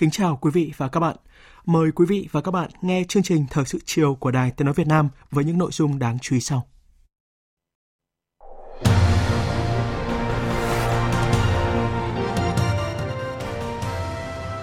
Kính 0.00 0.10
chào 0.10 0.38
quý 0.40 0.50
vị 0.54 0.72
và 0.76 0.88
các 0.88 1.00
bạn. 1.00 1.16
Mời 1.66 1.92
quý 1.92 2.06
vị 2.06 2.28
và 2.32 2.40
các 2.40 2.50
bạn 2.50 2.70
nghe 2.82 3.04
chương 3.08 3.22
trình 3.22 3.46
Thời 3.50 3.64
sự 3.64 3.78
chiều 3.84 4.14
của 4.14 4.30
Đài 4.30 4.50
Tiếng 4.50 4.66
Nói 4.66 4.74
Việt 4.74 4.86
Nam 4.86 5.08
với 5.30 5.44
những 5.44 5.58
nội 5.58 5.70
dung 5.72 5.98
đáng 5.98 6.18
chú 6.18 6.36
ý 6.36 6.40
sau. 6.40 6.66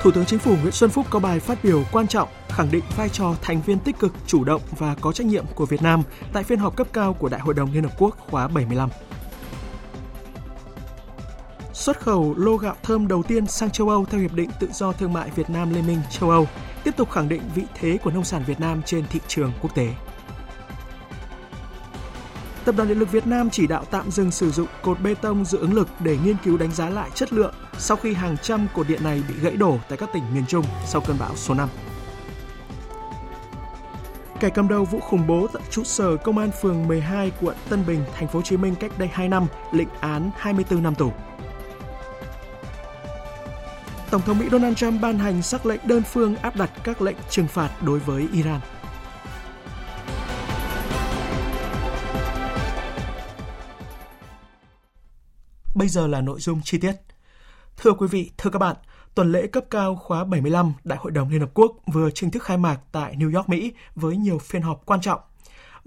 Thủ 0.02 0.12
tướng 0.12 0.26
Chính 0.26 0.40
phủ 0.40 0.56
Nguyễn 0.62 0.72
Xuân 0.72 0.90
Phúc 0.90 1.06
có 1.10 1.20
bài 1.20 1.40
phát 1.40 1.64
biểu 1.64 1.84
quan 1.92 2.08
trọng 2.08 2.30
khẳng 2.50 2.72
định 2.72 2.84
vai 2.98 3.10
trò 3.10 3.36
thành 3.42 3.62
viên 3.62 3.80
tích 3.80 4.00
cực, 4.00 4.14
chủ 4.28 4.44
động 4.44 4.62
và 4.78 4.96
có 5.02 5.12
trách 5.12 5.28
nhiệm 5.28 5.46
của 5.56 5.66
Việt 5.66 5.82
Nam 5.82 6.02
tại 6.34 6.44
phiên 6.44 6.60
họp 6.60 6.76
cấp 6.76 6.88
cao 6.94 7.14
của 7.14 7.30
Đại 7.30 7.42
hội 7.42 7.54
đồng 7.54 7.74
Liên 7.74 7.84
Hợp 7.84 7.94
Quốc 7.98 8.18
khóa 8.30 8.48
75 8.48 8.90
xuất 11.78 12.00
khẩu 12.00 12.34
lô 12.38 12.58
gạo 12.58 12.76
thơm 12.84 13.08
đầu 13.08 13.24
tiên 13.24 13.48
sang 13.48 13.72
châu 13.72 13.90
Âu 13.90 14.06
theo 14.06 14.22
Hiệp 14.22 14.34
định 14.34 14.50
Tự 14.60 14.68
do 14.74 14.92
Thương 14.92 15.14
mại 15.14 15.30
Việt 15.36 15.50
Nam 15.50 15.74
Liên 15.74 15.88
minh 15.88 16.00
châu 16.10 16.30
Âu, 16.30 16.48
tiếp 16.84 16.98
tục 16.98 17.12
khẳng 17.12 17.30
định 17.30 17.42
vị 17.56 17.64
thế 17.74 17.98
của 18.04 18.12
nông 18.12 18.24
sản 18.24 18.44
Việt 18.48 18.60
Nam 18.60 18.82
trên 18.86 19.06
thị 19.10 19.20
trường 19.28 19.52
quốc 19.62 19.76
tế. 19.76 19.94
Tập 22.66 22.76
đoàn 22.78 22.90
Điện 22.90 23.00
lực 23.00 23.12
Việt 23.12 23.28
Nam 23.28 23.50
chỉ 23.50 23.68
đạo 23.68 23.84
tạm 23.92 24.12
dừng 24.12 24.32
sử 24.32 24.52
dụng 24.52 24.68
cột 24.82 25.02
bê 25.02 25.16
tông 25.16 25.46
dự 25.46 25.58
ứng 25.58 25.74
lực 25.74 25.88
để 26.00 26.18
nghiên 26.24 26.36
cứu 26.44 26.58
đánh 26.58 26.72
giá 26.72 26.90
lại 26.90 27.10
chất 27.16 27.34
lượng 27.34 27.54
sau 27.78 27.98
khi 27.98 28.14
hàng 28.14 28.38
trăm 28.42 28.68
cột 28.76 28.88
điện 28.88 29.04
này 29.04 29.24
bị 29.28 29.34
gãy 29.42 29.56
đổ 29.56 29.78
tại 29.90 29.98
các 29.98 30.10
tỉnh 30.14 30.24
miền 30.34 30.46
Trung 30.48 30.66
sau 30.86 31.02
cơn 31.02 31.18
bão 31.20 31.36
số 31.36 31.54
5. 31.54 31.70
Kẻ 34.40 34.50
cầm 34.50 34.68
đầu 34.68 34.86
vụ 34.86 35.00
khủng 35.00 35.28
bố 35.28 35.48
tại 35.54 35.64
trụ 35.72 35.84
sở 35.84 36.18
công 36.18 36.38
an 36.38 36.50
phường 36.62 36.88
12 36.88 37.32
quận 37.42 37.56
Tân 37.70 37.86
Bình, 37.88 38.04
thành 38.16 38.28
phố 38.28 38.40
Hồ 38.40 38.44
Chí 38.44 38.58
Minh 38.58 38.76
cách 38.76 38.92
đây 38.98 39.10
2 39.14 39.30
năm, 39.30 39.48
lệnh 39.72 39.90
án 40.00 40.32
24 40.38 40.84
năm 40.84 40.96
tù. 40.96 41.12
Tổng 44.12 44.22
thống 44.22 44.40
Mỹ 44.40 44.46
Donald 44.52 44.78
Trump 44.78 45.02
ban 45.02 45.20
hành 45.20 45.42
sắc 45.42 45.66
lệnh 45.66 45.80
đơn 45.88 46.04
phương 46.04 46.36
áp 46.36 46.56
đặt 46.56 46.72
các 46.84 47.02
lệnh 47.02 47.16
trừng 47.30 47.48
phạt 47.48 47.70
đối 47.82 48.00
với 48.00 48.28
Iran. 48.34 48.60
Bây 55.76 55.88
giờ 55.88 56.08
là 56.08 56.22
nội 56.22 56.40
dung 56.40 56.62
chi 56.64 56.78
tiết. 56.78 56.94
Thưa 57.78 57.92
quý 57.92 58.08
vị, 58.08 58.32
thưa 58.38 58.50
các 58.50 58.60
bạn, 58.60 58.76
tuần 59.16 59.32
lễ 59.32 59.48
cấp 59.48 59.64
cao 59.70 59.96
khóa 59.96 60.24
75 60.24 60.74
Đại 60.84 61.00
hội 61.02 61.12
đồng 61.12 61.30
Liên 61.30 61.40
Hợp 61.40 61.50
Quốc 61.54 61.72
vừa 61.94 62.10
chính 62.12 62.32
thức 62.32 62.44
khai 62.44 62.58
mạc 62.58 62.80
tại 62.92 63.16
New 63.16 63.36
York, 63.36 63.50
Mỹ 63.50 63.74
với 63.96 64.18
nhiều 64.18 64.38
phiên 64.38 64.62
họp 64.62 64.86
quan 64.86 65.02
trọng– 65.02 65.20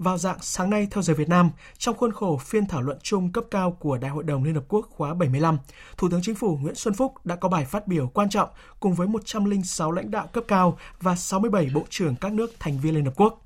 vào 0.01 0.17
dạng 0.17 0.37
sáng 0.41 0.69
nay 0.69 0.87
theo 0.91 1.01
giờ 1.01 1.13
Việt 1.13 1.29
Nam, 1.29 1.49
trong 1.77 1.97
khuôn 1.97 2.11
khổ 2.11 2.37
phiên 2.37 2.65
thảo 2.65 2.81
luận 2.81 2.97
chung 3.03 3.31
cấp 3.31 3.43
cao 3.51 3.71
của 3.71 3.97
Đại 3.97 4.11
hội 4.11 4.23
đồng 4.23 4.43
Liên 4.43 4.55
Hợp 4.55 4.63
Quốc 4.67 4.87
khóa 4.89 5.13
75, 5.13 5.57
Thủ 5.97 6.09
tướng 6.09 6.21
Chính 6.23 6.35
phủ 6.35 6.57
Nguyễn 6.61 6.75
Xuân 6.75 6.93
Phúc 6.93 7.13
đã 7.23 7.35
có 7.35 7.49
bài 7.49 7.65
phát 7.65 7.87
biểu 7.87 8.07
quan 8.07 8.29
trọng 8.29 8.49
cùng 8.79 8.93
với 8.93 9.07
106 9.07 9.91
lãnh 9.91 10.11
đạo 10.11 10.27
cấp 10.33 10.43
cao 10.47 10.77
và 11.01 11.15
67 11.15 11.69
bộ 11.73 11.83
trưởng 11.89 12.15
các 12.15 12.33
nước 12.33 12.51
thành 12.59 12.79
viên 12.79 12.95
Liên 12.95 13.05
Hợp 13.05 13.13
Quốc. 13.15 13.45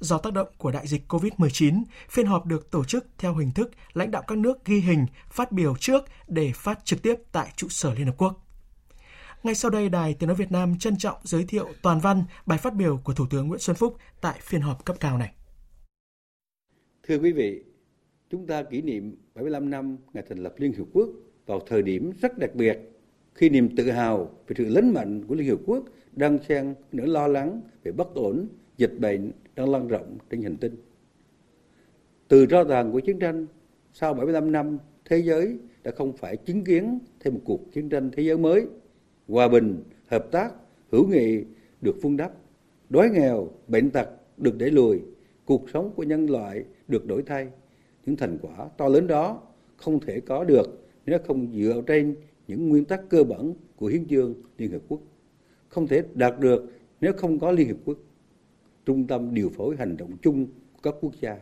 Do 0.00 0.18
tác 0.18 0.32
động 0.32 0.48
của 0.58 0.70
đại 0.70 0.86
dịch 0.86 1.12
COVID-19, 1.12 1.82
phiên 2.08 2.26
họp 2.26 2.46
được 2.46 2.70
tổ 2.70 2.84
chức 2.84 3.06
theo 3.18 3.34
hình 3.34 3.50
thức 3.50 3.70
lãnh 3.92 4.10
đạo 4.10 4.22
các 4.26 4.38
nước 4.38 4.64
ghi 4.64 4.80
hình, 4.80 5.06
phát 5.30 5.52
biểu 5.52 5.76
trước 5.76 6.04
để 6.26 6.52
phát 6.54 6.84
trực 6.84 7.02
tiếp 7.02 7.14
tại 7.32 7.52
trụ 7.56 7.68
sở 7.68 7.94
Liên 7.94 8.06
Hợp 8.06 8.14
Quốc. 8.18 8.46
Ngay 9.42 9.54
sau 9.54 9.70
đây, 9.70 9.88
Đài 9.88 10.14
Tiếng 10.14 10.26
Nói 10.26 10.36
Việt 10.36 10.52
Nam 10.52 10.78
trân 10.78 10.98
trọng 10.98 11.16
giới 11.22 11.44
thiệu 11.44 11.68
toàn 11.82 12.00
văn 12.00 12.24
bài 12.46 12.58
phát 12.58 12.74
biểu 12.74 13.00
của 13.04 13.14
Thủ 13.14 13.26
tướng 13.30 13.48
Nguyễn 13.48 13.60
Xuân 13.60 13.76
Phúc 13.76 13.96
tại 14.20 14.38
phiên 14.42 14.60
họp 14.60 14.84
cấp 14.84 14.96
cao 15.00 15.18
này. 15.18 15.32
Thưa 17.08 17.18
quý 17.18 17.32
vị, 17.32 17.62
chúng 18.30 18.46
ta 18.46 18.62
kỷ 18.62 18.82
niệm 18.82 19.16
75 19.34 19.70
năm 19.70 19.96
ngày 20.14 20.24
thành 20.28 20.38
lập 20.38 20.54
Liên 20.58 20.72
Hiệp 20.72 20.86
Quốc 20.92 21.08
vào 21.46 21.60
thời 21.60 21.82
điểm 21.82 22.12
rất 22.20 22.38
đặc 22.38 22.54
biệt 22.54 22.78
khi 23.34 23.48
niềm 23.48 23.76
tự 23.76 23.90
hào 23.90 24.30
về 24.46 24.54
sự 24.58 24.68
lớn 24.68 24.92
mạnh 24.92 25.24
của 25.28 25.34
Liên 25.34 25.46
Hiệp 25.46 25.58
Quốc 25.66 25.84
đang 26.12 26.38
xen 26.48 26.74
nỗi 26.92 27.08
lo 27.08 27.26
lắng 27.26 27.60
về 27.82 27.92
bất 27.92 28.14
ổn, 28.14 28.48
dịch 28.76 28.92
bệnh 28.98 29.32
đang 29.56 29.70
lan 29.70 29.88
rộng 29.88 30.18
trên 30.30 30.42
hành 30.42 30.56
tinh. 30.56 30.76
Từ 32.28 32.46
tro 32.46 32.64
tàn 32.64 32.92
của 32.92 33.00
chiến 33.00 33.18
tranh, 33.18 33.46
sau 33.92 34.14
75 34.14 34.52
năm, 34.52 34.78
thế 35.04 35.18
giới 35.18 35.58
đã 35.82 35.90
không 35.90 36.12
phải 36.12 36.36
chứng 36.36 36.64
kiến 36.64 36.98
thêm 37.20 37.34
một 37.34 37.40
cuộc 37.44 37.72
chiến 37.72 37.88
tranh 37.88 38.10
thế 38.16 38.22
giới 38.22 38.38
mới. 38.38 38.66
Hòa 39.28 39.48
bình, 39.48 39.82
hợp 40.06 40.28
tác, 40.30 40.52
hữu 40.92 41.06
nghị 41.08 41.44
được 41.80 42.02
vun 42.02 42.16
đắp, 42.16 42.32
đói 42.90 43.10
nghèo, 43.10 43.48
bệnh 43.68 43.90
tật 43.90 44.08
được 44.36 44.58
đẩy 44.58 44.70
lùi, 44.70 45.00
cuộc 45.44 45.70
sống 45.70 45.90
của 45.96 46.02
nhân 46.02 46.30
loại 46.30 46.64
được 46.88 47.06
đổi 47.06 47.22
thay. 47.22 47.48
Những 48.06 48.16
thành 48.16 48.38
quả 48.42 48.68
to 48.78 48.88
lớn 48.88 49.06
đó 49.06 49.42
không 49.76 50.00
thể 50.00 50.20
có 50.20 50.44
được 50.44 50.86
nếu 51.06 51.18
không 51.26 51.52
dựa 51.54 51.82
trên 51.86 52.16
những 52.48 52.68
nguyên 52.68 52.84
tắc 52.84 53.00
cơ 53.08 53.24
bản 53.24 53.54
của 53.76 53.86
hiến 53.86 54.06
chương 54.08 54.34
Liên 54.58 54.72
Hợp 54.72 54.82
Quốc. 54.88 55.00
Không 55.68 55.86
thể 55.86 56.02
đạt 56.14 56.40
được 56.40 56.72
nếu 57.00 57.12
không 57.12 57.38
có 57.38 57.50
Liên 57.50 57.68
Hợp 57.68 57.76
Quốc, 57.84 57.98
trung 58.86 59.06
tâm 59.06 59.34
điều 59.34 59.48
phối 59.48 59.76
hành 59.76 59.96
động 59.96 60.10
chung 60.22 60.46
của 60.46 60.80
các 60.82 60.94
quốc 61.00 61.12
gia. 61.20 61.38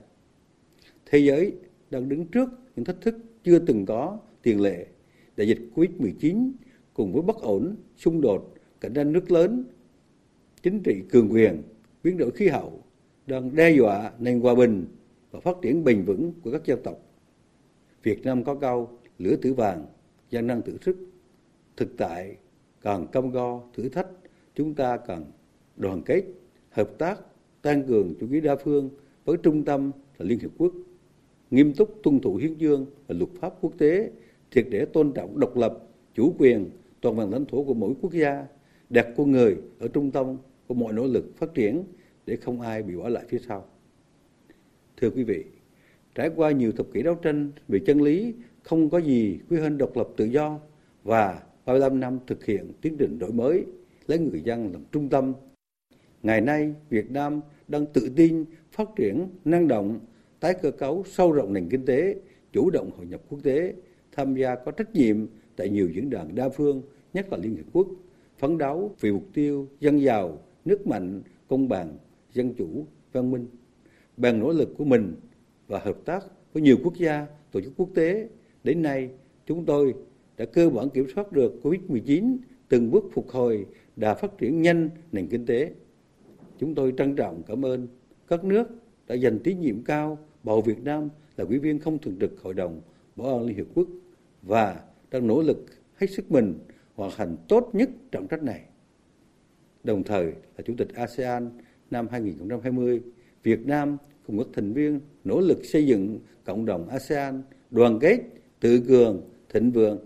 Thế 1.06 1.18
giới 1.18 1.52
đang 1.90 2.08
đứng 2.08 2.26
trước 2.26 2.48
những 2.76 2.84
thách 2.84 3.00
thức 3.00 3.16
chưa 3.44 3.58
từng 3.58 3.86
có 3.86 4.18
tiền 4.42 4.60
lệ. 4.60 4.86
Đại 5.36 5.48
dịch 5.48 5.58
Covid-19 5.74 6.52
cùng 6.94 7.12
với 7.12 7.22
bất 7.22 7.36
ổn, 7.36 7.76
xung 7.96 8.20
đột, 8.20 8.54
cạnh 8.80 8.94
tranh 8.94 9.12
nước 9.12 9.30
lớn, 9.30 9.64
chính 10.62 10.82
trị 10.82 11.02
cường 11.10 11.32
quyền, 11.32 11.62
biến 12.04 12.18
đổi 12.18 12.30
khí 12.30 12.48
hậu 12.48 12.82
đang 13.26 13.54
đe 13.54 13.70
dọa 13.70 14.12
nền 14.18 14.40
hòa 14.40 14.54
bình 14.54 14.86
và 15.32 15.40
phát 15.40 15.56
triển 15.62 15.84
bền 15.84 16.04
vững 16.04 16.32
của 16.42 16.52
các 16.52 16.64
dân 16.64 16.78
tộc. 16.84 16.98
Việt 18.02 18.24
Nam 18.24 18.44
có 18.44 18.54
câu 18.54 18.90
lửa 19.18 19.36
tử 19.42 19.54
vàng, 19.54 19.86
gian 20.30 20.46
năng 20.46 20.62
tử 20.62 20.78
sức. 20.80 20.96
Thực 21.76 21.96
tại 21.96 22.36
càng 22.80 23.06
cam 23.06 23.30
go, 23.30 23.60
thử 23.74 23.88
thách, 23.88 24.08
chúng 24.54 24.74
ta 24.74 24.96
cần 24.96 25.24
đoàn 25.76 26.02
kết, 26.02 26.24
hợp 26.70 26.90
tác, 26.98 27.20
tăng 27.62 27.82
cường 27.86 28.14
chủ 28.20 28.26
nghĩa 28.26 28.40
đa 28.40 28.56
phương 28.56 28.90
với 29.24 29.36
trung 29.42 29.64
tâm 29.64 29.90
là 30.18 30.26
Liên 30.26 30.38
Hiệp 30.38 30.50
Quốc, 30.58 30.72
nghiêm 31.50 31.72
túc 31.72 32.00
tuân 32.02 32.20
thủ 32.20 32.36
hiến 32.36 32.58
chương 32.58 32.86
và 33.06 33.14
luật 33.18 33.30
pháp 33.40 33.54
quốc 33.60 33.72
tế, 33.78 34.10
triệt 34.50 34.66
để 34.70 34.84
tôn 34.84 35.12
trọng 35.12 35.40
độc 35.40 35.56
lập, 35.56 35.78
chủ 36.14 36.34
quyền, 36.38 36.70
toàn 37.00 37.16
vẹn 37.16 37.30
lãnh 37.30 37.46
thổ 37.46 37.64
của 37.64 37.74
mỗi 37.74 37.94
quốc 38.00 38.12
gia, 38.12 38.46
đặt 38.90 39.06
con 39.16 39.30
người 39.30 39.56
ở 39.78 39.88
trung 39.88 40.10
tâm 40.10 40.36
của 40.66 40.74
mọi 40.74 40.92
nỗ 40.92 41.06
lực 41.06 41.36
phát 41.36 41.54
triển 41.54 41.84
để 42.26 42.36
không 42.36 42.60
ai 42.60 42.82
bị 42.82 42.96
bỏ 42.96 43.08
lại 43.08 43.24
phía 43.28 43.38
sau. 43.38 43.66
Thưa 44.96 45.10
quý 45.10 45.24
vị, 45.24 45.44
trải 46.14 46.30
qua 46.36 46.50
nhiều 46.50 46.72
thập 46.72 46.86
kỷ 46.92 47.02
đấu 47.02 47.14
tranh 47.14 47.52
về 47.68 47.78
chân 47.86 48.02
lý, 48.02 48.34
không 48.62 48.90
có 48.90 48.98
gì 48.98 49.38
quý 49.50 49.56
hơn 49.56 49.78
độc 49.78 49.96
lập 49.96 50.08
tự 50.16 50.24
do 50.24 50.60
và 51.04 51.42
35 51.66 52.00
năm 52.00 52.18
thực 52.26 52.44
hiện 52.44 52.72
tiến 52.80 52.96
trình 52.98 53.18
đổi 53.18 53.32
mới, 53.32 53.64
lấy 54.06 54.18
người 54.18 54.40
dân 54.44 54.72
làm 54.72 54.82
trung 54.92 55.08
tâm. 55.08 55.32
Ngày 56.22 56.40
nay, 56.40 56.74
Việt 56.90 57.10
Nam 57.10 57.40
đang 57.68 57.86
tự 57.86 58.10
tin 58.16 58.44
phát 58.72 58.88
triển 58.96 59.28
năng 59.44 59.68
động, 59.68 60.00
tái 60.40 60.54
cơ 60.62 60.70
cấu 60.70 61.04
sâu 61.06 61.32
rộng 61.32 61.52
nền 61.52 61.68
kinh 61.68 61.86
tế, 61.86 62.16
chủ 62.52 62.70
động 62.70 62.90
hội 62.96 63.06
nhập 63.06 63.20
quốc 63.28 63.38
tế, 63.42 63.74
tham 64.12 64.34
gia 64.34 64.54
có 64.54 64.72
trách 64.72 64.94
nhiệm 64.94 65.26
tại 65.56 65.68
nhiều 65.68 65.88
diễn 65.94 66.10
đàn 66.10 66.34
đa 66.34 66.48
phương, 66.48 66.82
nhất 67.14 67.32
là 67.32 67.38
Liên 67.38 67.56
Hiệp 67.56 67.66
Quốc, 67.72 67.88
phấn 68.38 68.58
đấu 68.58 68.94
vì 69.00 69.12
mục 69.12 69.26
tiêu 69.34 69.68
dân 69.80 70.00
giàu, 70.00 70.38
nước 70.64 70.86
mạnh, 70.86 71.22
công 71.48 71.68
bằng, 71.68 71.98
dân 72.32 72.54
chủ, 72.54 72.86
văn 73.12 73.30
minh 73.30 73.46
bằng 74.16 74.40
nỗ 74.40 74.52
lực 74.52 74.74
của 74.78 74.84
mình 74.84 75.14
và 75.66 75.78
hợp 75.78 75.96
tác 76.04 76.24
với 76.52 76.62
nhiều 76.62 76.76
quốc 76.84 76.96
gia, 76.96 77.26
tổ 77.52 77.60
chức 77.60 77.72
quốc 77.76 77.88
tế, 77.94 78.28
đến 78.64 78.82
nay 78.82 79.10
chúng 79.46 79.64
tôi 79.64 79.94
đã 80.36 80.44
cơ 80.44 80.70
bản 80.70 80.90
kiểm 80.90 81.06
soát 81.14 81.32
được 81.32 81.52
COVID-19, 81.62 82.36
từng 82.68 82.90
bước 82.90 83.04
phục 83.12 83.30
hồi 83.30 83.66
đã 83.96 84.14
phát 84.14 84.38
triển 84.38 84.62
nhanh 84.62 84.90
nền 85.12 85.26
kinh 85.26 85.46
tế. 85.46 85.72
Chúng 86.58 86.74
tôi 86.74 86.94
trân 86.98 87.16
trọng 87.16 87.42
cảm 87.42 87.64
ơn 87.64 87.88
các 88.28 88.44
nước 88.44 88.68
đã 89.06 89.14
dành 89.14 89.38
tín 89.44 89.60
nhiệm 89.60 89.84
cao 89.84 90.18
bầu 90.42 90.60
Việt 90.60 90.82
Nam 90.84 91.08
là 91.36 91.44
ủy 91.44 91.58
viên 91.58 91.78
không 91.78 91.98
thường 91.98 92.16
trực 92.20 92.42
Hội 92.42 92.54
đồng 92.54 92.80
Bảo 93.16 93.28
an 93.28 93.46
Liên 93.46 93.56
Hiệp 93.56 93.66
Quốc 93.74 93.88
và 94.42 94.80
đang 95.10 95.26
nỗ 95.26 95.42
lực 95.42 95.66
hết 95.96 96.06
sức 96.10 96.30
mình 96.30 96.58
hoàn 96.94 97.10
thành 97.16 97.36
tốt 97.48 97.70
nhất 97.72 97.90
trọng 98.10 98.26
trách 98.28 98.42
này. 98.42 98.64
Đồng 99.84 100.02
thời 100.02 100.24
là 100.24 100.64
Chủ 100.64 100.74
tịch 100.78 100.94
ASEAN 100.94 101.50
năm 101.90 102.08
2020, 102.10 103.02
Việt 103.42 103.66
Nam 103.66 103.96
cùng 104.26 104.38
các 104.38 104.46
thành 104.52 104.72
viên 104.72 105.00
nỗ 105.24 105.40
lực 105.40 105.64
xây 105.64 105.86
dựng 105.86 106.20
cộng 106.44 106.64
đồng 106.64 106.88
ASEAN 106.88 107.42
đoàn 107.70 107.98
kết, 108.00 108.18
tự 108.60 108.80
cường, 108.88 109.22
thịnh 109.48 109.70
vượng. 109.70 109.98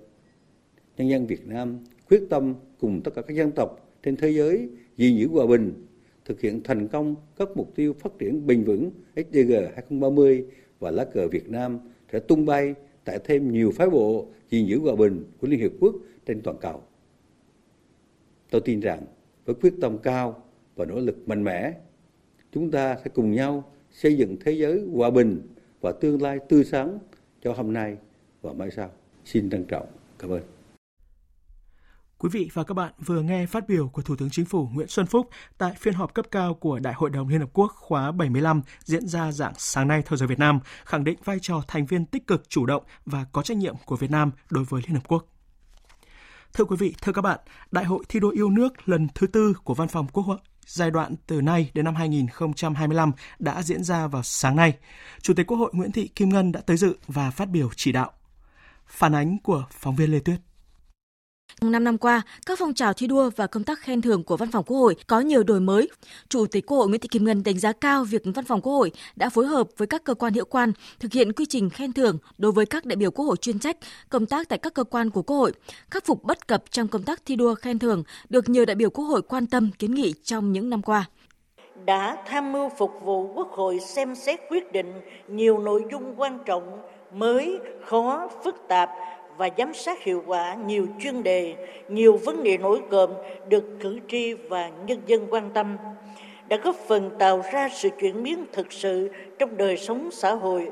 Nhân 0.96 1.08
dân 1.08 1.26
Việt 1.26 1.46
Nam 1.46 1.78
quyết 2.08 2.22
tâm 2.30 2.54
cùng 2.80 3.00
tất 3.04 3.10
cả 3.14 3.22
các 3.22 3.34
dân 3.34 3.50
tộc 3.50 3.98
trên 4.02 4.16
thế 4.16 4.30
giới 4.30 4.68
gìn 4.96 5.16
giữ 5.16 5.28
hòa 5.28 5.46
bình, 5.46 5.86
thực 6.24 6.40
hiện 6.40 6.60
thành 6.64 6.88
công 6.88 7.14
các 7.36 7.48
mục 7.56 7.72
tiêu 7.74 7.92
phát 7.92 8.12
triển 8.18 8.46
bền 8.46 8.64
vững 8.64 8.90
SDG 9.16 9.52
2030 9.74 10.44
và 10.78 10.90
lá 10.90 11.04
cờ 11.04 11.28
Việt 11.28 11.48
Nam 11.48 11.78
sẽ 12.12 12.18
tung 12.18 12.46
bay 12.46 12.74
tại 13.04 13.18
thêm 13.24 13.52
nhiều 13.52 13.70
phái 13.70 13.90
bộ 13.90 14.26
gìn 14.50 14.66
giữ 14.66 14.78
hòa 14.78 14.96
bình 14.96 15.24
của 15.40 15.46
Liên 15.46 15.60
Hiệp 15.60 15.72
Quốc 15.80 15.94
trên 16.26 16.40
toàn 16.40 16.56
cầu. 16.60 16.82
Tôi 18.50 18.60
tin 18.60 18.80
rằng 18.80 19.02
với 19.44 19.54
quyết 19.54 19.74
tâm 19.80 19.98
cao 19.98 20.42
và 20.76 20.84
nỗ 20.84 21.00
lực 21.00 21.28
mạnh 21.28 21.44
mẽ, 21.44 21.74
chúng 22.56 22.70
ta 22.70 22.96
sẽ 23.04 23.10
cùng 23.14 23.32
nhau 23.32 23.64
xây 23.92 24.16
dựng 24.16 24.36
thế 24.44 24.52
giới 24.52 24.82
hòa 24.94 25.10
bình 25.10 25.40
và 25.80 25.92
tương 25.92 26.22
lai 26.22 26.38
tươi 26.48 26.64
sáng 26.64 26.98
cho 27.42 27.52
hôm 27.52 27.72
nay 27.72 27.96
và 28.42 28.52
mai 28.52 28.70
sau. 28.70 28.90
Xin 29.24 29.50
trân 29.50 29.64
trọng 29.64 29.86
cảm 30.18 30.30
ơn. 30.30 30.42
Quý 32.18 32.28
vị 32.32 32.50
và 32.52 32.64
các 32.64 32.74
bạn 32.74 32.92
vừa 33.06 33.22
nghe 33.22 33.46
phát 33.46 33.68
biểu 33.68 33.88
của 33.88 34.02
Thủ 34.02 34.16
tướng 34.16 34.30
Chính 34.30 34.44
phủ 34.44 34.68
Nguyễn 34.72 34.88
Xuân 34.88 35.06
Phúc 35.06 35.28
tại 35.58 35.72
phiên 35.78 35.94
họp 35.94 36.14
cấp 36.14 36.26
cao 36.30 36.54
của 36.54 36.78
Đại 36.78 36.94
hội 36.94 37.10
đồng 37.10 37.28
Liên 37.28 37.40
Hợp 37.40 37.50
Quốc 37.52 37.72
khóa 37.74 38.12
75 38.12 38.62
diễn 38.84 39.06
ra 39.06 39.32
dạng 39.32 39.52
sáng 39.58 39.88
nay 39.88 40.02
theo 40.06 40.16
giờ 40.16 40.26
Việt 40.26 40.38
Nam, 40.38 40.60
khẳng 40.84 41.04
định 41.04 41.18
vai 41.24 41.38
trò 41.42 41.62
thành 41.68 41.86
viên 41.86 42.06
tích 42.06 42.26
cực, 42.26 42.48
chủ 42.48 42.66
động 42.66 42.82
và 43.06 43.24
có 43.32 43.42
trách 43.42 43.56
nhiệm 43.56 43.74
của 43.86 43.96
Việt 43.96 44.10
Nam 44.10 44.30
đối 44.50 44.64
với 44.64 44.82
Liên 44.86 44.94
Hợp 44.94 45.08
Quốc. 45.08 45.26
Thưa 46.52 46.64
quý 46.64 46.76
vị, 46.76 46.94
thưa 47.02 47.12
các 47.12 47.22
bạn, 47.22 47.40
Đại 47.70 47.84
hội 47.84 48.04
thi 48.08 48.20
đua 48.20 48.30
yêu 48.30 48.50
nước 48.50 48.88
lần 48.88 49.08
thứ 49.14 49.26
tư 49.26 49.54
của 49.64 49.74
Văn 49.74 49.88
phòng 49.88 50.06
Quốc 50.12 50.22
hội 50.22 50.38
giai 50.66 50.90
đoạn 50.90 51.14
từ 51.26 51.40
nay 51.40 51.70
đến 51.74 51.84
năm 51.84 51.94
2025 51.94 53.12
đã 53.38 53.62
diễn 53.62 53.84
ra 53.84 54.06
vào 54.06 54.22
sáng 54.22 54.56
nay. 54.56 54.76
Chủ 55.22 55.34
tịch 55.34 55.46
Quốc 55.46 55.56
hội 55.56 55.70
Nguyễn 55.74 55.92
Thị 55.92 56.08
Kim 56.08 56.28
Ngân 56.28 56.52
đã 56.52 56.60
tới 56.60 56.76
dự 56.76 56.96
và 57.08 57.30
phát 57.30 57.48
biểu 57.48 57.70
chỉ 57.76 57.92
đạo. 57.92 58.12
Phản 58.86 59.14
ánh 59.14 59.38
của 59.38 59.64
phóng 59.70 59.96
viên 59.96 60.10
Lê 60.10 60.18
Tuyết. 60.20 60.40
Trong 61.60 61.72
5 61.72 61.84
năm 61.84 61.98
qua, 61.98 62.22
các 62.46 62.58
phong 62.58 62.74
trào 62.74 62.92
thi 62.92 63.06
đua 63.06 63.30
và 63.36 63.46
công 63.46 63.64
tác 63.64 63.80
khen 63.80 64.00
thưởng 64.00 64.24
của 64.24 64.36
Văn 64.36 64.50
phòng 64.50 64.64
Quốc 64.64 64.76
hội 64.76 64.96
có 65.06 65.20
nhiều 65.20 65.42
đổi 65.42 65.60
mới. 65.60 65.88
Chủ 66.28 66.46
tịch 66.46 66.66
Quốc 66.66 66.78
hội 66.78 66.88
Nguyễn 66.88 67.00
Thị 67.00 67.08
Kim 67.08 67.24
Ngân 67.24 67.42
đánh 67.42 67.58
giá 67.58 67.72
cao 67.72 68.04
việc 68.04 68.22
Văn 68.24 68.44
phòng 68.44 68.60
Quốc 68.60 68.72
hội 68.72 68.90
đã 69.16 69.28
phối 69.28 69.46
hợp 69.46 69.68
với 69.76 69.86
các 69.86 70.04
cơ 70.04 70.14
quan 70.14 70.32
hiệu 70.32 70.44
quan 70.44 70.72
thực 71.00 71.12
hiện 71.12 71.32
quy 71.32 71.46
trình 71.46 71.70
khen 71.70 71.92
thưởng 71.92 72.18
đối 72.38 72.52
với 72.52 72.66
các 72.66 72.84
đại 72.84 72.96
biểu 72.96 73.10
Quốc 73.10 73.24
hội 73.24 73.36
chuyên 73.36 73.58
trách 73.58 73.76
công 74.08 74.26
tác 74.26 74.48
tại 74.48 74.58
các 74.58 74.74
cơ 74.74 74.84
quan 74.84 75.10
của 75.10 75.22
Quốc 75.22 75.36
hội, 75.36 75.52
khắc 75.90 76.04
phục 76.04 76.24
bất 76.24 76.46
cập 76.48 76.64
trong 76.70 76.88
công 76.88 77.02
tác 77.02 77.22
thi 77.26 77.36
đua 77.36 77.54
khen 77.54 77.78
thưởng 77.78 78.02
được 78.28 78.48
nhiều 78.48 78.64
đại 78.64 78.74
biểu 78.74 78.90
Quốc 78.90 79.04
hội 79.04 79.22
quan 79.22 79.46
tâm 79.46 79.70
kiến 79.78 79.94
nghị 79.94 80.14
trong 80.24 80.52
những 80.52 80.70
năm 80.70 80.82
qua 80.82 81.04
đã 81.86 82.16
tham 82.26 82.52
mưu 82.52 82.68
phục 82.68 82.90
vụ 83.04 83.32
Quốc 83.34 83.48
hội 83.50 83.78
xem 83.80 84.14
xét 84.14 84.40
quyết 84.48 84.72
định 84.72 84.92
nhiều 85.28 85.58
nội 85.58 85.84
dung 85.92 86.14
quan 86.16 86.38
trọng, 86.46 86.80
mới, 87.12 87.58
khó, 87.84 88.28
phức 88.44 88.54
tạp 88.68 88.90
và 89.36 89.48
giám 89.58 89.74
sát 89.74 90.02
hiệu 90.02 90.22
quả 90.26 90.56
nhiều 90.66 90.86
chuyên 91.00 91.22
đề, 91.22 91.54
nhiều 91.88 92.20
vấn 92.24 92.42
đề 92.42 92.58
nổi 92.58 92.80
cộm 92.90 93.10
được 93.48 93.64
cử 93.80 93.98
tri 94.08 94.34
và 94.34 94.70
nhân 94.86 95.02
dân 95.06 95.26
quan 95.30 95.50
tâm, 95.54 95.76
đã 96.48 96.56
góp 96.56 96.76
phần 96.76 97.10
tạo 97.18 97.42
ra 97.52 97.68
sự 97.72 97.88
chuyển 98.00 98.22
biến 98.22 98.44
thực 98.52 98.72
sự 98.72 99.10
trong 99.38 99.56
đời 99.56 99.76
sống 99.76 100.10
xã 100.12 100.34
hội, 100.34 100.70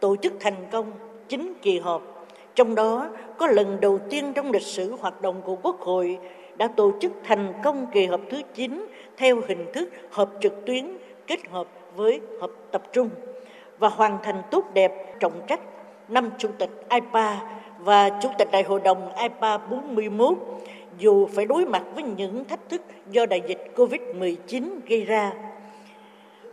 tổ 0.00 0.16
chức 0.16 0.32
thành 0.40 0.66
công 0.70 0.92
chính 1.28 1.52
kỳ 1.62 1.78
họp. 1.78 2.28
Trong 2.54 2.74
đó 2.74 3.08
có 3.38 3.46
lần 3.46 3.80
đầu 3.80 3.98
tiên 4.10 4.32
trong 4.34 4.50
lịch 4.50 4.62
sử 4.62 4.96
hoạt 5.00 5.22
động 5.22 5.42
của 5.44 5.56
Quốc 5.62 5.80
hội 5.80 6.18
đã 6.56 6.68
tổ 6.68 6.92
chức 7.00 7.12
thành 7.24 7.52
công 7.64 7.86
kỳ 7.92 8.06
họp 8.06 8.20
thứ 8.30 8.42
9 8.54 8.86
theo 9.16 9.42
hình 9.48 9.66
thức 9.74 9.90
họp 10.10 10.30
trực 10.40 10.64
tuyến 10.66 10.96
kết 11.26 11.48
hợp 11.50 11.66
với 11.96 12.20
họp 12.40 12.50
tập 12.70 12.82
trung 12.92 13.10
và 13.78 13.88
hoàn 13.88 14.18
thành 14.22 14.42
tốt 14.50 14.64
đẹp 14.74 15.20
trọng 15.20 15.40
trách 15.46 15.60
năm 16.08 16.30
chủ 16.38 16.48
tịch 16.58 16.70
IPA 16.90 17.40
và 17.78 18.10
Chủ 18.22 18.28
tịch 18.38 18.48
Đại 18.52 18.62
hội 18.62 18.80
đồng 18.80 19.12
IPA 19.16 19.58
41 19.58 20.36
dù 20.98 21.26
phải 21.26 21.46
đối 21.46 21.66
mặt 21.66 21.82
với 21.94 22.02
những 22.02 22.44
thách 22.44 22.68
thức 22.68 22.82
do 23.10 23.26
đại 23.26 23.42
dịch 23.46 23.72
COVID-19 23.76 24.64
gây 24.88 25.04
ra. 25.04 25.32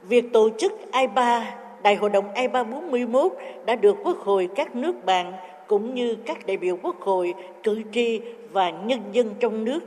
Việc 0.04 0.34
tổ 0.34 0.50
chức 0.58 0.72
IPA, 0.92 1.56
Đại 1.84 1.96
hội 1.96 2.10
đồng 2.10 2.34
IPA 2.34 2.64
41 2.64 3.32
đã 3.66 3.76
được 3.76 3.96
Quốc 4.04 4.18
hội 4.18 4.50
các 4.56 4.76
nước 4.76 5.06
bạn 5.06 5.34
cũng 5.68 5.94
như 5.94 6.16
các 6.26 6.48
đại 6.48 6.58
biểu 6.58 6.78
Quốc 6.84 7.02
hội, 7.02 7.34
cử 7.64 7.82
tri 7.92 8.22
và 8.52 8.70
nhân 8.70 9.00
dân 9.12 9.30
trong 9.40 9.66
nước 9.66 9.80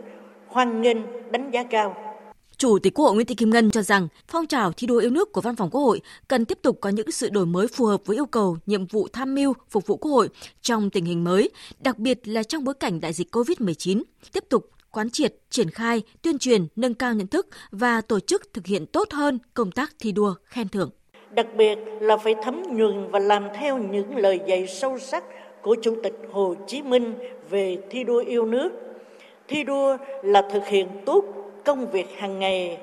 hoan 0.49 0.83
nghênh 0.83 0.97
đánh 1.31 1.51
giá 1.51 1.63
cao. 1.63 2.06
Chủ 2.59 2.79
tịch 2.79 2.95
Quốc 2.95 3.05
hội 3.05 3.15
Nguyễn 3.15 3.27
Thị 3.27 3.35
Kim 3.35 3.51
Ngân 3.51 3.71
cho 3.71 3.83
rằng 3.83 4.09
phong 4.29 4.47
trào 4.47 4.73
thi 4.73 4.87
đua 4.87 4.99
yêu 4.99 5.11
nước 5.11 5.33
của 5.33 5.41
Văn 5.41 5.57
phòng 5.57 5.71
Quốc 5.71 5.81
hội 5.81 6.01
cần 6.29 6.45
tiếp 6.45 6.59
tục 6.63 6.79
có 6.81 6.91
những 6.91 7.11
sự 7.11 7.29
đổi 7.29 7.47
mới 7.47 7.69
phù 7.69 7.85
hợp 7.85 8.01
với 8.07 8.17
yêu 8.17 8.27
cầu, 8.27 8.59
nhiệm 8.67 8.87
vụ 8.87 9.09
tham 9.13 9.35
mưu 9.35 9.55
phục 9.71 9.87
vụ 9.87 9.97
Quốc 9.97 10.11
hội 10.11 10.29
trong 10.63 10.91
tình 10.91 11.05
hình 11.05 11.25
mới, 11.25 11.51
đặc 11.81 11.99
biệt 11.99 12.29
là 12.29 12.43
trong 12.43 12.65
bối 12.65 12.75
cảnh 12.75 13.01
đại 13.01 13.13
dịch 13.13 13.37
COVID-19, 13.37 14.03
tiếp 14.33 14.45
tục 14.49 14.71
quán 14.91 15.11
triệt, 15.11 15.35
triển 15.51 15.71
khai, 15.71 16.03
tuyên 16.23 16.39
truyền, 16.39 16.67
nâng 16.77 16.95
cao 16.95 17.15
nhận 17.15 17.27
thức 17.27 17.49
và 17.71 18.01
tổ 18.01 18.21
chức 18.21 18.53
thực 18.53 18.67
hiện 18.67 18.87
tốt 18.87 19.09
hơn 19.13 19.39
công 19.55 19.73
tác 19.73 19.95
thi 19.99 20.13
đua, 20.13 20.35
khen 20.45 20.69
thưởng. 20.69 20.91
Đặc 21.31 21.47
biệt 21.57 21.79
là 22.01 22.17
phải 22.17 22.35
thấm 22.43 22.63
nhuần 22.71 23.11
và 23.11 23.19
làm 23.19 23.45
theo 23.55 23.79
những 23.79 24.17
lời 24.17 24.41
dạy 24.49 24.67
sâu 24.67 24.99
sắc 24.99 25.25
của 25.63 25.77
Chủ 25.83 25.97
tịch 26.03 26.15
Hồ 26.33 26.55
Chí 26.67 26.83
Minh 26.83 27.15
về 27.51 27.79
thi 27.91 28.05
đua 28.05 28.25
yêu 28.27 28.47
nước. 28.47 28.71
Thi 29.49 29.65
đua 29.65 29.97
là 30.23 30.43
thực 30.53 30.67
hiện 30.67 30.89
tốt 31.07 31.25
công 31.67 31.91
việc 31.91 32.07
hàng 32.19 32.39
ngày, 32.39 32.79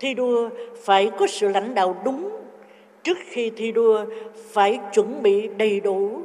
thi 0.00 0.14
đua 0.14 0.48
phải 0.84 1.10
có 1.18 1.26
sự 1.26 1.48
lãnh 1.48 1.74
đạo 1.74 1.96
đúng. 2.04 2.30
Trước 3.02 3.18
khi 3.26 3.50
thi 3.56 3.72
đua 3.72 4.04
phải 4.52 4.78
chuẩn 4.92 5.22
bị 5.22 5.48
đầy 5.56 5.80
đủ. 5.80 6.20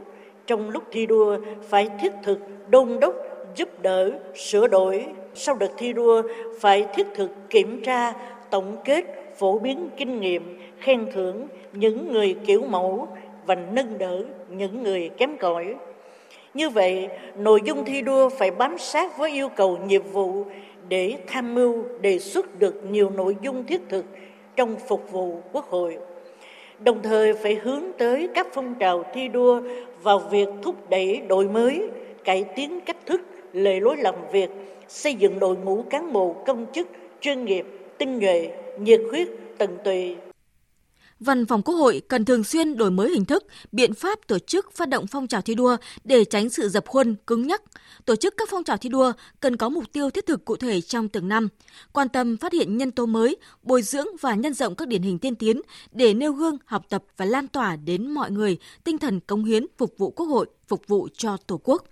Trong 0.48 0.70
lúc 0.70 0.84
thi 0.92 1.06
đua 1.06 1.38
phải 1.70 1.90
thiết 2.02 2.12
thực, 2.24 2.40
đôn 2.70 3.00
đốc, 3.02 3.14
giúp 3.56 3.70
đỡ, 3.82 4.12
sửa 4.36 4.68
đổi. 4.68 5.06
Sau 5.36 5.56
đợt 5.56 5.72
thi 5.78 5.94
đua 5.94 6.22
phải 6.60 6.86
thiết 6.94 7.08
thực 7.16 7.30
kiểm 7.50 7.82
tra, 7.82 8.14
tổng 8.50 8.78
kết, 8.86 9.06
phổ 9.38 9.60
biến 9.60 9.90
kinh 9.98 10.20
nghiệm, 10.20 10.60
khen 10.80 11.08
thưởng 11.14 11.48
những 11.74 12.14
người 12.14 12.36
kiểu 12.46 12.62
mẫu 12.62 13.08
và 13.46 13.56
nâng 13.56 13.98
đỡ 13.98 14.24
những 14.50 14.84
người 14.84 15.10
kém 15.18 15.38
cỏi. 15.38 15.76
Như 16.54 16.70
vậy, 16.70 17.08
nội 17.38 17.62
dung 17.66 17.86
thi 17.86 18.02
đua 18.02 18.30
phải 18.30 18.52
bám 18.52 18.78
sát 18.78 19.18
với 19.18 19.32
yêu 19.32 19.50
cầu 19.50 19.78
nhiệm 19.88 20.04
vụ 20.04 20.46
để 20.90 21.18
tham 21.28 21.56
mưu 21.56 21.84
đề 22.02 22.20
xuất 22.20 22.60
được 22.60 22.84
nhiều 22.92 23.10
nội 23.10 23.36
dung 23.42 23.66
thiết 23.66 23.82
thực 23.90 24.06
trong 24.56 24.76
phục 24.88 25.12
vụ 25.12 25.40
Quốc 25.52 25.70
hội. 25.70 25.98
Đồng 26.80 27.02
thời 27.04 27.34
phải 27.34 27.56
hướng 27.56 27.84
tới 27.98 28.30
các 28.36 28.48
phong 28.54 28.76
trào 28.80 29.04
thi 29.14 29.28
đua 29.28 29.62
vào 30.04 30.20
việc 30.20 30.48
thúc 30.62 30.90
đẩy 30.90 31.22
đổi 31.28 31.48
mới, 31.48 31.90
cải 32.24 32.44
tiến 32.56 32.80
cách 32.86 33.06
thức, 33.06 33.22
lề 33.54 33.80
lối 33.80 33.98
làm 33.98 34.16
việc, 34.32 34.50
xây 34.88 35.14
dựng 35.14 35.40
đội 35.40 35.56
ngũ 35.56 35.84
cán 35.90 36.14
bộ 36.14 36.36
công 36.46 36.66
chức 36.74 36.88
chuyên 37.22 37.46
nghiệp, 37.46 37.66
tinh 37.98 38.20
nhuệ, 38.20 38.50
nhiệt 38.80 39.02
huyết, 39.12 39.28
tận 39.58 39.78
tụy, 39.84 40.16
Văn 41.20 41.46
phòng 41.46 41.62
Quốc 41.62 41.76
hội 41.76 42.02
cần 42.08 42.26
thường 42.26 42.44
xuyên 42.44 42.78
đổi 42.78 42.92
mới 42.92 43.10
hình 43.10 43.26
thức, 43.26 43.44
biện 43.72 43.94
pháp 43.94 44.20
tổ 44.28 44.40
chức 44.40 44.72
phát 44.74 44.90
động 44.90 45.08
phong 45.08 45.28
trào 45.28 45.42
thi 45.42 45.56
đua 45.56 45.78
để 46.04 46.26
tránh 46.26 46.50
sự 46.50 46.70
dập 46.70 46.88
khuôn, 46.88 47.16
cứng 47.28 47.48
nhắc. 47.48 47.62
Tổ 48.06 48.16
chức 48.16 48.34
các 48.38 48.50
phong 48.52 48.64
trào 48.64 48.78
thi 48.78 48.90
đua 48.90 49.12
cần 49.40 49.58
có 49.58 49.70
mục 49.70 49.84
tiêu 49.92 50.10
thiết 50.10 50.26
thực 50.26 50.46
cụ 50.46 50.56
thể 50.56 50.82
trong 50.82 51.10
từng 51.10 51.28
năm, 51.28 51.48
quan 51.92 52.10
tâm 52.10 52.38
phát 52.38 52.54
hiện 52.54 52.78
nhân 52.78 52.92
tố 52.92 53.06
mới, 53.06 53.38
bồi 53.64 53.82
dưỡng 53.82 54.08
và 54.22 54.36
nhân 54.36 54.54
rộng 54.54 54.76
các 54.76 54.88
điển 54.88 55.02
hình 55.02 55.20
tiên 55.20 55.36
tiến 55.36 55.62
để 55.92 56.14
nêu 56.14 56.34
gương, 56.34 56.58
học 56.66 56.86
tập 56.90 57.04
và 57.18 57.26
lan 57.26 57.48
tỏa 57.48 57.76
đến 57.76 58.12
mọi 58.12 58.32
người 58.32 58.58
tinh 58.84 58.98
thần 58.98 59.20
cống 59.20 59.46
hiến 59.46 59.66
phục 59.78 59.98
vụ 59.98 60.12
Quốc 60.12 60.26
hội, 60.26 60.46
phục 60.68 60.88
vụ 60.88 61.08
cho 61.18 61.38
Tổ 61.48 61.62
quốc. 61.64 61.84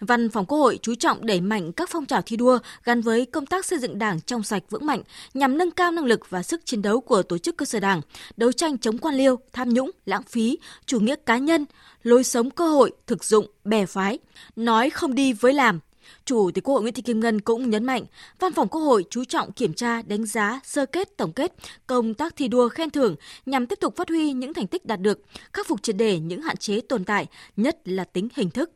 Văn 0.00 0.30
phòng 0.30 0.46
Quốc 0.46 0.58
hội 0.58 0.78
chú 0.82 0.94
trọng 0.94 1.26
đẩy 1.26 1.40
mạnh 1.40 1.72
các 1.72 1.88
phong 1.92 2.06
trào 2.06 2.22
thi 2.22 2.36
đua 2.36 2.58
gắn 2.84 3.00
với 3.00 3.26
công 3.26 3.46
tác 3.46 3.66
xây 3.66 3.78
dựng 3.78 3.98
Đảng 3.98 4.20
trong 4.20 4.42
sạch 4.42 4.62
vững 4.70 4.86
mạnh 4.86 5.02
nhằm 5.34 5.58
nâng 5.58 5.70
cao 5.70 5.92
năng 5.92 6.04
lực 6.04 6.30
và 6.30 6.42
sức 6.42 6.60
chiến 6.64 6.82
đấu 6.82 7.00
của 7.00 7.22
tổ 7.22 7.38
chức 7.38 7.56
cơ 7.56 7.66
sở 7.66 7.80
Đảng, 7.80 8.00
đấu 8.36 8.52
tranh 8.52 8.78
chống 8.78 8.98
quan 8.98 9.14
liêu, 9.14 9.38
tham 9.52 9.68
nhũng, 9.68 9.90
lãng 10.06 10.22
phí, 10.22 10.58
chủ 10.86 11.00
nghĩa 11.00 11.14
cá 11.26 11.38
nhân, 11.38 11.66
lối 12.02 12.24
sống 12.24 12.50
cơ 12.50 12.68
hội, 12.68 12.92
thực 13.06 13.24
dụng, 13.24 13.46
bè 13.64 13.86
phái, 13.86 14.18
nói 14.56 14.90
không 14.90 15.14
đi 15.14 15.32
với 15.32 15.52
làm, 15.52 15.80
Chủ 16.24 16.50
tịch 16.54 16.64
Quốc 16.64 16.74
hội 16.74 16.82
Nguyễn 16.82 16.94
Thị 16.94 17.02
Kim 17.02 17.20
Ngân 17.20 17.40
cũng 17.40 17.70
nhấn 17.70 17.84
mạnh, 17.84 18.04
Văn 18.38 18.52
phòng 18.52 18.68
Quốc 18.68 18.80
hội 18.80 19.04
chú 19.10 19.24
trọng 19.24 19.52
kiểm 19.52 19.74
tra, 19.74 20.02
đánh 20.02 20.26
giá, 20.26 20.60
sơ 20.64 20.86
kết, 20.86 21.16
tổng 21.16 21.32
kết 21.32 21.52
công 21.86 22.14
tác 22.14 22.36
thi 22.36 22.48
đua 22.48 22.68
khen 22.68 22.90
thưởng 22.90 23.16
nhằm 23.46 23.66
tiếp 23.66 23.78
tục 23.80 23.96
phát 23.96 24.08
huy 24.08 24.32
những 24.32 24.54
thành 24.54 24.66
tích 24.66 24.86
đạt 24.86 25.00
được, 25.00 25.20
khắc 25.52 25.66
phục 25.66 25.82
triệt 25.82 25.96
đề 25.96 26.18
những 26.18 26.42
hạn 26.42 26.56
chế 26.56 26.80
tồn 26.80 27.04
tại, 27.04 27.26
nhất 27.56 27.78
là 27.84 28.04
tính 28.04 28.28
hình 28.34 28.50
thức. 28.50 28.70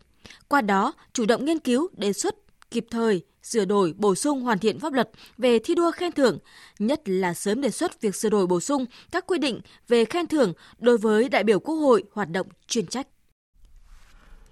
Qua 0.48 0.60
đó, 0.60 0.92
chủ 1.12 1.26
động 1.26 1.44
nghiên 1.44 1.58
cứu, 1.58 1.88
đề 1.96 2.12
xuất 2.12 2.34
kịp 2.70 2.86
thời 2.90 3.22
sửa 3.42 3.64
đổi, 3.64 3.94
bổ 3.96 4.14
sung 4.14 4.40
hoàn 4.40 4.58
thiện 4.58 4.80
pháp 4.80 4.92
luật 4.92 5.10
về 5.38 5.58
thi 5.64 5.74
đua 5.74 5.90
khen 5.90 6.12
thưởng, 6.12 6.38
nhất 6.78 7.00
là 7.04 7.34
sớm 7.34 7.60
đề 7.60 7.70
xuất 7.70 8.00
việc 8.00 8.14
sửa 8.14 8.28
đổi 8.28 8.46
bổ 8.46 8.60
sung 8.60 8.86
các 9.12 9.26
quy 9.26 9.38
định 9.38 9.60
về 9.88 10.04
khen 10.04 10.26
thưởng 10.26 10.52
đối 10.78 10.98
với 10.98 11.28
đại 11.28 11.44
biểu 11.44 11.58
Quốc 11.58 11.74
hội 11.74 12.04
hoạt 12.12 12.30
động 12.30 12.46
chuyên 12.66 12.86
trách. 12.86 13.06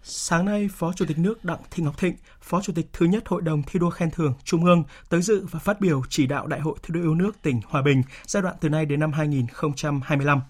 Sáng 0.03 0.45
nay, 0.45 0.69
Phó 0.73 0.93
Chủ 0.93 1.05
tịch 1.09 1.19
nước 1.19 1.45
Đặng 1.45 1.61
Thị 1.71 1.83
Ngọc 1.83 1.99
Thịnh, 1.99 2.17
Phó 2.41 2.61
Chủ 2.61 2.73
tịch 2.77 2.87
thứ 2.93 3.07
nhất 3.07 3.23
Hội 3.27 3.43
đồng 3.43 3.63
thi 3.63 3.79
đua 3.79 3.91
khen 3.91 4.11
thưởng 4.11 4.35
Trung 4.45 4.65
ương 4.65 4.85
tới 5.09 5.23
dự 5.23 5.47
và 5.51 5.59
phát 5.59 5.81
biểu 5.81 6.03
chỉ 6.09 6.27
đạo 6.27 6.47
Đại 6.47 6.61
hội 6.61 6.75
thi 6.83 6.95
đua 6.95 7.01
yêu 7.01 7.15
nước 7.15 7.43
tỉnh 7.43 7.61
Hòa 7.67 7.83
Bình 7.83 8.03
giai 8.27 8.43
đoạn 8.43 8.57
từ 8.61 8.69
nay 8.69 8.87
đến 8.87 9.01
năm 9.01 9.13
2025. 9.13 10.41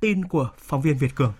Tin 0.00 0.24
của 0.24 0.50
phóng 0.58 0.82
viên 0.82 0.98
Việt 0.98 1.14
Cường. 1.14 1.32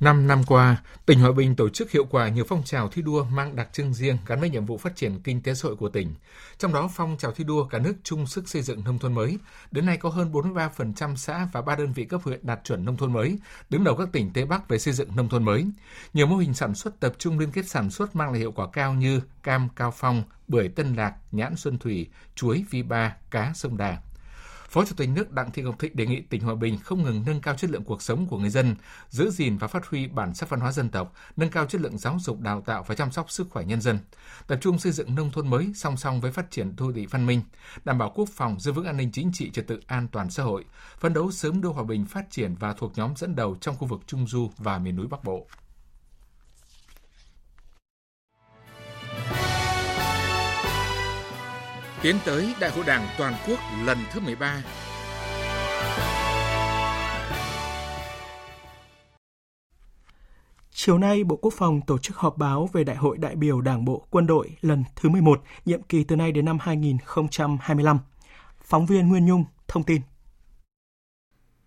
5 0.00 0.26
năm 0.26 0.44
qua, 0.44 0.82
tỉnh 1.06 1.20
Hòa 1.20 1.32
Bình 1.32 1.56
tổ 1.56 1.68
chức 1.68 1.90
hiệu 1.90 2.04
quả 2.04 2.28
nhiều 2.28 2.44
phong 2.48 2.62
trào 2.62 2.88
thi 2.88 3.02
đua 3.02 3.24
mang 3.24 3.56
đặc 3.56 3.68
trưng 3.72 3.94
riêng 3.94 4.18
gắn 4.26 4.40
với 4.40 4.50
nhiệm 4.50 4.66
vụ 4.66 4.78
phát 4.78 4.96
triển 4.96 5.20
kinh 5.20 5.42
tế 5.42 5.54
xã 5.54 5.66
hội 5.66 5.76
của 5.76 5.88
tỉnh. 5.88 6.14
Trong 6.58 6.72
đó, 6.72 6.90
phong 6.94 7.16
trào 7.18 7.32
thi 7.32 7.44
đua 7.44 7.64
cả 7.64 7.78
nước 7.78 7.94
chung 8.02 8.26
sức 8.26 8.48
xây 8.48 8.62
dựng 8.62 8.84
nông 8.84 8.98
thôn 8.98 9.14
mới. 9.14 9.38
Đến 9.70 9.86
nay 9.86 9.96
có 9.96 10.08
hơn 10.08 10.32
43% 10.32 11.16
xã 11.16 11.48
và 11.52 11.62
3 11.62 11.76
đơn 11.76 11.92
vị 11.92 12.04
cấp 12.04 12.20
huyện 12.24 12.40
đạt 12.42 12.60
chuẩn 12.64 12.84
nông 12.84 12.96
thôn 12.96 13.12
mới, 13.12 13.38
đứng 13.70 13.84
đầu 13.84 13.96
các 13.96 14.08
tỉnh 14.12 14.30
Tây 14.32 14.44
Bắc 14.44 14.68
về 14.68 14.78
xây 14.78 14.94
dựng 14.94 15.16
nông 15.16 15.28
thôn 15.28 15.44
mới. 15.44 15.66
Nhiều 16.14 16.26
mô 16.26 16.36
hình 16.36 16.54
sản 16.54 16.74
xuất 16.74 17.00
tập 17.00 17.14
trung 17.18 17.38
liên 17.38 17.50
kết 17.50 17.68
sản 17.68 17.90
xuất 17.90 18.16
mang 18.16 18.30
lại 18.30 18.38
hiệu 18.38 18.52
quả 18.52 18.66
cao 18.72 18.94
như 18.94 19.20
cam 19.42 19.68
Cao 19.76 19.90
Phong, 19.96 20.22
bưởi 20.48 20.68
Tân 20.68 20.94
Lạc, 20.94 21.14
nhãn 21.32 21.56
Xuân 21.56 21.78
Thủy, 21.78 22.08
chuối 22.34 22.64
Vi 22.70 22.82
Ba, 22.82 23.16
cá 23.30 23.52
Sông 23.54 23.76
Đà. 23.76 23.98
Phó 24.74 24.84
Chủ 24.84 24.94
tịch 24.96 25.08
nước 25.08 25.32
Đặng 25.32 25.50
Thị 25.50 25.62
Ngọc 25.62 25.78
Thịnh 25.78 25.96
đề 25.96 26.06
nghị 26.06 26.20
tỉnh 26.20 26.40
Hòa 26.40 26.54
Bình 26.54 26.78
không 26.78 27.02
ngừng 27.02 27.22
nâng 27.26 27.40
cao 27.40 27.56
chất 27.56 27.70
lượng 27.70 27.84
cuộc 27.84 28.02
sống 28.02 28.26
của 28.26 28.38
người 28.38 28.50
dân, 28.50 28.76
giữ 29.10 29.30
gìn 29.30 29.56
và 29.56 29.66
phát 29.66 29.86
huy 29.86 30.06
bản 30.06 30.34
sắc 30.34 30.48
văn 30.48 30.60
hóa 30.60 30.72
dân 30.72 30.88
tộc, 30.88 31.12
nâng 31.36 31.50
cao 31.50 31.66
chất 31.66 31.80
lượng 31.80 31.98
giáo 31.98 32.16
dục 32.20 32.40
đào 32.40 32.60
tạo 32.60 32.84
và 32.86 32.94
chăm 32.94 33.12
sóc 33.12 33.30
sức 33.30 33.46
khỏe 33.50 33.64
nhân 33.64 33.80
dân, 33.80 33.98
tập 34.46 34.58
trung 34.60 34.78
xây 34.78 34.92
dựng 34.92 35.14
nông 35.14 35.30
thôn 35.30 35.50
mới 35.50 35.72
song 35.74 35.96
song 35.96 36.20
với 36.20 36.32
phát 36.32 36.50
triển 36.50 36.76
đô 36.76 36.92
thị 36.92 37.06
văn 37.06 37.26
minh, 37.26 37.40
đảm 37.84 37.98
bảo 37.98 38.12
quốc 38.14 38.28
phòng, 38.32 38.60
giữ 38.60 38.72
vững 38.72 38.86
an 38.86 38.96
ninh 38.96 39.12
chính 39.12 39.30
trị, 39.32 39.50
trật 39.50 39.66
tự 39.66 39.80
an 39.86 40.08
toàn 40.08 40.30
xã 40.30 40.42
hội, 40.42 40.64
phấn 40.98 41.14
đấu 41.14 41.30
sớm 41.30 41.60
đưa 41.60 41.68
Hòa 41.68 41.84
Bình 41.84 42.04
phát 42.04 42.30
triển 42.30 42.54
và 42.54 42.72
thuộc 42.72 42.92
nhóm 42.96 43.16
dẫn 43.16 43.36
đầu 43.36 43.56
trong 43.60 43.76
khu 43.76 43.86
vực 43.86 44.00
Trung 44.06 44.26
du 44.26 44.50
và 44.58 44.78
miền 44.78 44.96
núi 44.96 45.06
Bắc 45.06 45.24
Bộ. 45.24 45.46
Tiến 52.04 52.16
tới 52.26 52.54
Đại 52.60 52.70
hội 52.70 52.84
Đảng 52.86 53.06
toàn 53.18 53.34
quốc 53.48 53.58
lần 53.84 53.98
thứ 54.12 54.20
13. 54.20 54.62
Chiều 60.70 60.98
nay, 60.98 61.24
Bộ 61.24 61.36
Quốc 61.36 61.54
phòng 61.56 61.80
tổ 61.86 61.98
chức 61.98 62.16
họp 62.16 62.38
báo 62.38 62.68
về 62.72 62.84
Đại 62.84 62.96
hội 62.96 63.18
đại 63.18 63.36
biểu 63.36 63.60
Đảng 63.60 63.84
bộ 63.84 64.06
quân 64.10 64.26
đội 64.26 64.56
lần 64.60 64.84
thứ 64.96 65.08
11, 65.08 65.42
nhiệm 65.64 65.82
kỳ 65.82 66.04
từ 66.04 66.16
nay 66.16 66.32
đến 66.32 66.44
năm 66.44 66.58
2025. 66.60 67.98
Phóng 68.62 68.86
viên 68.86 69.08
Nguyên 69.08 69.26
Nhung 69.26 69.44
thông 69.68 69.82
tin. 69.82 70.00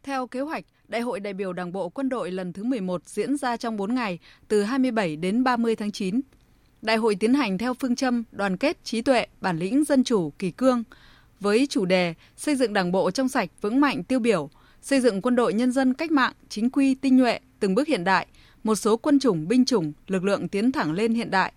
Theo 0.03 0.27
kế 0.27 0.39
hoạch, 0.39 0.63
Đại 0.87 1.01
hội 1.01 1.19
đại 1.19 1.33
biểu 1.33 1.53
Đảng 1.53 1.71
bộ 1.71 1.89
quân 1.89 2.09
đội 2.09 2.31
lần 2.31 2.53
thứ 2.53 2.63
11 2.63 3.05
diễn 3.05 3.37
ra 3.37 3.57
trong 3.57 3.77
4 3.77 3.95
ngày, 3.95 4.19
từ 4.47 4.63
27 4.63 5.15
đến 5.15 5.43
30 5.43 5.75
tháng 5.75 5.91
9. 5.91 6.21
Đại 6.81 6.97
hội 6.97 7.15
tiến 7.15 7.33
hành 7.33 7.57
theo 7.57 7.73
phương 7.73 7.95
châm 7.95 8.23
đoàn 8.31 8.57
kết, 8.57 8.83
trí 8.83 9.01
tuệ, 9.01 9.25
bản 9.41 9.57
lĩnh 9.57 9.83
dân 9.83 10.03
chủ, 10.03 10.31
kỳ 10.39 10.51
cương 10.51 10.83
với 11.39 11.67
chủ 11.69 11.85
đề 11.85 12.13
xây 12.37 12.55
dựng 12.55 12.73
Đảng 12.73 12.91
bộ 12.91 13.11
trong 13.11 13.29
sạch, 13.29 13.49
vững 13.61 13.81
mạnh, 13.81 14.03
tiêu 14.03 14.19
biểu, 14.19 14.49
xây 14.81 15.01
dựng 15.01 15.21
quân 15.21 15.35
đội 15.35 15.53
nhân 15.53 15.71
dân 15.71 15.93
cách 15.93 16.11
mạng, 16.11 16.33
chính 16.49 16.69
quy, 16.69 16.95
tinh 16.95 17.17
nhuệ, 17.17 17.39
từng 17.59 17.75
bước 17.75 17.87
hiện 17.87 18.03
đại, 18.03 18.27
một 18.63 18.75
số 18.75 18.97
quân 18.97 19.19
chủng, 19.19 19.47
binh 19.47 19.65
chủng, 19.65 19.93
lực 20.07 20.23
lượng 20.23 20.47
tiến 20.47 20.71
thẳng 20.71 20.91
lên 20.91 21.13
hiện 21.13 21.31
đại, 21.31 21.53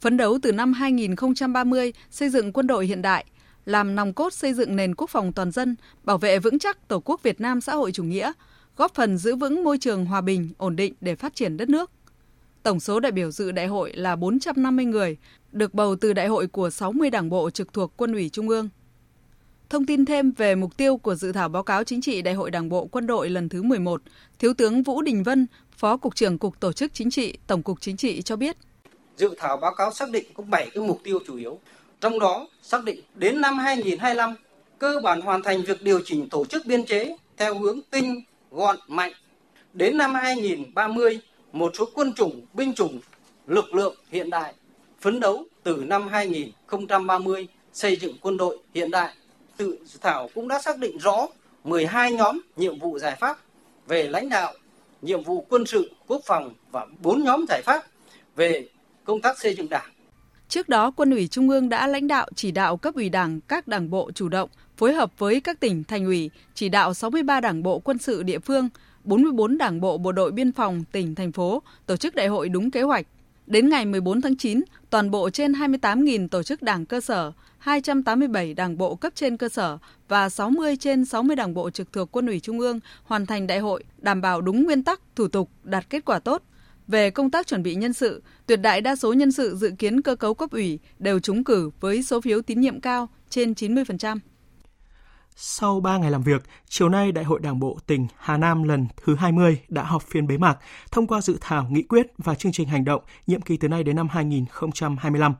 phấn 0.00 0.16
đấu 0.16 0.38
từ 0.42 0.52
năm 0.52 0.72
2030 0.72 1.92
xây 2.10 2.28
dựng 2.28 2.52
quân 2.52 2.66
đội 2.66 2.86
hiện 2.86 3.02
đại, 3.02 3.24
làm 3.66 3.94
nòng 3.94 4.12
cốt 4.12 4.32
xây 4.32 4.54
dựng 4.54 4.76
nền 4.76 4.94
quốc 4.94 5.10
phòng 5.10 5.32
toàn 5.32 5.50
dân, 5.50 5.76
bảo 6.04 6.18
vệ 6.18 6.38
vững 6.38 6.58
chắc 6.58 6.88
Tổ 6.88 7.00
quốc 7.00 7.22
Việt 7.22 7.40
Nam 7.40 7.60
xã 7.60 7.74
hội 7.74 7.92
chủ 7.92 8.04
nghĩa, 8.04 8.32
góp 8.76 8.94
phần 8.94 9.18
giữ 9.18 9.36
vững 9.36 9.64
môi 9.64 9.78
trường 9.78 10.04
hòa 10.04 10.20
bình, 10.20 10.50
ổn 10.56 10.76
định 10.76 10.94
để 11.00 11.14
phát 11.14 11.34
triển 11.34 11.56
đất 11.56 11.68
nước. 11.68 11.90
Tổng 12.64 12.80
số 12.80 13.00
đại 13.00 13.12
biểu 13.12 13.30
dự 13.30 13.52
đại 13.52 13.66
hội 13.66 13.92
là 13.94 14.16
450 14.16 14.84
người, 14.84 15.16
được 15.52 15.74
bầu 15.74 15.96
từ 15.96 16.12
đại 16.12 16.26
hội 16.26 16.46
của 16.46 16.70
60 16.70 17.10
đảng 17.10 17.30
bộ 17.30 17.50
trực 17.50 17.72
thuộc 17.72 17.92
Quân 17.96 18.12
ủy 18.12 18.28
Trung 18.28 18.48
ương. 18.48 18.68
Thông 19.70 19.86
tin 19.86 20.04
thêm 20.04 20.32
về 20.32 20.54
mục 20.54 20.76
tiêu 20.76 20.96
của 20.96 21.14
dự 21.14 21.32
thảo 21.32 21.48
báo 21.48 21.62
cáo 21.62 21.84
chính 21.84 22.00
trị 22.00 22.22
Đại 22.22 22.34
hội 22.34 22.50
Đảng 22.50 22.68
bộ 22.68 22.86
Quân 22.86 23.06
đội 23.06 23.30
lần 23.30 23.48
thứ 23.48 23.62
11, 23.62 24.02
Thiếu 24.38 24.54
tướng 24.54 24.82
Vũ 24.82 25.02
Đình 25.02 25.22
Vân, 25.22 25.46
Phó 25.76 25.96
Cục 25.96 26.14
trưởng 26.14 26.38
Cục 26.38 26.60
Tổ 26.60 26.72
chức 26.72 26.94
Chính 26.94 27.10
trị, 27.10 27.38
Tổng 27.46 27.62
cục 27.62 27.80
Chính 27.80 27.96
trị 27.96 28.22
cho 28.22 28.36
biết. 28.36 28.56
Dự 29.16 29.34
thảo 29.38 29.56
báo 29.56 29.74
cáo 29.74 29.92
xác 29.92 30.10
định 30.10 30.24
có 30.34 30.42
7 30.42 30.70
cái 30.74 30.84
mục 30.84 31.00
tiêu 31.04 31.18
chủ 31.26 31.36
yếu. 31.36 31.58
Trong 32.00 32.18
đó 32.18 32.48
xác 32.62 32.84
định 32.84 33.00
đến 33.14 33.40
năm 33.40 33.58
2025, 33.58 34.34
cơ 34.78 35.00
bản 35.02 35.20
hoàn 35.20 35.42
thành 35.42 35.62
việc 35.62 35.82
điều 35.82 36.00
chỉnh 36.04 36.28
tổ 36.28 36.44
chức 36.44 36.66
biên 36.66 36.86
chế 36.86 37.16
theo 37.36 37.58
hướng 37.58 37.80
tinh, 37.90 38.24
gọn, 38.50 38.76
mạnh. 38.88 39.12
Đến 39.72 39.98
năm 39.98 40.14
2030, 40.14 41.20
một 41.54 41.72
số 41.78 41.88
quân 41.94 42.12
chủng, 42.12 42.46
binh 42.54 42.74
chủng, 42.74 43.00
lực 43.46 43.74
lượng 43.74 43.96
hiện 44.10 44.30
đại, 44.30 44.54
phấn 45.00 45.20
đấu 45.20 45.44
từ 45.62 45.84
năm 45.86 46.08
2030 46.08 47.48
xây 47.72 47.96
dựng 47.96 48.16
quân 48.20 48.36
đội 48.36 48.58
hiện 48.74 48.90
đại. 48.90 49.14
Tự 49.56 49.78
thảo 50.00 50.28
cũng 50.34 50.48
đã 50.48 50.60
xác 50.62 50.78
định 50.78 50.98
rõ 50.98 51.26
12 51.64 52.12
nhóm 52.12 52.40
nhiệm 52.56 52.78
vụ 52.78 52.98
giải 52.98 53.16
pháp 53.20 53.38
về 53.86 54.08
lãnh 54.08 54.28
đạo, 54.28 54.52
nhiệm 55.02 55.22
vụ 55.22 55.46
quân 55.48 55.66
sự, 55.66 55.90
quốc 56.06 56.22
phòng 56.26 56.54
và 56.70 56.86
4 57.02 57.24
nhóm 57.24 57.44
giải 57.48 57.62
pháp 57.64 57.82
về 58.36 58.68
công 59.04 59.20
tác 59.20 59.38
xây 59.38 59.54
dựng 59.54 59.68
đảng. 59.68 59.90
Trước 60.48 60.68
đó, 60.68 60.90
Quân 60.90 61.10
ủy 61.10 61.28
Trung 61.28 61.50
ương 61.50 61.68
đã 61.68 61.86
lãnh 61.86 62.08
đạo 62.08 62.28
chỉ 62.34 62.50
đạo 62.50 62.76
cấp 62.76 62.94
ủy 62.94 63.08
đảng 63.08 63.40
các 63.40 63.68
đảng 63.68 63.90
bộ 63.90 64.10
chủ 64.14 64.28
động 64.28 64.50
phối 64.76 64.94
hợp 64.94 65.18
với 65.18 65.40
các 65.40 65.60
tỉnh 65.60 65.84
thành 65.84 66.04
ủy 66.04 66.30
chỉ 66.54 66.68
đạo 66.68 66.94
63 66.94 67.40
đảng 67.40 67.62
bộ 67.62 67.78
quân 67.78 67.98
sự 67.98 68.22
địa 68.22 68.38
phương 68.38 68.68
44 69.04 69.58
đảng 69.58 69.80
bộ 69.80 69.98
bộ 69.98 70.12
đội 70.12 70.32
biên 70.32 70.52
phòng 70.52 70.84
tỉnh, 70.92 71.14
thành 71.14 71.32
phố 71.32 71.62
tổ 71.86 71.96
chức 71.96 72.14
đại 72.14 72.28
hội 72.28 72.48
đúng 72.48 72.70
kế 72.70 72.82
hoạch. 72.82 73.06
Đến 73.46 73.68
ngày 73.68 73.86
14 73.86 74.20
tháng 74.20 74.36
9, 74.36 74.60
toàn 74.90 75.10
bộ 75.10 75.30
trên 75.30 75.52
28.000 75.52 76.28
tổ 76.28 76.42
chức 76.42 76.62
đảng 76.62 76.86
cơ 76.86 77.00
sở, 77.00 77.32
287 77.58 78.54
đảng 78.54 78.78
bộ 78.78 78.94
cấp 78.94 79.12
trên 79.16 79.36
cơ 79.36 79.48
sở 79.48 79.78
và 80.08 80.28
60 80.28 80.76
trên 80.76 81.04
60 81.04 81.36
đảng 81.36 81.54
bộ 81.54 81.70
trực 81.70 81.92
thuộc 81.92 82.08
quân 82.12 82.26
ủy 82.26 82.40
Trung 82.40 82.60
ương 82.60 82.80
hoàn 83.04 83.26
thành 83.26 83.46
đại 83.46 83.58
hội, 83.58 83.84
đảm 83.98 84.20
bảo 84.20 84.40
đúng 84.40 84.64
nguyên 84.64 84.84
tắc, 84.84 85.00
thủ 85.16 85.28
tục, 85.28 85.50
đạt 85.62 85.90
kết 85.90 86.04
quả 86.04 86.18
tốt. 86.18 86.42
Về 86.88 87.10
công 87.10 87.30
tác 87.30 87.46
chuẩn 87.46 87.62
bị 87.62 87.74
nhân 87.74 87.92
sự, 87.92 88.22
tuyệt 88.46 88.60
đại 88.60 88.80
đa 88.80 88.96
số 88.96 89.12
nhân 89.12 89.32
sự 89.32 89.56
dự 89.56 89.70
kiến 89.78 90.02
cơ 90.02 90.16
cấu 90.16 90.34
cấp 90.34 90.50
ủy 90.50 90.78
đều 90.98 91.18
trúng 91.18 91.44
cử 91.44 91.70
với 91.80 92.02
số 92.02 92.20
phiếu 92.20 92.42
tín 92.42 92.60
nhiệm 92.60 92.80
cao 92.80 93.08
trên 93.30 93.52
90%. 93.52 94.18
Sau 95.36 95.80
3 95.80 95.98
ngày 95.98 96.10
làm 96.10 96.22
việc, 96.22 96.42
chiều 96.68 96.88
nay 96.88 97.12
Đại 97.12 97.24
hội 97.24 97.40
Đảng 97.40 97.60
bộ 97.60 97.78
tỉnh 97.86 98.06
Hà 98.16 98.36
Nam 98.36 98.62
lần 98.62 98.86
thứ 98.96 99.14
20 99.14 99.60
đã 99.68 99.82
họp 99.82 100.02
phiên 100.02 100.26
bế 100.26 100.38
mạc, 100.38 100.58
thông 100.90 101.06
qua 101.06 101.20
dự 101.20 101.38
thảo 101.40 101.66
nghị 101.70 101.82
quyết 101.82 102.06
và 102.18 102.34
chương 102.34 102.52
trình 102.52 102.68
hành 102.68 102.84
động 102.84 103.02
nhiệm 103.26 103.40
kỳ 103.40 103.56
từ 103.56 103.68
nay 103.68 103.84
đến 103.84 103.96
năm 103.96 104.08
2025. 104.08 105.34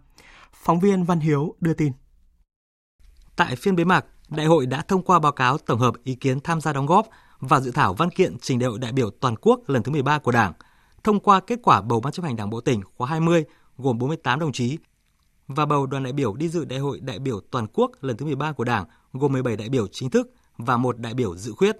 Phóng 0.52 0.80
viên 0.80 1.04
Văn 1.04 1.20
Hiếu 1.20 1.54
đưa 1.60 1.74
tin. 1.74 1.92
Tại 3.36 3.56
phiên 3.56 3.76
bế 3.76 3.84
mạc, 3.84 4.04
đại 4.28 4.46
hội 4.46 4.66
đã 4.66 4.82
thông 4.88 5.02
qua 5.02 5.18
báo 5.18 5.32
cáo 5.32 5.58
tổng 5.58 5.78
hợp 5.78 5.94
ý 6.04 6.14
kiến 6.14 6.40
tham 6.40 6.60
gia 6.60 6.72
đóng 6.72 6.86
góp 6.86 7.08
và 7.40 7.60
dự 7.60 7.70
thảo 7.70 7.94
văn 7.94 8.10
kiện 8.10 8.38
trình 8.38 8.58
đại 8.58 8.68
hội 8.70 8.78
đại 8.78 8.92
biểu 8.92 9.10
toàn 9.10 9.34
quốc 9.40 9.60
lần 9.66 9.82
thứ 9.82 9.92
13 9.92 10.18
của 10.18 10.32
Đảng, 10.32 10.52
thông 11.04 11.20
qua 11.20 11.40
kết 11.40 11.58
quả 11.62 11.82
bầu 11.82 12.00
Ban 12.00 12.12
chấp 12.12 12.22
hành 12.22 12.36
Đảng 12.36 12.50
bộ 12.50 12.60
tỉnh 12.60 12.80
khóa 12.96 13.08
20 13.08 13.44
gồm 13.78 13.98
48 13.98 14.38
đồng 14.38 14.52
chí 14.52 14.78
và 15.48 15.66
bầu 15.66 15.86
đoàn 15.86 16.02
đại 16.02 16.12
biểu 16.12 16.34
đi 16.34 16.48
dự 16.48 16.64
đại 16.64 16.78
hội 16.78 17.00
đại 17.00 17.18
biểu 17.18 17.40
toàn 17.50 17.66
quốc 17.72 17.90
lần 18.00 18.16
thứ 18.16 18.26
13 18.26 18.52
của 18.52 18.64
Đảng 18.64 18.84
gồm 19.14 19.32
17 19.32 19.56
đại 19.56 19.68
biểu 19.68 19.86
chính 19.86 20.10
thức 20.10 20.30
và 20.56 20.76
một 20.76 20.98
đại 20.98 21.14
biểu 21.14 21.36
dự 21.36 21.52
khuyết. 21.52 21.76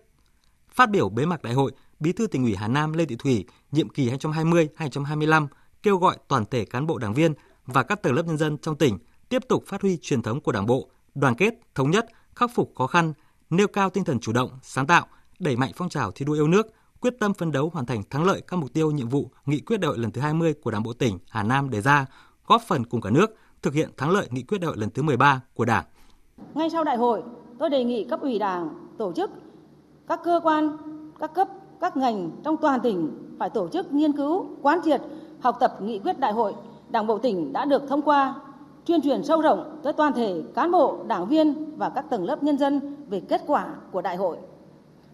Phát 0.71 0.91
biểu 0.91 1.09
bế 1.09 1.27
mạc 1.27 1.43
đại 1.43 1.55
hội, 1.55 1.73
Bí 2.01 2.13
thư 2.13 2.27
tỉnh 2.27 2.45
ủy 2.45 2.55
Hà 2.57 2.69
Nam 2.69 2.93
Lê 2.93 3.05
Thị 3.05 3.17
Thủy, 3.17 3.45
nhiệm 3.73 3.89
kỳ 3.89 4.11
2020-2025 4.11 5.47
kêu 5.83 5.97
gọi 5.97 6.17
toàn 6.29 6.45
thể 6.51 6.65
cán 6.65 6.87
bộ 6.87 6.99
đảng 6.99 7.15
viên 7.15 7.35
và 7.67 7.83
các 7.83 8.03
tầng 8.03 8.15
lớp 8.15 8.27
nhân 8.27 8.39
dân 8.39 8.59
trong 8.59 8.77
tỉnh 8.77 8.99
tiếp 9.29 9.43
tục 9.49 9.65
phát 9.67 9.83
huy 9.83 9.99
truyền 10.03 10.23
thống 10.23 10.41
của 10.41 10.53
Đảng 10.53 10.67
bộ, 10.67 10.89
đoàn 11.15 11.35
kết, 11.35 11.55
thống 11.75 11.91
nhất, 11.91 12.07
khắc 12.35 12.51
phục 12.55 12.73
khó 12.77 12.87
khăn, 12.87 13.13
nêu 13.51 13.67
cao 13.67 13.91
tinh 13.91 14.05
thần 14.05 14.21
chủ 14.21 14.33
động, 14.33 14.59
sáng 14.63 14.87
tạo, 14.87 15.07
đẩy 15.39 15.57
mạnh 15.57 15.73
phong 15.77 15.89
trào 15.89 16.11
thi 16.11 16.25
đua 16.25 16.35
yêu 16.35 16.49
nước, 16.49 16.67
quyết 17.01 17.15
tâm 17.21 17.35
phấn 17.35 17.53
đấu 17.53 17.71
hoàn 17.75 17.87
thành 17.87 18.03
thắng 18.11 18.25
lợi 18.25 18.43
các 18.49 18.57
mục 18.57 18.73
tiêu 18.73 18.91
nhiệm 18.91 19.09
vụ 19.09 19.31
nghị 19.47 19.61
quyết 19.61 19.81
đại 19.81 19.89
hội 19.89 19.99
lần 19.99 20.11
thứ 20.11 20.21
20 20.21 20.55
của 20.63 20.71
Đảng 20.71 20.83
bộ 20.83 20.93
tỉnh 20.93 21.19
Hà 21.31 21.43
Nam 21.43 21.71
đề 21.71 21.81
ra, 21.81 22.07
góp 22.47 22.63
phần 22.69 22.87
cùng 22.87 23.01
cả 23.01 23.11
nước 23.11 23.31
thực 23.63 23.75
hiện 23.75 23.91
thắng 23.97 24.11
lợi 24.11 24.29
nghị 24.31 24.43
quyết 24.43 24.59
đại 24.59 24.67
hội 24.67 24.77
lần 24.77 24.91
thứ 24.91 25.03
13 25.03 25.41
của 25.55 25.65
Đảng. 25.65 25.85
Ngay 26.55 26.71
sau 26.71 26.85
đại 26.85 26.97
hội, 26.97 27.23
tôi 27.59 27.71
đề 27.71 27.85
nghị 27.85 28.05
cấp 28.05 28.21
ủy 28.23 28.39
Đảng, 28.39 28.69
tổ 28.99 29.13
chức, 29.13 29.31
các 30.07 30.21
cơ 30.25 30.41
quan, 30.43 30.77
các 31.19 31.35
cấp, 31.35 31.49
các 31.81 31.97
ngành 31.97 32.31
trong 32.45 32.57
toàn 32.57 32.81
tỉnh 32.81 33.11
phải 33.39 33.51
tổ 33.51 33.69
chức 33.69 33.93
nghiên 33.93 34.13
cứu, 34.13 34.47
quán 34.63 34.81
triệt, 34.85 35.01
học 35.41 35.57
tập 35.61 35.77
nghị 35.83 35.99
quyết 35.99 36.21
đại 36.21 36.33
hội 36.33 36.55
Đảng 36.91 37.07
bộ 37.07 37.19
tỉnh 37.19 37.53
đã 37.53 37.65
được 37.65 37.89
thông 37.89 38.03
qua, 38.03 38.35
tuyên 38.87 39.03
truyền 39.03 39.23
sâu 39.23 39.41
rộng 39.41 39.81
tới 39.83 39.93
toàn 39.93 40.13
thể 40.13 40.43
cán 40.55 40.71
bộ, 40.71 40.99
đảng 41.07 41.27
viên 41.27 41.77
và 41.77 41.89
các 41.89 42.11
tầng 42.11 42.25
lớp 42.25 42.43
nhân 42.43 42.59
dân 42.59 42.97
về 43.11 43.21
kết 43.21 43.43
quả 43.47 43.67
của 43.93 44.03
đại 44.03 44.17
hội. 44.17 44.37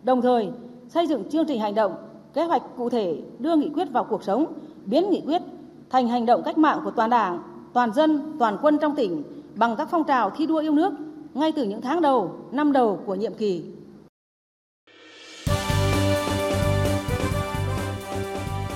Đồng 0.02 0.22
thời, 0.22 0.48
xây 0.88 1.06
dựng 1.06 1.30
chương 1.30 1.46
trình 1.46 1.60
hành 1.60 1.74
động, 1.74 1.94
kế 2.34 2.44
hoạch 2.44 2.62
cụ 2.76 2.88
thể 2.90 3.22
đưa 3.38 3.56
nghị 3.56 3.70
quyết 3.74 3.92
vào 3.92 4.04
cuộc 4.04 4.22
sống, 4.22 4.46
biến 4.84 5.10
nghị 5.10 5.22
quyết 5.26 5.42
thành 5.90 6.08
hành 6.08 6.26
động 6.26 6.42
cách 6.44 6.58
mạng 6.58 6.80
của 6.84 6.90
toàn 6.90 7.10
Đảng, 7.10 7.42
toàn 7.72 7.92
dân, 7.92 8.36
toàn 8.38 8.58
quân 8.62 8.78
trong 8.78 8.96
tỉnh 8.96 9.22
bằng 9.54 9.76
các 9.76 9.88
phong 9.90 10.04
trào 10.04 10.30
thi 10.30 10.46
đua 10.46 10.58
yêu 10.58 10.72
nước 10.72 10.92
ngay 11.34 11.52
từ 11.56 11.64
những 11.64 11.82
tháng 11.82 12.02
đầu, 12.02 12.36
năm 12.52 12.72
đầu 12.72 13.02
của 13.06 13.14
nhiệm 13.14 13.34
kỳ. 13.34 13.62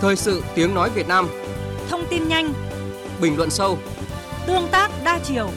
Thời 0.00 0.16
sự 0.16 0.42
tiếng 0.54 0.75
nói 0.75 0.90
Việt 0.94 1.08
Nam 1.08 1.28
Thông 1.88 2.04
tin 2.11 2.28
nhanh, 2.28 2.52
bình 3.20 3.37
luận 3.37 3.50
sâu, 3.50 3.78
tương 4.46 4.68
tác 4.70 4.90
đa 5.04 5.18
chiều. 5.25 5.49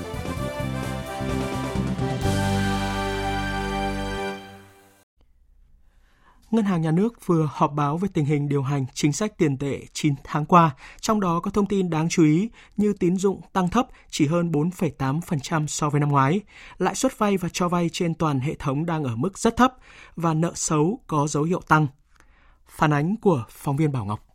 Ngân 6.51 6.65
hàng 6.65 6.81
Nhà 6.81 6.91
nước 6.91 7.25
vừa 7.25 7.49
họp 7.51 7.73
báo 7.73 7.97
về 7.97 8.09
tình 8.13 8.25
hình 8.25 8.49
điều 8.49 8.61
hành 8.61 8.85
chính 8.93 9.13
sách 9.13 9.37
tiền 9.37 9.57
tệ 9.57 9.81
9 9.93 10.13
tháng 10.23 10.45
qua, 10.45 10.75
trong 11.01 11.19
đó 11.19 11.39
có 11.39 11.51
thông 11.51 11.65
tin 11.65 11.89
đáng 11.89 12.09
chú 12.09 12.23
ý 12.23 12.49
như 12.77 12.93
tín 12.99 13.17
dụng 13.17 13.41
tăng 13.53 13.69
thấp 13.69 13.87
chỉ 14.09 14.27
hơn 14.27 14.51
4,8% 14.51 15.67
so 15.67 15.89
với 15.89 15.99
năm 15.99 16.09
ngoái, 16.09 16.41
lãi 16.77 16.95
suất 16.95 17.17
vay 17.17 17.37
và 17.37 17.49
cho 17.53 17.69
vay 17.69 17.89
trên 17.93 18.13
toàn 18.13 18.39
hệ 18.39 18.55
thống 18.55 18.85
đang 18.85 19.03
ở 19.03 19.15
mức 19.15 19.37
rất 19.37 19.57
thấp 19.57 19.73
và 20.15 20.33
nợ 20.33 20.51
xấu 20.55 20.99
có 21.07 21.27
dấu 21.27 21.43
hiệu 21.43 21.61
tăng. 21.67 21.87
Phản 22.67 22.93
ánh 22.93 23.15
của 23.17 23.43
phóng 23.49 23.77
viên 23.77 23.91
Bảo 23.91 24.05
Ngọc. 24.05 24.26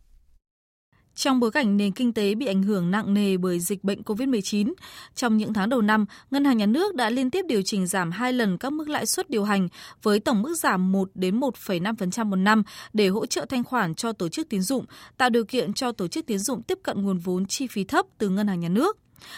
Trong 1.15 1.39
bối 1.39 1.51
cảnh 1.51 1.77
nền 1.77 1.91
kinh 1.91 2.13
tế 2.13 2.35
bị 2.35 2.45
ảnh 2.45 2.63
hưởng 2.63 2.91
nặng 2.91 3.13
nề 3.13 3.37
bởi 3.37 3.59
dịch 3.59 3.83
bệnh 3.83 4.01
COVID-19, 4.01 4.73
trong 5.15 5.37
những 5.37 5.53
tháng 5.53 5.69
đầu 5.69 5.81
năm, 5.81 6.05
Ngân 6.31 6.45
hàng 6.45 6.57
Nhà 6.57 6.65
nước 6.65 6.95
đã 6.95 7.09
liên 7.09 7.29
tiếp 7.29 7.45
điều 7.47 7.61
chỉnh 7.61 7.87
giảm 7.87 8.11
hai 8.11 8.33
lần 8.33 8.57
các 8.57 8.73
mức 8.73 8.89
lãi 8.89 9.05
suất 9.05 9.29
điều 9.29 9.43
hành 9.43 9.67
với 10.03 10.19
tổng 10.19 10.41
mức 10.41 10.55
giảm 10.55 10.91
1 10.91 11.09
đến 11.15 11.39
1,5% 11.39 12.25
một 12.25 12.35
năm 12.35 12.63
để 12.93 13.07
hỗ 13.07 13.25
trợ 13.25 13.45
thanh 13.49 13.63
khoản 13.63 13.95
cho 13.95 14.11
tổ 14.11 14.29
chức 14.29 14.49
tín 14.49 14.61
dụng, 14.61 14.85
tạo 15.17 15.29
điều 15.29 15.45
kiện 15.45 15.73
cho 15.73 15.91
tổ 15.91 16.07
chức 16.07 16.25
tín 16.25 16.39
dụng 16.39 16.61
tiếp 16.63 16.79
cận 16.83 17.01
nguồn 17.01 17.17
vốn 17.17 17.45
chi 17.45 17.67
phí 17.67 17.83
thấp 17.83 18.05
từ 18.17 18.29
Ngân 18.29 18.47
hàng 18.47 18.59
Nhà 18.59 18.69
nước 18.69 18.97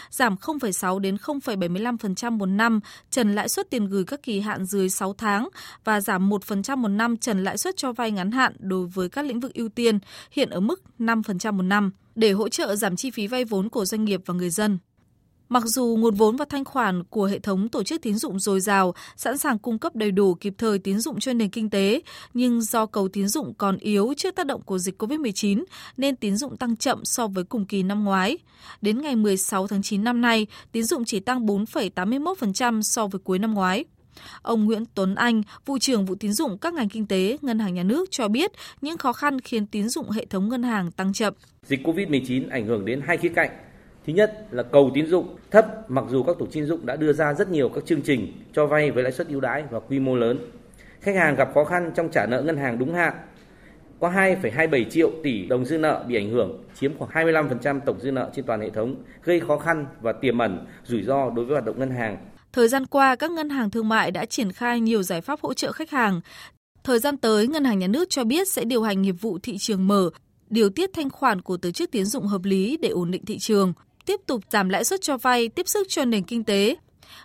giảm 0.10 0.36
0,6 0.36 1.00
đến 1.00 1.15
0,75% 1.15 2.32
một 2.38 2.46
năm 2.46 2.80
trần 3.12 3.36
lãi 3.36 3.50
suất 3.50 3.70
tiền 3.70 3.86
gửi 3.86 4.04
các 4.04 4.24
kỳ 4.24 4.39
hạn 4.39 4.65
dưới 4.65 4.89
6 4.89 5.13
tháng 5.13 5.50
và 5.84 6.01
giảm 6.01 6.30
1% 6.30 6.77
một 6.77 6.88
năm 6.88 7.18
trần 7.18 7.44
lãi 7.44 7.58
suất 7.58 7.77
cho 7.77 7.92
vay 7.92 8.12
ngắn 8.12 8.32
hạn 8.32 8.56
đối 8.60 8.88
với 8.88 9.10
các 9.10 9.25
lĩnh 9.25 9.39
vực 9.39 9.54
ưu 9.54 9.70
tiên, 9.70 10.00
hiện 10.32 10.50
ở 10.50 10.60
mức 10.60 10.82
5% 11.00 11.54
một 11.54 11.63
năm, 11.63 11.92
để 12.15 12.32
hỗ 12.32 12.50
trợ 12.50 12.75
giảm 12.75 12.96
chi 12.96 13.12
phí 13.12 13.27
vay 13.27 13.46
vốn 13.46 13.70
của 13.70 13.86
doanh 13.86 14.06
nghiệp 14.06 14.22
và 14.25 14.34
người 14.34 14.50
dân. 14.50 14.80
Mặc 15.50 15.64
dù 15.66 15.98
nguồn 16.00 16.16
vốn 16.16 16.36
và 16.36 16.46
thanh 16.50 16.66
khoản 16.66 17.04
của 17.04 17.25
hệ 17.25 17.40
thống 17.40 17.70
tổ 17.70 17.84
chức 17.84 18.02
tín 18.02 18.16
dụng 18.16 18.40
dồi 18.40 18.60
dào, 18.60 18.94
sẵn 19.16 19.38
sàng 19.38 19.60
cung 19.60 19.80
cấp 19.80 19.96
đầy 19.96 20.12
đủ 20.12 20.34
kịp 20.34 20.54
thời 20.58 20.80
tín 20.80 21.00
dụng 21.00 21.20
cho 21.20 21.34
nền 21.34 21.50
kinh 21.50 21.70
tế, 21.70 22.02
nhưng 22.34 22.62
do 22.62 22.86
cầu 22.86 23.08
tín 23.08 23.28
dụng 23.28 23.54
còn 23.54 23.78
yếu 23.78 24.14
trước 24.18 24.36
tác 24.36 24.46
động 24.46 24.62
của 24.62 24.78
dịch 24.78 25.02
COVID-19 25.02 25.64
nên 25.98 26.16
tín 26.16 26.38
dụng 26.38 26.58
tăng 26.58 26.75
chậm 26.75 27.06
so 27.06 27.28
với 27.28 27.44
cùng 27.44 27.66
kỳ 27.66 27.84
năm 27.84 28.04
ngoái. 28.04 28.38
Đến 28.82 29.02
ngày 29.02 29.16
16 29.16 29.68
tháng 29.68 29.82
9 29.82 30.04
năm 30.04 30.22
nay, 30.22 30.48
tín 30.72 30.84
dụng 30.84 31.06
chỉ 31.06 31.20
tăng 31.20 31.46
4,81% 31.46 32.82
so 32.82 33.08
với 33.08 33.20
cuối 33.24 33.40
năm 33.40 33.54
ngoái. 33.54 33.86
Ông 34.42 34.66
Nguyễn 34.66 34.84
Tuấn 34.94 35.16
Anh, 35.16 35.42
vụ 35.66 35.78
trưởng 35.78 36.06
vụ 36.06 36.16
tín 36.16 36.34
dụng 36.34 36.58
các 36.58 36.74
ngành 36.74 36.90
kinh 36.90 37.08
tế, 37.08 37.38
ngân 37.42 37.60
hàng 37.60 37.74
nhà 37.74 37.84
nước 37.84 38.12
cho 38.12 38.28
biết 38.28 38.52
những 38.82 38.98
khó 38.98 39.14
khăn 39.14 39.42
khiến 39.42 39.68
tín 39.68 39.90
dụng 39.90 40.10
hệ 40.10 40.25
thống 40.25 40.50
ngân 40.50 40.64
hàng 40.64 40.92
tăng 40.92 41.14
chậm. 41.14 41.34
Dịch 41.64 41.80
COVID-19 41.84 42.50
ảnh 42.50 42.66
hưởng 42.68 42.86
đến 42.86 43.02
hai 43.06 43.18
khía 43.18 43.32
cạnh 43.36 43.50
Thứ 44.08 44.14
nhất 44.14 44.48
là 44.52 44.64
cầu 44.64 44.92
tín 44.94 45.08
dụng 45.08 45.36
thấp 45.52 45.92
mặc 45.92 46.06
dù 46.10 46.24
các 46.24 46.36
tổ 46.40 46.46
tín 46.52 46.66
dụng 46.66 46.86
đã 46.86 46.96
đưa 46.96 47.14
ra 47.14 47.34
rất 47.34 47.50
nhiều 47.50 47.70
các 47.70 47.86
chương 47.86 48.02
trình 48.02 48.34
cho 48.54 48.66
vay 48.66 48.92
với 48.92 49.04
lãi 49.04 49.12
suất 49.12 49.28
ưu 49.28 49.42
đãi 49.42 49.64
và 49.72 49.80
quy 49.80 50.00
mô 50.00 50.16
lớn. 50.16 50.40
Khách 51.02 51.16
hàng 51.16 51.36
gặp 51.36 51.52
khó 51.54 51.64
khăn 51.64 51.92
trong 51.96 52.10
trả 52.10 52.26
nợ 52.26 52.42
ngân 52.42 52.58
hàng 52.58 52.80
đúng 52.80 52.94
hạn. 52.94 53.14
Có 54.00 54.10
2,27 54.10 54.90
triệu 54.90 55.12
tỷ 55.24 55.46
đồng 55.46 55.66
dư 55.66 55.78
nợ 55.78 56.06
bị 56.08 56.16
ảnh 56.16 56.30
hưởng, 56.30 56.64
chiếm 56.80 56.98
khoảng 56.98 57.28
25% 57.28 57.80
tổng 57.80 58.00
dư 58.00 58.12
nợ 58.12 58.32
trên 58.36 58.46
toàn 58.46 58.62
hệ 58.62 58.70
thống, 58.70 58.96
gây 59.24 59.40
khó 59.40 59.58
khăn 59.58 59.86
và 60.02 60.14
tiềm 60.14 60.38
ẩn 60.38 60.66
rủi 60.84 61.04
ro 61.04 61.30
đối 61.30 61.46
với 61.46 61.54
hoạt 61.54 61.66
động 61.66 61.80
ngân 61.80 61.92
hàng. 61.92 62.18
Thời 62.54 62.68
gian 62.68 62.86
qua, 62.86 63.16
các 63.16 63.32
ngân 63.32 63.50
hàng 63.50 63.70
thương 63.70 63.90
mại 63.90 64.12
đã 64.12 64.26
triển 64.26 64.52
khai 64.52 64.80
nhiều 64.80 65.04
giải 65.04 65.22
pháp 65.22 65.40
hỗ 65.42 65.54
trợ 65.54 65.72
khách 65.72 65.90
hàng. 65.90 66.22
Thời 66.84 67.00
gian 67.00 67.18
tới, 67.18 67.48
Ngân 67.48 67.64
hàng 67.64 67.80
Nhà 67.80 67.88
nước 67.88 68.10
cho 68.10 68.24
biết 68.24 68.48
sẽ 68.48 68.66
điều 68.66 68.84
hành 68.84 69.02
nghiệp 69.02 69.16
vụ 69.22 69.40
thị 69.44 69.58
trường 69.58 69.88
mở, 69.88 70.10
điều 70.50 70.70
tiết 70.70 70.90
thanh 70.94 71.10
khoản 71.10 71.42
của 71.42 71.58
tổ 71.58 71.72
chức 71.72 71.92
tiến 71.92 72.06
dụng 72.06 72.28
hợp 72.28 72.44
lý 72.44 72.78
để 72.78 72.90
ổn 72.90 73.12
định 73.12 73.26
thị 73.26 73.38
trường 73.40 73.74
tiếp 74.06 74.22
tục 74.26 74.42
giảm 74.50 74.70
lãi 74.70 74.84
suất 74.84 75.02
cho 75.02 75.18
vay 75.18 75.50
tiếp 75.50 75.68
sức 75.68 75.88
cho 75.90 76.06
nền 76.06 76.24
kinh 76.24 76.44
tế. 76.44 76.76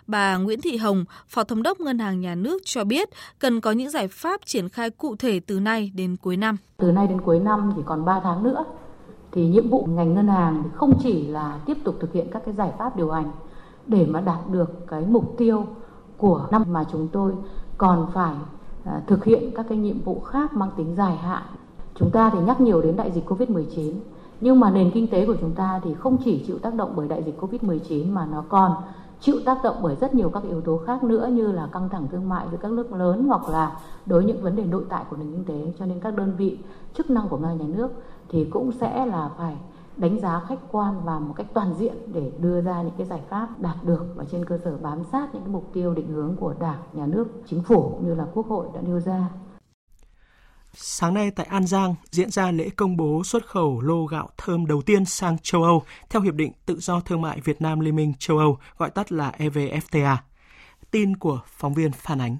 Bà 0.07 0.37
Nguyễn 0.37 0.61
Thị 0.61 0.77
Hồng, 0.77 1.05
Phó 1.27 1.43
Thống 1.43 1.63
đốc 1.63 1.79
Ngân 1.79 1.99
hàng 1.99 2.21
Nhà 2.21 2.35
nước 2.35 2.61
cho 2.65 2.83
biết 2.83 3.09
cần 3.39 3.61
có 3.61 3.71
những 3.71 3.89
giải 3.89 4.07
pháp 4.07 4.41
triển 4.45 4.69
khai 4.69 4.89
cụ 4.89 5.15
thể 5.15 5.39
từ 5.39 5.59
nay 5.59 5.91
đến 5.95 6.15
cuối 6.21 6.37
năm. 6.37 6.57
Từ 6.77 6.91
nay 6.91 7.07
đến 7.07 7.21
cuối 7.21 7.39
năm 7.39 7.73
thì 7.75 7.81
còn 7.85 8.05
3 8.05 8.19
tháng 8.23 8.43
nữa 8.43 8.63
thì 9.31 9.47
nhiệm 9.47 9.69
vụ 9.69 9.87
ngành 9.89 10.13
ngân 10.13 10.27
hàng 10.27 10.63
không 10.75 10.99
chỉ 11.03 11.27
là 11.27 11.59
tiếp 11.65 11.77
tục 11.83 11.95
thực 11.99 12.13
hiện 12.13 12.27
các 12.31 12.41
cái 12.45 12.53
giải 12.53 12.71
pháp 12.77 12.95
điều 12.95 13.11
hành 13.11 13.31
để 13.87 14.05
mà 14.05 14.21
đạt 14.21 14.49
được 14.49 14.87
cái 14.87 15.01
mục 15.01 15.35
tiêu 15.37 15.65
của 16.17 16.47
năm 16.51 16.63
mà 16.67 16.83
chúng 16.91 17.07
tôi 17.07 17.33
còn 17.77 18.11
phải 18.13 18.35
à, 18.85 19.01
thực 19.07 19.25
hiện 19.25 19.51
các 19.55 19.65
cái 19.69 19.77
nhiệm 19.77 20.01
vụ 20.01 20.19
khác 20.19 20.53
mang 20.53 20.71
tính 20.77 20.95
dài 20.95 21.17
hạn. 21.17 21.43
Chúng 21.95 22.11
ta 22.11 22.29
thì 22.33 22.39
nhắc 22.39 22.61
nhiều 22.61 22.81
đến 22.81 22.95
đại 22.95 23.11
dịch 23.11 23.25
Covid-19 23.25 23.93
nhưng 24.41 24.59
mà 24.59 24.71
nền 24.71 24.91
kinh 24.91 25.07
tế 25.07 25.25
của 25.25 25.35
chúng 25.41 25.51
ta 25.51 25.81
thì 25.83 25.93
không 25.93 26.17
chỉ 26.25 26.43
chịu 26.47 26.59
tác 26.59 26.75
động 26.75 26.93
bởi 26.95 27.07
đại 27.07 27.23
dịch 27.23 27.41
Covid-19 27.41 28.13
mà 28.13 28.25
nó 28.25 28.43
còn 28.49 28.75
chịu 29.19 29.35
tác 29.45 29.57
động 29.63 29.75
bởi 29.81 29.95
rất 29.95 30.15
nhiều 30.15 30.29
các 30.29 30.43
yếu 30.43 30.61
tố 30.61 30.77
khác 30.77 31.03
nữa 31.03 31.29
như 31.33 31.51
là 31.51 31.67
căng 31.71 31.89
thẳng 31.89 32.07
thương 32.11 32.29
mại 32.29 32.47
giữa 32.51 32.57
các 32.57 32.71
nước 32.71 32.93
lớn 32.93 33.27
hoặc 33.27 33.49
là 33.49 33.79
đối 34.05 34.25
những 34.25 34.41
vấn 34.41 34.55
đề 34.55 34.65
nội 34.65 34.83
tại 34.89 35.03
của 35.09 35.17
nền 35.17 35.31
kinh 35.31 35.45
tế 35.45 35.73
cho 35.79 35.85
nên 35.85 35.99
các 35.99 36.15
đơn 36.15 36.33
vị 36.37 36.57
chức 36.93 37.09
năng 37.09 37.27
của 37.27 37.37
ngân 37.37 37.57
nhà 37.57 37.65
nước 37.67 37.91
thì 38.29 38.45
cũng 38.45 38.71
sẽ 38.71 39.05
là 39.05 39.29
phải 39.37 39.57
đánh 39.97 40.19
giá 40.19 40.41
khách 40.47 40.59
quan 40.71 40.95
và 41.05 41.19
một 41.19 41.33
cách 41.37 41.47
toàn 41.53 41.73
diện 41.73 41.93
để 42.13 42.31
đưa 42.39 42.61
ra 42.61 42.81
những 42.81 42.93
cái 42.97 43.07
giải 43.07 43.21
pháp 43.29 43.47
đạt 43.59 43.75
được 43.83 44.05
và 44.15 44.23
trên 44.31 44.45
cơ 44.45 44.57
sở 44.57 44.77
bám 44.81 45.03
sát 45.11 45.33
những 45.33 45.43
cái 45.43 45.53
mục 45.53 45.65
tiêu 45.73 45.93
định 45.93 46.07
hướng 46.07 46.35
của 46.35 46.53
Đảng, 46.59 46.79
Nhà 46.93 47.05
nước, 47.05 47.27
Chính 47.45 47.63
phủ 47.63 47.81
cũng 47.81 48.07
như 48.07 48.15
là 48.15 48.25
Quốc 48.33 48.47
hội 48.47 48.67
đã 48.73 48.81
đưa 48.81 48.99
ra. 48.99 49.29
Sáng 50.73 51.13
nay 51.13 51.31
tại 51.31 51.45
An 51.49 51.67
Giang 51.67 51.95
diễn 52.11 52.31
ra 52.31 52.51
lễ 52.51 52.69
công 52.75 52.97
bố 52.97 53.23
xuất 53.23 53.45
khẩu 53.45 53.81
lô 53.81 54.05
gạo 54.05 54.29
thơm 54.37 54.65
đầu 54.65 54.81
tiên 54.81 55.05
sang 55.05 55.37
châu 55.43 55.63
Âu 55.63 55.83
theo 56.09 56.21
Hiệp 56.21 56.33
định 56.33 56.51
Tự 56.65 56.79
do 56.79 56.99
Thương 56.99 57.21
mại 57.21 57.41
Việt 57.41 57.61
Nam 57.61 57.79
Liên 57.79 57.95
minh 57.95 58.13
châu 58.19 58.37
Âu, 58.37 58.57
gọi 58.77 58.89
tắt 58.89 59.11
là 59.11 59.31
EVFTA. 59.37 60.15
Tin 60.91 61.15
của 61.15 61.39
phóng 61.47 61.73
viên 61.73 61.91
Phan 61.91 62.21
Ánh. 62.21 62.37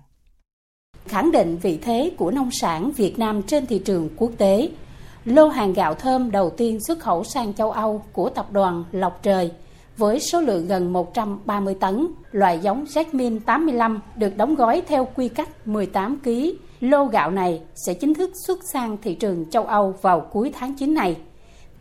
Khẳng 1.05 1.31
định 1.31 1.57
vị 1.57 1.79
thế 1.81 2.11
của 2.17 2.31
nông 2.31 2.51
sản 2.51 2.91
Việt 2.91 3.19
Nam 3.19 3.43
trên 3.43 3.65
thị 3.65 3.79
trường 3.79 4.09
quốc 4.17 4.31
tế, 4.37 4.69
lô 5.25 5.47
hàng 5.47 5.73
gạo 5.73 5.93
thơm 5.93 6.31
đầu 6.31 6.49
tiên 6.49 6.79
xuất 6.87 6.99
khẩu 6.99 7.23
sang 7.23 7.53
châu 7.53 7.71
Âu 7.71 8.05
của 8.11 8.29
tập 8.29 8.51
đoàn 8.51 8.83
Lộc 8.91 9.19
Trời 9.23 9.51
với 9.97 10.19
số 10.19 10.41
lượng 10.41 10.67
gần 10.67 10.93
130 10.93 11.75
tấn, 11.79 12.07
loại 12.31 12.59
giống 12.59 12.85
Jasmine 12.85 13.39
85 13.39 13.99
được 14.15 14.37
đóng 14.37 14.55
gói 14.55 14.81
theo 14.87 15.07
quy 15.15 15.29
cách 15.29 15.67
18 15.67 16.19
kg 16.23 16.31
lô 16.81 17.05
gạo 17.05 17.31
này 17.31 17.61
sẽ 17.75 17.93
chính 17.93 18.13
thức 18.13 18.31
xuất 18.45 18.59
sang 18.73 18.97
thị 19.01 19.15
trường 19.15 19.49
châu 19.49 19.63
Âu 19.63 19.95
vào 20.01 20.19
cuối 20.19 20.51
tháng 20.59 20.73
9 20.73 20.93
này. 20.93 21.17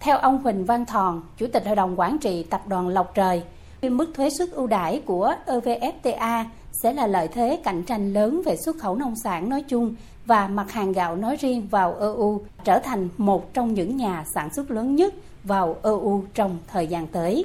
Theo 0.01 0.19
ông 0.19 0.43
Huỳnh 0.43 0.65
Văn 0.65 0.87
Thòn, 0.87 1.23
Chủ 1.37 1.47
tịch 1.53 1.67
Hội 1.67 1.77
đồng 1.77 2.01
Quản 2.01 2.19
trị 2.19 2.43
Tập 2.43 2.63
đoàn 2.69 2.89
Lộc 2.89 3.15
Trời, 3.15 3.43
mức 3.83 4.07
thuế 4.15 4.31
suất 4.31 4.51
ưu 4.51 4.67
đãi 4.67 5.03
của 5.05 5.35
EVFTA 5.47 6.45
sẽ 6.73 6.93
là 6.93 7.07
lợi 7.07 7.29
thế 7.29 7.61
cạnh 7.65 7.83
tranh 7.83 8.13
lớn 8.13 8.43
về 8.45 8.57
xuất 8.57 8.77
khẩu 8.79 8.97
nông 8.97 9.17
sản 9.17 9.49
nói 9.49 9.65
chung 9.69 9.95
và 10.27 10.49
mặt 10.49 10.71
hàng 10.71 10.93
gạo 10.93 11.17
nói 11.17 11.37
riêng 11.37 11.67
vào 11.71 11.97
EU 12.01 12.41
trở 12.65 12.79
thành 12.79 13.09
một 13.17 13.55
trong 13.55 13.75
những 13.75 13.97
nhà 13.97 14.25
sản 14.35 14.55
xuất 14.55 14.71
lớn 14.71 14.97
nhất 14.97 15.15
vào 15.45 15.77
EU 15.83 16.25
trong 16.35 16.59
thời 16.73 16.87
gian 16.87 17.07
tới. 17.07 17.45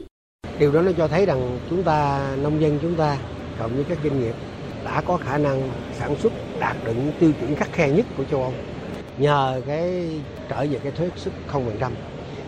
Điều 0.60 0.72
đó 0.72 0.82
nó 0.82 0.92
cho 0.98 1.08
thấy 1.08 1.26
rằng 1.26 1.60
chúng 1.70 1.84
ta, 1.84 2.30
nông 2.42 2.62
dân 2.62 2.80
chúng 2.82 2.96
ta, 2.96 3.18
cộng 3.60 3.76
với 3.76 3.84
các 3.90 3.98
doanh 4.04 4.20
nghiệp 4.20 4.36
đã 4.86 5.02
có 5.02 5.18
khả 5.18 5.38
năng 5.38 5.70
sản 5.94 6.16
xuất 6.16 6.34
đạt 6.60 6.76
được 6.86 6.94
những 6.94 7.12
tiêu 7.20 7.32
chuẩn 7.40 7.56
khắc 7.56 7.72
khe 7.72 7.90
nhất 7.90 8.06
của 8.18 8.24
châu 8.32 8.42
Âu. 8.42 8.54
Nhờ 9.18 9.62
cái 9.68 10.10
trở 10.50 10.66
về 10.72 10.80
cái 10.84 10.92
thuế 10.92 11.10
xuất 11.16 11.34
0% 11.52 11.92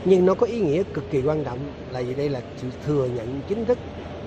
nhưng 0.06 0.26
nó 0.26 0.34
có 0.34 0.47
ý 0.47 0.60
nghĩa 0.60 0.84
cực 0.93 1.04
kỳ 1.12 1.21
quan 1.21 1.43
trọng 1.43 1.60
là 1.91 2.02
vì 2.02 2.13
đây 2.13 2.30
là 2.30 2.41
sự 2.58 2.67
thừa 2.86 3.06
nhận 3.15 3.41
chính 3.50 3.65
thức 3.65 3.78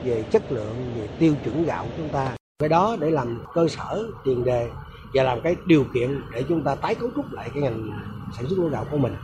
về 0.05 0.23
chất 0.31 0.53
lượng, 0.53 0.93
về 0.97 1.09
tiêu 1.19 1.35
chuẩn 1.45 1.65
gạo 1.65 1.85
của 1.85 1.91
chúng 1.97 2.09
ta. 2.09 2.33
Cái 2.59 2.69
đó 2.69 2.97
để 3.01 3.11
làm 3.11 3.43
cơ 3.55 3.69
sở 3.69 4.05
tiền 4.25 4.45
đề 4.45 4.69
và 5.15 5.23
làm 5.23 5.41
cái 5.41 5.57
điều 5.67 5.85
kiện 5.95 6.21
để 6.33 6.45
chúng 6.49 6.63
ta 6.63 6.75
tái 6.75 6.95
cấu 6.95 7.11
trúc 7.17 7.33
lại 7.33 7.51
cái 7.55 7.63
ngành 7.63 7.91
sản 8.37 8.47
xuất 8.49 8.59
lúa 8.59 8.69
gạo 8.69 8.85
của 8.91 8.99
mình, 8.99 9.15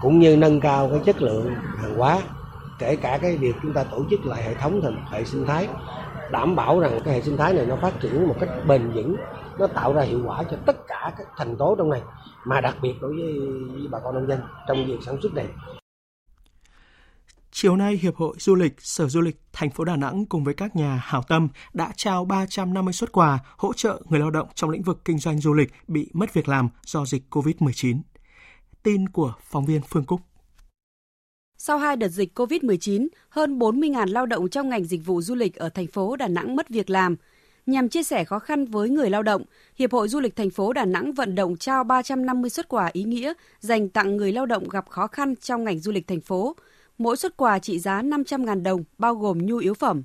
cũng 0.00 0.18
như 0.18 0.36
nâng 0.36 0.60
cao 0.60 0.88
cái 0.88 1.00
chất 1.04 1.22
lượng 1.22 1.54
hàng 1.78 1.94
hóa, 1.96 2.20
kể 2.78 2.96
cả 2.96 3.18
cái 3.22 3.36
việc 3.36 3.54
chúng 3.62 3.72
ta 3.72 3.84
tổ 3.84 4.04
chức 4.10 4.26
lại 4.26 4.42
hệ 4.42 4.54
thống 4.54 4.80
thành 4.82 4.96
hệ 5.10 5.24
sinh 5.24 5.46
thái 5.46 5.68
đảm 6.34 6.56
bảo 6.56 6.80
rằng 6.80 7.00
cái 7.04 7.14
hệ 7.14 7.22
sinh 7.22 7.36
thái 7.36 7.52
này 7.52 7.66
nó 7.66 7.76
phát 7.76 7.92
triển 8.00 8.28
một 8.28 8.36
cách 8.40 8.48
bền 8.68 8.90
vững 8.90 9.16
nó 9.58 9.66
tạo 9.66 9.92
ra 9.92 10.02
hiệu 10.02 10.20
quả 10.26 10.42
cho 10.50 10.56
tất 10.66 10.76
cả 10.88 11.12
các 11.18 11.26
thành 11.36 11.56
tố 11.56 11.74
trong 11.78 11.90
này 11.90 12.02
mà 12.44 12.60
đặc 12.60 12.76
biệt 12.82 12.94
đối 13.00 13.14
với, 13.14 13.32
với 13.72 13.88
bà 13.90 13.98
con 14.04 14.14
nông 14.14 14.26
dân 14.28 14.40
trong 14.68 14.86
việc 14.86 14.98
sản 15.06 15.16
xuất 15.22 15.34
này 15.34 15.46
Chiều 17.56 17.76
nay, 17.76 17.98
Hiệp 18.02 18.16
hội 18.16 18.36
Du 18.38 18.54
lịch, 18.54 18.74
Sở 18.78 19.08
Du 19.08 19.20
lịch 19.20 19.40
thành 19.52 19.70
phố 19.70 19.84
Đà 19.84 19.96
Nẵng 19.96 20.26
cùng 20.26 20.44
với 20.44 20.54
các 20.54 20.76
nhà 20.76 21.02
hảo 21.04 21.22
tâm 21.28 21.48
đã 21.72 21.92
trao 21.96 22.24
350 22.24 22.92
xuất 22.92 23.12
quà 23.12 23.38
hỗ 23.56 23.72
trợ 23.72 24.02
người 24.08 24.20
lao 24.20 24.30
động 24.30 24.48
trong 24.54 24.70
lĩnh 24.70 24.82
vực 24.82 25.04
kinh 25.04 25.18
doanh 25.18 25.38
du 25.38 25.52
lịch 25.52 25.72
bị 25.88 26.10
mất 26.12 26.34
việc 26.34 26.48
làm 26.48 26.68
do 26.86 27.04
dịch 27.04 27.22
COVID-19. 27.30 28.00
Tin 28.82 29.08
của 29.08 29.32
phóng 29.42 29.64
viên 29.64 29.82
Phương 29.82 30.04
Cúc. 30.04 30.20
Sau 31.66 31.78
hai 31.78 31.96
đợt 31.96 32.08
dịch 32.08 32.38
COVID-19, 32.38 33.08
hơn 33.28 33.58
40.000 33.58 34.06
lao 34.06 34.26
động 34.26 34.48
trong 34.48 34.68
ngành 34.68 34.84
dịch 34.84 35.00
vụ 35.04 35.22
du 35.22 35.34
lịch 35.34 35.54
ở 35.54 35.68
thành 35.68 35.86
phố 35.86 36.16
Đà 36.16 36.28
Nẵng 36.28 36.56
mất 36.56 36.68
việc 36.68 36.90
làm. 36.90 37.16
Nhằm 37.66 37.88
chia 37.88 38.02
sẻ 38.02 38.24
khó 38.24 38.38
khăn 38.38 38.66
với 38.66 38.90
người 38.90 39.10
lao 39.10 39.22
động, 39.22 39.42
Hiệp 39.78 39.92
hội 39.92 40.08
Du 40.08 40.20
lịch 40.20 40.36
thành 40.36 40.50
phố 40.50 40.72
Đà 40.72 40.84
Nẵng 40.84 41.12
vận 41.12 41.34
động 41.34 41.56
trao 41.56 41.84
350 41.84 42.50
xuất 42.50 42.68
quà 42.68 42.90
ý 42.92 43.02
nghĩa 43.02 43.32
dành 43.60 43.88
tặng 43.88 44.16
người 44.16 44.32
lao 44.32 44.46
động 44.46 44.68
gặp 44.68 44.88
khó 44.88 45.06
khăn 45.06 45.36
trong 45.36 45.64
ngành 45.64 45.78
du 45.78 45.92
lịch 45.92 46.06
thành 46.06 46.20
phố. 46.20 46.56
mỗi 46.98 47.16
xuất 47.16 47.36
quà 47.36 47.58
trị 47.58 47.78
giá 47.78 48.02
500.000 48.02 48.62
đồng 48.62 48.84
bao 48.98 49.14
gồm 49.14 49.46
nhu 49.46 49.56
yếu 49.56 49.74
phẩm. 49.74 50.02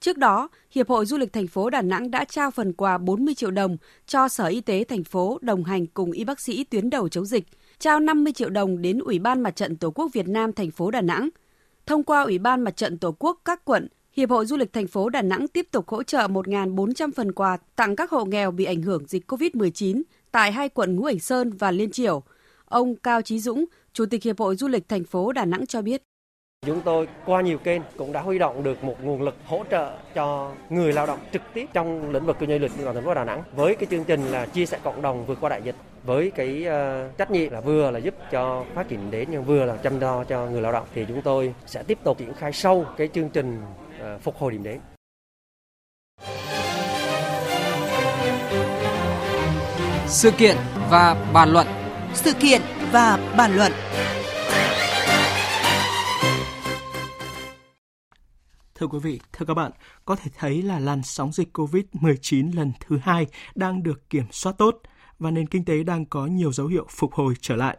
Trước 0.00 0.18
đó, 0.18 0.48
Hiệp 0.70 0.88
hội 0.88 1.06
Du 1.06 1.16
lịch 1.18 1.32
thành 1.32 1.46
phố 1.46 1.70
Đà 1.70 1.82
Nẵng 1.82 2.10
đã 2.10 2.24
trao 2.24 2.50
phần 2.50 2.72
quà 2.72 2.98
40 2.98 3.34
triệu 3.34 3.50
đồng 3.50 3.76
cho 4.06 4.28
Sở 4.28 4.46
Y 4.46 4.60
tế 4.60 4.84
thành 4.84 5.04
phố 5.04 5.38
đồng 5.42 5.64
hành 5.64 5.86
cùng 5.86 6.12
y 6.12 6.24
bác 6.24 6.40
sĩ 6.40 6.64
tuyến 6.64 6.90
đầu 6.90 7.08
chống 7.08 7.26
dịch, 7.26 7.44
trao 7.80 8.00
50 8.00 8.32
triệu 8.32 8.50
đồng 8.50 8.82
đến 8.82 8.98
Ủy 8.98 9.18
ban 9.18 9.40
Mặt 9.40 9.56
trận 9.56 9.76
Tổ 9.76 9.90
quốc 9.90 10.10
Việt 10.12 10.28
Nam 10.28 10.52
thành 10.52 10.70
phố 10.70 10.90
Đà 10.90 11.00
Nẵng. 11.00 11.28
Thông 11.86 12.04
qua 12.04 12.22
Ủy 12.22 12.38
ban 12.38 12.60
Mặt 12.60 12.76
trận 12.76 12.98
Tổ 12.98 13.16
quốc 13.18 13.40
các 13.44 13.64
quận, 13.64 13.88
Hiệp 14.12 14.30
hội 14.30 14.46
Du 14.46 14.56
lịch 14.56 14.72
thành 14.72 14.86
phố 14.86 15.08
Đà 15.08 15.22
Nẵng 15.22 15.48
tiếp 15.48 15.68
tục 15.70 15.88
hỗ 15.88 16.02
trợ 16.02 16.18
1.400 16.18 17.10
phần 17.16 17.32
quà 17.32 17.56
tặng 17.76 17.96
các 17.96 18.10
hộ 18.10 18.24
nghèo 18.24 18.50
bị 18.50 18.64
ảnh 18.64 18.82
hưởng 18.82 19.06
dịch 19.06 19.30
COVID-19 19.32 20.02
tại 20.30 20.52
hai 20.52 20.68
quận 20.68 20.96
Ngũ 20.96 21.04
Hành 21.04 21.18
Sơn 21.18 21.50
và 21.52 21.70
Liên 21.70 21.90
Triểu. 21.90 22.22
Ông 22.64 22.96
Cao 22.96 23.22
Chí 23.22 23.40
Dũng, 23.40 23.64
Chủ 23.92 24.06
tịch 24.06 24.22
Hiệp 24.22 24.38
hội 24.38 24.56
Du 24.56 24.68
lịch 24.68 24.88
thành 24.88 25.04
phố 25.04 25.32
Đà 25.32 25.44
Nẵng 25.44 25.66
cho 25.66 25.82
biết. 25.82 26.02
Chúng 26.66 26.80
tôi 26.80 27.08
qua 27.26 27.40
nhiều 27.40 27.58
kênh 27.58 27.82
cũng 27.96 28.12
đã 28.12 28.20
huy 28.20 28.38
động 28.38 28.62
được 28.62 28.84
một 28.84 28.96
nguồn 29.02 29.22
lực 29.22 29.36
hỗ 29.46 29.64
trợ 29.70 29.92
cho 30.14 30.52
người 30.70 30.92
lao 30.92 31.06
động 31.06 31.18
trực 31.32 31.42
tiếp 31.54 31.66
trong 31.72 32.10
lĩnh 32.10 32.26
vực 32.26 32.36
kinh 32.40 32.48
doanh 32.48 32.58
du 32.58 32.62
lịch 32.62 32.72
của 32.84 32.92
thành 32.92 33.04
phố 33.04 33.14
Đà 33.14 33.24
Nẵng 33.24 33.42
với 33.52 33.74
cái 33.74 33.86
chương 33.90 34.04
trình 34.04 34.24
là 34.26 34.46
chia 34.46 34.66
sẻ 34.66 34.78
cộng 34.82 35.02
đồng 35.02 35.26
vượt 35.26 35.38
qua 35.40 35.48
đại 35.48 35.62
dịch 35.62 35.74
với 36.04 36.30
cái 36.30 36.66
uh, 36.66 37.18
trách 37.18 37.30
nhiệm 37.30 37.52
là 37.52 37.60
vừa 37.60 37.90
là 37.90 37.98
giúp 37.98 38.14
cho 38.30 38.64
phát 38.74 38.88
triển 38.88 39.10
đến 39.10 39.28
nhưng 39.30 39.44
vừa 39.44 39.64
là 39.64 39.76
chăm 39.76 40.00
lo 40.00 40.24
cho 40.24 40.46
người 40.46 40.62
lao 40.62 40.72
động 40.72 40.86
thì 40.94 41.04
chúng 41.08 41.22
tôi 41.22 41.54
sẽ 41.66 41.82
tiếp 41.82 41.98
tục 42.04 42.18
triển 42.18 42.34
khai 42.34 42.52
sâu 42.52 42.86
cái 42.96 43.08
chương 43.14 43.28
trình 43.28 43.62
uh, 43.62 44.22
phục 44.22 44.36
hồi 44.38 44.52
điểm 44.52 44.62
đến. 44.62 44.80
Sự 50.06 50.30
kiện 50.30 50.56
và 50.90 51.16
bàn 51.32 51.52
luận. 51.52 51.66
Sự 52.14 52.32
kiện 52.32 52.60
và 52.92 53.18
bàn 53.36 53.56
luận. 53.56 53.72
Thưa 58.80 58.86
quý 58.86 58.98
vị, 58.98 59.20
thưa 59.32 59.46
các 59.46 59.54
bạn, 59.54 59.72
có 60.04 60.16
thể 60.16 60.30
thấy 60.38 60.62
là 60.62 60.78
làn 60.78 61.02
sóng 61.02 61.32
dịch 61.32 61.58
COVID-19 61.58 62.54
lần 62.54 62.72
thứ 62.80 62.98
hai 63.02 63.26
đang 63.54 63.82
được 63.82 64.10
kiểm 64.10 64.24
soát 64.30 64.52
tốt 64.58 64.80
và 65.18 65.30
nền 65.30 65.46
kinh 65.46 65.64
tế 65.64 65.82
đang 65.82 66.04
có 66.04 66.26
nhiều 66.26 66.52
dấu 66.52 66.66
hiệu 66.66 66.86
phục 66.90 67.12
hồi 67.12 67.34
trở 67.40 67.56
lại. 67.56 67.78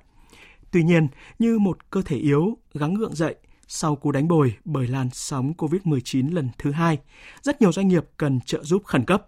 Tuy 0.72 0.84
nhiên, 0.84 1.08
như 1.40 1.60
một 1.60 1.90
cơ 1.90 2.02
thể 2.02 2.18
yếu 2.18 2.58
gắng 2.74 2.94
gượng 2.94 3.16
dậy 3.16 3.36
sau 3.68 3.96
cú 3.96 4.12
đánh 4.12 4.28
bồi 4.28 4.54
bởi 4.66 4.88
làn 4.88 5.10
sóng 5.14 5.54
COVID-19 5.58 6.34
lần 6.34 6.50
thứ 6.58 6.72
hai, 6.72 6.98
rất 7.42 7.62
nhiều 7.62 7.72
doanh 7.72 7.88
nghiệp 7.88 8.06
cần 8.18 8.40
trợ 8.46 8.64
giúp 8.64 8.84
khẩn 8.86 9.06
cấp. 9.06 9.28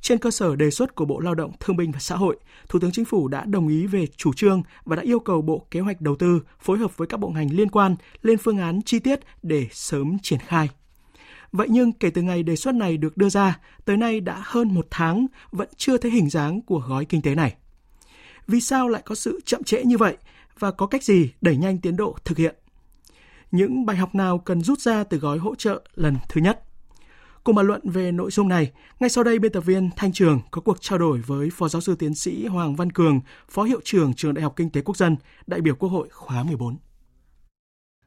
Trên 0.00 0.18
cơ 0.18 0.30
sở 0.30 0.56
đề 0.56 0.70
xuất 0.70 0.94
của 0.94 1.04
Bộ 1.04 1.20
Lao 1.20 1.34
động 1.34 1.52
Thương 1.60 1.76
binh 1.76 1.92
và 1.92 1.98
Xã 1.98 2.16
hội, 2.16 2.36
Thủ 2.68 2.78
tướng 2.78 2.92
Chính 2.92 3.04
phủ 3.04 3.28
đã 3.28 3.44
đồng 3.44 3.68
ý 3.68 3.86
về 3.86 4.06
chủ 4.06 4.32
trương 4.32 4.62
và 4.84 4.96
đã 4.96 5.02
yêu 5.02 5.20
cầu 5.20 5.42
Bộ 5.42 5.66
Kế 5.70 5.80
hoạch 5.80 6.00
Đầu 6.00 6.16
tư 6.16 6.42
phối 6.60 6.78
hợp 6.78 6.96
với 6.96 7.08
các 7.08 7.20
bộ 7.20 7.28
ngành 7.28 7.54
liên 7.54 7.68
quan 7.68 7.96
lên 8.22 8.38
phương 8.38 8.58
án 8.58 8.82
chi 8.82 8.98
tiết 8.98 9.20
để 9.42 9.66
sớm 9.72 10.16
triển 10.22 10.38
khai. 10.38 10.68
Vậy 11.52 11.66
nhưng 11.70 11.92
kể 11.92 12.10
từ 12.10 12.22
ngày 12.22 12.42
đề 12.42 12.56
xuất 12.56 12.74
này 12.74 12.96
được 12.96 13.16
đưa 13.16 13.28
ra, 13.28 13.58
tới 13.84 13.96
nay 13.96 14.20
đã 14.20 14.42
hơn 14.44 14.74
một 14.74 14.86
tháng 14.90 15.26
vẫn 15.50 15.68
chưa 15.76 15.98
thấy 15.98 16.10
hình 16.10 16.30
dáng 16.30 16.62
của 16.62 16.82
gói 16.88 17.04
kinh 17.04 17.22
tế 17.22 17.34
này. 17.34 17.54
Vì 18.46 18.60
sao 18.60 18.88
lại 18.88 19.02
có 19.04 19.14
sự 19.14 19.40
chậm 19.44 19.64
trễ 19.64 19.84
như 19.84 19.96
vậy 19.96 20.16
và 20.58 20.70
có 20.70 20.86
cách 20.86 21.04
gì 21.04 21.30
đẩy 21.40 21.56
nhanh 21.56 21.78
tiến 21.78 21.96
độ 21.96 22.16
thực 22.24 22.38
hiện? 22.38 22.54
Những 23.50 23.86
bài 23.86 23.96
học 23.96 24.14
nào 24.14 24.38
cần 24.38 24.62
rút 24.62 24.80
ra 24.80 25.04
từ 25.04 25.18
gói 25.18 25.38
hỗ 25.38 25.54
trợ 25.54 25.82
lần 25.94 26.16
thứ 26.28 26.40
nhất? 26.40 26.64
Cùng 27.48 27.54
bàn 27.54 27.66
luận 27.66 27.80
về 27.84 28.12
nội 28.12 28.30
dung 28.30 28.48
này, 28.48 28.72
ngay 29.00 29.10
sau 29.10 29.24
đây 29.24 29.38
biên 29.38 29.52
tập 29.52 29.60
viên 29.60 29.90
Thanh 29.96 30.12
Trường 30.12 30.40
có 30.50 30.60
cuộc 30.60 30.76
trao 30.80 30.98
đổi 30.98 31.18
với 31.26 31.48
Phó 31.52 31.68
Giáo 31.68 31.80
sư 31.80 31.96
Tiến 31.98 32.14
sĩ 32.14 32.46
Hoàng 32.46 32.76
Văn 32.76 32.92
Cường, 32.92 33.20
Phó 33.48 33.62
Hiệu 33.62 33.80
trưởng 33.84 34.14
Trường 34.14 34.34
Đại 34.34 34.42
học 34.42 34.52
Kinh 34.56 34.70
tế 34.70 34.80
Quốc 34.80 34.96
dân, 34.96 35.16
đại 35.46 35.60
biểu 35.60 35.74
Quốc 35.74 35.88
hội 35.88 36.08
khóa 36.08 36.42
14. 36.42 36.76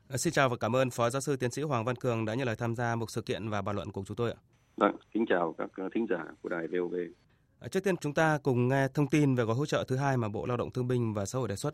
À, 0.10 0.18
xin 0.18 0.34
chào 0.34 0.50
và 0.50 0.56
cảm 0.58 0.76
ơn 0.76 0.90
Phó 0.90 1.10
Giáo 1.10 1.22
sư 1.22 1.36
Tiến 1.36 1.52
sĩ 1.52 1.62
Hoàng 1.62 1.86
Văn 1.86 1.96
Cường 1.96 2.26
đã 2.26 2.34
nhận 2.34 2.48
lời 2.48 2.56
tham 2.56 2.76
gia 2.76 2.96
một 2.96 3.12
sự 3.12 3.22
kiện 3.22 3.50
và 3.50 3.62
bàn 3.62 3.76
luận 3.76 3.92
cùng 3.92 4.06
chúng 4.06 4.18
tôi 4.18 4.32
ạ. 4.32 4.38
Vâng, 4.78 4.96
kính 5.14 5.26
chào 5.30 5.56
các 5.58 5.70
ờ, 5.76 5.90
thính 5.94 6.06
giả 6.10 6.24
của 6.42 6.50
đài 6.50 6.68
VOV. 6.68 6.96
À, 7.60 7.68
trước 7.68 7.84
tiên 7.84 7.98
chúng 7.98 8.14
ta 8.14 8.40
cùng 8.44 8.68
nghe 8.68 8.88
thông 8.94 9.08
tin 9.08 9.36
về 9.36 9.44
gói 9.44 9.56
hỗ 9.56 9.66
trợ 9.66 9.84
thứ 9.88 9.96
hai 9.96 10.18
mà 10.18 10.30
Bộ 10.30 10.46
Lao 10.46 10.58
động 10.58 10.72
Thương 10.72 10.88
binh 10.88 11.14
và 11.14 11.26
Xã 11.26 11.40
hội 11.40 11.48
đề 11.48 11.56
xuất. 11.56 11.74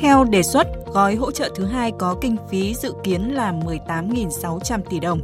Theo 0.00 0.24
đề 0.24 0.42
xuất, 0.42 0.66
gói 0.86 1.14
hỗ 1.14 1.30
trợ 1.30 1.50
thứ 1.54 1.64
hai 1.64 1.92
có 1.98 2.16
kinh 2.20 2.36
phí 2.50 2.74
dự 2.74 2.92
kiến 3.04 3.34
là 3.34 3.52
18.600 3.52 4.80
tỷ 4.90 5.00
đồng. 5.00 5.20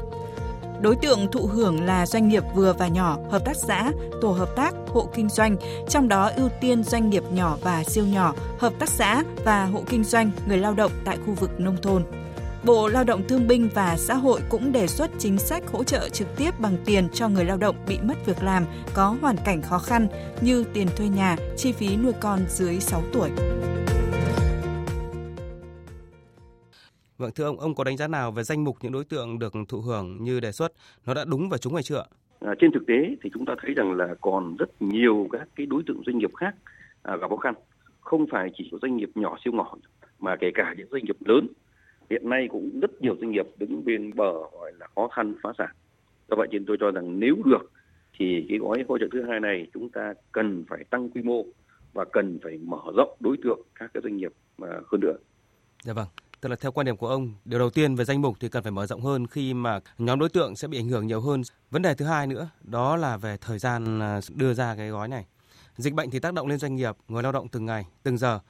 Đối 0.81 0.97
tượng 0.97 1.31
thụ 1.33 1.47
hưởng 1.47 1.85
là 1.87 2.07
doanh 2.07 2.29
nghiệp 2.29 2.43
vừa 2.55 2.73
và 2.73 2.89
nhỏ, 2.89 3.19
hợp 3.31 3.45
tác 3.45 3.57
xã, 3.57 3.93
tổ 4.21 4.29
hợp 4.29 4.57
tác, 4.57 4.75
hộ 4.89 5.09
kinh 5.15 5.29
doanh, 5.29 5.57
trong 5.89 6.09
đó 6.09 6.31
ưu 6.37 6.49
tiên 6.61 6.85
doanh 6.85 7.11
nghiệp 7.11 7.23
nhỏ 7.31 7.57
và 7.63 7.85
siêu 7.85 8.07
nhỏ, 8.07 8.35
hợp 8.59 8.73
tác 8.79 8.89
xã 8.89 9.23
và 9.45 9.65
hộ 9.65 9.83
kinh 9.89 10.05
doanh, 10.05 10.31
người 10.49 10.59
lao 10.59 10.75
động 10.75 10.93
tại 11.05 11.19
khu 11.27 11.35
vực 11.35 11.51
nông 11.61 11.77
thôn. 11.83 12.03
Bộ 12.65 12.89
Lao 12.89 13.05
động 13.05 13.23
Thương 13.29 13.49
binh 13.49 13.69
và 13.75 13.97
Xã 13.99 14.15
hội 14.15 14.41
cũng 14.49 14.73
đề 14.73 14.87
xuất 14.87 15.11
chính 15.19 15.39
sách 15.39 15.63
hỗ 15.73 15.85
trợ 15.85 16.09
trực 16.09 16.37
tiếp 16.37 16.61
bằng 16.61 16.77
tiền 16.85 17.09
cho 17.13 17.29
người 17.29 17.45
lao 17.45 17.57
động 17.57 17.77
bị 17.89 17.99
mất 18.03 18.27
việc 18.27 18.43
làm 18.43 18.65
có 18.95 19.17
hoàn 19.21 19.37
cảnh 19.37 19.63
khó 19.63 19.79
khăn 19.79 20.09
như 20.41 20.65
tiền 20.73 20.89
thuê 20.97 21.09
nhà, 21.09 21.37
chi 21.57 21.73
phí 21.73 21.97
nuôi 21.97 22.13
con 22.21 22.41
dưới 22.49 22.81
6 22.81 23.03
tuổi. 23.13 23.31
Vâng, 27.19 27.31
thưa 27.35 27.45
ông, 27.45 27.61
ông 27.61 27.75
có 27.75 27.85
đánh 27.85 27.97
giá 27.97 28.09
nào 28.09 28.33
về 28.33 28.43
danh 28.43 28.65
mục 28.65 28.77
những 28.83 28.93
đối 28.93 29.05
tượng 29.05 29.39
được 29.39 29.53
thụ 29.69 29.81
hưởng 29.81 30.25
như 30.25 30.41
đề 30.41 30.53
xuất? 30.53 30.73
Nó 31.07 31.15
đã 31.15 31.25
đúng 31.25 31.49
và 31.49 31.59
trúng 31.59 31.75
hay 31.75 31.83
chưa? 31.83 32.05
À, 32.41 32.55
trên 32.59 32.73
thực 32.73 32.87
tế 32.87 33.17
thì 33.23 33.31
chúng 33.35 33.45
ta 33.45 33.55
thấy 33.63 33.75
rằng 33.75 33.93
là 33.93 34.15
còn 34.21 34.57
rất 34.57 34.83
nhiều 34.83 35.29
các 35.33 35.49
cái 35.57 35.67
đối 35.67 35.83
tượng 35.87 36.03
doanh 36.07 36.19
nghiệp 36.19 36.35
khác 36.35 36.55
à, 37.03 37.17
gặp 37.17 37.31
khó 37.31 37.37
khăn. 37.37 37.55
Không 38.01 38.27
phải 38.31 38.51
chỉ 38.55 38.69
có 38.73 38.79
doanh 38.83 38.97
nghiệp 38.97 39.11
nhỏ 39.15 39.37
siêu 39.45 39.53
nhỏ 39.53 39.77
mà 40.19 40.37
kể 40.41 40.51
cả 40.55 40.75
những 40.79 40.89
doanh 40.91 41.05
nghiệp 41.05 41.17
lớn. 41.25 41.49
Hiện 42.11 42.29
nay 42.29 42.49
cũng 42.51 42.81
rất 42.81 43.03
nhiều 43.03 43.17
doanh 43.21 43.31
nghiệp 43.31 43.47
đứng 43.59 43.85
bên 43.85 44.15
bờ 44.15 44.33
gọi 44.33 44.73
là 44.79 44.87
khó 44.95 45.09
khăn 45.09 45.35
phá 45.43 45.51
sản. 45.59 45.71
Do 46.29 46.37
vậy 46.37 46.49
nên 46.51 46.65
tôi 46.67 46.77
cho 46.81 46.91
rằng 46.91 47.21
nếu 47.21 47.37
được 47.45 47.71
thì 48.19 48.47
cái 48.49 48.59
gói 48.59 48.85
hỗ 48.89 48.99
trợ 48.99 49.07
thứ 49.13 49.23
hai 49.23 49.41
này 49.41 49.67
chúng 49.75 49.91
ta 49.91 50.15
cần 50.33 50.65
phải 50.69 50.85
tăng 50.91 51.11
quy 51.11 51.23
mô 51.23 51.45
và 51.93 52.05
cần 52.13 52.39
phải 52.43 52.59
mở 52.59 52.83
rộng 52.97 53.17
đối 53.21 53.37
tượng 53.43 53.61
các 53.75 53.91
cái 53.95 54.01
doanh 54.03 54.17
nghiệp 54.17 54.33
mà 54.59 54.69
hơn 54.69 55.01
nữa. 55.01 55.17
Dạ 55.83 55.93
vâng. 55.93 56.07
Tức 56.41 56.49
là 56.49 56.57
theo 56.57 56.73
quan 56.73 56.87
điểm 56.87 56.97
của 56.97 57.09
ông, 57.09 57.35
điều 57.45 57.59
đầu 57.59 57.71
tiên 57.71 57.95
về 57.95 58.05
danh 58.05 58.23
mục 58.23 58.37
thì 58.41 58.49
cần 58.49 58.63
phải 58.63 58.73
mở 58.73 58.87
rộng 58.87 59.01
hơn 59.01 59.27
khi 59.27 59.55
mà 59.55 59.81
nhóm 59.99 60.19
đối 60.19 60.29
tượng 60.29 60.57
sẽ 60.57 60.69
bị 60.69 60.79
ảnh 60.79 60.89
hưởng 60.89 61.07
nhiều 61.07 61.21
hơn. 61.21 61.43
Vấn 61.71 61.83
đề 61.83 61.95
thứ 61.95 62.05
hai 62.05 62.27
nữa, 62.27 62.49
đó 62.61 62.97
là 62.97 63.17
về 63.17 63.37
thời 63.41 63.59
gian 63.59 64.01
à, 64.01 64.21
đưa 64.35 64.55
ra 64.55 64.75
cái 64.77 64.89
gói 64.89 65.09
này. 65.09 65.27
Dịch 65.77 65.95
bệnh 65.95 66.11
thì 66.11 66.19
tác 66.19 66.35
động 66.35 66.47
lên 66.47 66.59
doanh 66.59 66.77
nghiệp, 66.77 66.97
người 67.09 67.23
lao 67.23 67.33
động 67.33 67.49
từng 67.49 67.67
ngày, 67.67 67.85
từng 68.03 68.19
giờ. 68.19 68.41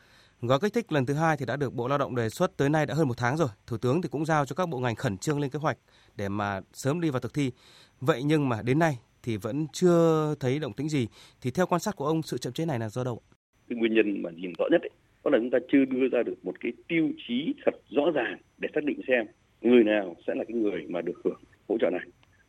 Gói 0.41 0.61
kích 0.61 0.73
thích 0.73 0.93
lần 0.93 1.07
thứ 1.07 1.15
hai 1.15 1.37
thì 1.37 1.47
đã 1.47 1.57
được 1.57 1.75
Bộ 1.75 1.89
Lao 1.89 1.99
động 1.99 2.15
đề 2.15 2.29
xuất 2.29 2.57
tới 2.57 2.69
nay 2.69 2.87
đã 2.87 2.95
hơn 2.95 3.09
một 3.09 3.17
tháng 3.17 3.37
rồi. 3.37 3.49
Thủ 3.67 3.77
tướng 3.77 4.03
thì 4.03 4.09
cũng 4.09 4.27
giao 4.27 4.47
cho 4.47 4.55
các 4.55 4.69
bộ 4.69 4.79
ngành 4.79 4.95
khẩn 4.95 5.19
trương 5.19 5.41
lên 5.41 5.51
kế 5.51 5.59
hoạch 5.59 5.79
để 6.15 6.29
mà 6.29 6.61
sớm 6.73 7.01
đi 7.01 7.11
vào 7.11 7.21
thực 7.21 7.35
thi. 7.35 7.53
Vậy 8.01 8.23
nhưng 8.23 8.49
mà 8.49 8.63
đến 8.63 8.79
nay 8.79 8.99
thì 9.23 9.37
vẫn 9.37 9.67
chưa 9.73 10.35
thấy 10.41 10.59
động 10.59 10.73
tĩnh 10.73 10.89
gì. 10.89 11.09
Thì 11.41 11.51
theo 11.51 11.67
quan 11.67 11.81
sát 11.81 11.97
của 11.97 12.07
ông, 12.07 12.23
sự 12.23 12.39
chậm 12.39 12.53
chế 12.53 12.65
này 12.67 12.79
là 12.79 12.89
do 12.89 13.05
đâu? 13.05 13.21
Cái 13.69 13.79
nguyên 13.79 13.95
nhân 13.95 14.23
mà 14.23 14.31
nhìn 14.31 14.53
rõ 14.59 14.65
nhất 14.71 14.81
ấy, 14.81 14.91
đó 15.27 15.31
là 15.31 15.39
chúng 15.39 15.51
ta 15.51 15.59
chưa 15.73 15.85
đưa 15.85 16.09
ra 16.09 16.23
được 16.23 16.35
một 16.43 16.61
cái 16.61 16.73
tiêu 16.89 17.09
chí 17.29 17.55
thật 17.65 17.75
rõ 17.89 18.11
ràng 18.15 18.37
để 18.59 18.69
xác 18.75 18.85
định 18.85 19.01
xem 19.09 19.27
người 19.61 19.85
nào 19.85 20.17
sẽ 20.27 20.35
là 20.35 20.45
cái 20.45 20.57
người 20.57 20.87
mà 20.89 21.01
được 21.01 21.21
hưởng 21.25 21.41
hỗ 21.69 21.79
trợ 21.79 21.91
này. 21.91 22.01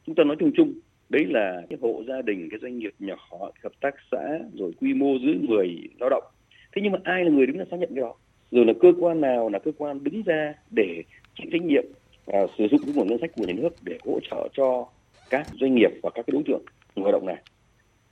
Chúng 0.05 0.15
ta 0.15 0.23
nói 0.23 0.35
chung 0.39 0.51
chung, 0.55 0.73
đấy 1.09 1.25
là 1.25 1.61
cái 1.69 1.79
hộ 1.81 2.03
gia 2.07 2.21
đình, 2.21 2.47
cái 2.51 2.59
doanh 2.61 2.77
nghiệp 2.77 2.93
nhỏ, 2.99 3.17
hợp 3.63 3.71
tác 3.81 3.95
xã, 4.11 4.39
rồi 4.53 4.71
quy 4.81 4.93
mô 4.93 5.17
dưới 5.21 5.35
10 5.41 5.77
lao 5.99 6.09
động. 6.09 6.23
Thế 6.75 6.81
nhưng 6.81 6.91
mà 6.91 6.99
ai 7.03 7.25
là 7.25 7.31
người 7.31 7.45
đứng 7.45 7.57
ra 7.57 7.65
xác 7.71 7.77
nhận 7.79 7.89
cái 7.95 8.01
đó? 8.01 8.15
Rồi 8.51 8.65
là 8.65 8.73
cơ 8.81 8.93
quan 8.99 9.21
nào 9.21 9.49
là 9.49 9.59
cơ 9.59 9.71
quan 9.77 10.03
đứng 10.03 10.23
ra 10.23 10.53
để 10.75 11.03
chịu 11.35 11.47
trách 11.51 11.61
nhiệm 11.61 11.85
và 12.25 12.47
sử 12.57 12.67
dụng 12.71 12.81
cái 12.85 12.93
nguồn 12.95 13.07
ngân 13.07 13.19
sách 13.21 13.31
của 13.35 13.45
nhà 13.45 13.53
nước 13.53 13.69
để 13.83 13.97
hỗ 14.05 14.19
trợ 14.31 14.47
cho 14.53 14.87
các 15.29 15.47
doanh 15.59 15.75
nghiệp 15.75 15.91
và 16.03 16.09
các 16.09 16.25
cái 16.27 16.31
đối 16.33 16.43
tượng 16.43 16.61
người 16.95 17.03
lao 17.03 17.11
động 17.11 17.25
này. 17.25 17.37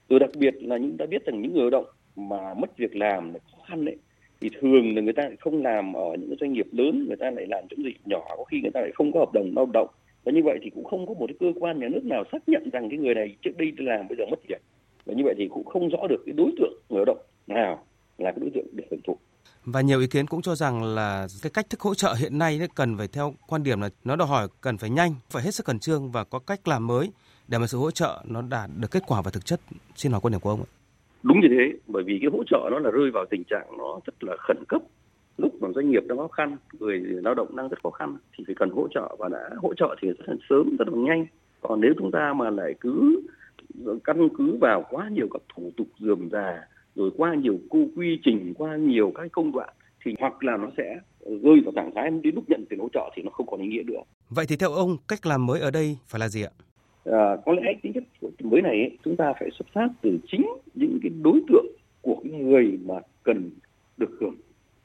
Rồi 0.08 0.20
đặc 0.20 0.30
biệt 0.38 0.54
là 0.60 0.78
chúng 0.78 0.96
ta 0.96 1.06
biết 1.06 1.26
rằng 1.26 1.42
những 1.42 1.52
người 1.52 1.62
lao 1.62 1.70
động 1.70 1.86
mà 2.16 2.54
mất 2.54 2.76
việc 2.76 2.96
làm 2.96 3.34
là 3.34 3.38
khó 3.50 3.64
khăn 3.68 3.84
đấy 3.84 3.96
thì 4.40 4.50
thường 4.60 4.94
là 4.94 5.02
người 5.02 5.12
ta 5.12 5.22
không 5.40 5.62
làm 5.62 5.92
ở 5.92 6.16
những 6.18 6.34
doanh 6.40 6.52
nghiệp 6.52 6.66
lớn 6.72 7.04
người 7.08 7.16
ta 7.16 7.30
lại 7.30 7.46
làm 7.46 7.64
những 7.70 7.82
gì 7.84 7.94
nhỏ 8.04 8.24
có 8.36 8.44
khi 8.44 8.60
người 8.60 8.70
ta 8.74 8.80
lại 8.80 8.90
không 8.94 9.12
có 9.12 9.20
hợp 9.20 9.32
đồng 9.32 9.52
lao 9.56 9.66
động. 9.66 9.88
Và 10.24 10.32
như 10.32 10.40
vậy 10.44 10.58
thì 10.62 10.70
cũng 10.70 10.84
không 10.84 11.06
có 11.06 11.14
một 11.14 11.26
cái 11.28 11.36
cơ 11.40 11.60
quan 11.60 11.80
nhà 11.80 11.88
nước 11.88 12.04
nào 12.04 12.24
xác 12.32 12.48
nhận 12.48 12.70
rằng 12.72 12.88
cái 12.90 12.98
người 12.98 13.14
này 13.14 13.36
trước 13.42 13.50
đây 13.58 13.72
làm 13.76 14.08
bây 14.08 14.16
giờ 14.18 14.24
mất 14.30 14.38
việc. 14.48 14.62
Và 15.06 15.14
như 15.14 15.24
vậy 15.24 15.34
thì 15.38 15.48
cũng 15.48 15.64
không 15.64 15.88
rõ 15.88 16.06
được 16.08 16.22
cái 16.26 16.32
đối 16.32 16.50
tượng 16.58 16.72
người 16.88 16.98
lao 16.98 17.04
động 17.04 17.18
nào 17.46 17.84
là 18.18 18.32
cái 18.32 18.38
đối 18.40 18.50
tượng 18.54 18.66
được 18.72 18.84
hưởng 18.90 19.00
thụ. 19.06 19.18
Và 19.64 19.80
nhiều 19.80 20.00
ý 20.00 20.06
kiến 20.06 20.26
cũng 20.26 20.42
cho 20.42 20.54
rằng 20.54 20.84
là 20.84 21.26
cái 21.42 21.50
cách 21.54 21.70
thức 21.70 21.80
hỗ 21.80 21.94
trợ 21.94 22.14
hiện 22.14 22.38
nay 22.38 22.60
cần 22.74 22.96
phải 22.98 23.08
theo 23.08 23.34
quan 23.46 23.62
điểm 23.62 23.80
là 23.80 23.88
nó 24.04 24.16
đòi 24.16 24.28
hỏi 24.28 24.48
cần 24.60 24.78
phải 24.78 24.90
nhanh, 24.90 25.14
phải 25.30 25.42
hết 25.42 25.54
sức 25.54 25.66
khẩn 25.66 25.78
trương 25.78 26.10
và 26.10 26.24
có 26.24 26.38
cách 26.38 26.68
làm 26.68 26.86
mới 26.86 27.10
để 27.48 27.58
mà 27.58 27.66
sự 27.66 27.78
hỗ 27.78 27.90
trợ 27.90 28.22
nó 28.24 28.42
đạt 28.42 28.70
được 28.76 28.90
kết 28.90 29.02
quả 29.06 29.22
và 29.22 29.30
thực 29.30 29.46
chất. 29.46 29.60
Xin 29.96 30.12
hỏi 30.12 30.20
quan 30.20 30.32
điểm 30.32 30.40
của 30.40 30.50
ông 30.50 30.60
ạ 30.60 30.75
đúng 31.28 31.40
như 31.40 31.48
thế, 31.50 31.78
bởi 31.86 32.02
vì 32.06 32.18
cái 32.20 32.30
hỗ 32.32 32.44
trợ 32.44 32.68
nó 32.70 32.78
là 32.78 32.90
rơi 32.90 33.10
vào 33.10 33.24
tình 33.30 33.44
trạng 33.44 33.66
nó 33.78 34.00
rất 34.06 34.24
là 34.24 34.36
khẩn 34.38 34.56
cấp 34.68 34.82
lúc 35.38 35.62
mà 35.62 35.68
doanh 35.74 35.90
nghiệp 35.90 36.02
đang 36.08 36.18
khó 36.18 36.28
khăn, 36.28 36.56
người 36.80 36.98
lao 36.98 37.34
động 37.34 37.56
đang 37.56 37.68
rất 37.68 37.82
khó 37.82 37.90
khăn, 37.90 38.16
thì 38.36 38.44
phải 38.46 38.54
cần 38.54 38.70
hỗ 38.70 38.88
trợ 38.94 39.16
và 39.18 39.28
đã 39.28 39.50
hỗ 39.56 39.74
trợ 39.74 39.96
thì 40.02 40.08
rất 40.08 40.28
là 40.28 40.34
sớm, 40.48 40.76
rất 40.78 40.88
là 40.88 40.94
nhanh 40.96 41.26
còn 41.60 41.80
nếu 41.80 41.92
chúng 41.98 42.10
ta 42.10 42.32
mà 42.36 42.50
lại 42.50 42.74
cứ 42.80 43.22
căn 44.04 44.28
cứ 44.38 44.56
vào 44.60 44.84
quá 44.90 45.08
nhiều 45.08 45.28
các 45.32 45.42
thủ 45.54 45.72
tục 45.76 45.86
dườm 45.98 46.28
già, 46.32 46.60
rồi 46.94 47.10
qua 47.16 47.34
nhiều 47.34 47.58
cô 47.70 47.78
quy 47.96 48.18
trình 48.24 48.54
qua 48.58 48.76
nhiều 48.76 49.12
các 49.14 49.32
công 49.32 49.52
đoạn, 49.52 49.68
thì 50.04 50.14
hoặc 50.20 50.44
là 50.44 50.56
nó 50.56 50.68
sẽ 50.76 50.98
rơi 51.20 51.60
vào 51.64 51.72
trạng 51.74 51.90
thái 51.94 52.10
đến 52.10 52.34
lúc 52.34 52.44
nhận 52.48 52.64
tiền 52.68 52.78
hỗ 52.78 52.88
trợ 52.92 53.10
thì 53.16 53.22
nó 53.22 53.30
không 53.30 53.46
còn 53.46 53.60
ý 53.60 53.66
nghĩa 53.68 53.82
nữa. 53.82 54.00
Vậy 54.30 54.46
thì 54.48 54.56
theo 54.56 54.70
ông, 54.70 54.96
cách 55.08 55.26
làm 55.26 55.46
mới 55.46 55.60
ở 55.60 55.70
đây 55.70 55.98
phải 56.06 56.18
là 56.18 56.28
gì 56.28 56.42
ạ? 56.42 56.50
À, 57.12 57.36
có 57.44 57.52
lẽ 57.52 57.74
tính 57.82 57.92
chất 57.92 58.04
của 58.20 58.30
mới 58.38 58.62
này 58.62 58.72
ấy, 58.72 58.98
chúng 59.04 59.16
ta 59.16 59.32
phải 59.40 59.50
xuất 59.50 59.68
phát 59.72 59.88
từ 60.02 60.18
chính 60.28 60.46
những 60.74 60.98
cái 61.02 61.10
đối 61.22 61.40
tượng 61.48 61.66
của 62.02 62.16
những 62.24 62.50
người 62.50 62.78
mà 62.84 62.94
cần 63.22 63.50
được 63.96 64.10
hưởng 64.20 64.34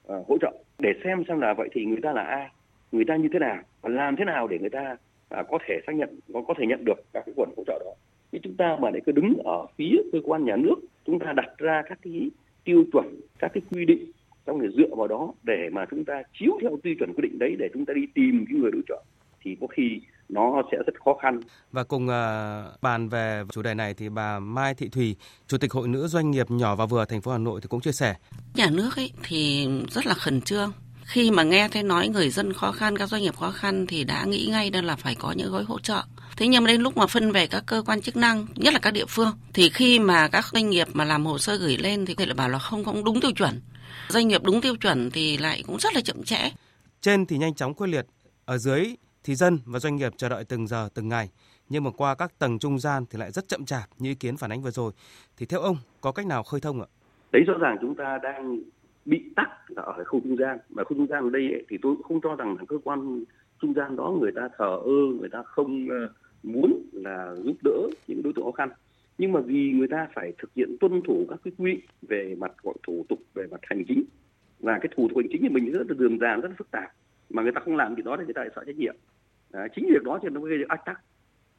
à, 0.07 0.15
hỗ 0.27 0.37
trợ 0.37 0.51
để 0.79 0.89
xem 1.03 1.23
xem 1.27 1.39
là 1.39 1.53
vậy 1.53 1.69
thì 1.71 1.85
người 1.85 2.01
ta 2.03 2.13
là 2.13 2.23
ai, 2.23 2.49
người 2.91 3.05
ta 3.05 3.15
như 3.15 3.29
thế 3.33 3.39
nào 3.39 3.63
và 3.81 3.89
làm 3.89 4.15
thế 4.15 4.25
nào 4.25 4.47
để 4.47 4.59
người 4.59 4.69
ta 4.69 4.97
à, 5.29 5.43
có 5.49 5.59
thể 5.67 5.79
xác 5.87 5.95
nhận 5.95 6.19
có 6.33 6.41
có 6.47 6.53
thể 6.57 6.65
nhận 6.65 6.85
được 6.85 7.03
các 7.13 7.23
cái 7.25 7.33
nguồn 7.37 7.49
hỗ 7.57 7.63
trợ 7.67 7.79
đó. 7.85 7.93
Nhưng 8.31 8.41
chúng 8.41 8.55
ta 8.55 8.77
mà 8.79 8.89
để 8.91 8.99
cứ 9.05 9.11
đứng 9.11 9.33
ở 9.43 9.65
phía 9.77 9.97
cơ 10.11 10.19
quan 10.23 10.45
nhà 10.45 10.55
nước, 10.55 10.75
chúng 11.05 11.19
ta 11.19 11.33
đặt 11.33 11.57
ra 11.57 11.81
các 11.89 11.99
cái 12.01 12.29
tiêu 12.63 12.83
chuẩn, 12.93 13.19
các 13.39 13.51
cái 13.53 13.61
quy 13.71 13.85
định 13.85 14.11
xong 14.47 14.61
để 14.61 14.67
dựa 14.77 14.95
vào 14.95 15.07
đó 15.07 15.33
để 15.43 15.69
mà 15.71 15.85
chúng 15.91 16.05
ta 16.05 16.23
chiếu 16.39 16.57
theo 16.61 16.77
tiêu 16.83 16.95
chuẩn 16.99 17.13
quy 17.13 17.21
định 17.21 17.39
đấy 17.39 17.55
để 17.59 17.69
chúng 17.73 17.85
ta 17.85 17.93
đi 17.93 18.05
tìm 18.13 18.45
cái 18.49 18.59
người 18.59 18.71
đối 18.71 18.81
trợ 18.87 19.03
thì 19.41 19.57
có 19.61 19.67
khi 19.67 20.01
nó 20.31 20.61
sẽ 20.71 20.77
rất 20.85 20.93
khó 21.05 21.13
khăn. 21.21 21.39
Và 21.71 21.83
cùng 21.83 22.07
uh, 22.07 22.81
bàn 22.81 23.09
về 23.09 23.43
chủ 23.51 23.61
đề 23.61 23.73
này 23.73 23.93
thì 23.93 24.09
bà 24.09 24.39
Mai 24.39 24.73
Thị 24.73 24.89
Thùy, 24.89 25.15
Chủ 25.47 25.57
tịch 25.57 25.73
Hội 25.73 25.87
nữ 25.87 26.07
doanh 26.07 26.31
nghiệp 26.31 26.51
nhỏ 26.51 26.75
và 26.75 26.85
vừa 26.85 27.05
thành 27.05 27.21
phố 27.21 27.31
Hà 27.31 27.37
Nội 27.37 27.61
thì 27.61 27.67
cũng 27.67 27.81
chia 27.81 27.91
sẻ. 27.91 28.15
Nhà 28.53 28.69
nước 28.69 28.95
ấy 28.95 29.11
thì 29.23 29.67
rất 29.89 30.05
là 30.05 30.13
khẩn 30.13 30.41
trương. 30.41 30.71
Khi 31.03 31.31
mà 31.31 31.43
nghe 31.43 31.67
thấy 31.67 31.83
nói 31.83 32.07
người 32.07 32.29
dân 32.29 32.53
khó 32.53 32.71
khăn, 32.71 32.97
các 32.97 33.09
doanh 33.09 33.21
nghiệp 33.21 33.35
khó 33.35 33.51
khăn 33.51 33.85
thì 33.87 34.03
đã 34.03 34.25
nghĩ 34.25 34.47
ngay 34.51 34.69
đó 34.69 34.81
là 34.81 34.95
phải 34.95 35.15
có 35.15 35.31
những 35.31 35.51
gói 35.51 35.63
hỗ 35.63 35.79
trợ. 35.79 36.03
Thế 36.37 36.47
nhưng 36.47 36.63
mà 36.63 36.67
đến 36.67 36.81
lúc 36.81 36.97
mà 36.97 37.07
phân 37.07 37.31
về 37.31 37.47
các 37.47 37.63
cơ 37.65 37.83
quan 37.85 38.01
chức 38.01 38.15
năng, 38.15 38.47
nhất 38.55 38.73
là 38.73 38.79
các 38.79 38.91
địa 38.91 39.05
phương, 39.05 39.31
thì 39.53 39.69
khi 39.69 39.99
mà 39.99 40.27
các 40.27 40.45
doanh 40.53 40.69
nghiệp 40.69 40.87
mà 40.93 41.05
làm 41.05 41.25
hồ 41.25 41.37
sơ 41.37 41.55
gửi 41.55 41.77
lên 41.77 42.05
thì 42.05 42.15
lại 42.17 42.33
bảo 42.33 42.49
là 42.49 42.59
không 42.59 42.85
không 42.85 43.03
đúng 43.03 43.21
tiêu 43.21 43.31
chuẩn. 43.31 43.61
Doanh 44.09 44.27
nghiệp 44.27 44.43
đúng 44.43 44.61
tiêu 44.61 44.75
chuẩn 44.75 45.11
thì 45.11 45.37
lại 45.37 45.63
cũng 45.67 45.79
rất 45.79 45.95
là 45.95 46.01
chậm 46.01 46.23
trễ. 46.23 46.51
Trên 47.01 47.25
thì 47.25 47.37
nhanh 47.37 47.53
chóng 47.53 47.73
quyết 47.73 47.87
liệt, 47.87 48.05
ở 48.45 48.57
dưới 48.57 48.95
thì 49.23 49.35
dân 49.35 49.59
và 49.65 49.79
doanh 49.79 49.95
nghiệp 49.95 50.13
chờ 50.17 50.29
đợi 50.29 50.43
từng 50.49 50.67
giờ 50.67 50.89
từng 50.93 51.09
ngày. 51.09 51.29
Nhưng 51.69 51.83
mà 51.83 51.91
qua 51.97 52.15
các 52.15 52.39
tầng 52.39 52.59
trung 52.59 52.79
gian 52.79 53.05
thì 53.09 53.19
lại 53.19 53.31
rất 53.31 53.47
chậm 53.47 53.65
chạp 53.65 53.89
như 53.99 54.09
ý 54.09 54.15
kiến 54.15 54.37
phản 54.37 54.51
ánh 54.51 54.61
vừa 54.61 54.71
rồi. 54.71 54.91
Thì 55.37 55.45
theo 55.45 55.59
ông 55.59 55.77
có 56.01 56.11
cách 56.11 56.25
nào 56.25 56.43
khơi 56.43 56.61
thông 56.61 56.81
ạ? 56.81 56.87
Đấy 57.31 57.43
rõ 57.47 57.53
ràng 57.59 57.77
chúng 57.81 57.95
ta 57.95 58.19
đang 58.23 58.59
bị 59.05 59.23
tắc 59.35 59.49
ở 59.75 60.03
khu 60.07 60.19
trung 60.23 60.37
gian. 60.37 60.57
Và 60.69 60.83
khu 60.83 60.97
trung 60.97 61.07
gian 61.07 61.23
ở 61.23 61.29
đây 61.29 61.41
ấy, 61.41 61.65
thì 61.69 61.77
tôi 61.81 61.95
không 62.03 62.21
cho 62.21 62.35
rằng 62.35 62.55
là 62.57 62.63
cơ 62.67 62.77
quan 62.83 63.23
trung 63.61 63.73
gian 63.73 63.95
đó 63.95 64.15
người 64.21 64.31
ta 64.35 64.49
thờ 64.57 64.79
ơ 64.85 65.19
người 65.19 65.29
ta 65.29 65.43
không 65.45 65.87
ờ, 65.89 66.13
muốn 66.43 66.89
là 66.93 67.35
giúp 67.43 67.57
đỡ 67.63 67.89
những 68.07 68.23
đối 68.23 68.33
tượng 68.33 68.45
khó 68.45 68.51
khăn. 68.51 68.69
Nhưng 69.17 69.31
mà 69.31 69.39
vì 69.39 69.71
người 69.71 69.87
ta 69.87 70.07
phải 70.15 70.33
thực 70.37 70.53
hiện 70.55 70.77
tuân 70.79 71.01
thủ 71.07 71.25
các 71.29 71.39
cái 71.43 71.53
quy 71.57 71.71
định 71.71 71.85
về 72.01 72.35
mặt 72.37 72.51
gọi 72.63 72.75
thủ 72.87 73.05
tục 73.09 73.19
về 73.33 73.47
mặt 73.51 73.59
hành 73.63 73.83
chính. 73.87 74.03
Và 74.59 74.79
cái 74.81 74.91
thủ 74.95 75.07
tục 75.07 75.17
hành 75.17 75.27
chính 75.31 75.41
của 75.41 75.53
mình 75.53 75.71
rất 75.71 75.87
là 75.89 75.95
đường 75.97 76.19
dàn 76.19 76.41
rất 76.41 76.49
là 76.49 76.55
phức 76.57 76.71
tạp 76.71 76.91
mà 77.33 77.43
người 77.43 77.51
ta 77.51 77.61
không 77.65 77.75
làm 77.75 77.95
thì 77.95 78.01
đó 78.01 78.15
thì 78.17 78.23
người 78.23 78.33
ta 78.33 78.41
lại 78.41 78.51
sợ 78.55 78.63
trách 78.65 78.77
nhiệm 78.77 78.95
à, 79.51 79.67
chính 79.75 79.85
việc 79.89 80.03
đó 80.03 80.19
thì 80.21 80.29
nó 80.29 80.41
gây 80.41 80.57
được 80.57 80.69
ách 80.69 80.85
tắc 80.85 81.01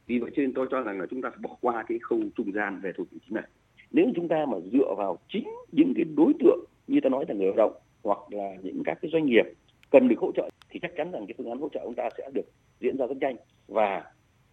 vì 0.07 0.19
vậy 0.19 0.31
cho 0.35 0.41
nên 0.41 0.53
tôi 0.53 0.67
cho 0.71 0.81
rằng 0.81 0.99
là 0.99 1.05
chúng 1.09 1.21
ta 1.21 1.29
phải 1.29 1.39
bỏ 1.41 1.57
qua 1.61 1.83
cái 1.87 1.99
khâu 2.01 2.19
trung 2.35 2.51
gian 2.53 2.79
về 2.83 2.91
thủ 2.97 3.05
tục 3.11 3.19
chính 3.25 3.35
này 3.35 3.47
nếu 3.91 4.05
chúng 4.15 4.27
ta 4.27 4.45
mà 4.51 4.57
dựa 4.71 4.93
vào 4.97 5.19
chính 5.29 5.49
những 5.71 5.93
cái 5.95 6.05
đối 6.17 6.33
tượng 6.39 6.65
như 6.87 6.99
ta 7.03 7.09
nói 7.09 7.25
là 7.27 7.35
người 7.35 7.47
lao 7.47 7.55
động 7.57 7.73
hoặc 8.03 8.19
là 8.29 8.55
những 8.63 8.81
các 8.85 8.97
cái 9.01 9.11
doanh 9.13 9.25
nghiệp 9.25 9.45
cần 9.91 10.07
được 10.07 10.19
hỗ 10.19 10.31
trợ 10.35 10.49
thì 10.69 10.79
chắc 10.81 10.91
chắn 10.97 11.11
rằng 11.11 11.25
cái 11.27 11.35
phương 11.37 11.49
án 11.49 11.59
hỗ 11.59 11.69
trợ 11.73 11.79
chúng 11.83 11.95
ta 11.95 12.09
sẽ 12.17 12.29
được 12.33 12.45
diễn 12.79 12.97
ra 12.97 13.05
rất 13.07 13.17
nhanh 13.17 13.35
và 13.67 14.03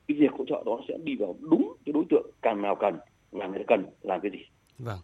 cái 0.08 0.16
việc 0.20 0.32
hỗ 0.38 0.44
trợ 0.44 0.62
đó 0.66 0.80
sẽ 0.88 0.98
đi 1.04 1.16
vào 1.16 1.36
đúng 1.50 1.76
cái 1.86 1.92
đối 1.92 2.04
tượng 2.10 2.30
càng 2.42 2.62
nào 2.62 2.76
cần 2.80 2.98
và 3.30 3.46
người 3.46 3.58
ta 3.58 3.64
cần 3.68 3.84
làm 4.02 4.20
cái 4.20 4.30
gì. 4.30 4.38
Vâng. 4.78 4.98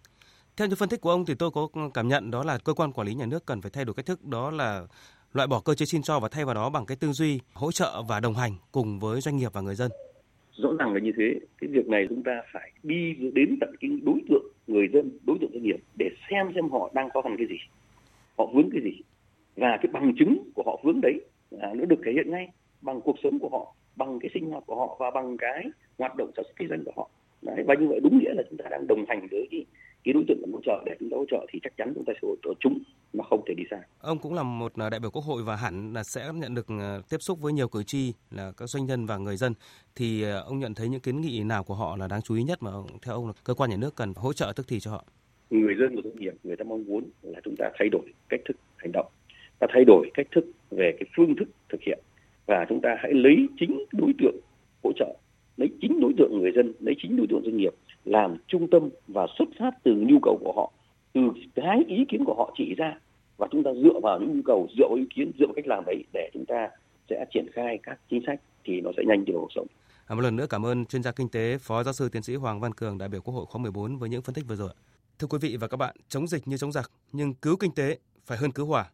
Theo 0.56 0.68
như 0.68 0.74
phân 0.74 0.88
tích 0.88 1.00
của 1.00 1.10
ông 1.10 1.24
thì 1.24 1.34
tôi 1.34 1.50
có 1.50 1.68
cảm 1.94 2.08
nhận 2.08 2.30
đó 2.30 2.44
là 2.44 2.58
cơ 2.58 2.74
quan 2.74 2.92
quản 2.92 3.06
lý 3.06 3.14
nhà 3.14 3.26
nước 3.26 3.46
cần 3.46 3.60
phải 3.60 3.70
thay 3.70 3.84
đổi 3.84 3.94
cách 3.94 4.06
thức 4.06 4.24
đó 4.24 4.50
là 4.50 4.86
loại 5.32 5.48
bỏ 5.48 5.60
cơ 5.64 5.74
chế 5.74 5.86
xin 5.86 6.02
cho 6.02 6.20
và 6.20 6.28
thay 6.28 6.44
vào 6.44 6.54
đó 6.54 6.70
bằng 6.70 6.86
cái 6.86 6.96
tư 7.00 7.12
duy 7.12 7.40
hỗ 7.54 7.72
trợ 7.72 8.02
và 8.08 8.20
đồng 8.20 8.34
hành 8.34 8.52
cùng 8.72 8.98
với 8.98 9.20
doanh 9.20 9.36
nghiệp 9.36 9.52
và 9.52 9.60
người 9.60 9.74
dân. 9.74 9.90
Rõ 10.52 10.68
ràng 10.78 10.94
là 10.94 11.00
như 11.00 11.12
thế, 11.16 11.40
cái 11.60 11.70
việc 11.70 11.88
này 11.88 12.06
chúng 12.08 12.22
ta 12.22 12.42
phải 12.52 12.72
đi 12.82 13.14
đến 13.32 13.56
tận 13.60 13.74
cái 13.80 13.90
đối 14.02 14.20
tượng 14.28 14.52
người 14.66 14.88
dân, 14.92 15.18
đối 15.26 15.38
tượng 15.40 15.50
doanh 15.52 15.62
nghiệp 15.62 15.80
để 15.98 16.10
xem 16.30 16.52
xem 16.54 16.70
họ 16.70 16.90
đang 16.94 17.10
khó 17.10 17.22
khăn 17.22 17.34
cái 17.38 17.46
gì, 17.46 17.58
họ 18.38 18.46
vướng 18.54 18.70
cái 18.72 18.80
gì 18.82 19.00
và 19.56 19.78
cái 19.82 19.92
bằng 19.92 20.14
chứng 20.18 20.50
của 20.54 20.62
họ 20.66 20.80
vướng 20.84 21.00
đấy 21.00 21.20
à, 21.60 21.68
nó 21.74 21.84
được 21.84 22.00
thể 22.04 22.12
hiện 22.12 22.30
ngay 22.30 22.48
bằng 22.82 23.00
cuộc 23.00 23.16
sống 23.22 23.38
của 23.38 23.48
họ, 23.48 23.74
bằng 23.96 24.18
cái 24.20 24.30
sinh 24.34 24.50
hoạt 24.50 24.62
của 24.66 24.76
họ 24.76 24.96
và 25.00 25.10
bằng 25.10 25.36
cái 25.36 25.64
hoạt 25.98 26.16
động 26.16 26.30
sản 26.36 26.44
xuất 26.44 26.56
kinh 26.56 26.68
doanh 26.68 26.84
của 26.84 26.92
họ. 26.96 27.10
Đấy, 27.42 27.64
và 27.66 27.74
như 27.80 27.86
vậy 27.88 28.00
đúng 28.02 28.18
nghĩa 28.18 28.34
là 28.34 28.42
chúng 28.50 28.58
ta 28.58 28.64
đang 28.70 28.86
đồng 28.86 29.04
hành 29.08 29.26
với 29.30 29.48
cái, 29.50 29.64
cái 30.06 30.12
đối 30.12 30.24
tượng 30.28 30.38
cần 30.40 30.52
hỗ 30.52 30.60
trợ 30.64 30.82
để 30.86 30.96
chúng 31.00 31.10
ta 31.10 31.16
hỗ 31.16 31.24
trợ 31.30 31.46
thì 31.52 31.60
chắc 31.62 31.76
chắn 31.76 31.92
chúng 31.94 32.04
ta 32.04 32.12
sẽ 32.12 32.20
hỗ 32.22 32.34
trợ 32.44 32.50
chúng 32.60 32.78
mà 33.12 33.24
không 33.30 33.44
thể 33.48 33.54
đi 33.54 33.64
xa. 33.70 33.76
Ông 34.00 34.18
cũng 34.18 34.34
là 34.34 34.42
một 34.42 34.72
à, 34.76 34.90
đại 34.90 35.00
biểu 35.00 35.10
quốc 35.10 35.22
hội 35.22 35.42
và 35.42 35.56
hẳn 35.56 35.92
là 35.92 36.02
sẽ 36.02 36.30
nhận 36.34 36.54
được 36.54 36.66
à, 36.68 36.98
tiếp 37.10 37.16
xúc 37.20 37.40
với 37.40 37.52
nhiều 37.52 37.68
cử 37.68 37.82
tri 37.82 38.12
là 38.30 38.52
các 38.56 38.66
doanh 38.66 38.86
nhân 38.86 39.06
và 39.06 39.16
người 39.16 39.36
dân 39.36 39.54
thì 39.96 40.22
à, 40.22 40.38
ông 40.38 40.58
nhận 40.58 40.74
thấy 40.74 40.88
những 40.88 41.00
kiến 41.00 41.20
nghị 41.20 41.42
nào 41.44 41.64
của 41.64 41.74
họ 41.74 41.96
là 41.96 42.08
đáng 42.08 42.22
chú 42.22 42.34
ý 42.34 42.42
nhất 42.42 42.62
mà 42.62 42.70
theo 43.02 43.14
ông 43.14 43.26
là 43.26 43.32
cơ 43.44 43.54
quan 43.54 43.70
nhà 43.70 43.76
nước 43.76 43.96
cần 43.96 44.12
hỗ 44.16 44.32
trợ 44.32 44.52
tức 44.56 44.66
thì 44.68 44.80
cho 44.80 44.90
họ? 44.90 45.04
Người 45.50 45.74
dân 45.80 45.96
và 45.96 46.02
doanh 46.04 46.16
nghiệp 46.16 46.34
người 46.42 46.56
ta 46.56 46.64
mong 46.64 46.84
muốn 46.86 47.04
là 47.22 47.40
chúng 47.44 47.54
ta 47.58 47.70
thay 47.78 47.88
đổi 47.88 48.12
cách 48.28 48.40
thức 48.44 48.56
hành 48.76 48.92
động, 48.92 49.06
ta 49.58 49.66
thay 49.70 49.84
đổi 49.84 50.10
cách 50.14 50.26
thức 50.34 50.44
về 50.70 50.96
cái 51.00 51.08
phương 51.16 51.34
thức 51.38 51.48
thực 51.68 51.80
hiện 51.86 51.98
và 52.46 52.66
chúng 52.68 52.80
ta 52.80 52.96
hãy 52.98 53.12
lấy 53.14 53.36
chính 53.60 53.84
đối 53.92 54.12
tượng 54.18 54.36
hỗ 54.82 54.92
trợ 54.96 55.16
lấy 55.56 55.70
chính 55.80 56.00
đối 56.00 56.12
tượng 56.18 56.38
người 56.40 56.52
dân 56.56 56.72
lấy 56.80 56.94
chính 57.02 57.16
đối 57.16 57.26
tượng 57.26 57.42
doanh 57.44 57.56
nghiệp 57.56 57.74
làm 58.06 58.36
trung 58.48 58.70
tâm 58.70 58.88
và 59.08 59.26
xuất 59.38 59.48
phát 59.58 59.70
từ 59.82 59.92
nhu 60.08 60.18
cầu 60.22 60.38
của 60.44 60.52
họ 60.56 60.72
từ 61.12 61.20
cái 61.54 61.84
ý 61.88 62.04
kiến 62.08 62.24
của 62.24 62.34
họ 62.34 62.54
chỉ 62.58 62.74
ra 62.74 62.98
và 63.36 63.48
chúng 63.50 63.62
ta 63.62 63.70
dựa 63.82 64.00
vào 64.02 64.20
những 64.20 64.36
nhu 64.36 64.42
cầu 64.44 64.68
dựa 64.78 64.88
vào 64.88 64.96
ý 64.96 65.04
kiến 65.14 65.32
dựa 65.38 65.46
vào 65.46 65.54
cách 65.56 65.66
làm 65.66 65.84
đấy 65.86 66.04
để 66.12 66.30
chúng 66.34 66.44
ta 66.46 66.68
sẽ 67.10 67.24
triển 67.34 67.46
khai 67.52 67.78
các 67.82 67.98
chính 68.10 68.22
sách 68.26 68.40
thì 68.64 68.80
nó 68.80 68.90
sẽ 68.96 69.02
nhanh 69.06 69.24
đi 69.24 69.32
vào 69.32 69.40
cuộc 69.40 69.52
sống. 69.54 69.66
À, 70.06 70.14
một 70.14 70.20
lần 70.20 70.36
nữa 70.36 70.46
cảm 70.50 70.66
ơn 70.66 70.84
chuyên 70.84 71.02
gia 71.02 71.12
kinh 71.12 71.28
tế 71.28 71.58
Phó 71.58 71.82
Giáo 71.82 71.92
sư 71.92 72.08
Tiến 72.08 72.22
sĩ 72.22 72.34
Hoàng 72.34 72.60
Văn 72.60 72.72
Cường 72.72 72.98
đại 72.98 73.08
biểu 73.08 73.20
Quốc 73.20 73.34
hội 73.34 73.46
khóa 73.46 73.62
14 73.62 73.98
với 73.98 74.08
những 74.08 74.22
phân 74.22 74.34
tích 74.34 74.44
vừa 74.48 74.56
rồi. 74.56 74.70
Thưa 75.18 75.26
quý 75.26 75.38
vị 75.40 75.56
và 75.60 75.68
các 75.68 75.76
bạn, 75.76 75.96
chống 76.08 76.26
dịch 76.26 76.48
như 76.48 76.56
chống 76.56 76.72
giặc 76.72 76.90
nhưng 77.12 77.34
cứu 77.34 77.56
kinh 77.56 77.74
tế 77.74 77.98
phải 78.24 78.38
hơn 78.38 78.52
cứu 78.52 78.66
hỏa. 78.66 78.90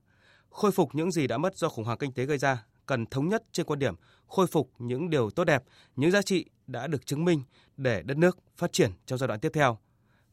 Khôi 0.51 0.70
phục 0.70 0.88
những 0.92 1.11
gì 1.11 1.27
đã 1.27 1.38
mất 1.38 1.57
do 1.57 1.68
khủng 1.68 1.85
hoảng 1.85 1.98
kinh 1.98 2.12
tế 2.12 2.25
gây 2.25 2.38
ra 2.38 2.64
cần 2.87 3.07
thống 3.07 3.29
nhất 3.29 3.42
trên 3.53 3.66
quan 3.66 3.79
điểm 3.79 3.95
khôi 4.27 4.47
phục 4.47 4.71
những 4.79 5.11
điều 5.11 5.31
tốt 5.31 5.45
đẹp, 5.45 5.62
những 5.97 6.11
giá 6.11 6.23
trị 6.23 6.47
đã 6.66 6.87
được 6.87 7.07
chứng 7.07 7.25
minh 7.25 7.42
để 7.77 8.03
đất 8.03 8.16
nước 8.16 8.38
phát 8.57 8.73
triển 8.73 8.90
trong 9.07 9.18
giai 9.18 9.29
đoạn 9.29 9.40
tiếp 9.40 9.51
theo. 9.55 9.79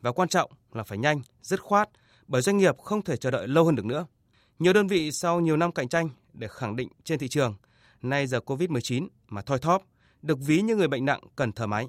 Và 0.02 0.12
quan 0.12 0.30
trọng 0.30 0.52
là 0.74 0.84
phải 0.84 0.98
nhanh, 0.98 1.22
dứt 1.42 1.62
khoát, 1.62 1.90
bởi 2.28 2.42
doanh 2.42 2.58
nghiệp 2.58 2.78
không 2.78 3.02
thể 3.02 3.18
chờ 3.18 3.32
đợi 3.32 3.48
lâu 3.48 3.66
hơn 3.66 3.76
được 3.76 3.86
nữa. 3.86 4.06
Nhiều 4.60 4.74
đơn 4.74 4.88
vị 4.88 5.12
sau 5.12 5.40
nhiều 5.40 5.58
năm 5.58 5.72
cạnh 5.72 5.88
tranh 5.88 6.10
để 6.34 6.48
khẳng 6.48 6.76
định 6.76 6.90
trên 7.04 7.20
thị 7.20 7.28
trường, 7.28 7.56
nay 8.02 8.28
giờ 8.28 8.40
Covid-19 8.46 9.08
mà 9.28 9.42
thoi 9.42 9.60
thóp, 9.60 9.84
được 10.22 10.40
ví 10.40 10.62
như 10.62 10.76
người 10.76 10.88
bệnh 10.88 11.06
nặng 11.06 11.22
cần 11.36 11.52
thở 11.52 11.68
máy. 11.68 11.88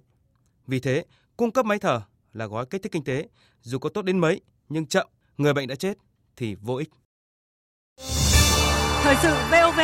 Vì 0.66 0.80
thế, 0.80 1.04
cung 1.36 1.50
cấp 1.50 1.66
máy 1.66 1.78
thở 1.78 2.02
là 2.32 2.46
gói 2.46 2.66
kích 2.66 2.82
thích 2.82 2.92
kinh 2.92 3.04
tế, 3.04 3.28
dù 3.60 3.78
có 3.78 3.88
tốt 3.88 4.02
đến 4.02 4.18
mấy 4.18 4.40
nhưng 4.68 4.86
chậm, 4.86 5.08
người 5.38 5.54
bệnh 5.54 5.68
đã 5.68 5.74
chết 5.74 5.98
thì 6.36 6.54
vô 6.54 6.76
ích. 6.76 6.90
Thời 9.02 9.16
sự 9.22 9.34
VOV, 9.50 9.80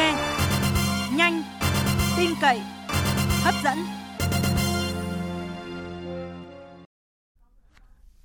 tin 2.27 2.35
cậy, 2.41 2.61
hấp 3.43 3.55
dẫn. 3.65 3.79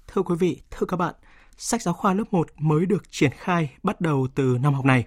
Thưa 0.07 0.21
quý 0.21 0.35
vị, 0.39 0.61
thưa 0.71 0.85
các 0.85 0.97
bạn, 0.97 1.15
sách 1.57 1.81
giáo 1.81 1.93
khoa 1.93 2.13
lớp 2.13 2.23
1 2.31 2.47
mới 2.57 2.85
được 2.85 3.11
triển 3.11 3.31
khai 3.37 3.69
bắt 3.83 4.01
đầu 4.01 4.27
từ 4.35 4.57
năm 4.61 4.73
học 4.73 4.85
này. 4.85 5.05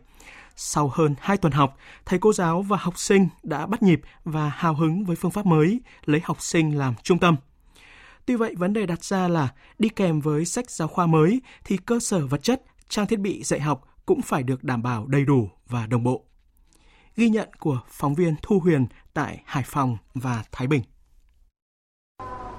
Sau 0.57 0.90
hơn 0.94 1.14
2 1.20 1.37
tuần 1.37 1.52
học, 1.52 1.76
thầy 2.04 2.18
cô 2.18 2.33
giáo 2.33 2.62
và 2.62 2.76
học 2.76 2.98
sinh 2.98 3.28
đã 3.42 3.66
bắt 3.66 3.83
nhịp 3.83 4.00
và 4.24 4.48
hào 4.48 4.74
hứng 4.74 5.04
với 5.04 5.16
phương 5.16 5.30
pháp 5.30 5.46
mới, 5.46 5.80
lấy 6.04 6.20
học 6.24 6.42
sinh 6.42 6.78
làm 6.78 6.94
trung 7.02 7.18
tâm. 7.18 7.37
Tuy 8.26 8.37
vậy, 8.37 8.54
vấn 8.59 8.72
đề 8.72 8.87
đặt 8.87 9.04
ra 9.04 9.28
là 9.28 9.48
đi 9.78 9.88
kèm 9.88 10.20
với 10.20 10.44
sách 10.44 10.70
giáo 10.70 10.88
khoa 10.88 11.07
mới 11.07 11.40
thì 11.64 11.76
cơ 11.76 12.00
sở 12.00 12.26
vật 12.26 12.42
chất, 12.42 12.62
trang 12.88 13.07
thiết 13.07 13.18
bị 13.18 13.42
dạy 13.42 13.61
học 13.61 13.85
cũng 14.07 14.22
phải 14.22 14.42
được 14.42 14.64
đảm 14.64 14.83
bảo 14.83 15.07
đầy 15.07 15.24
đủ 15.24 15.50
và 15.68 15.87
đồng 15.87 16.04
bộ. 16.04 16.24
Ghi 17.16 17.29
nhận 17.29 17.48
của 17.59 17.81
phóng 17.88 18.14
viên 18.14 18.35
Thu 18.42 18.59
Huyền 18.59 18.87
tại 19.12 19.42
Hải 19.46 19.62
Phòng 19.66 19.96
và 20.14 20.44
Thái 20.53 20.66
Bình. 20.66 20.83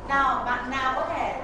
Nào, 0.09 0.45
bạn 0.45 0.69
nào 0.69 0.93
có 0.95 1.05
thể 1.09 1.43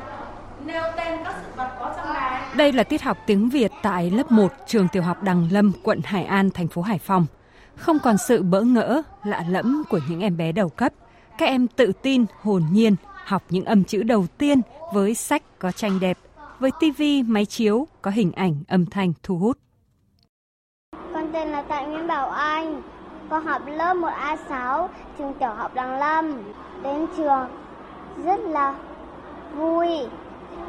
nêu 0.65 0.84
tên 0.97 1.19
các 1.24 1.36
sự 1.41 1.47
vật 1.56 1.76
có 1.80 1.93
trong 1.97 2.13
này? 2.13 2.56
Đây 2.56 2.71
là 2.71 2.84
tiết 2.84 3.02
học 3.02 3.17
tiếng 3.26 3.50
Việt 3.50 3.71
tại 3.82 4.12
lớp 4.12 4.32
1 4.32 4.54
trường 4.67 4.88
tiểu 4.88 5.04
học 5.04 5.24
Đằng 5.24 5.52
Lâm, 5.52 5.71
quận 5.84 6.02
Hải 6.04 6.26
An, 6.26 6.50
thành 6.52 6.67
phố 6.67 6.82
Hải 6.82 7.00
Phòng. 7.00 7.26
Không 7.76 7.97
còn 8.04 8.17
sự 8.17 8.43
bỡ 8.43 8.62
ngỡ, 8.62 9.02
lạ 9.24 9.43
lẫm 9.50 9.84
của 9.89 10.00
những 10.10 10.19
em 10.19 10.38
bé 10.38 10.52
đầu 10.52 10.69
cấp. 10.69 10.93
Các 11.38 11.45
em 11.45 11.67
tự 11.67 11.91
tin, 12.02 12.26
hồn 12.41 12.63
nhiên, 12.71 12.95
học 13.26 13.43
những 13.50 13.65
âm 13.65 13.84
chữ 13.84 14.04
đầu 14.04 14.28
tiên 14.38 14.62
với 14.93 15.15
sách 15.15 15.43
có 15.60 15.71
tranh 15.71 16.00
đẹp, 16.00 16.17
với 16.60 16.71
tivi, 16.80 17.24
máy 17.24 17.45
chiếu 17.45 17.88
có 18.02 18.12
hình 18.12 18.32
ảnh, 18.32 18.63
âm 18.67 18.86
thanh 18.86 19.13
thu 19.24 19.38
hút. 19.38 19.58
Con 21.13 21.30
tên 21.34 21.47
là 21.47 21.62
Tạ 21.62 21.82
Nguyễn 21.82 22.08
Bảo 22.08 22.30
Anh. 22.30 22.82
Con 23.32 23.46
học 23.46 23.62
lớp 23.65 23.94
1A6, 23.94 24.88
trường 25.17 25.34
tiểu 25.34 25.50
học 25.50 25.72
Đằng 25.74 26.00
Lâm. 26.00 26.44
Đến 26.84 27.08
trường 27.17 27.48
rất 28.26 28.39
là 28.39 28.76
vui, 29.56 29.88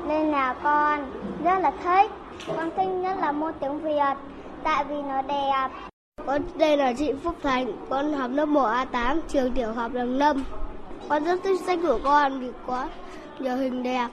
nên 0.06 0.30
là 0.30 0.54
con 0.62 1.10
rất 1.44 1.58
là 1.58 1.72
thích. 1.84 2.10
Con 2.56 2.70
thích 2.76 2.86
nhất 2.86 3.18
là 3.20 3.32
môn 3.32 3.52
tiếng 3.60 3.80
Việt, 3.80 4.14
Tại 4.62 4.84
vì 4.84 5.02
nó 5.02 5.22
đẹp. 5.22 5.68
Con 6.26 6.42
đây 6.54 6.76
là 6.76 6.92
chị 6.92 7.12
Phúc 7.24 7.34
Thành, 7.42 7.72
con 7.90 8.12
học 8.12 8.30
lớp 8.34 8.46
1A8, 8.46 9.20
trường 9.28 9.52
tiểu 9.52 9.72
học 9.72 9.92
Đằng 9.94 10.18
Lâm. 10.18 10.44
Con 11.08 11.24
rất 11.24 11.40
thích 11.44 11.60
sách 11.60 11.78
của 11.82 11.98
con 12.04 12.40
vì 12.40 12.50
có 12.66 12.86
nhiều 13.38 13.56
hình 13.56 13.82
đẹp. 13.82 14.08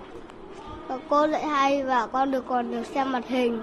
Và 0.87 0.97
cô 1.09 1.27
dạy 1.27 1.45
hay 1.45 1.83
và 1.83 2.07
con 2.07 2.31
được 2.31 2.43
còn 2.47 2.71
được 2.71 2.83
xem 2.83 3.11
mặt 3.11 3.27
hình. 3.27 3.61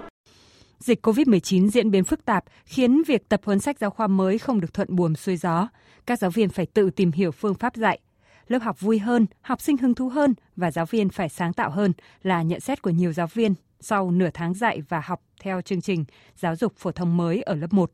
Dịch 0.79 1.05
COVID-19 1.07 1.69
diễn 1.69 1.91
biến 1.91 2.03
phức 2.03 2.25
tạp 2.25 2.43
khiến 2.65 3.03
việc 3.07 3.29
tập 3.29 3.41
huấn 3.43 3.59
sách 3.59 3.79
giáo 3.79 3.89
khoa 3.89 4.07
mới 4.07 4.37
không 4.37 4.61
được 4.61 4.73
thuận 4.73 4.95
buồm 4.95 5.15
xuôi 5.15 5.37
gió. 5.37 5.69
Các 6.05 6.19
giáo 6.19 6.31
viên 6.31 6.49
phải 6.49 6.65
tự 6.65 6.89
tìm 6.89 7.11
hiểu 7.11 7.31
phương 7.31 7.53
pháp 7.53 7.75
dạy. 7.75 7.99
Lớp 8.47 8.59
học 8.59 8.79
vui 8.79 8.99
hơn, 8.99 9.25
học 9.41 9.61
sinh 9.61 9.77
hứng 9.77 9.95
thú 9.95 10.09
hơn 10.09 10.33
và 10.55 10.71
giáo 10.71 10.85
viên 10.85 11.09
phải 11.09 11.29
sáng 11.29 11.53
tạo 11.53 11.69
hơn 11.69 11.93
là 12.23 12.41
nhận 12.41 12.59
xét 12.59 12.81
của 12.81 12.89
nhiều 12.89 13.13
giáo 13.13 13.27
viên 13.27 13.53
sau 13.79 14.11
nửa 14.11 14.29
tháng 14.33 14.53
dạy 14.53 14.81
và 14.89 15.01
học 15.05 15.21
theo 15.41 15.61
chương 15.61 15.81
trình 15.81 16.05
giáo 16.35 16.55
dục 16.55 16.73
phổ 16.77 16.91
thông 16.91 17.17
mới 17.17 17.41
ở 17.41 17.55
lớp 17.55 17.73
1. 17.73 17.91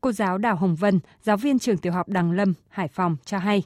Cô 0.00 0.12
giáo 0.12 0.38
Đào 0.38 0.56
Hồng 0.56 0.74
Vân, 0.74 1.00
giáo 1.22 1.36
viên 1.36 1.58
trường 1.58 1.78
tiểu 1.78 1.92
học 1.92 2.08
Đằng 2.08 2.32
Lâm, 2.32 2.54
Hải 2.68 2.88
Phòng 2.88 3.16
cho 3.24 3.38
hay, 3.38 3.62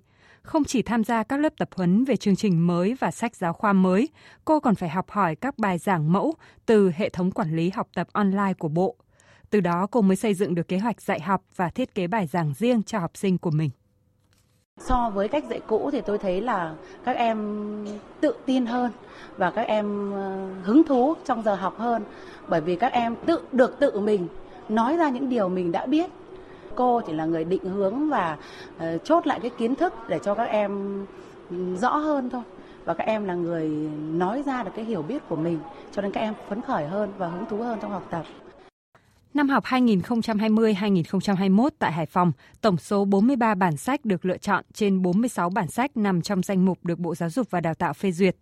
không 0.49 0.65
chỉ 0.65 0.83
tham 0.83 1.05
gia 1.05 1.23
các 1.23 1.41
lớp 1.41 1.53
tập 1.59 1.69
huấn 1.77 2.05
về 2.05 2.17
chương 2.17 2.37
trình 2.37 2.67
mới 2.67 2.95
và 3.01 3.11
sách 3.11 3.37
giáo 3.37 3.53
khoa 3.53 3.73
mới, 3.73 4.09
cô 4.45 4.61
còn 4.61 4.75
phải 4.75 4.89
học 4.89 5.11
hỏi 5.11 5.35
các 5.35 5.59
bài 5.59 5.79
giảng 5.79 6.13
mẫu 6.13 6.35
từ 6.67 6.91
hệ 6.97 7.09
thống 7.09 7.31
quản 7.31 7.57
lý 7.57 7.71
học 7.71 7.89
tập 7.95 8.09
online 8.13 8.53
của 8.59 8.69
Bộ. 8.69 8.97
Từ 9.51 9.61
đó 9.61 9.87
cô 9.91 10.01
mới 10.01 10.17
xây 10.17 10.35
dựng 10.35 10.55
được 10.55 10.69
kế 10.69 10.79
hoạch 10.79 11.01
dạy 11.01 11.21
học 11.21 11.43
và 11.57 11.71
thiết 11.71 11.95
kế 11.95 12.07
bài 12.07 12.27
giảng 12.27 12.55
riêng 12.59 12.83
cho 12.83 12.99
học 12.99 13.11
sinh 13.15 13.39
của 13.39 13.51
mình. 13.51 13.71
So 14.81 15.11
với 15.15 15.29
cách 15.29 15.45
dạy 15.51 15.61
cũ 15.67 15.91
thì 15.93 16.01
tôi 16.01 16.19
thấy 16.19 16.41
là 16.41 16.75
các 17.05 17.17
em 17.17 17.39
tự 18.21 18.35
tin 18.47 18.67
hơn 18.67 18.91
và 19.37 19.51
các 19.51 19.63
em 19.63 20.13
ờ, 20.13 20.49
hứng 20.63 20.85
thú 20.85 21.15
trong 21.25 21.43
giờ 21.43 21.55
học 21.55 21.79
hơn 21.79 22.03
bởi 22.49 22.61
vì 22.61 22.77
các 22.77 22.93
em 22.93 23.17
tự 23.27 23.41
được 23.53 23.77
tự 23.81 24.01
mình 24.01 24.29
nói 24.69 24.97
ra 24.97 25.09
những 25.09 25.29
điều 25.29 25.49
mình 25.49 25.73
đã 25.73 25.87
biết 25.87 26.11
cô 26.79 27.01
chỉ 27.07 27.13
là 27.13 27.25
người 27.25 27.45
định 27.45 27.65
hướng 27.65 28.09
và 28.09 28.37
uh, 28.77 28.83
chốt 29.05 29.27
lại 29.27 29.39
cái 29.43 29.51
kiến 29.59 29.75
thức 29.75 29.93
để 30.09 30.19
cho 30.25 30.35
các 30.35 30.45
em 30.45 31.07
rõ 31.81 31.97
hơn 31.97 32.31
thôi 32.31 32.43
và 32.85 32.95
các 32.95 33.05
em 33.05 33.25
là 33.25 33.35
người 33.35 33.69
nói 34.13 34.43
ra 34.47 34.63
được 34.63 34.71
cái 34.77 34.85
hiểu 34.85 35.03
biết 35.03 35.23
của 35.29 35.37
mình 35.37 35.59
cho 35.93 36.03
nên 36.03 36.13
các 36.13 36.21
em 36.21 36.35
phấn 36.49 36.63
khởi 36.63 36.87
hơn 36.87 37.13
và 37.19 37.29
hứng 37.29 37.45
thú 37.51 37.57
hơn 37.57 37.79
trong 37.83 37.91
học 37.91 38.07
tập. 38.11 38.25
Năm 39.35 39.49
học 39.49 39.65
2020-2021 39.65 41.69
tại 41.79 41.93
Hải 41.93 42.07
Phòng, 42.07 42.33
tổng 42.61 42.77
số 42.77 43.05
43 43.05 43.55
bản 43.55 43.77
sách 43.77 44.05
được 44.05 44.25
lựa 44.25 44.39
chọn 44.39 44.65
trên 44.73 45.03
46 45.03 45.51
bản 45.51 45.69
sách 45.69 45.97
nằm 45.97 46.23
trong 46.23 46.43
danh 46.43 46.65
mục 46.65 46.79
được 46.83 46.99
Bộ 46.99 47.15
Giáo 47.15 47.31
dục 47.31 47.51
và 47.51 47.61
Đào 47.61 47.75
tạo 47.75 47.93
phê 47.93 48.13
duyệt. 48.13 48.37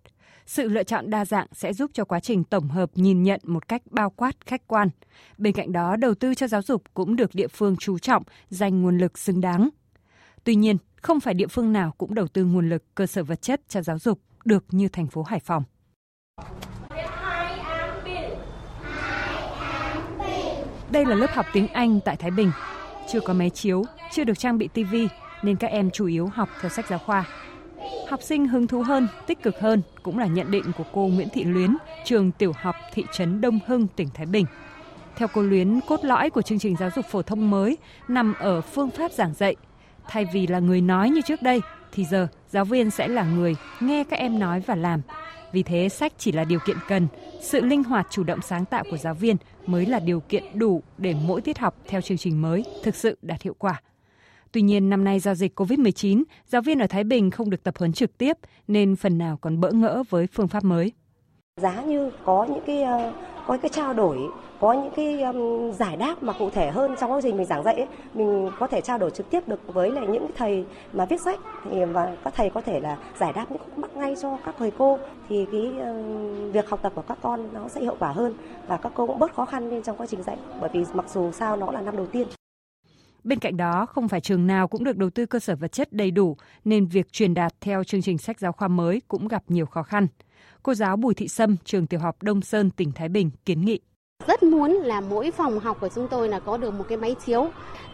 Sự 0.47 0.69
lựa 0.69 0.83
chọn 0.85 1.11
đa 1.11 1.25
dạng 1.25 1.47
sẽ 1.53 1.73
giúp 1.73 1.91
cho 1.95 2.05
quá 2.05 2.21
trình 2.21 2.45
tổng 2.45 2.69
hợp 2.69 2.91
nhìn 2.95 3.23
nhận 3.23 3.41
một 3.45 3.69
cách 3.69 3.83
bao 3.91 4.11
quát, 4.11 4.47
khách 4.47 4.67
quan. 4.67 4.89
Bên 5.39 5.53
cạnh 5.53 5.73
đó, 5.73 5.97
đầu 5.97 6.15
tư 6.15 6.35
cho 6.35 6.49
giáo 6.49 6.63
dục 6.63 6.83
cũng 6.95 7.17
được 7.17 7.35
địa 7.35 7.49
phương 7.49 7.77
chú 7.77 7.99
trọng, 7.99 8.23
dành 8.51 8.83
nguồn 8.83 8.99
lực 8.99 9.19
xứng 9.19 9.41
đáng. 9.41 9.69
Tuy 10.45 10.55
nhiên, 10.55 10.77
không 11.03 11.21
phải 11.21 11.35
địa 11.35 11.47
phương 11.47 11.73
nào 11.73 11.95
cũng 11.99 12.15
đầu 12.15 12.29
tư 12.29 12.45
nguồn 12.45 12.69
lực 12.69 12.95
cơ 12.95 13.07
sở 13.07 13.25
vật 13.25 13.43
chất 13.43 13.61
cho 13.69 13.83
giáo 13.83 13.99
dục 13.99 14.21
được 14.45 14.65
như 14.71 14.89
thành 14.89 15.07
phố 15.07 15.23
Hải 15.23 15.41
Phòng. 15.41 15.63
Đây 20.91 21.07
là 21.07 21.15
lớp 21.15 21.31
học 21.31 21.47
tiếng 21.53 21.69
Anh 21.69 22.01
tại 22.05 22.17
Thái 22.17 22.31
Bình. 22.31 22.51
Chưa 23.13 23.21
có 23.21 23.35
máy 23.35 23.51
chiếu, 23.51 23.85
chưa 24.13 24.25
được 24.25 24.39
trang 24.39 24.59
bị 24.59 24.69
tivi 24.69 25.09
nên 25.43 25.57
các 25.57 25.67
em 25.67 25.91
chủ 25.91 26.07
yếu 26.07 26.27
học 26.27 26.49
theo 26.61 26.71
sách 26.71 26.89
giáo 26.89 26.99
khoa. 26.99 27.25
Học 28.09 28.23
sinh 28.23 28.49
hứng 28.49 28.67
thú 28.67 28.83
hơn, 28.83 29.09
tích 29.27 29.43
cực 29.43 29.61
hơn 29.61 29.83
cũng 30.03 30.19
là 30.19 30.27
nhận 30.27 30.51
định 30.51 30.65
của 30.79 30.85
cô 30.93 31.07
Nguyễn 31.07 31.29
Thị 31.29 31.45
Luyến, 31.45 31.77
trường 32.05 32.33
tiểu 32.33 32.53
học 32.57 32.77
thị 32.93 33.05
trấn 33.13 33.41
Đông 33.41 33.59
Hưng, 33.67 33.87
tỉnh 33.87 34.09
Thái 34.15 34.27
Bình. 34.27 34.47
Theo 35.17 35.29
cô 35.35 35.43
Luyến, 35.43 35.81
cốt 35.89 36.05
lõi 36.05 36.31
của 36.31 36.43
chương 36.43 36.59
trình 36.59 36.77
giáo 36.77 36.91
dục 36.97 37.05
phổ 37.11 37.23
thông 37.23 37.51
mới 37.51 37.79
nằm 38.09 38.35
ở 38.39 38.61
phương 38.61 38.91
pháp 38.91 39.13
giảng 39.13 39.35
dạy. 39.35 39.57
Thay 40.09 40.27
vì 40.33 40.47
là 40.47 40.59
người 40.59 40.81
nói 40.81 41.11
như 41.11 41.21
trước 41.21 41.43
đây, 41.43 41.61
thì 41.93 42.05
giờ 42.05 42.29
giáo 42.49 42.65
viên 42.65 42.91
sẽ 42.91 43.09
là 43.09 43.25
người 43.25 43.57
nghe 43.81 44.05
các 44.05 44.17
em 44.17 44.39
nói 44.39 44.63
và 44.67 44.75
làm. 44.75 45.01
Vì 45.53 45.63
thế 45.63 45.89
sách 45.89 46.13
chỉ 46.19 46.33
là 46.33 46.45
điều 46.45 46.59
kiện 46.67 46.77
cần, 46.89 47.09
sự 47.41 47.61
linh 47.61 47.85
hoạt 47.85 48.07
chủ 48.11 48.25
động 48.25 48.43
sáng 48.43 48.65
tạo 48.65 48.85
của 48.91 48.97
giáo 48.97 49.15
viên 49.15 49.37
mới 49.67 49.87
là 49.87 49.99
điều 49.99 50.21
kiện 50.21 50.45
đủ 50.55 50.83
để 50.99 51.15
mỗi 51.27 51.41
tiết 51.41 51.59
học 51.59 51.77
theo 51.89 52.01
chương 52.01 52.19
trình 52.19 52.43
mới 52.43 52.65
thực 52.83 52.95
sự 52.95 53.19
đạt 53.23 53.43
hiệu 53.43 53.55
quả. 53.59 53.81
Tuy 54.57 54.63
nhiên, 54.63 54.91
năm 54.91 55.05
nay 55.05 55.21
do 55.21 55.35
dịch 55.35 55.61
COVID-19, 55.61 56.23
giáo 56.47 56.63
viên 56.63 56.79
ở 56.79 56.87
Thái 56.87 57.05
Bình 57.05 57.31
không 57.31 57.51
được 57.51 57.63
tập 57.63 57.75
huấn 57.79 57.93
trực 57.93 58.19
tiếp 58.19 58.37
nên 58.69 58.97
phần 58.97 59.19
nào 59.19 59.39
còn 59.41 59.61
bỡ 59.61 59.71
ngỡ 59.71 60.03
với 60.11 60.27
phương 60.27 60.49
pháp 60.49 60.65
mới. 60.65 60.93
Giá 61.61 61.83
như 61.83 62.11
có 62.25 62.47
những 62.51 62.61
cái 62.67 62.83
ờ, 62.83 63.13
có 63.47 63.59
cái 63.63 63.69
trao 63.69 63.95
đổi, 63.95 64.19
có 64.61 64.73
những 64.73 64.93
cái 64.97 65.23
um, 65.23 65.73
giải 65.73 65.97
đáp 65.97 66.23
mà 66.23 66.33
cụ 66.33 66.51
thể 66.51 66.71
hơn 66.71 66.95
trong 67.01 67.13
quá 67.13 67.21
trình 67.23 67.37
mình 67.37 67.47
giảng 67.47 67.63
dạy 67.63 67.75
ấy, 67.75 67.87
mình 68.15 68.51
có 68.59 68.67
thể 68.67 68.81
trao 68.81 68.99
đổi 68.99 69.11
trực 69.11 69.31
tiếp 69.31 69.49
được 69.49 69.61
với 69.67 69.91
lại 69.91 70.07
những 70.07 70.27
thầy 70.37 70.65
mà 70.93 71.05
viết 71.05 71.21
sách 71.21 71.41
thì 71.71 71.85
và 71.85 72.17
các 72.25 72.35
thầy 72.37 72.51
có 72.51 72.61
thể 72.61 72.81
là 72.81 72.99
giải 73.21 73.33
đáp 73.33 73.47
những 73.51 73.59
khúc 73.59 73.79
mắc 73.79 73.97
ngay 73.97 74.15
cho 74.23 74.39
các 74.45 74.55
thầy 74.59 74.73
cô 74.79 74.99
thì 75.29 75.47
cái 75.53 75.73
um, 75.87 76.53
việc 76.53 76.69
học 76.69 76.81
tập 76.83 76.93
của 76.95 77.05
các 77.09 77.19
con 77.23 77.49
nó 77.53 77.69
sẽ 77.69 77.81
hiệu 77.81 77.97
quả 77.99 78.13
hơn 78.13 78.35
và 78.67 78.77
các 78.77 78.93
cô 78.95 79.07
cũng 79.07 79.19
bớt 79.19 79.35
khó 79.35 79.45
khăn 79.45 79.71
lên 79.71 79.83
trong 79.83 79.97
quá 79.97 80.07
trình 80.07 80.23
dạy 80.23 80.37
bởi 80.61 80.71
vì 80.73 80.85
mặc 80.95 81.07
dù 81.15 81.33
sao 81.33 81.57
nó 81.57 81.71
là 81.71 81.81
năm 81.81 81.97
đầu 81.97 82.07
tiên. 82.07 82.29
Bên 83.27 83.39
cạnh 83.39 83.57
đó, 83.57 83.87
không 83.87 84.09
phải 84.09 84.21
trường 84.21 84.47
nào 84.47 84.69
cũng 84.69 84.85
được 84.85 84.97
đầu 84.97 85.11
tư 85.11 85.27
cơ 85.27 85.39
sở 85.39 85.57
vật 85.57 85.73
chất 85.73 85.93
đầy 85.93 86.11
đủ, 86.11 86.37
nên 86.65 86.87
việc 86.87 87.13
truyền 87.13 87.35
đạt 87.35 87.55
theo 87.61 87.85
chương 87.85 88.03
trình 88.03 88.19
sách 88.19 88.41
giáo 88.41 88.53
khoa 88.53 88.69
mới 88.69 89.03
cũng 89.09 89.29
gặp 89.29 89.43
nhiều 89.49 89.67
khó 89.67 89.83
khăn. 89.83 90.07
Cô 90.63 90.75
giáo 90.75 90.97
Bùi 90.97 91.15
Thị 91.15 91.29
Sâm, 91.29 91.57
trường 91.65 91.87
tiểu 91.87 92.01
học 92.01 92.23
Đông 92.23 92.43
Sơn, 92.43 92.71
tỉnh 92.71 92.93
Thái 92.93 93.09
Bình 93.09 93.31
kiến 93.45 93.65
nghị. 93.65 93.81
Rất 94.27 94.43
muốn 94.43 94.73
là 94.73 95.01
mỗi 95.01 95.31
phòng 95.31 95.59
học 95.61 95.77
của 95.81 95.89
chúng 95.95 96.09
tôi 96.09 96.29
là 96.29 96.41
có 96.41 96.57
được 96.57 96.71
một 96.71 96.85
cái 96.89 96.99
máy 96.99 97.15
chiếu 97.27 97.51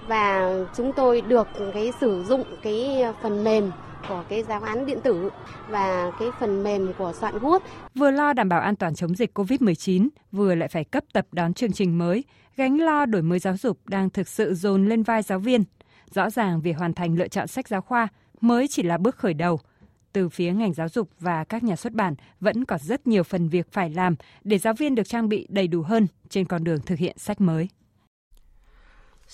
và 0.07 0.55
chúng 0.77 0.93
tôi 0.93 1.21
được 1.21 1.49
cái 1.75 1.93
sử 2.01 2.25
dụng 2.29 2.45
cái 2.63 3.05
phần 3.23 3.45
mềm 3.45 3.71
của 4.09 4.25
cái 4.29 4.43
giáo 4.43 4.61
án 4.61 4.87
điện 4.87 4.99
tử 5.03 5.31
và 5.69 6.13
cái 6.19 6.29
phần 6.41 6.63
mềm 6.63 6.93
của 6.99 7.13
soạn 7.21 7.39
Word. 7.39 7.61
Vừa 7.95 8.11
lo 8.11 8.33
đảm 8.33 8.49
bảo 8.49 8.61
an 8.61 8.77
toàn 8.77 8.95
chống 8.95 9.15
dịch 9.17 9.39
COVID-19, 9.39 10.09
vừa 10.33 10.55
lại 10.55 10.69
phải 10.69 10.85
cấp 10.85 11.05
tập 11.13 11.27
đón 11.33 11.55
chương 11.55 11.73
trình 11.73 11.99
mới, 11.99 12.25
gánh 12.57 12.81
lo 12.81 13.07
đổi 13.07 13.23
mới 13.23 13.39
giáo 13.39 13.57
dục 13.57 13.79
đang 13.89 14.11
thực 14.11 14.29
sự 14.29 14.55
dồn 14.55 14.89
lên 14.89 15.03
vai 15.03 15.23
giáo 15.23 15.39
viên. 15.39 15.65
Rõ 16.11 16.31
ràng 16.31 16.61
việc 16.61 16.79
hoàn 16.79 16.95
thành 16.95 17.15
lựa 17.15 17.29
chọn 17.29 17.47
sách 17.47 17.69
giáo 17.69 17.81
khoa 17.81 18.09
mới 18.41 18.69
chỉ 18.69 18.83
là 18.83 18.99
bước 18.99 19.17
khởi 19.17 19.35
đầu. 19.35 19.61
Từ 20.13 20.29
phía 20.29 20.53
ngành 20.53 20.75
giáo 20.75 20.89
dục 20.89 21.09
và 21.21 21.45
các 21.45 21.63
nhà 21.63 21.77
xuất 21.77 21.93
bản 21.93 22.15
vẫn 22.41 22.65
còn 22.65 22.81
rất 22.83 23.07
nhiều 23.07 23.23
phần 23.23 23.49
việc 23.49 23.73
phải 23.73 23.91
làm 23.91 24.17
để 24.45 24.59
giáo 24.59 24.75
viên 24.75 24.95
được 24.95 25.09
trang 25.09 25.29
bị 25.29 25.47
đầy 25.51 25.67
đủ 25.67 25.83
hơn 25.83 26.07
trên 26.29 26.45
con 26.45 26.65
đường 26.65 26.81
thực 26.87 26.99
hiện 26.99 27.19
sách 27.19 27.41
mới. 27.41 27.69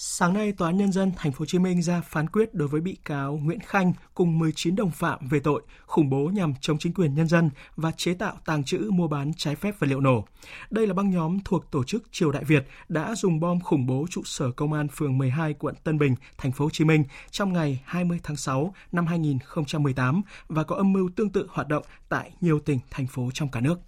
Sáng 0.01 0.35
nay, 0.35 0.53
Tòa 0.53 0.69
án 0.69 0.77
Nhân 0.77 0.93
dân 0.93 1.13
Thành 1.17 1.33
phố 1.33 1.39
Hồ 1.39 1.47
Chí 1.47 1.59
Minh 1.59 1.83
ra 1.83 2.01
phán 2.01 2.29
quyết 2.29 2.55
đối 2.55 2.69
với 2.69 2.81
bị 2.81 2.97
cáo 3.05 3.37
Nguyễn 3.37 3.61
Khanh 3.61 3.93
cùng 4.15 4.39
19 4.39 4.77
đồng 4.77 4.91
phạm 4.91 5.29
về 5.29 5.41
tội 5.41 5.63
khủng 5.87 6.11
bố 6.11 6.31
nhằm 6.35 6.55
chống 6.61 6.79
chính 6.79 6.95
quyền 6.95 7.15
nhân 7.15 7.29
dân 7.29 7.51
và 7.77 7.91
chế 7.97 8.15
tạo 8.15 8.39
tàng 8.45 8.65
trữ 8.65 8.79
mua 8.93 9.09
bán 9.09 9.33
trái 9.37 9.57
phép 9.57 9.75
vật 9.79 9.87
liệu 9.87 10.01
nổ. 10.01 10.25
Đây 10.71 10.87
là 10.87 10.95
băng 10.95 11.11
nhóm 11.11 11.39
thuộc 11.45 11.71
tổ 11.71 11.85
chức 11.85 12.05
Triều 12.13 12.33
Đại 12.33 12.45
Việt 12.45 12.67
đã 12.89 13.15
dùng 13.15 13.41
bom 13.41 13.61
khủng 13.61 13.87
bố 13.87 14.07
trụ 14.11 14.23
sở 14.25 14.51
công 14.51 14.73
an 14.73 14.89
phường 14.89 15.19
12 15.19 15.55
quận 15.55 15.75
Tân 15.85 15.99
Bình, 15.99 16.15
Thành 16.39 16.53
phố 16.53 16.65
Hồ 16.65 16.71
Chí 16.71 16.85
Minh 16.85 17.05
trong 17.31 17.53
ngày 17.53 17.83
20 17.85 18.21
tháng 18.23 18.37
6 18.37 18.75
năm 18.93 19.07
2018 19.07 20.23
và 20.49 20.63
có 20.63 20.77
âm 20.77 20.93
mưu 20.93 21.11
tương 21.17 21.31
tự 21.31 21.47
hoạt 21.51 21.69
động 21.69 21.83
tại 22.09 22.31
nhiều 22.41 22.61
tỉnh 22.61 22.79
thành 22.91 23.07
phố 23.07 23.31
trong 23.35 23.49
cả 23.49 23.61
nước. 23.61 23.81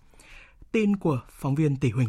Tin 0.73 0.97
của 0.97 1.21
phóng 1.31 1.55
viên 1.55 1.77
Tỷ 1.77 1.91
Huỳnh. 1.91 2.09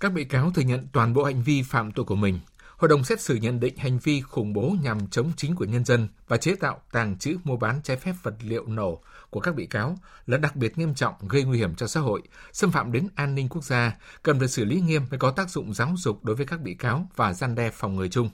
Các 0.00 0.12
bị 0.12 0.24
cáo 0.24 0.50
thừa 0.50 0.62
nhận 0.62 0.86
toàn 0.92 1.14
bộ 1.14 1.24
hành 1.24 1.42
vi 1.42 1.62
phạm 1.62 1.92
tội 1.92 2.04
của 2.04 2.16
mình, 2.16 2.40
Hội 2.78 2.88
đồng 2.88 3.04
xét 3.04 3.20
xử 3.20 3.34
nhận 3.34 3.60
định 3.60 3.76
hành 3.76 3.98
vi 3.98 4.20
khủng 4.20 4.52
bố 4.52 4.76
nhằm 4.82 5.08
chống 5.08 5.32
chính 5.36 5.54
của 5.54 5.64
nhân 5.64 5.84
dân 5.84 6.08
và 6.28 6.36
chế 6.36 6.54
tạo, 6.54 6.80
tàng 6.92 7.18
trữ, 7.18 7.36
mua 7.44 7.56
bán 7.56 7.80
trái 7.84 7.96
phép 7.96 8.12
vật 8.22 8.34
liệu 8.40 8.66
nổ 8.66 9.02
của 9.30 9.40
các 9.40 9.54
bị 9.54 9.66
cáo 9.66 9.96
là 10.26 10.38
đặc 10.38 10.56
biệt 10.56 10.78
nghiêm 10.78 10.94
trọng 10.94 11.14
gây 11.28 11.44
nguy 11.44 11.58
hiểm 11.58 11.74
cho 11.74 11.86
xã 11.86 12.00
hội, 12.00 12.22
xâm 12.52 12.70
phạm 12.70 12.92
đến 12.92 13.08
an 13.14 13.34
ninh 13.34 13.48
quốc 13.48 13.64
gia, 13.64 13.96
cần 14.22 14.38
được 14.38 14.46
xử 14.46 14.64
lý 14.64 14.80
nghiêm 14.80 15.02
mới 15.10 15.18
có 15.18 15.30
tác 15.30 15.50
dụng 15.50 15.74
giáo 15.74 15.94
dục 15.96 16.24
đối 16.24 16.36
với 16.36 16.46
các 16.46 16.60
bị 16.60 16.74
cáo 16.74 17.08
và 17.16 17.32
gian 17.32 17.54
đe 17.54 17.70
phòng 17.70 17.96
người 17.96 18.08
chung. 18.08 18.30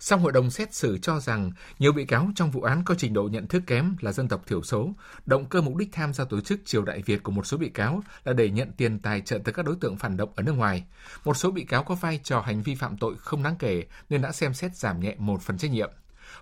Song 0.00 0.20
hội 0.20 0.32
đồng 0.32 0.50
xét 0.50 0.74
xử 0.74 0.98
cho 0.98 1.20
rằng 1.20 1.50
nhiều 1.78 1.92
bị 1.92 2.04
cáo 2.04 2.30
trong 2.34 2.50
vụ 2.50 2.62
án 2.62 2.84
có 2.84 2.94
trình 2.98 3.12
độ 3.12 3.22
nhận 3.22 3.46
thức 3.46 3.62
kém 3.66 3.96
là 4.00 4.12
dân 4.12 4.28
tộc 4.28 4.46
thiểu 4.46 4.62
số, 4.62 4.92
động 5.26 5.46
cơ 5.46 5.60
mục 5.60 5.76
đích 5.76 5.88
tham 5.92 6.12
gia 6.12 6.24
tổ 6.24 6.40
chức 6.40 6.60
triều 6.64 6.82
đại 6.82 7.02
Việt 7.02 7.22
của 7.22 7.32
một 7.32 7.46
số 7.46 7.56
bị 7.56 7.68
cáo 7.68 8.02
là 8.24 8.32
để 8.32 8.50
nhận 8.50 8.72
tiền 8.72 8.98
tài 8.98 9.20
trợ 9.20 9.38
từ 9.44 9.52
các 9.52 9.66
đối 9.66 9.76
tượng 9.80 9.96
phản 9.96 10.16
động 10.16 10.32
ở 10.36 10.42
nước 10.42 10.52
ngoài. 10.52 10.84
Một 11.24 11.36
số 11.36 11.50
bị 11.50 11.64
cáo 11.64 11.84
có 11.84 11.94
vai 11.94 12.20
trò 12.24 12.40
hành 12.40 12.62
vi 12.62 12.74
phạm 12.74 12.98
tội 12.98 13.14
không 13.18 13.42
đáng 13.42 13.56
kể 13.58 13.84
nên 14.08 14.22
đã 14.22 14.32
xem 14.32 14.54
xét 14.54 14.76
giảm 14.76 15.00
nhẹ 15.00 15.14
một 15.18 15.42
phần 15.42 15.58
trách 15.58 15.70
nhiệm. 15.70 15.90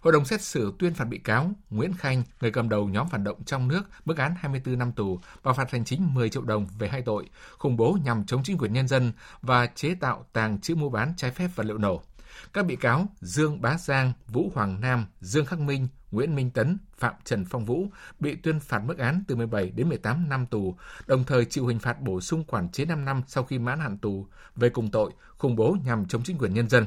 Hội 0.00 0.12
đồng 0.12 0.24
xét 0.24 0.42
xử 0.42 0.72
tuyên 0.78 0.94
phạt 0.94 1.04
bị 1.04 1.18
cáo 1.18 1.52
Nguyễn 1.70 1.92
Khanh, 1.98 2.22
người 2.40 2.50
cầm 2.50 2.68
đầu 2.68 2.88
nhóm 2.88 3.08
phản 3.08 3.24
động 3.24 3.44
trong 3.44 3.68
nước, 3.68 3.82
mức 4.04 4.16
án 4.16 4.34
24 4.38 4.78
năm 4.78 4.92
tù 4.92 5.20
và 5.42 5.52
phạt 5.52 5.70
hành 5.70 5.84
chính 5.84 6.14
10 6.14 6.30
triệu 6.30 6.42
đồng 6.42 6.66
về 6.78 6.88
hai 6.88 7.02
tội 7.02 7.28
khủng 7.58 7.76
bố 7.76 7.98
nhằm 8.04 8.24
chống 8.24 8.42
chính 8.42 8.58
quyền 8.58 8.72
nhân 8.72 8.88
dân 8.88 9.12
và 9.42 9.66
chế 9.66 9.94
tạo 10.00 10.26
tàng 10.32 10.60
trữ 10.60 10.74
mua 10.74 10.88
bán 10.88 11.14
trái 11.16 11.30
phép 11.30 11.48
vật 11.54 11.66
liệu 11.66 11.78
nổ. 11.78 12.02
Các 12.52 12.66
bị 12.66 12.76
cáo 12.76 13.06
Dương 13.20 13.60
Bá 13.60 13.78
Giang, 13.78 14.12
Vũ 14.28 14.52
Hoàng 14.54 14.80
Nam, 14.80 15.06
Dương 15.20 15.46
Khắc 15.46 15.60
Minh, 15.60 15.88
Nguyễn 16.10 16.34
Minh 16.34 16.50
Tấn, 16.50 16.78
Phạm 16.96 17.14
Trần 17.24 17.44
Phong 17.44 17.64
Vũ 17.64 17.86
bị 18.20 18.34
tuyên 18.34 18.60
phạt 18.60 18.78
mức 18.78 18.98
án 18.98 19.24
từ 19.28 19.36
17 19.36 19.70
đến 19.70 19.88
18 19.88 20.28
năm 20.28 20.46
tù, 20.46 20.76
đồng 21.06 21.24
thời 21.24 21.44
chịu 21.44 21.66
hình 21.66 21.78
phạt 21.78 22.00
bổ 22.00 22.20
sung 22.20 22.44
quản 22.44 22.68
chế 22.68 22.84
5 22.84 23.04
năm 23.04 23.22
sau 23.26 23.44
khi 23.44 23.58
mãn 23.58 23.80
hạn 23.80 23.98
tù 23.98 24.26
về 24.56 24.68
cùng 24.68 24.90
tội 24.90 25.12
khủng 25.38 25.56
bố 25.56 25.76
nhằm 25.84 26.06
chống 26.06 26.22
chính 26.22 26.38
quyền 26.38 26.54
nhân 26.54 26.68
dân. 26.68 26.86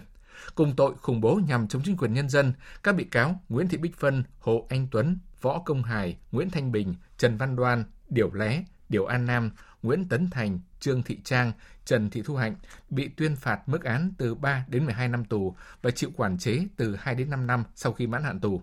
Cùng 0.56 0.76
tội 0.76 0.94
khủng 1.02 1.22
bố 1.22 1.40
nhằm 1.48 1.68
chống 1.68 1.82
chính 1.86 1.98
quyền 1.98 2.14
nhân 2.14 2.30
dân, 2.30 2.54
các 2.84 2.96
bị 2.96 3.04
cáo 3.04 3.42
Nguyễn 3.50 3.68
Thị 3.68 3.78
Bích 3.78 3.98
Phân, 3.98 4.24
Hồ 4.40 4.66
Anh 4.70 4.88
Tuấn, 4.92 5.20
Võ 5.42 5.60
Công 5.60 5.84
Hải, 5.84 6.18
Nguyễn 6.32 6.50
Thanh 6.50 6.72
Bình, 6.72 6.96
Trần 7.18 7.38
Văn 7.38 7.56
Đoan, 7.56 7.84
Điểu 8.10 8.34
Lé, 8.34 8.64
Điểu 8.90 9.06
An 9.06 9.26
Nam, 9.26 9.52
Nguyễn 9.84 10.10
Tấn 10.10 10.30
Thành, 10.30 10.60
Trương 10.86 11.04
Thị 11.04 11.18
Trang, 11.24 11.52
Trần 11.86 12.10
Thị 12.10 12.22
Thu 12.26 12.36
Hạnh 12.36 12.56
bị 12.90 13.08
tuyên 13.08 13.36
phạt 13.36 13.70
mức 13.70 13.84
án 13.84 14.12
từ 14.18 14.36
3 14.36 14.66
đến 14.68 14.86
12 14.86 15.08
năm 15.08 15.26
tù 15.26 15.56
và 15.82 15.92
chịu 15.92 16.10
quản 16.18 16.38
chế 16.38 16.68
từ 16.78 16.96
2 17.00 17.16
đến 17.16 17.30
5 17.30 17.48
năm 17.48 17.64
sau 17.76 17.94
khi 17.94 18.08
mãn 18.08 18.24
hạn 18.24 18.40
tù. 18.40 18.62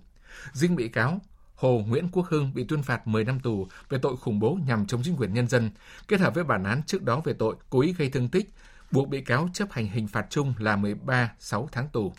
Riêng 0.52 0.76
bị 0.76 0.88
cáo 0.88 1.20
Hồ 1.54 1.82
Nguyễn 1.86 2.08
Quốc 2.12 2.26
Hưng 2.26 2.54
bị 2.54 2.64
tuyên 2.64 2.82
phạt 2.82 3.06
10 3.06 3.24
năm 3.24 3.40
tù 3.40 3.68
về 3.88 3.98
tội 4.02 4.16
khủng 4.16 4.40
bố 4.40 4.58
nhằm 4.66 4.86
chống 4.86 5.02
chính 5.04 5.16
quyền 5.16 5.34
nhân 5.34 5.48
dân, 5.48 5.70
kết 6.08 6.20
hợp 6.20 6.34
với 6.34 6.44
bản 6.44 6.64
án 6.64 6.82
trước 6.82 7.02
đó 7.02 7.20
về 7.24 7.32
tội 7.32 7.56
cố 7.70 7.80
ý 7.80 7.92
gây 7.92 8.10
thương 8.10 8.28
tích, 8.28 8.54
buộc 8.90 9.08
bị 9.08 9.20
cáo 9.20 9.48
chấp 9.54 9.72
hành 9.72 9.88
hình 9.88 10.08
phạt 10.08 10.26
chung 10.30 10.54
là 10.58 10.76
13 10.76 11.32
6 11.38 11.68
tháng 11.72 11.88
tù. 11.88 12.12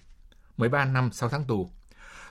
13 0.57 0.85
năm 0.85 1.11
6 1.11 1.29
tháng 1.29 1.43
tù. 1.43 1.69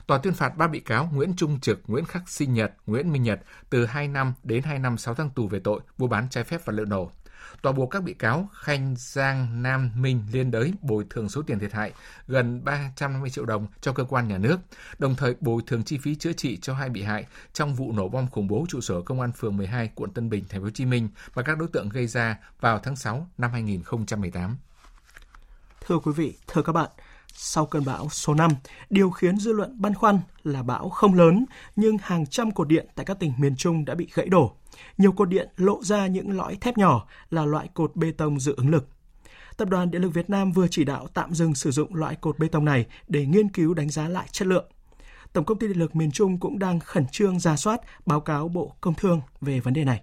Tòa 0.07 0.17
tuyên 0.17 0.33
phạt 0.33 0.57
ba 0.57 0.67
bị 0.67 0.79
cáo 0.79 1.09
Nguyễn 1.13 1.35
Trung 1.35 1.59
Trực, 1.59 1.81
Nguyễn 1.87 2.05
Khắc 2.05 2.29
Sinh 2.29 2.53
Nhật, 2.53 2.73
Nguyễn 2.85 3.11
Minh 3.11 3.23
Nhật 3.23 3.41
từ 3.69 3.85
2 3.85 4.07
năm 4.07 4.33
đến 4.43 4.63
2 4.63 4.79
năm 4.79 4.97
6 4.97 5.15
tháng 5.15 5.29
tù 5.29 5.47
về 5.47 5.59
tội 5.59 5.81
mua 5.97 6.07
bán 6.07 6.29
trái 6.29 6.43
phép 6.43 6.65
vật 6.65 6.73
liệu 6.73 6.85
nổ. 6.85 7.11
Tòa 7.63 7.73
buộc 7.73 7.91
các 7.91 8.03
bị 8.03 8.13
cáo 8.13 8.49
Khanh, 8.53 8.95
Giang, 8.97 9.63
Nam, 9.63 9.91
Minh 9.95 10.23
liên 10.31 10.51
đới 10.51 10.73
bồi 10.81 11.05
thường 11.09 11.29
số 11.29 11.41
tiền 11.41 11.59
thiệt 11.59 11.73
hại 11.73 11.91
gần 12.27 12.63
350 12.63 13.29
triệu 13.29 13.45
đồng 13.45 13.67
cho 13.81 13.93
cơ 13.93 14.03
quan 14.03 14.27
nhà 14.27 14.37
nước, 14.37 14.57
đồng 14.99 15.15
thời 15.15 15.35
bồi 15.39 15.61
thường 15.67 15.83
chi 15.83 15.97
phí 15.97 16.15
chữa 16.15 16.33
trị 16.33 16.57
cho 16.61 16.73
hai 16.73 16.89
bị 16.89 17.01
hại 17.01 17.25
trong 17.53 17.75
vụ 17.75 17.91
nổ 17.91 18.09
bom 18.09 18.27
khủng 18.27 18.47
bố 18.47 18.65
trụ 18.69 18.81
sở 18.81 19.01
công 19.01 19.21
an 19.21 19.31
phường 19.31 19.57
12 19.57 19.89
quận 19.95 20.11
Tân 20.11 20.29
Bình, 20.29 20.43
thành 20.49 20.61
phố 20.61 20.63
Hồ 20.63 20.69
Chí 20.69 20.85
Minh 20.85 21.09
và 21.33 21.43
các 21.43 21.57
đối 21.57 21.67
tượng 21.67 21.89
gây 21.89 22.07
ra 22.07 22.37
vào 22.59 22.79
tháng 22.79 22.95
6 22.95 23.27
năm 23.37 23.51
2018. 23.51 24.57
Thưa 25.85 25.99
quý 25.99 26.11
vị, 26.15 26.37
thưa 26.47 26.61
các 26.61 26.71
bạn, 26.71 26.89
sau 27.33 27.65
cơn 27.65 27.85
bão 27.85 28.09
số 28.09 28.33
5, 28.33 28.51
điều 28.89 29.11
khiến 29.11 29.37
dư 29.37 29.53
luận 29.53 29.81
băn 29.81 29.93
khoăn 29.93 30.19
là 30.43 30.63
bão 30.63 30.89
không 30.89 31.13
lớn 31.13 31.45
nhưng 31.75 31.97
hàng 32.01 32.25
trăm 32.25 32.51
cột 32.51 32.67
điện 32.67 32.87
tại 32.95 33.05
các 33.05 33.19
tỉnh 33.19 33.33
miền 33.37 33.55
Trung 33.55 33.85
đã 33.85 33.95
bị 33.95 34.07
gãy 34.13 34.27
đổ. 34.27 34.51
Nhiều 34.97 35.11
cột 35.11 35.29
điện 35.29 35.49
lộ 35.57 35.83
ra 35.83 36.07
những 36.07 36.37
lõi 36.37 36.57
thép 36.61 36.77
nhỏ 36.77 37.07
là 37.29 37.45
loại 37.45 37.69
cột 37.73 37.95
bê 37.95 38.11
tông 38.11 38.39
dự 38.39 38.53
ứng 38.57 38.69
lực. 38.69 38.87
Tập 39.57 39.69
đoàn 39.69 39.91
Điện 39.91 40.01
lực 40.01 40.13
Việt 40.13 40.29
Nam 40.29 40.51
vừa 40.51 40.67
chỉ 40.71 40.83
đạo 40.83 41.07
tạm 41.13 41.33
dừng 41.33 41.55
sử 41.55 41.71
dụng 41.71 41.95
loại 41.95 42.15
cột 42.15 42.39
bê 42.39 42.47
tông 42.47 42.65
này 42.65 42.85
để 43.07 43.25
nghiên 43.25 43.49
cứu 43.49 43.73
đánh 43.73 43.89
giá 43.89 44.07
lại 44.07 44.27
chất 44.31 44.47
lượng. 44.47 44.65
Tổng 45.33 45.45
công 45.45 45.59
ty 45.59 45.67
Điện 45.67 45.77
lực 45.77 45.95
miền 45.95 46.11
Trung 46.11 46.39
cũng 46.39 46.59
đang 46.59 46.79
khẩn 46.79 47.05
trương 47.11 47.39
ra 47.39 47.55
soát 47.55 47.81
báo 48.05 48.21
cáo 48.21 48.47
Bộ 48.47 48.75
Công 48.81 48.93
Thương 48.93 49.21
về 49.41 49.59
vấn 49.59 49.73
đề 49.73 49.83
này. 49.83 50.01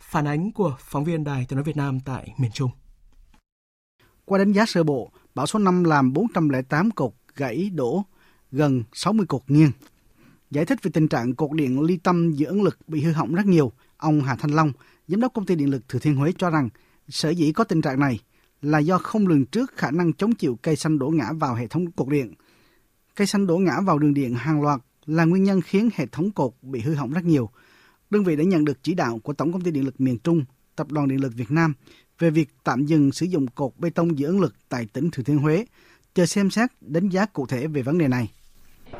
Phản 0.00 0.24
ánh 0.24 0.52
của 0.52 0.76
phóng 0.78 1.04
viên 1.04 1.24
Đài 1.24 1.46
Tiếng 1.48 1.56
nói 1.56 1.64
Việt 1.64 1.76
Nam 1.76 2.00
tại 2.00 2.34
miền 2.38 2.50
Trung. 2.52 2.70
Qua 4.24 4.38
đánh 4.38 4.52
giá 4.52 4.66
sơ 4.66 4.82
bộ, 4.82 5.10
bão 5.34 5.46
số 5.46 5.58
5 5.58 5.84
làm 5.84 6.12
408 6.12 6.90
cột 6.90 7.12
gãy 7.36 7.70
đổ, 7.74 8.04
gần 8.52 8.82
60 8.92 9.26
cột 9.26 9.42
nghiêng. 9.48 9.70
Giải 10.50 10.64
thích 10.64 10.78
về 10.82 10.90
tình 10.94 11.08
trạng 11.08 11.34
cột 11.34 11.52
điện 11.52 11.80
ly 11.80 11.96
tâm 11.96 12.32
giữa 12.32 12.48
ứng 12.48 12.62
lực 12.62 12.78
bị 12.88 13.00
hư 13.00 13.12
hỏng 13.12 13.34
rất 13.34 13.46
nhiều, 13.46 13.72
ông 13.96 14.20
Hà 14.20 14.36
Thanh 14.36 14.54
Long, 14.54 14.72
giám 15.08 15.20
đốc 15.20 15.32
công 15.34 15.46
ty 15.46 15.54
điện 15.54 15.70
lực 15.70 15.88
Thừa 15.88 15.98
Thiên 15.98 16.16
Huế 16.16 16.32
cho 16.38 16.50
rằng 16.50 16.68
sở 17.08 17.30
dĩ 17.30 17.52
có 17.52 17.64
tình 17.64 17.80
trạng 17.82 18.00
này 18.00 18.18
là 18.62 18.78
do 18.78 18.98
không 18.98 19.26
lường 19.26 19.46
trước 19.46 19.76
khả 19.76 19.90
năng 19.90 20.12
chống 20.12 20.34
chịu 20.34 20.58
cây 20.62 20.76
xanh 20.76 20.98
đổ 20.98 21.08
ngã 21.08 21.32
vào 21.32 21.54
hệ 21.54 21.66
thống 21.66 21.90
cột 21.90 22.08
điện. 22.08 22.34
Cây 23.16 23.26
xanh 23.26 23.46
đổ 23.46 23.56
ngã 23.56 23.80
vào 23.80 23.98
đường 23.98 24.14
điện 24.14 24.34
hàng 24.34 24.62
loạt 24.62 24.80
là 25.06 25.24
nguyên 25.24 25.44
nhân 25.44 25.60
khiến 25.60 25.88
hệ 25.94 26.06
thống 26.06 26.30
cột 26.30 26.52
bị 26.62 26.80
hư 26.80 26.94
hỏng 26.94 27.12
rất 27.12 27.24
nhiều. 27.24 27.50
Đơn 28.10 28.24
vị 28.24 28.36
đã 28.36 28.44
nhận 28.44 28.64
được 28.64 28.82
chỉ 28.82 28.94
đạo 28.94 29.18
của 29.18 29.32
Tổng 29.32 29.52
công 29.52 29.62
ty 29.62 29.70
Điện 29.70 29.84
lực 29.84 30.00
miền 30.00 30.18
Trung, 30.18 30.44
Tập 30.76 30.92
đoàn 30.92 31.08
Điện 31.08 31.20
lực 31.20 31.32
Việt 31.36 31.50
Nam 31.50 31.74
về 32.22 32.30
việc 32.30 32.48
tạm 32.64 32.84
dừng 32.84 33.12
sử 33.12 33.26
dụng 33.26 33.46
cột 33.46 33.72
bê 33.76 33.90
tông 33.90 34.16
dưỡng 34.16 34.28
ứng 34.28 34.40
lực 34.40 34.54
tại 34.68 34.86
tỉnh 34.92 35.10
Thừa 35.10 35.22
Thiên 35.22 35.38
Huế, 35.38 35.64
chờ 36.14 36.26
xem 36.26 36.50
xét 36.50 36.70
đánh 36.80 37.08
giá 37.08 37.26
cụ 37.26 37.46
thể 37.46 37.66
về 37.66 37.82
vấn 37.82 37.98
đề 37.98 38.08
này. 38.08 38.30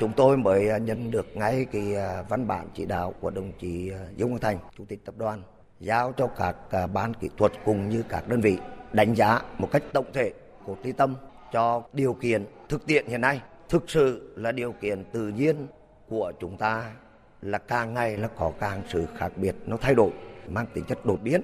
Chúng 0.01 0.13
tôi 0.17 0.37
mới 0.37 0.81
nhận 0.81 1.11
được 1.11 1.27
ngay 1.37 1.67
cái 1.73 1.95
à, 1.95 2.23
văn 2.29 2.47
bản 2.47 2.69
chỉ 2.75 2.85
đạo 2.85 3.15
của 3.21 3.31
đồng 3.31 3.53
chí 3.61 3.91
à, 3.91 3.99
Dương 4.17 4.29
Quang 4.29 4.41
Thành, 4.41 4.59
Chủ 4.79 4.85
tịch 4.89 5.05
Tập 5.05 5.15
đoàn, 5.19 5.43
giao 5.81 6.13
cho 6.13 6.27
các 6.27 6.57
à, 6.71 6.87
ban 6.87 7.15
kỹ 7.15 7.29
thuật 7.39 7.53
cùng 7.65 7.89
như 7.89 8.03
các 8.09 8.29
đơn 8.29 8.41
vị 8.41 8.59
đánh 8.93 9.15
giá 9.15 9.41
một 9.59 9.69
cách 9.73 9.83
tổng 9.93 10.13
thể 10.13 10.33
cột 10.67 10.79
ly 10.85 10.93
tâm 10.93 11.15
cho 11.53 11.83
điều 11.93 12.15
kiện 12.15 12.47
thực 12.69 12.87
tiễn 12.87 13.07
hiện 13.07 13.21
nay 13.21 13.41
thực 13.69 13.91
sự 13.91 14.35
là 14.37 14.53
điều 14.53 14.73
kiện 14.73 15.05
tự 15.13 15.29
nhiên 15.29 15.67
của 16.09 16.33
chúng 16.41 16.57
ta 16.57 16.93
là 17.43 17.59
càng 17.59 17.95
ngày 17.95 18.17
là 18.17 18.29
có 18.29 18.53
càng 18.61 18.83
sự 18.93 19.07
khác 19.17 19.33
biệt 19.37 19.55
nó 19.67 19.77
thay 19.77 19.95
đổi 19.95 20.11
mang 20.49 20.67
tính 20.75 20.85
chất 20.85 21.07
đột 21.07 21.23
biến 21.23 21.43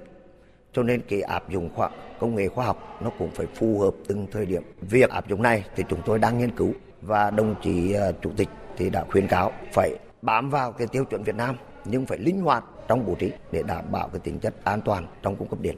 cho 0.78 0.84
nên 0.84 1.02
cái 1.08 1.22
áp 1.22 1.50
dụng 1.50 1.68
khoa 1.74 1.90
công 2.20 2.34
nghệ 2.34 2.48
khoa 2.48 2.66
học 2.66 2.98
nó 3.02 3.10
cũng 3.18 3.30
phải 3.34 3.46
phù 3.54 3.80
hợp 3.80 3.94
từng 4.06 4.26
thời 4.32 4.46
điểm 4.46 4.62
việc 4.80 5.10
áp 5.10 5.28
dụng 5.28 5.42
này 5.42 5.64
thì 5.76 5.84
chúng 5.88 6.00
tôi 6.06 6.18
đang 6.18 6.38
nghiên 6.38 6.56
cứu 6.56 6.72
và 7.02 7.30
đồng 7.30 7.54
chí 7.62 7.92
ờ, 7.92 8.12
chủ 8.22 8.30
tịch 8.36 8.48
thì 8.76 8.90
đã 8.90 9.04
khuyến 9.10 9.26
cáo 9.26 9.52
phải 9.72 9.98
bám 10.22 10.50
vào 10.50 10.72
cái 10.72 10.86
tiêu 10.86 11.04
chuẩn 11.04 11.22
Việt 11.22 11.34
Nam 11.34 11.56
nhưng 11.84 12.06
phải 12.06 12.18
linh 12.18 12.40
hoạt 12.40 12.64
trong 12.88 13.06
bố 13.06 13.14
trí 13.14 13.30
để 13.52 13.62
đảm 13.62 13.84
bảo 13.92 14.08
cái 14.08 14.20
tính 14.20 14.38
chất 14.38 14.64
an 14.64 14.80
toàn 14.84 15.06
trong 15.22 15.36
cung 15.36 15.48
cấp 15.48 15.60
điện. 15.60 15.76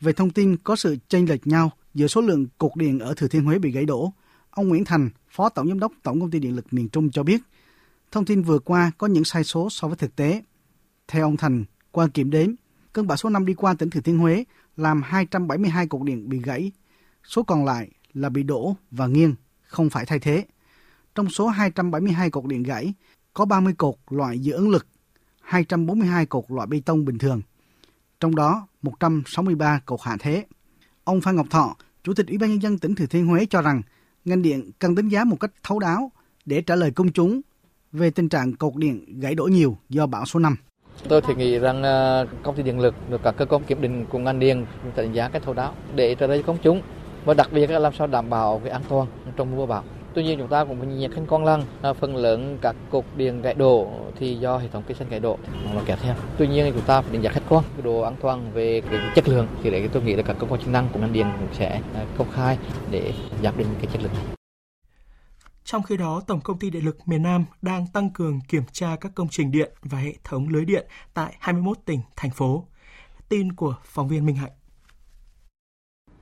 Về 0.00 0.12
thông 0.12 0.30
tin 0.30 0.56
có 0.56 0.76
sự 0.76 0.96
chênh 1.08 1.28
lệch 1.28 1.46
nhau 1.46 1.70
giữa 1.94 2.06
số 2.06 2.20
lượng 2.20 2.46
cột 2.58 2.76
điện 2.76 2.98
ở 2.98 3.14
Thừa 3.16 3.28
Thiên 3.28 3.44
Huế 3.44 3.58
bị 3.58 3.70
gãy 3.70 3.84
đổ, 3.84 4.12
ông 4.50 4.68
Nguyễn 4.68 4.84
Thành, 4.84 5.10
Phó 5.30 5.48
Tổng 5.48 5.68
Giám 5.68 5.80
đốc 5.80 5.92
Tổng 6.02 6.20
Công 6.20 6.30
ty 6.30 6.38
Điện 6.38 6.56
lực 6.56 6.66
miền 6.70 6.88
Trung 6.88 7.10
cho 7.10 7.22
biết, 7.22 7.40
thông 8.12 8.24
tin 8.24 8.42
vừa 8.42 8.58
qua 8.58 8.92
có 8.98 9.06
những 9.06 9.24
sai 9.24 9.44
số 9.44 9.68
so 9.70 9.88
với 9.88 9.96
thực 9.96 10.16
tế. 10.16 10.42
Theo 11.08 11.24
ông 11.24 11.36
Thành, 11.36 11.64
qua 11.92 12.08
kiểm 12.14 12.30
đếm, 12.30 12.50
cơn 12.98 13.06
bão 13.06 13.16
số 13.16 13.28
5 13.28 13.46
đi 13.46 13.54
qua 13.54 13.74
tỉnh 13.74 13.90
Thừa 13.90 14.00
Thiên 14.00 14.18
Huế 14.18 14.44
làm 14.76 15.02
272 15.02 15.86
cột 15.86 16.02
điện 16.02 16.28
bị 16.28 16.38
gãy, 16.42 16.72
số 17.24 17.42
còn 17.42 17.64
lại 17.64 17.90
là 18.14 18.28
bị 18.28 18.42
đổ 18.42 18.76
và 18.90 19.06
nghiêng, 19.06 19.34
không 19.62 19.90
phải 19.90 20.06
thay 20.06 20.18
thế. 20.18 20.46
Trong 21.14 21.30
số 21.30 21.46
272 21.46 22.30
cột 22.30 22.44
điện 22.46 22.62
gãy, 22.62 22.94
có 23.34 23.44
30 23.44 23.74
cột 23.78 23.94
loại 24.10 24.38
dự 24.38 24.52
ứng 24.52 24.70
lực, 24.70 24.86
242 25.40 26.26
cột 26.26 26.44
loại 26.48 26.66
bê 26.66 26.80
tông 26.84 27.04
bình 27.04 27.18
thường, 27.18 27.40
trong 28.20 28.34
đó 28.34 28.66
163 28.82 29.80
cột 29.86 30.00
hạ 30.02 30.16
thế. 30.20 30.46
Ông 31.04 31.20
Phan 31.20 31.36
Ngọc 31.36 31.46
Thọ, 31.50 31.76
Chủ 32.04 32.14
tịch 32.14 32.26
Ủy 32.26 32.38
ban 32.38 32.50
Nhân 32.50 32.62
dân 32.62 32.78
tỉnh 32.78 32.94
Thừa 32.94 33.06
Thiên 33.06 33.26
Huế 33.26 33.46
cho 33.46 33.62
rằng 33.62 33.82
ngành 34.24 34.42
điện 34.42 34.70
cần 34.78 34.94
đánh 34.94 35.08
giá 35.08 35.24
một 35.24 35.36
cách 35.40 35.52
thấu 35.62 35.78
đáo 35.78 36.12
để 36.44 36.62
trả 36.62 36.74
lời 36.74 36.90
công 36.90 37.12
chúng 37.12 37.40
về 37.92 38.10
tình 38.10 38.28
trạng 38.28 38.56
cột 38.56 38.76
điện 38.76 39.20
gãy 39.20 39.34
đổ 39.34 39.44
nhiều 39.44 39.78
do 39.88 40.06
bão 40.06 40.26
số 40.26 40.40
5. 40.40 40.56
Tôi 41.08 41.20
thì 41.20 41.34
nghĩ 41.34 41.58
rằng 41.58 41.82
ờ, 41.82 42.26
công 42.42 42.54
ty 42.54 42.62
điện 42.62 42.80
lực 42.80 42.94
được 43.10 43.20
các 43.22 43.34
cơ 43.36 43.44
quan 43.44 43.62
kiểm 43.64 43.80
định 43.80 44.06
cùng 44.10 44.24
ngành 44.24 44.38
điện 44.38 44.66
đánh 44.96 45.12
giá 45.12 45.28
cái 45.28 45.40
thấu 45.44 45.54
đáo 45.54 45.72
để 45.94 46.14
trả 46.14 46.26
lời 46.26 46.42
công 46.42 46.58
chúng 46.62 46.82
và 47.24 47.34
đặc 47.34 47.48
biệt 47.52 47.70
là 47.70 47.78
làm 47.78 47.92
sao 47.92 48.06
đảm 48.06 48.30
bảo 48.30 48.60
cái 48.64 48.72
an 48.72 48.82
toàn 48.88 49.06
trong 49.36 49.56
mùa 49.56 49.66
bão. 49.66 49.82
Tuy 50.14 50.22
nhiên 50.24 50.38
chúng 50.38 50.48
ta 50.48 50.64
cũng 50.64 50.78
phải 50.78 50.86
nhìn 50.86 51.12
khách 51.12 51.22
quan 51.28 51.44
rằng 51.44 51.62
ờ, 51.82 51.94
phần 51.94 52.16
lớn 52.16 52.58
các 52.60 52.76
cột 52.90 53.04
điện 53.16 53.42
gãy 53.42 53.54
đổ 53.54 53.88
thì 54.16 54.34
do 54.34 54.58
hệ 54.58 54.68
thống 54.68 54.82
cây 54.88 54.94
xanh 54.94 55.08
gãy 55.10 55.20
đổ 55.20 55.38
nó 55.74 55.80
kéo 55.86 55.96
theo. 56.02 56.14
Tuy 56.38 56.48
nhiên 56.48 56.72
chúng 56.72 56.84
ta 56.86 57.00
phải 57.00 57.12
đánh 57.12 57.22
giá 57.22 57.30
khách 57.30 57.42
quan, 57.48 57.64
cái 57.76 57.82
độ 57.82 58.00
an 58.00 58.14
toàn 58.20 58.50
về 58.54 58.82
cái 58.90 59.00
chất 59.14 59.28
lượng 59.28 59.46
thì 59.62 59.70
đấy 59.70 59.88
tôi 59.92 60.02
nghĩ 60.02 60.16
là 60.16 60.22
các 60.22 60.36
cơ 60.38 60.46
quan 60.46 60.60
chức 60.60 60.70
năng 60.70 60.88
của 60.92 61.00
ngành 61.00 61.12
điện 61.12 61.26
cũng 61.38 61.48
sẽ 61.52 61.80
ờ, 61.94 62.00
công 62.18 62.30
khai 62.30 62.58
để 62.90 63.12
giám 63.42 63.58
định 63.58 63.68
cái 63.78 63.86
chất 63.92 64.02
lượng 64.02 64.12
này. 64.14 64.37
Trong 65.70 65.82
khi 65.82 65.96
đó, 65.96 66.22
Tổng 66.26 66.40
công 66.40 66.58
ty 66.58 66.70
Điện 66.70 66.84
lực 66.84 67.08
miền 67.08 67.22
Nam 67.22 67.44
đang 67.62 67.86
tăng 67.92 68.10
cường 68.10 68.40
kiểm 68.48 68.62
tra 68.72 68.96
các 69.00 69.12
công 69.14 69.28
trình 69.30 69.50
điện 69.50 69.70
và 69.82 69.98
hệ 69.98 70.12
thống 70.24 70.48
lưới 70.48 70.64
điện 70.64 70.86
tại 71.14 71.34
21 71.40 71.78
tỉnh, 71.84 72.00
thành 72.16 72.30
phố. 72.30 72.64
Tin 73.28 73.52
của 73.52 73.74
phóng 73.84 74.08
viên 74.08 74.26
Minh 74.26 74.36
Hạnh. 74.36 74.50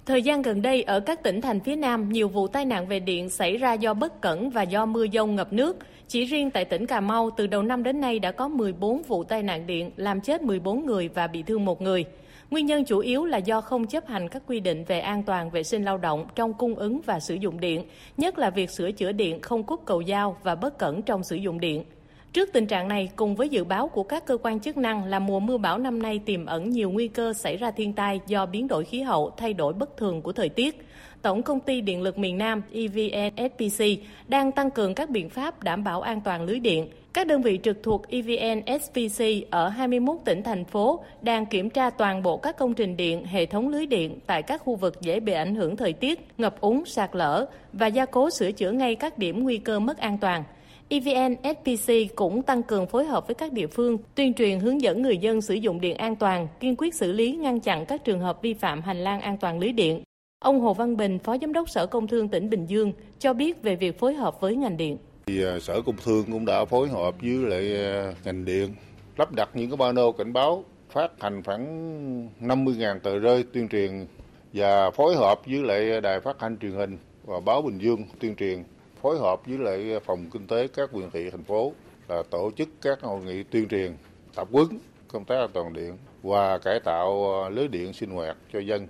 Thời 0.06 0.22
gian 0.22 0.42
gần 0.42 0.62
đây 0.62 0.82
ở 0.82 1.00
các 1.00 1.22
tỉnh 1.22 1.40
thành 1.40 1.60
phía 1.60 1.76
Nam, 1.76 2.12
nhiều 2.12 2.28
vụ 2.28 2.48
tai 2.48 2.64
nạn 2.64 2.88
về 2.88 3.00
điện 3.00 3.30
xảy 3.30 3.56
ra 3.56 3.72
do 3.72 3.94
bất 3.94 4.20
cẩn 4.20 4.50
và 4.50 4.62
do 4.62 4.86
mưa 4.86 5.06
dông 5.12 5.36
ngập 5.36 5.52
nước. 5.52 5.76
Chỉ 6.08 6.24
riêng 6.24 6.50
tại 6.50 6.64
tỉnh 6.64 6.86
Cà 6.86 7.00
Mau, 7.00 7.30
từ 7.36 7.46
đầu 7.46 7.62
năm 7.62 7.82
đến 7.82 8.00
nay 8.00 8.18
đã 8.18 8.32
có 8.32 8.48
14 8.48 9.02
vụ 9.02 9.24
tai 9.24 9.42
nạn 9.42 9.66
điện, 9.66 9.90
làm 9.96 10.20
chết 10.20 10.42
14 10.42 10.86
người 10.86 11.08
và 11.08 11.26
bị 11.26 11.42
thương 11.42 11.64
một 11.64 11.82
người. 11.82 12.04
Nguyên 12.50 12.66
nhân 12.66 12.84
chủ 12.84 12.98
yếu 12.98 13.24
là 13.24 13.38
do 13.38 13.60
không 13.60 13.86
chấp 13.86 14.06
hành 14.06 14.28
các 14.28 14.42
quy 14.46 14.60
định 14.60 14.84
về 14.84 15.00
an 15.00 15.22
toàn 15.22 15.50
vệ 15.50 15.62
sinh 15.62 15.84
lao 15.84 15.98
động 15.98 16.26
trong 16.34 16.54
cung 16.54 16.74
ứng 16.74 17.00
và 17.00 17.20
sử 17.20 17.34
dụng 17.34 17.60
điện, 17.60 17.84
nhất 18.16 18.38
là 18.38 18.50
việc 18.50 18.70
sửa 18.70 18.92
chữa 18.92 19.12
điện 19.12 19.40
không 19.42 19.62
cúp 19.62 19.80
cầu 19.84 20.02
dao 20.08 20.36
và 20.42 20.54
bất 20.54 20.78
cẩn 20.78 21.02
trong 21.02 21.24
sử 21.24 21.36
dụng 21.36 21.60
điện. 21.60 21.84
Trước 22.32 22.48
tình 22.52 22.66
trạng 22.66 22.88
này, 22.88 23.10
cùng 23.16 23.36
với 23.36 23.48
dự 23.48 23.64
báo 23.64 23.88
của 23.88 24.02
các 24.02 24.26
cơ 24.26 24.36
quan 24.42 24.60
chức 24.60 24.76
năng 24.76 25.04
là 25.04 25.18
mùa 25.18 25.40
mưa 25.40 25.58
bão 25.58 25.78
năm 25.78 26.02
nay 26.02 26.18
tiềm 26.18 26.46
ẩn 26.46 26.70
nhiều 26.70 26.90
nguy 26.90 27.08
cơ 27.08 27.32
xảy 27.32 27.56
ra 27.56 27.70
thiên 27.70 27.92
tai 27.92 28.20
do 28.26 28.46
biến 28.46 28.68
đổi 28.68 28.84
khí 28.84 29.00
hậu, 29.00 29.30
thay 29.36 29.54
đổi 29.54 29.72
bất 29.72 29.96
thường 29.96 30.22
của 30.22 30.32
thời 30.32 30.48
tiết. 30.48 30.86
Tổng 31.22 31.42
công 31.42 31.60
ty 31.60 31.80
Điện 31.80 32.02
lực 32.02 32.18
miền 32.18 32.38
Nam 32.38 32.62
EVN 32.72 33.30
SPC 33.36 33.84
đang 34.28 34.52
tăng 34.52 34.70
cường 34.70 34.94
các 34.94 35.10
biện 35.10 35.28
pháp 35.28 35.62
đảm 35.62 35.84
bảo 35.84 36.00
an 36.00 36.20
toàn 36.20 36.44
lưới 36.44 36.58
điện. 36.58 36.88
Các 37.16 37.26
đơn 37.26 37.42
vị 37.42 37.58
trực 37.62 37.82
thuộc 37.82 38.08
EVN 38.08 38.62
SVC 38.80 39.24
ở 39.50 39.68
21 39.68 40.16
tỉnh 40.24 40.42
thành 40.42 40.64
phố 40.64 41.00
đang 41.22 41.46
kiểm 41.46 41.70
tra 41.70 41.90
toàn 41.90 42.22
bộ 42.22 42.36
các 42.36 42.56
công 42.58 42.74
trình 42.74 42.96
điện, 42.96 43.24
hệ 43.24 43.46
thống 43.46 43.68
lưới 43.68 43.86
điện 43.86 44.18
tại 44.26 44.42
các 44.42 44.62
khu 44.64 44.76
vực 44.76 45.00
dễ 45.00 45.20
bị 45.20 45.32
ảnh 45.32 45.54
hưởng 45.54 45.76
thời 45.76 45.92
tiết, 45.92 46.20
ngập 46.38 46.60
úng, 46.60 46.84
sạt 46.84 47.10
lở 47.12 47.46
và 47.72 47.86
gia 47.86 48.06
cố 48.06 48.30
sửa 48.30 48.52
chữa 48.52 48.70
ngay 48.70 48.94
các 48.94 49.18
điểm 49.18 49.42
nguy 49.42 49.58
cơ 49.58 49.78
mất 49.78 49.98
an 49.98 50.18
toàn. 50.18 50.44
EVN 50.88 51.34
SPC 51.42 51.92
cũng 52.14 52.42
tăng 52.42 52.62
cường 52.62 52.86
phối 52.86 53.04
hợp 53.04 53.26
với 53.26 53.34
các 53.34 53.52
địa 53.52 53.66
phương, 53.66 53.98
tuyên 54.14 54.34
truyền 54.34 54.60
hướng 54.60 54.80
dẫn 54.80 55.02
người 55.02 55.16
dân 55.16 55.40
sử 55.40 55.54
dụng 55.54 55.80
điện 55.80 55.96
an 55.96 56.16
toàn, 56.16 56.48
kiên 56.60 56.74
quyết 56.78 56.94
xử 56.94 57.12
lý 57.12 57.32
ngăn 57.32 57.60
chặn 57.60 57.86
các 57.86 58.04
trường 58.04 58.20
hợp 58.20 58.42
vi 58.42 58.54
phạm 58.54 58.82
hành 58.82 59.04
lang 59.04 59.20
an 59.20 59.36
toàn 59.38 59.58
lưới 59.58 59.72
điện. 59.72 60.02
Ông 60.44 60.60
Hồ 60.60 60.74
Văn 60.74 60.96
Bình, 60.96 61.18
Phó 61.18 61.36
Giám 61.38 61.52
đốc 61.52 61.70
Sở 61.70 61.86
Công 61.86 62.06
Thương 62.06 62.28
tỉnh 62.28 62.50
Bình 62.50 62.66
Dương, 62.66 62.92
cho 63.18 63.32
biết 63.32 63.62
về 63.62 63.76
việc 63.76 63.98
phối 63.98 64.14
hợp 64.14 64.40
với 64.40 64.56
ngành 64.56 64.76
điện. 64.76 64.98
Thì 65.30 65.44
à, 65.44 65.58
Sở 65.58 65.82
Công 65.82 65.96
Thương 66.04 66.32
cũng 66.32 66.44
đã 66.44 66.64
phối 66.64 66.88
hợp 66.88 67.14
với 67.20 67.30
lại 67.30 67.84
à, 67.84 68.12
ngành 68.24 68.44
điện 68.44 68.74
lắp 69.16 69.32
đặt 69.32 69.48
những 69.54 69.70
cái 69.70 69.76
pano 69.76 70.12
cảnh 70.12 70.32
báo 70.32 70.64
phát 70.90 71.10
hành 71.20 71.42
khoảng 71.42 72.28
50.000 72.40 72.98
tờ 72.98 73.18
rơi 73.18 73.44
tuyên 73.52 73.68
truyền 73.68 74.06
và 74.52 74.90
phối 74.90 75.16
hợp 75.16 75.40
với 75.46 75.62
lại 75.62 76.00
đài 76.00 76.20
phát 76.20 76.36
thanh 76.38 76.58
truyền 76.58 76.72
hình 76.72 76.98
và 77.24 77.40
báo 77.40 77.62
Bình 77.62 77.78
Dương 77.78 78.04
tuyên 78.20 78.36
truyền, 78.36 78.64
phối 79.02 79.18
hợp 79.18 79.46
với 79.46 79.58
lại 79.58 80.00
phòng 80.04 80.26
kinh 80.32 80.46
tế 80.46 80.68
các 80.68 80.90
huyện 80.92 81.10
thị, 81.10 81.30
thành 81.30 81.44
phố 81.44 81.72
là 82.08 82.22
tổ 82.30 82.50
chức 82.56 82.68
các 82.82 83.00
hội 83.00 83.22
nghị 83.22 83.42
tuyên 83.42 83.68
truyền, 83.68 83.96
tập 84.34 84.48
huấn 84.52 84.66
công 85.08 85.24
tác 85.24 85.36
an 85.36 85.50
toàn 85.52 85.72
điện 85.72 85.98
và 86.22 86.58
cải 86.58 86.80
tạo 86.80 87.42
à, 87.44 87.48
lưới 87.48 87.68
điện 87.68 87.92
sinh 87.92 88.10
hoạt 88.10 88.36
cho 88.52 88.58
dân. 88.58 88.86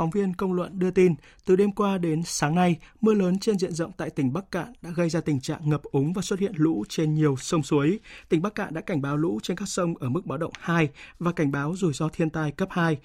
Phóng 0.00 0.10
viên 0.10 0.34
công 0.34 0.52
luận 0.52 0.78
đưa 0.78 0.90
tin, 0.90 1.14
từ 1.44 1.56
đêm 1.56 1.72
qua 1.72 1.98
đến 1.98 2.22
sáng 2.24 2.54
nay, 2.54 2.76
mưa 3.00 3.14
lớn 3.14 3.38
trên 3.38 3.58
diện 3.58 3.72
rộng 3.72 3.92
tại 3.96 4.10
tỉnh 4.10 4.32
Bắc 4.32 4.50
Cạn 4.50 4.72
đã 4.82 4.90
gây 4.90 5.10
ra 5.10 5.20
tình 5.20 5.40
trạng 5.40 5.68
ngập 5.68 5.82
úng 5.82 6.12
và 6.12 6.22
xuất 6.22 6.40
hiện 6.40 6.52
lũ 6.56 6.84
trên 6.88 7.14
nhiều 7.14 7.36
sông 7.36 7.62
suối. 7.62 7.98
Tỉnh 8.28 8.42
Bắc 8.42 8.54
Cạn 8.54 8.74
đã 8.74 8.80
cảnh 8.80 9.02
báo 9.02 9.16
lũ 9.16 9.38
trên 9.42 9.56
các 9.56 9.68
sông 9.68 9.94
ở 9.96 10.08
mức 10.08 10.26
báo 10.26 10.38
động 10.38 10.52
2 10.60 10.88
và 11.18 11.32
cảnh 11.32 11.52
báo 11.52 11.74
rủi 11.76 11.92
ro 11.92 12.08
thiên 12.08 12.30
tai 12.30 12.52
cấp 12.52 12.68
2 12.72 12.98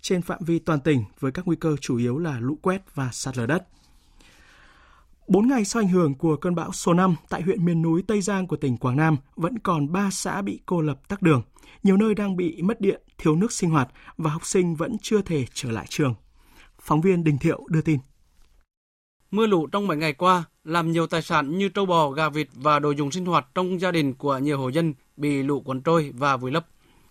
trên 0.00 0.22
phạm 0.22 0.44
vi 0.44 0.58
toàn 0.58 0.80
tỉnh 0.80 1.04
với 1.20 1.32
các 1.32 1.46
nguy 1.46 1.56
cơ 1.56 1.76
chủ 1.80 1.96
yếu 1.96 2.18
là 2.18 2.40
lũ 2.40 2.58
quét 2.62 2.82
và 2.94 3.08
sạt 3.12 3.38
lở 3.38 3.46
đất. 3.46 3.68
Bốn 5.28 5.48
ngày 5.48 5.64
sau 5.64 5.82
ảnh 5.82 5.88
hưởng 5.88 6.14
của 6.14 6.36
cơn 6.36 6.54
bão 6.54 6.72
số 6.72 6.94
5 6.94 7.16
tại 7.28 7.42
huyện 7.42 7.64
miền 7.64 7.82
núi 7.82 8.02
Tây 8.06 8.20
Giang 8.20 8.46
của 8.46 8.56
tỉnh 8.56 8.76
Quảng 8.76 8.96
Nam 8.96 9.16
vẫn 9.36 9.58
còn 9.58 9.92
3 9.92 10.10
xã 10.12 10.42
bị 10.42 10.60
cô 10.66 10.80
lập 10.80 11.08
tắc 11.08 11.22
đường. 11.22 11.42
Nhiều 11.82 11.96
nơi 11.96 12.14
đang 12.14 12.36
bị 12.36 12.62
mất 12.62 12.80
điện, 12.80 13.02
thiếu 13.18 13.36
nước 13.36 13.52
sinh 13.52 13.70
hoạt 13.70 13.88
và 14.16 14.30
học 14.30 14.46
sinh 14.46 14.74
vẫn 14.74 14.96
chưa 15.02 15.22
thể 15.22 15.44
trở 15.54 15.70
lại 15.70 15.86
trường. 15.88 16.14
Phóng 16.84 17.00
viên 17.00 17.24
Đình 17.24 17.38
Thiệu 17.38 17.66
đưa 17.68 17.80
tin. 17.80 17.98
Mưa 19.30 19.46
lũ 19.46 19.66
trong 19.66 19.86
mấy 19.86 19.96
ngày 19.96 20.12
qua 20.12 20.44
làm 20.64 20.92
nhiều 20.92 21.06
tài 21.06 21.22
sản 21.22 21.58
như 21.58 21.68
trâu 21.68 21.86
bò, 21.86 22.10
gà 22.10 22.28
vịt 22.28 22.48
và 22.54 22.78
đồ 22.78 22.90
dùng 22.90 23.10
sinh 23.10 23.26
hoạt 23.26 23.46
trong 23.54 23.80
gia 23.80 23.90
đình 23.90 24.14
của 24.14 24.38
nhiều 24.38 24.58
hộ 24.58 24.68
dân 24.68 24.94
bị 25.16 25.42
lũ 25.42 25.60
cuốn 25.60 25.80
trôi 25.80 26.12
và 26.14 26.36
vùi 26.36 26.50
lấp. 26.50 26.66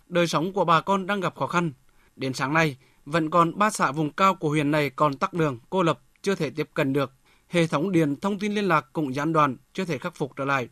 Đời 0.07 0.27
sống 0.27 0.53
của 0.53 0.65
bà 0.65 0.81
con 0.81 1.07
đang 1.07 1.19
gặp 1.19 1.35
khó 1.35 1.47
khăn. 1.47 1.71
Đến 2.15 2.33
sáng 2.33 2.53
nay, 2.53 2.77
vẫn 3.05 3.29
còn 3.29 3.57
ba 3.57 3.69
xã 3.69 3.91
vùng 3.91 4.11
cao 4.11 4.35
của 4.35 4.49
huyện 4.49 4.71
này 4.71 4.89
còn 4.89 5.17
tắc 5.17 5.33
đường, 5.33 5.59
cô 5.69 5.83
lập, 5.83 5.99
chưa 6.21 6.35
thể 6.35 6.49
tiếp 6.49 6.69
cận 6.73 6.93
được. 6.93 7.11
Hệ 7.47 7.67
thống 7.67 7.91
điện 7.91 8.15
thông 8.15 8.39
tin 8.39 8.53
liên 8.53 8.65
lạc 8.65 8.85
cũng 8.93 9.15
gián 9.15 9.33
đoạn, 9.33 9.57
chưa 9.73 9.85
thể 9.85 9.97
khắc 9.97 10.15
phục 10.15 10.35
trở 10.35 10.45
lại. 10.45 10.69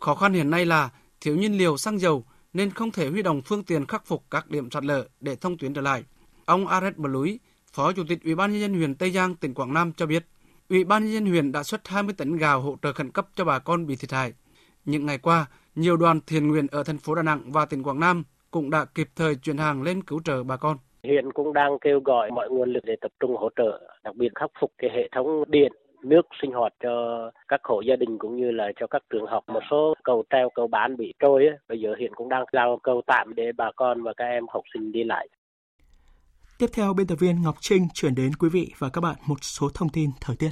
Khó 0.00 0.14
khăn 0.14 0.34
hiện 0.34 0.50
nay 0.50 0.66
là 0.66 0.90
thiếu 1.20 1.36
nhiên 1.36 1.58
liệu 1.58 1.76
xăng 1.76 2.00
dầu 2.00 2.24
nên 2.52 2.70
không 2.70 2.90
thể 2.90 3.08
huy 3.08 3.22
động 3.22 3.42
phương 3.42 3.64
tiện 3.64 3.86
khắc 3.86 4.06
phục 4.06 4.24
các 4.30 4.50
điểm 4.50 4.70
sạt 4.70 4.84
lở 4.84 5.08
để 5.20 5.36
thông 5.36 5.58
tuyến 5.58 5.74
trở 5.74 5.80
lại. 5.80 6.04
Ông 6.44 6.66
Aret 6.66 6.96
Blui, 6.96 7.38
Phó 7.76 7.92
Chủ 7.92 8.02
tịch 8.08 8.18
Ủy 8.24 8.34
ban 8.34 8.52
nhân 8.52 8.60
dân 8.60 8.74
huyện 8.74 8.94
Tây 8.94 9.10
Giang, 9.10 9.34
tỉnh 9.34 9.54
Quảng 9.54 9.74
Nam 9.74 9.92
cho 9.96 10.06
biết, 10.06 10.22
Ủy 10.70 10.84
ban 10.84 11.04
nhân 11.04 11.12
dân 11.12 11.26
huyện 11.26 11.52
đã 11.52 11.62
xuất 11.62 11.88
20 11.88 12.14
tấn 12.18 12.36
gạo 12.36 12.60
hỗ 12.60 12.76
trợ 12.82 12.92
khẩn 12.92 13.10
cấp 13.10 13.26
cho 13.34 13.44
bà 13.44 13.58
con 13.58 13.86
bị 13.86 13.96
thiệt 13.96 14.12
hại. 14.12 14.32
Những 14.84 15.06
ngày 15.06 15.18
qua, 15.18 15.46
nhiều 15.74 15.96
đoàn 15.96 16.20
thiện 16.26 16.48
nguyện 16.48 16.66
ở 16.70 16.82
thành 16.84 16.98
phố 16.98 17.14
Đà 17.14 17.22
Nẵng 17.22 17.40
và 17.46 17.66
tỉnh 17.66 17.82
Quảng 17.82 18.00
Nam 18.00 18.24
cũng 18.50 18.70
đã 18.70 18.84
kịp 18.94 19.08
thời 19.16 19.34
chuyển 19.34 19.56
hàng 19.56 19.82
lên 19.82 20.02
cứu 20.02 20.20
trợ 20.24 20.42
bà 20.42 20.56
con. 20.56 20.76
Hiện 21.02 21.32
cũng 21.32 21.52
đang 21.52 21.78
kêu 21.80 22.00
gọi 22.00 22.30
mọi 22.30 22.50
nguồn 22.50 22.72
lực 22.72 22.84
để 22.84 22.96
tập 23.00 23.12
trung 23.20 23.36
hỗ 23.36 23.48
trợ, 23.56 23.80
đặc 24.04 24.14
biệt 24.16 24.28
khắc 24.34 24.50
phục 24.60 24.72
cái 24.78 24.90
hệ 24.94 25.08
thống 25.14 25.44
điện, 25.48 25.72
nước 26.02 26.26
sinh 26.42 26.52
hoạt 26.52 26.72
cho 26.82 27.30
các 27.48 27.60
hộ 27.64 27.80
gia 27.80 27.96
đình 27.96 28.18
cũng 28.18 28.36
như 28.36 28.50
là 28.50 28.72
cho 28.80 28.86
các 28.86 29.02
trường 29.10 29.26
học. 29.26 29.44
Một 29.46 29.62
số 29.70 29.94
cầu 30.04 30.24
treo, 30.30 30.48
cầu 30.54 30.66
bán 30.66 30.96
bị 30.96 31.14
trôi, 31.18 31.46
ấy. 31.46 31.56
bây 31.68 31.80
giờ 31.80 31.94
hiện 31.98 32.14
cũng 32.14 32.28
đang 32.28 32.44
giao 32.52 32.78
cầu 32.82 33.02
tạm 33.06 33.34
để 33.34 33.52
bà 33.56 33.70
con 33.76 34.02
và 34.02 34.12
các 34.16 34.24
em 34.24 34.44
học 34.48 34.62
sinh 34.74 34.92
đi 34.92 35.04
lại. 35.04 35.28
Tiếp 36.62 36.70
theo, 36.72 36.94
biên 36.94 37.06
tập 37.06 37.16
viên 37.18 37.42
Ngọc 37.42 37.56
Trinh 37.60 37.88
chuyển 37.94 38.14
đến 38.14 38.34
quý 38.36 38.48
vị 38.48 38.72
và 38.78 38.88
các 38.88 39.00
bạn 39.00 39.16
một 39.26 39.44
số 39.44 39.70
thông 39.74 39.88
tin 39.88 40.10
thời 40.20 40.36
tiết. 40.36 40.50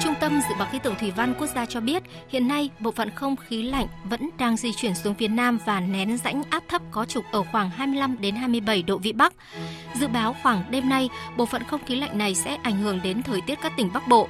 Trung 0.00 0.14
tâm 0.20 0.40
Dự 0.48 0.54
báo 0.58 0.68
Khí 0.72 0.78
tượng 0.78 0.94
Thủy 1.00 1.10
văn 1.16 1.34
Quốc 1.38 1.46
gia 1.54 1.66
cho 1.66 1.80
biết, 1.80 2.02
hiện 2.28 2.48
nay 2.48 2.70
bộ 2.80 2.90
phận 2.90 3.10
không 3.10 3.36
khí 3.36 3.62
lạnh 3.62 3.86
vẫn 4.04 4.30
đang 4.38 4.56
di 4.56 4.72
chuyển 4.72 4.94
xuống 4.94 5.14
phía 5.14 5.28
Nam 5.28 5.58
và 5.66 5.80
nén 5.80 6.18
rãnh 6.18 6.42
áp 6.50 6.62
thấp 6.68 6.82
có 6.90 7.04
trục 7.04 7.24
ở 7.32 7.42
khoảng 7.52 7.70
25 7.70 8.16
đến 8.20 8.34
27 8.34 8.82
độ 8.82 8.98
vĩ 8.98 9.12
Bắc. 9.12 9.34
Dự 9.94 10.08
báo 10.08 10.36
khoảng 10.42 10.70
đêm 10.70 10.88
nay, 10.88 11.08
bộ 11.36 11.46
phận 11.46 11.62
không 11.62 11.84
khí 11.86 11.96
lạnh 11.96 12.18
này 12.18 12.34
sẽ 12.34 12.58
ảnh 12.62 12.82
hưởng 12.82 13.00
đến 13.02 13.22
thời 13.22 13.40
tiết 13.40 13.58
các 13.62 13.72
tỉnh 13.76 13.90
Bắc 13.94 14.08
Bộ. 14.08 14.28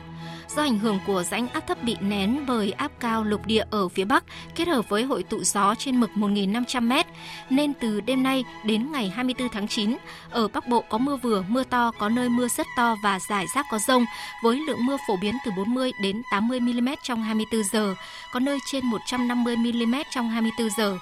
Do 0.49 0.63
ảnh 0.63 0.79
hưởng 0.79 0.99
của 1.07 1.23
rãnh 1.23 1.49
áp 1.49 1.61
thấp 1.67 1.83
bị 1.83 1.97
nén 2.01 2.45
bởi 2.47 2.73
áp 2.73 2.93
cao 3.01 3.25
lục 3.25 3.47
địa 3.47 3.65
ở 3.71 3.89
phía 3.89 4.05
Bắc 4.05 4.25
kết 4.55 4.69
hợp 4.69 4.89
với 4.89 5.03
hội 5.03 5.23
tụ 5.23 5.43
gió 5.43 5.75
trên 5.79 6.01
mực 6.01 6.11
1.500m, 6.15 7.05
nên 7.51 7.75
từ 7.75 8.01
đêm 8.01 8.23
nay 8.23 8.45
đến 8.65 8.93
ngày 8.93 9.09
24 9.09 9.49
tháng 9.49 9.69
9, 9.69 9.97
ở 10.31 10.49
Bắc 10.49 10.69
Bộ 10.69 10.85
có 10.89 10.99
mưa 10.99 11.17
vừa, 11.17 11.45
mưa 11.49 11.65
to, 11.65 11.91
có 11.99 12.09
nơi 12.09 12.29
mưa 12.29 12.49
rất 12.49 12.67
to 12.77 12.97
và 13.03 13.19
rải 13.29 13.47
rác 13.55 13.67
có 13.71 13.79
rông, 13.79 14.05
với 14.43 14.57
lượng 14.57 14.87
mưa 14.87 14.97
phổ 15.09 15.17
biến 15.17 15.35
từ 15.45 15.51
40 15.57 15.93
đến 16.03 16.23
80 16.31 16.61
mm 16.61 16.89
trong 17.03 17.23
24 17.23 17.63
giờ, 17.73 17.95
có 18.33 18.41
nơi 18.41 18.59
trên 18.67 18.87
150 18.87 19.57
mm 19.57 19.95
trong 20.11 20.29
24 20.29 20.69
giờ. 20.71 20.99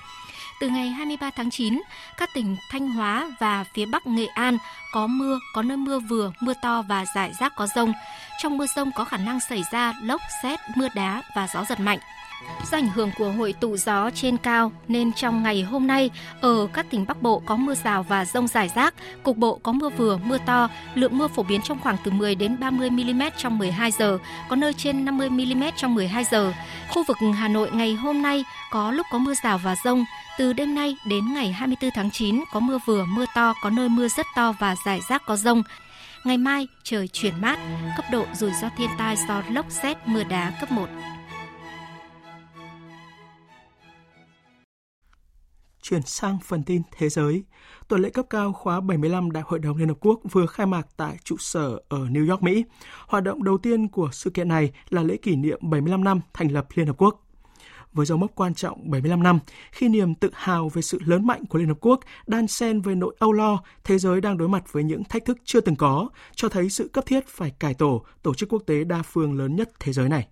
Từ 0.61 0.69
ngày 0.69 0.89
23 0.89 1.31
tháng 1.31 1.51
9, 1.51 1.83
các 2.17 2.31
tỉnh 2.35 2.57
Thanh 2.71 2.89
Hóa 2.89 3.31
và 3.41 3.65
phía 3.75 3.87
Bắc 3.87 4.07
Nghệ 4.07 4.27
An 4.27 4.59
có 4.93 5.07
mưa, 5.07 5.39
có 5.55 5.63
nơi 5.63 5.77
mưa 5.77 5.99
vừa, 5.99 6.33
mưa 6.41 6.55
to 6.63 6.83
và 6.83 7.05
rải 7.15 7.33
rác 7.41 7.53
có 7.57 7.67
rông. 7.67 7.93
Trong 8.43 8.59
mưa 8.59 8.67
rông 8.77 8.91
có 8.93 9.05
khả 9.05 9.17
năng 9.17 9.41
xảy 9.41 9.63
ra 9.73 9.93
lốc, 10.03 10.21
xét, 10.43 10.61
mưa 10.77 10.89
đá 10.95 11.23
và 11.37 11.49
gió 11.55 11.65
giật 11.65 11.81
mạnh. 11.81 11.99
Do 12.71 12.79
ảnh 12.79 12.89
hưởng 12.89 13.11
của 13.19 13.31
hội 13.31 13.53
tụ 13.53 13.77
gió 13.77 14.11
trên 14.15 14.37
cao 14.37 14.73
nên 14.89 15.13
trong 15.13 15.43
ngày 15.43 15.63
hôm 15.63 15.87
nay 15.87 16.11
ở 16.41 16.67
các 16.73 16.87
tỉnh 16.91 17.07
Bắc 17.07 17.23
Bộ 17.23 17.43
có 17.47 17.57
mưa 17.57 17.75
rào 17.75 18.03
và 18.03 18.25
rông 18.25 18.49
rải 18.49 18.69
rác, 18.69 18.95
cục 19.23 19.37
bộ 19.37 19.61
có 19.63 19.73
mưa 19.73 19.89
vừa, 19.89 20.19
mưa 20.25 20.39
to, 20.47 20.69
lượng 20.95 21.19
mưa 21.19 21.29
phổ 21.29 21.43
biến 21.43 21.61
trong 21.63 21.79
khoảng 21.81 21.97
từ 22.05 22.11
10 22.11 22.35
đến 22.35 22.61
30 22.61 22.91
mm 22.91 23.23
trong 23.37 23.59
12 23.59 23.91
giờ, 23.91 24.19
có 24.49 24.57
nơi 24.57 24.73
trên 24.73 25.05
50 25.05 25.31
mm 25.31 25.63
trong 25.77 25.95
12 25.95 26.25
giờ. 26.25 26.53
Khu 26.89 27.05
vực 27.09 27.17
Hà 27.35 27.49
Nội 27.49 27.71
ngày 27.73 27.95
hôm 27.95 28.23
nay 28.23 28.45
có 28.71 28.91
lúc 28.91 29.07
có 29.13 29.19
mưa 29.19 29.35
rào 29.43 29.59
và 29.59 29.77
rông, 29.85 30.05
từ 30.39 30.53
đêm 30.53 30.75
nay 30.75 30.97
đến 31.07 31.35
ngày 31.35 31.53
24 31.53 31.91
tháng 31.91 32.11
9 32.11 32.45
có 32.53 32.61
mưa 32.61 32.79
vừa, 32.87 33.05
mưa 33.05 33.25
to, 33.35 33.55
có 33.63 33.71
nơi 33.71 33.89
mưa 33.89 34.09
rất 34.09 34.27
to 34.37 34.53
và 34.59 34.77
rải 34.85 35.01
rác 35.09 35.23
có 35.27 35.37
rông. 35.37 35.63
Ngày 36.25 36.39
mai 36.39 36.69
trời 36.83 37.09
chuyển 37.09 37.41
mát, 37.41 37.59
cấp 37.97 38.05
độ 38.13 38.27
rủi 38.33 38.51
ro 38.63 38.69
thiên 38.77 38.91
tai 38.99 39.17
do 39.29 39.43
lốc 39.51 39.67
xét 39.69 39.97
mưa 40.07 40.25
đá 40.25 40.53
cấp 40.61 40.73
1. 40.73 40.89
Chuyển 45.85 46.03
sang 46.03 46.39
phần 46.45 46.63
tin 46.63 46.83
thế 46.97 47.09
giới. 47.09 47.45
Tuần 47.89 48.03
lễ 48.03 48.11
cấp 48.11 48.27
cao 48.31 48.53
khóa 48.53 48.81
75 48.81 49.31
Đại 49.31 49.43
hội 49.47 49.59
đồng 49.59 49.77
Liên 49.77 49.89
Hợp 49.89 49.97
Quốc 50.01 50.21
vừa 50.33 50.47
khai 50.47 50.67
mạc 50.67 50.87
tại 50.97 51.17
trụ 51.25 51.37
sở 51.39 51.81
ở 51.89 51.99
New 51.99 52.31
York, 52.31 52.43
Mỹ. 52.43 52.65
Hoạt 53.07 53.25
động 53.25 53.45
đầu 53.45 53.59
tiên 53.59 53.89
của 53.89 54.09
sự 54.13 54.31
kiện 54.31 54.49
này 54.49 54.73
là 54.89 55.03
lễ 55.03 55.17
kỷ 55.17 55.37
niệm 55.37 55.59
75 55.63 56.05
năm 56.05 56.21
thành 56.33 56.49
lập 56.49 56.67
Liên 56.75 56.87
Hợp 56.87 56.97
Quốc 56.99 57.21
với 57.93 58.07
dấu 58.07 58.19
mốc 58.19 58.31
quan 58.35 58.55
trọng 58.55 58.91
75 58.91 59.23
năm, 59.23 59.39
khi 59.73 59.89
niềm 59.89 60.15
tự 60.15 60.31
hào 60.35 60.69
về 60.69 60.83
sự 60.83 60.99
lớn 61.05 61.27
mạnh 61.27 61.47
của 61.47 61.59
Liên 61.59 61.69
Hợp 61.69 61.79
Quốc 61.81 62.01
đan 62.27 62.47
xen 62.47 62.81
với 62.81 62.95
nỗi 62.95 63.17
âu 63.19 63.33
lo 63.33 63.63
thế 63.85 63.99
giới 63.99 64.21
đang 64.21 64.39
đối 64.39 64.49
mặt 64.49 64.73
với 64.73 64.85
những 64.85 65.05
thách 65.05 65.25
thức 65.25 65.39
chưa 65.45 65.61
từng 65.61 65.77
có, 65.77 66.09
cho 66.35 66.49
thấy 66.49 66.71
sự 66.71 66.89
cấp 66.93 67.07
thiết 67.07 67.27
phải 67.29 67.51
cải 67.51 67.75
tổ 67.75 68.05
tổ 68.23 68.35
chức 68.35 68.49
quốc 68.49 68.63
tế 68.67 68.85
đa 68.85 69.03
phương 69.03 69.39
lớn 69.39 69.57
nhất 69.57 69.71
thế 69.81 69.93
giới 69.93 70.09
này. 70.09 70.29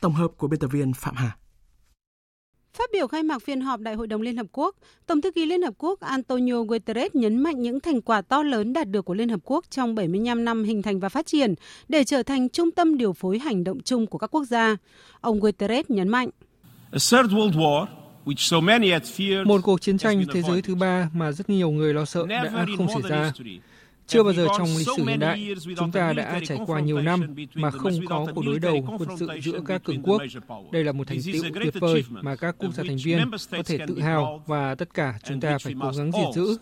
Tổng 0.00 0.14
hợp 0.14 0.28
của 0.36 0.48
biên 0.48 0.60
tập 0.60 0.68
viên 0.72 0.92
Phạm 0.92 1.14
Hà. 1.14 1.36
Phát 2.78 2.90
biểu 2.92 3.06
khai 3.06 3.22
mạc 3.22 3.42
phiên 3.42 3.60
họp 3.60 3.80
Đại 3.80 3.94
hội 3.94 4.06
đồng 4.06 4.22
Liên 4.22 4.36
Hợp 4.36 4.46
Quốc, 4.52 4.76
Tổng 5.06 5.20
thư 5.20 5.30
ký 5.30 5.46
Liên 5.46 5.62
Hợp 5.62 5.74
Quốc 5.78 6.00
Antonio 6.00 6.62
Guterres 6.62 7.14
nhấn 7.14 7.36
mạnh 7.38 7.62
những 7.62 7.80
thành 7.80 8.00
quả 8.00 8.22
to 8.22 8.42
lớn 8.42 8.72
đạt 8.72 8.88
được 8.88 9.04
của 9.04 9.14
Liên 9.14 9.28
Hợp 9.28 9.40
Quốc 9.44 9.64
trong 9.70 9.94
75 9.94 10.44
năm 10.44 10.64
hình 10.64 10.82
thành 10.82 11.00
và 11.00 11.08
phát 11.08 11.26
triển 11.26 11.54
để 11.88 12.04
trở 12.04 12.22
thành 12.22 12.48
trung 12.48 12.70
tâm 12.70 12.96
điều 12.96 13.12
phối 13.12 13.38
hành 13.38 13.64
động 13.64 13.80
chung 13.84 14.06
của 14.06 14.18
các 14.18 14.26
quốc 14.26 14.44
gia. 14.44 14.76
Ông 15.20 15.40
Guterres 15.40 15.84
nhấn 15.88 16.08
mạnh. 16.08 16.28
Một 19.44 19.60
cuộc 19.62 19.80
chiến 19.80 19.98
tranh 19.98 20.24
thế 20.32 20.42
giới 20.42 20.62
thứ 20.62 20.74
ba 20.74 21.10
mà 21.14 21.32
rất 21.32 21.50
nhiều 21.50 21.70
người 21.70 21.94
lo 21.94 22.04
sợ 22.04 22.26
đã 22.26 22.66
không 22.76 22.88
xảy 22.88 23.10
ra. 23.10 23.32
Chưa 24.12 24.22
bao 24.22 24.32
giờ 24.32 24.46
trong 24.58 24.68
lịch 24.78 24.86
sử 24.96 25.04
hiện 25.04 25.20
đại, 25.20 25.54
chúng 25.76 25.92
ta 25.92 26.12
đã 26.12 26.40
trải 26.44 26.58
qua 26.66 26.80
nhiều 26.80 27.02
năm 27.02 27.34
mà 27.54 27.70
không 27.70 27.92
có 28.08 28.26
cuộc 28.34 28.42
đối 28.46 28.58
đầu 28.58 28.84
quân 28.98 29.08
sự 29.18 29.28
giữa 29.42 29.60
các 29.66 29.84
cường 29.84 30.02
quốc. 30.02 30.22
Đây 30.72 30.84
là 30.84 30.92
một 30.92 31.06
thành 31.06 31.18
tựu 31.32 31.42
tuyệt 31.62 31.74
vời 31.80 32.04
mà 32.10 32.36
các 32.36 32.56
quốc 32.58 32.74
gia 32.74 32.84
thành 32.86 32.96
viên 33.04 33.30
có 33.50 33.62
thể 33.62 33.78
tự 33.86 34.00
hào 34.00 34.42
và 34.46 34.74
tất 34.74 34.94
cả 34.94 35.18
chúng 35.24 35.40
ta 35.40 35.58
phải 35.58 35.74
cố 35.80 35.90
gắng 35.96 36.10
gìn 36.12 36.32
giữ. 36.34 36.56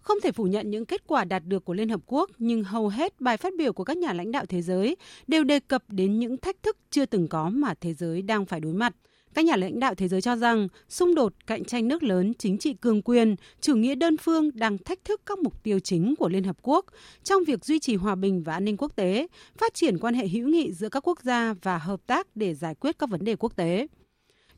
Không 0.00 0.20
thể 0.22 0.32
phủ 0.32 0.44
nhận 0.44 0.70
những 0.70 0.86
kết 0.86 1.06
quả 1.06 1.24
đạt 1.24 1.42
được 1.46 1.64
của 1.64 1.74
Liên 1.74 1.88
Hợp 1.88 2.00
Quốc, 2.06 2.30
nhưng 2.38 2.64
hầu 2.64 2.88
hết 2.88 3.20
bài 3.20 3.36
phát 3.36 3.52
biểu 3.58 3.72
của 3.72 3.84
các 3.84 3.96
nhà 3.96 4.12
lãnh 4.12 4.32
đạo 4.32 4.44
thế 4.46 4.62
giới 4.62 4.96
đều 5.26 5.44
đề 5.44 5.60
cập 5.60 5.84
đến 5.88 6.18
những 6.18 6.36
thách 6.36 6.62
thức 6.62 6.76
chưa 6.90 7.06
từng 7.06 7.28
có 7.28 7.48
mà 7.48 7.74
thế 7.80 7.94
giới 7.94 8.22
đang 8.22 8.46
phải 8.46 8.60
đối 8.60 8.72
mặt. 8.72 8.94
Các 9.34 9.44
nhà 9.44 9.56
lãnh 9.56 9.80
đạo 9.80 9.94
thế 9.94 10.08
giới 10.08 10.20
cho 10.20 10.36
rằng 10.36 10.68
xung 10.88 11.14
đột, 11.14 11.32
cạnh 11.46 11.64
tranh 11.64 11.88
nước 11.88 12.02
lớn, 12.02 12.32
chính 12.38 12.58
trị 12.58 12.74
cường 12.74 13.02
quyền, 13.02 13.36
chủ 13.60 13.76
nghĩa 13.76 13.94
đơn 13.94 14.16
phương 14.16 14.50
đang 14.54 14.78
thách 14.78 15.04
thức 15.04 15.20
các 15.26 15.38
mục 15.38 15.62
tiêu 15.62 15.78
chính 15.80 16.14
của 16.18 16.28
Liên 16.28 16.44
Hợp 16.44 16.56
Quốc 16.62 16.86
trong 17.24 17.44
việc 17.44 17.64
duy 17.64 17.78
trì 17.78 17.96
hòa 17.96 18.14
bình 18.14 18.42
và 18.42 18.52
an 18.52 18.64
ninh 18.64 18.76
quốc 18.76 18.96
tế, 18.96 19.26
phát 19.56 19.74
triển 19.74 19.98
quan 19.98 20.14
hệ 20.14 20.28
hữu 20.28 20.48
nghị 20.48 20.72
giữa 20.72 20.88
các 20.88 21.08
quốc 21.08 21.22
gia 21.22 21.54
và 21.62 21.78
hợp 21.78 22.00
tác 22.06 22.36
để 22.36 22.54
giải 22.54 22.74
quyết 22.74 22.98
các 22.98 23.10
vấn 23.10 23.24
đề 23.24 23.36
quốc 23.36 23.56
tế. 23.56 23.86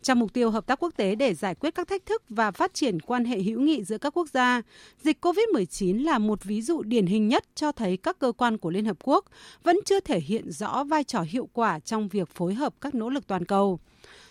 Trong 0.02 0.18
mục 0.18 0.32
tiêu 0.32 0.50
hợp 0.50 0.66
tác 0.66 0.82
quốc 0.82 0.92
tế 0.96 1.14
để 1.14 1.34
giải 1.34 1.54
quyết 1.54 1.74
các 1.74 1.88
thách 1.88 2.06
thức 2.06 2.22
và 2.28 2.50
phát 2.50 2.74
triển 2.74 3.00
quan 3.00 3.24
hệ 3.24 3.42
hữu 3.42 3.60
nghị 3.60 3.84
giữa 3.84 3.98
các 3.98 4.16
quốc 4.16 4.28
gia, 4.28 4.62
dịch 5.02 5.24
COVID-19 5.24 6.04
là 6.04 6.18
một 6.18 6.44
ví 6.44 6.62
dụ 6.62 6.82
điển 6.82 7.06
hình 7.06 7.28
nhất 7.28 7.44
cho 7.54 7.72
thấy 7.72 7.96
các 7.96 8.18
cơ 8.18 8.32
quan 8.32 8.58
của 8.58 8.70
Liên 8.70 8.84
Hợp 8.84 8.96
Quốc 9.04 9.24
vẫn 9.62 9.78
chưa 9.84 10.00
thể 10.00 10.20
hiện 10.20 10.50
rõ 10.50 10.84
vai 10.84 11.04
trò 11.04 11.20
hiệu 11.20 11.48
quả 11.52 11.78
trong 11.78 12.08
việc 12.08 12.28
phối 12.28 12.54
hợp 12.54 12.74
các 12.80 12.94
nỗ 12.94 13.08
lực 13.08 13.26
toàn 13.26 13.44
cầu. 13.44 13.80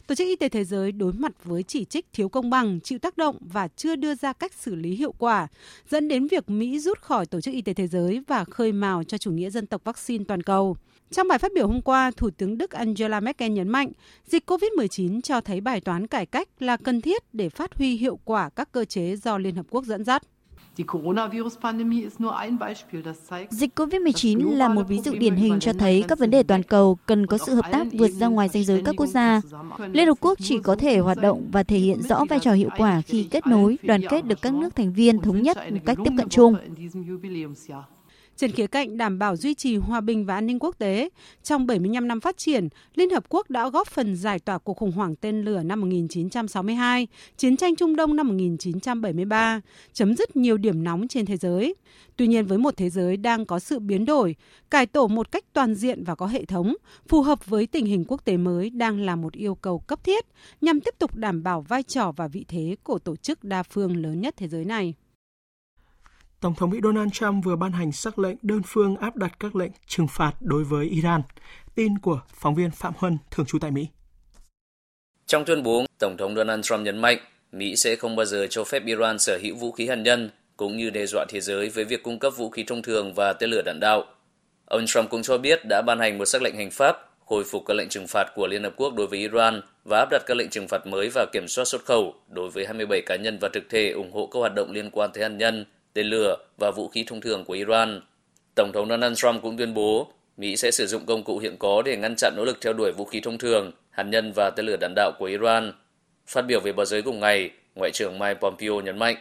Tổ 0.08 0.16
chức 0.16 0.28
Y 0.28 0.36
tế 0.36 0.50
Thế 0.50 0.64
giới 0.64 0.92
đối 0.92 1.14
mặt 1.14 1.32
với 1.44 1.64
chỉ 1.64 1.86
trích 1.86 2.06
thiếu 2.14 2.30
công 2.30 2.50
bằng, 2.50 2.80
chịu 2.84 3.00
tác 3.00 3.18
động 3.18 3.38
và 3.40 3.68
chưa 3.68 3.96
đưa 3.96 4.16
ra 4.16 4.34
cách 4.34 4.54
xử 4.54 4.76
lý 4.76 4.96
hiệu 4.96 5.12
quả, 5.12 5.48
dẫn 5.90 6.08
đến 6.08 6.28
việc 6.28 6.50
Mỹ 6.50 6.80
rút 6.80 7.02
khỏi 7.02 7.26
Tổ 7.26 7.42
chức 7.42 7.54
Y 7.54 7.62
tế 7.62 7.74
Thế 7.74 7.88
giới 7.88 8.22
và 8.28 8.44
khơi 8.44 8.72
mào 8.72 9.04
cho 9.04 9.18
chủ 9.18 9.32
nghĩa 9.32 9.50
dân 9.50 9.68
tộc 9.68 9.84
vaccine 9.84 10.24
toàn 10.28 10.44
cầu. 10.44 10.78
Trong 11.12 11.28
bài 11.28 11.40
phát 11.40 11.52
biểu 11.56 11.68
hôm 11.68 11.82
qua, 11.82 12.12
Thủ 12.18 12.30
tướng 12.30 12.58
Đức 12.58 12.72
Angela 12.72 13.20
Merkel 13.20 13.52
nhấn 13.52 13.70
mạnh, 13.70 13.92
dịch 14.26 14.50
COVID-19 14.52 15.22
cho 15.22 15.42
thấy 15.42 15.62
bài 15.62 15.82
toán 15.82 16.08
cải 16.08 16.26
cách 16.26 16.50
là 16.60 16.78
cần 16.78 17.02
thiết 17.02 17.24
để 17.34 17.50
phát 17.50 17.76
huy 17.76 17.98
hiệu 17.98 18.20
quả 18.26 18.50
các 18.50 18.72
cơ 18.72 18.86
chế 18.86 19.16
do 19.16 19.38
Liên 19.38 19.56
Hợp 19.56 19.66
Quốc 19.70 19.86
dẫn 19.86 20.04
dắt. 20.04 20.24
Dịch 23.50 23.80
COVID-19 23.80 24.56
là 24.56 24.68
một 24.68 24.88
ví 24.88 25.00
dụ 25.00 25.14
điển 25.14 25.36
hình 25.36 25.60
cho 25.60 25.74
thấy 25.74 26.04
các 26.08 26.20
vấn 26.20 26.30
đề 26.30 26.44
toàn 26.44 26.64
cầu 26.64 26.98
cần 27.06 27.28
có 27.28 27.38
sự 27.38 27.54
hợp 27.56 27.66
tác 27.72 27.88
vượt 27.94 28.12
ra 28.12 28.28
ngoài 28.28 28.50
danh 28.50 28.64
giới 28.64 28.82
các 28.86 28.96
quốc 28.98 29.08
gia. 29.08 29.42
Liên 29.92 30.08
Hợp 30.08 30.18
Quốc 30.22 30.40
chỉ 30.42 30.60
có 30.60 30.76
thể 30.76 31.00
hoạt 31.00 31.18
động 31.18 31.50
và 31.52 31.64
thể 31.64 31.78
hiện 31.78 32.02
rõ 32.02 32.26
vai 32.30 32.40
trò 32.40 32.52
hiệu 32.52 32.70
quả 32.78 33.02
khi 33.02 33.24
kết 33.24 33.48
nối, 33.48 33.78
đoàn 33.84 34.02
kết 34.10 34.26
được 34.26 34.42
các 34.42 34.54
nước 34.54 34.76
thành 34.76 34.94
viên 34.94 35.20
thống 35.20 35.42
nhất 35.42 35.58
một 35.72 35.80
cách 35.86 35.98
tiếp 36.06 36.12
cận 36.18 36.30
chung. 36.30 36.56
Trên 38.38 38.52
khía 38.52 38.68
cạnh 38.68 38.98
đảm 38.98 39.20
bảo 39.20 39.36
duy 39.36 39.54
trì 39.54 39.78
hòa 39.78 40.02
bình 40.02 40.26
và 40.26 40.36
an 40.36 40.46
ninh 40.46 40.60
quốc 40.60 40.76
tế, 40.78 41.10
trong 41.44 41.68
75 41.68 42.08
năm 42.08 42.22
phát 42.22 42.38
triển, 42.38 42.70
Liên 42.96 43.10
Hợp 43.10 43.24
Quốc 43.30 43.50
đã 43.50 43.70
góp 43.70 43.88
phần 43.88 44.16
giải 44.16 44.40
tỏa 44.40 44.58
cuộc 44.58 44.78
khủng 44.78 44.92
hoảng 44.92 45.16
tên 45.16 45.42
lửa 45.42 45.64
năm 45.64 45.82
1962, 45.82 47.08
chiến 47.38 47.58
tranh 47.58 47.76
Trung 47.76 47.96
Đông 47.96 48.16
năm 48.16 48.28
1973, 48.28 49.62
chấm 49.94 50.16
dứt 50.16 50.36
nhiều 50.36 50.58
điểm 50.58 50.84
nóng 50.84 51.08
trên 51.08 51.26
thế 51.26 51.38
giới. 51.38 51.76
Tuy 52.18 52.28
nhiên 52.28 52.46
với 52.46 52.58
một 52.58 52.78
thế 52.78 52.90
giới 52.90 53.18
đang 53.18 53.46
có 53.46 53.60
sự 53.60 53.80
biến 53.80 54.06
đổi, 54.06 54.36
cải 54.70 54.86
tổ 54.86 55.08
một 55.08 55.32
cách 55.32 55.44
toàn 55.54 55.76
diện 55.76 56.04
và 56.04 56.16
có 56.16 56.28
hệ 56.28 56.46
thống, 56.46 56.76
phù 57.08 57.22
hợp 57.22 57.46
với 57.46 57.68
tình 57.68 57.86
hình 57.86 58.06
quốc 58.08 58.26
tế 58.26 58.38
mới 58.38 58.70
đang 58.70 59.00
là 59.00 59.16
một 59.16 59.34
yêu 59.34 59.56
cầu 59.56 59.80
cấp 59.80 60.04
thiết 60.04 60.26
nhằm 60.62 60.82
tiếp 60.82 60.96
tục 61.00 61.16
đảm 61.16 61.44
bảo 61.44 61.62
vai 61.62 61.84
trò 61.84 62.12
và 62.12 62.28
vị 62.28 62.46
thế 62.48 62.76
của 62.84 63.00
tổ 63.00 63.16
chức 63.16 63.44
đa 63.44 63.64
phương 63.64 63.98
lớn 63.98 64.22
nhất 64.22 64.34
thế 64.38 64.48
giới 64.48 64.66
này. 64.66 64.94
Tổng 66.46 66.56
thống 66.56 66.70
Mỹ 66.70 66.80
Donald 66.84 67.10
Trump 67.14 67.46
vừa 67.46 67.56
ban 67.56 67.72
hành 67.72 67.92
sắc 67.92 68.20
lệnh 68.20 68.36
đơn 68.42 68.62
phương 68.66 68.98
áp 68.98 69.16
đặt 69.16 69.40
các 69.40 69.56
lệnh 69.56 69.72
trừng 69.88 70.08
phạt 70.08 70.32
đối 70.40 70.64
với 70.64 70.86
Iran. 70.86 71.22
Tin 71.76 71.98
của 71.98 72.22
phóng 72.34 72.56
viên 72.56 72.72
Phạm 72.72 72.94
Huân, 72.98 73.18
thường 73.32 73.46
trú 73.46 73.60
tại 73.60 73.72
Mỹ. 73.72 73.88
Trong 75.26 75.46
tuyên 75.46 75.64
bố, 75.64 75.86
Tổng 76.00 76.18
thống 76.18 76.36
Donald 76.36 76.66
Trump 76.66 76.82
nhấn 76.82 76.98
mạnh 76.98 77.18
Mỹ 77.52 77.76
sẽ 77.76 77.96
không 77.96 78.16
bao 78.16 78.26
giờ 78.26 78.48
cho 78.50 78.64
phép 78.64 78.86
Iran 78.86 79.20
sở 79.20 79.40
hữu 79.44 79.56
vũ 79.56 79.72
khí 79.72 79.88
hạt 79.88 79.96
nhân, 79.96 80.30
cũng 80.58 80.78
như 80.78 80.90
đe 80.90 81.06
dọa 81.06 81.26
thế 81.30 81.42
giới 81.42 81.70
với 81.70 81.84
việc 81.84 82.04
cung 82.04 82.20
cấp 82.20 82.34
vũ 82.38 82.50
khí 82.50 82.64
thông 82.64 82.82
thường 82.82 83.14
và 83.14 83.34
tên 83.34 83.50
lửa 83.50 83.62
đạn 83.66 83.80
đạo. 83.80 84.04
Ông 84.66 84.86
Trump 84.86 85.10
cũng 85.10 85.22
cho 85.22 85.38
biết 85.38 85.60
đã 85.70 85.82
ban 85.82 86.00
hành 86.00 86.18
một 86.18 86.26
sắc 86.26 86.42
lệnh 86.42 86.56
hành 86.56 86.72
pháp 86.72 86.98
khôi 87.26 87.44
phục 87.44 87.64
các 87.66 87.74
lệnh 87.74 87.90
trừng 87.90 88.08
phạt 88.08 88.32
của 88.36 88.48
Liên 88.48 88.64
Hợp 88.64 88.74
Quốc 88.78 88.94
đối 88.94 89.08
với 89.08 89.20
Iran 89.20 89.62
và 89.86 90.00
áp 90.00 90.08
đặt 90.12 90.22
các 90.26 90.38
lệnh 90.38 90.50
trừng 90.50 90.68
phạt 90.68 90.88
mới 90.88 91.10
và 91.14 91.26
kiểm 91.34 91.48
soát 91.48 91.66
xuất 91.66 91.86
khẩu 91.86 92.16
đối 92.30 92.50
với 92.50 92.66
27 92.66 93.02
cá 93.06 93.16
nhân 93.16 93.38
và 93.42 93.50
thực 93.54 93.64
thể 93.70 93.90
ủng 93.90 94.12
hộ 94.12 94.28
các 94.28 94.40
hoạt 94.40 94.56
động 94.56 94.72
liên 94.72 94.90
quan 94.92 95.10
tới 95.14 95.24
hạt 95.24 95.30
nhân 95.30 95.66
tên 95.96 96.08
lửa 96.08 96.38
và 96.58 96.72
vũ 96.72 96.88
khí 96.88 97.04
thông 97.08 97.22
thường 97.22 97.46
của 97.46 97.54
Iran. 97.54 98.02
Tổng 98.56 98.72
thống 98.74 98.90
Donald 98.90 99.18
Trump 99.18 99.42
cũng 99.42 99.58
tuyên 99.58 99.74
bố 99.74 100.08
Mỹ 100.38 100.58
sẽ 100.58 100.72
sử 100.72 100.88
dụng 100.88 101.06
công 101.06 101.24
cụ 101.24 101.40
hiện 101.40 101.58
có 101.58 101.82
để 101.82 101.98
ngăn 101.98 102.16
chặn 102.18 102.34
nỗ 102.38 102.46
lực 102.46 102.58
theo 102.62 102.74
đuổi 102.74 102.92
vũ 102.92 103.06
khí 103.06 103.20
thông 103.20 103.38
thường, 103.38 103.72
hạt 103.90 104.04
nhân 104.04 104.32
và 104.36 104.50
tên 104.56 104.66
lửa 104.66 104.78
đạn 104.82 104.94
đạo 104.96 105.12
của 105.20 105.26
Iran. 105.26 105.74
Phát 106.28 106.42
biểu 106.42 106.60
về 106.60 106.74
báo 106.74 106.86
giới 106.86 107.02
cùng 107.02 107.20
ngày, 107.20 107.50
Ngoại 107.76 107.92
trưởng 107.94 108.20
Mike 108.20 108.34
Pompeo 108.34 108.82
nhấn 108.82 109.00
mạnh 109.00 109.16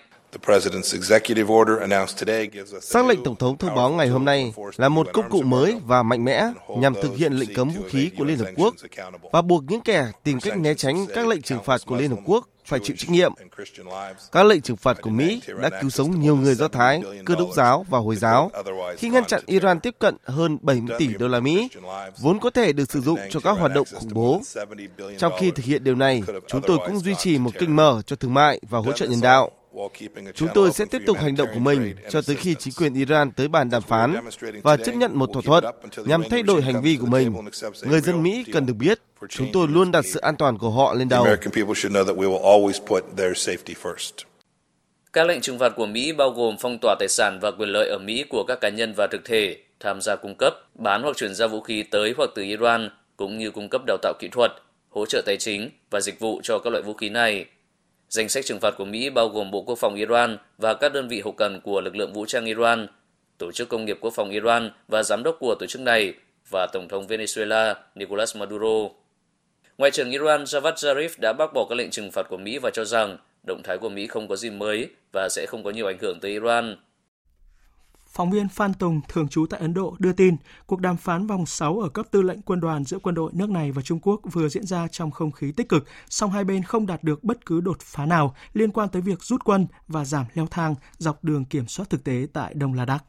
Xác 2.80 3.06
lệnh 3.06 3.24
Tổng 3.24 3.36
thống 3.36 3.58
thông 3.58 3.74
báo 3.74 3.90
ngày 3.90 4.08
hôm 4.08 4.24
nay 4.24 4.52
là 4.76 4.88
một 4.88 5.06
công 5.12 5.30
cụ 5.30 5.42
mới 5.42 5.76
và 5.84 6.02
mạnh 6.02 6.24
mẽ 6.24 6.44
nhằm 6.68 6.94
thực 7.02 7.16
hiện 7.16 7.32
lệnh 7.32 7.54
cấm 7.54 7.70
vũ 7.70 7.82
khí 7.88 8.10
của 8.18 8.24
Liên 8.24 8.38
Hợp 8.38 8.48
Quốc 8.56 8.74
và 9.32 9.42
buộc 9.42 9.64
những 9.68 9.80
kẻ 9.80 10.12
tìm 10.22 10.40
cách 10.40 10.58
né 10.58 10.74
tránh 10.74 11.06
các 11.14 11.26
lệnh 11.26 11.42
trừng 11.42 11.62
phạt 11.64 11.80
của 11.86 11.96
Liên 11.96 12.10
Hợp 12.10 12.18
Quốc 12.24 12.48
phải 12.66 12.80
chịu 12.82 12.96
trách 12.96 13.10
nhiệm. 13.10 13.32
Các 14.32 14.46
lệnh 14.46 14.60
trừng 14.60 14.76
phạt 14.76 14.96
của 15.02 15.10
Mỹ 15.10 15.40
đã 15.62 15.70
cứu 15.80 15.90
sống 15.90 16.20
nhiều 16.20 16.36
người 16.36 16.54
Do 16.54 16.68
Thái, 16.68 17.02
cơ 17.24 17.34
đốc 17.34 17.48
giáo 17.54 17.86
và 17.88 17.98
Hồi 17.98 18.16
giáo 18.16 18.50
khi 18.96 19.08
ngăn 19.08 19.24
chặn 19.24 19.40
Iran 19.46 19.80
tiếp 19.80 19.94
cận 19.98 20.16
hơn 20.24 20.58
70 20.62 20.96
tỷ 20.98 21.08
đô 21.18 21.28
la 21.28 21.40
Mỹ, 21.40 21.68
vốn 22.18 22.40
có 22.40 22.50
thể 22.50 22.72
được 22.72 22.90
sử 22.90 23.00
dụng 23.00 23.18
cho 23.30 23.40
các 23.40 23.52
hoạt 23.52 23.74
động 23.74 23.86
khủng 23.94 24.10
bố. 24.14 24.40
Trong 25.18 25.32
khi 25.38 25.50
thực 25.50 25.64
hiện 25.64 25.84
điều 25.84 25.94
này, 25.94 26.22
chúng 26.46 26.62
tôi 26.62 26.78
cũng 26.86 26.98
duy 26.98 27.14
trì 27.14 27.38
một 27.38 27.50
kênh 27.58 27.76
mở 27.76 28.02
cho 28.06 28.16
thương 28.16 28.34
mại 28.34 28.60
và 28.70 28.78
hỗ 28.78 28.92
trợ 28.92 29.06
nhân 29.06 29.20
đạo. 29.20 29.50
Chúng 30.34 30.48
tôi 30.54 30.72
sẽ 30.72 30.84
tiếp 30.84 31.02
tục 31.06 31.16
hành 31.16 31.36
động 31.36 31.48
của 31.54 31.60
mình 31.60 31.94
cho 32.10 32.22
tới 32.22 32.36
khi 32.36 32.54
chính 32.58 32.74
quyền 32.74 32.94
Iran 32.94 33.32
tới 33.32 33.48
bàn 33.48 33.70
đàm 33.70 33.82
phán 33.82 34.16
và 34.62 34.76
chấp 34.76 34.92
nhận 34.92 35.18
một 35.18 35.30
thỏa 35.32 35.42
thuận 35.42 35.64
nhằm 36.06 36.22
thay 36.30 36.42
đổi 36.42 36.62
hành 36.62 36.82
vi 36.82 36.96
của 37.00 37.06
mình. 37.06 37.34
Người 37.82 38.00
dân 38.00 38.22
Mỹ 38.22 38.44
cần 38.52 38.66
được 38.66 38.74
biết 38.74 38.98
chúng 39.28 39.48
tôi 39.52 39.68
luôn 39.68 39.90
đặt 39.90 40.04
sự 40.04 40.20
an 40.20 40.36
toàn 40.36 40.58
của 40.58 40.70
họ 40.70 40.94
lên 40.94 41.08
đầu. 41.08 41.26
Các 45.12 45.26
lệnh 45.26 45.40
trừng 45.40 45.58
phạt 45.58 45.72
của 45.76 45.86
Mỹ 45.86 46.12
bao 46.12 46.30
gồm 46.30 46.56
phong 46.60 46.78
tỏa 46.82 46.96
tài 46.98 47.08
sản 47.08 47.38
và 47.42 47.50
quyền 47.50 47.68
lợi 47.68 47.88
ở 47.88 47.98
Mỹ 47.98 48.24
của 48.28 48.44
các 48.48 48.60
cá 48.60 48.68
nhân 48.68 48.94
và 48.96 49.06
thực 49.06 49.24
thể 49.24 49.56
tham 49.80 50.00
gia 50.00 50.16
cung 50.16 50.34
cấp, 50.38 50.54
bán 50.74 51.02
hoặc 51.02 51.16
chuyển 51.16 51.34
giao 51.34 51.48
vũ 51.48 51.60
khí 51.60 51.82
tới 51.82 52.14
hoặc 52.16 52.30
từ 52.34 52.42
Iran, 52.42 52.90
cũng 53.16 53.38
như 53.38 53.50
cung 53.50 53.68
cấp 53.68 53.82
đào 53.86 53.96
tạo 54.02 54.12
kỹ 54.18 54.28
thuật, 54.32 54.52
hỗ 54.90 55.06
trợ 55.06 55.22
tài 55.26 55.36
chính 55.36 55.70
và 55.90 56.00
dịch 56.00 56.20
vụ 56.20 56.40
cho 56.42 56.58
các 56.58 56.70
loại 56.70 56.82
vũ 56.82 56.94
khí 56.94 57.08
này. 57.08 57.46
Danh 58.08 58.28
sách 58.28 58.44
trừng 58.44 58.60
phạt 58.60 58.74
của 58.78 58.84
Mỹ 58.84 59.10
bao 59.10 59.28
gồm 59.28 59.50
Bộ 59.50 59.62
Quốc 59.62 59.78
phòng 59.78 59.94
Iran 59.94 60.38
và 60.58 60.74
các 60.74 60.92
đơn 60.92 61.08
vị 61.08 61.20
hậu 61.20 61.32
cần 61.32 61.60
của 61.60 61.80
lực 61.80 61.96
lượng 61.96 62.12
vũ 62.12 62.26
trang 62.26 62.44
Iran, 62.44 62.86
Tổ 63.38 63.52
chức 63.52 63.68
Công 63.68 63.84
nghiệp 63.84 63.98
Quốc 64.00 64.14
phòng 64.14 64.30
Iran 64.30 64.70
và 64.88 65.02
giám 65.02 65.22
đốc 65.22 65.36
của 65.40 65.54
tổ 65.60 65.66
chức 65.66 65.82
này 65.82 66.14
và 66.50 66.66
Tổng 66.72 66.88
thống 66.88 67.06
Venezuela 67.06 67.74
Nicolas 67.94 68.36
Maduro. 68.36 68.88
Ngoại 69.78 69.90
trưởng 69.90 70.10
Iran 70.10 70.44
Javad 70.44 70.74
Zarif 70.74 71.08
đã 71.18 71.32
bác 71.32 71.52
bỏ 71.54 71.66
các 71.68 71.74
lệnh 71.74 71.90
trừng 71.90 72.10
phạt 72.10 72.26
của 72.28 72.36
Mỹ 72.36 72.58
và 72.58 72.70
cho 72.70 72.84
rằng 72.84 73.18
động 73.46 73.60
thái 73.64 73.78
của 73.78 73.88
Mỹ 73.88 74.06
không 74.06 74.28
có 74.28 74.36
gì 74.36 74.50
mới 74.50 74.88
và 75.12 75.28
sẽ 75.30 75.46
không 75.48 75.64
có 75.64 75.70
nhiều 75.70 75.86
ảnh 75.86 75.98
hưởng 76.00 76.18
tới 76.20 76.30
Iran. 76.30 76.76
Phóng 78.16 78.30
viên 78.30 78.48
Phan 78.48 78.74
Tùng, 78.74 79.00
thường 79.08 79.28
trú 79.28 79.46
tại 79.46 79.60
Ấn 79.60 79.74
Độ, 79.74 79.96
đưa 79.98 80.12
tin 80.12 80.36
cuộc 80.66 80.80
đàm 80.80 80.96
phán 80.96 81.26
vòng 81.26 81.46
6 81.46 81.78
ở 81.78 81.88
cấp 81.88 82.06
tư 82.10 82.22
lệnh 82.22 82.42
quân 82.42 82.60
đoàn 82.60 82.84
giữa 82.84 82.98
quân 82.98 83.14
đội 83.14 83.32
nước 83.34 83.50
này 83.50 83.72
và 83.72 83.82
Trung 83.82 84.00
Quốc 84.02 84.20
vừa 84.32 84.48
diễn 84.48 84.66
ra 84.66 84.88
trong 84.88 85.10
không 85.10 85.32
khí 85.32 85.52
tích 85.52 85.68
cực, 85.68 85.84
song 86.08 86.30
hai 86.30 86.44
bên 86.44 86.62
không 86.62 86.86
đạt 86.86 87.04
được 87.04 87.24
bất 87.24 87.46
cứ 87.46 87.60
đột 87.60 87.80
phá 87.80 88.06
nào 88.06 88.34
liên 88.52 88.70
quan 88.70 88.88
tới 88.88 89.02
việc 89.02 89.22
rút 89.22 89.44
quân 89.44 89.66
và 89.88 90.04
giảm 90.04 90.26
leo 90.34 90.46
thang 90.46 90.74
dọc 90.98 91.24
đường 91.24 91.44
kiểm 91.44 91.66
soát 91.66 91.90
thực 91.90 92.04
tế 92.04 92.26
tại 92.32 92.54
Đông 92.54 92.74
Ladakh. 92.74 93.04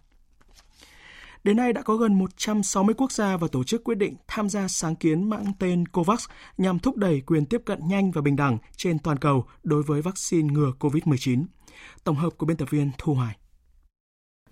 Đến 1.44 1.58
nay 1.58 1.74
đã 1.74 1.82
có 1.82 1.96
gần 1.96 2.14
160 2.14 2.96
quốc 2.98 3.12
gia 3.12 3.38
và 3.38 3.48
tổ 3.52 3.64
chức 3.64 3.84
quyết 3.84 3.96
định 3.96 4.16
tham 4.28 4.50
gia 4.50 4.68
sáng 4.68 4.96
kiến 4.96 5.30
mang 5.30 5.46
tên 5.60 5.88
COVAX 5.88 6.26
nhằm 6.58 6.80
thúc 6.80 6.98
đẩy 6.98 7.22
quyền 7.22 7.46
tiếp 7.46 7.62
cận 7.66 7.88
nhanh 7.88 8.12
và 8.12 8.22
bình 8.22 8.36
đẳng 8.36 8.58
trên 8.78 9.00
toàn 9.00 9.18
cầu 9.18 9.46
đối 9.64 9.84
với 9.84 10.02
vaccine 10.02 10.54
ngừa 10.54 10.72
COVID-19. 10.80 11.46
Tổng 12.04 12.16
hợp 12.16 12.30
của 12.38 12.46
biên 12.46 12.58
tập 12.58 12.70
viên 12.70 12.92
Thu 12.98 13.14
Hoài. 13.14 13.36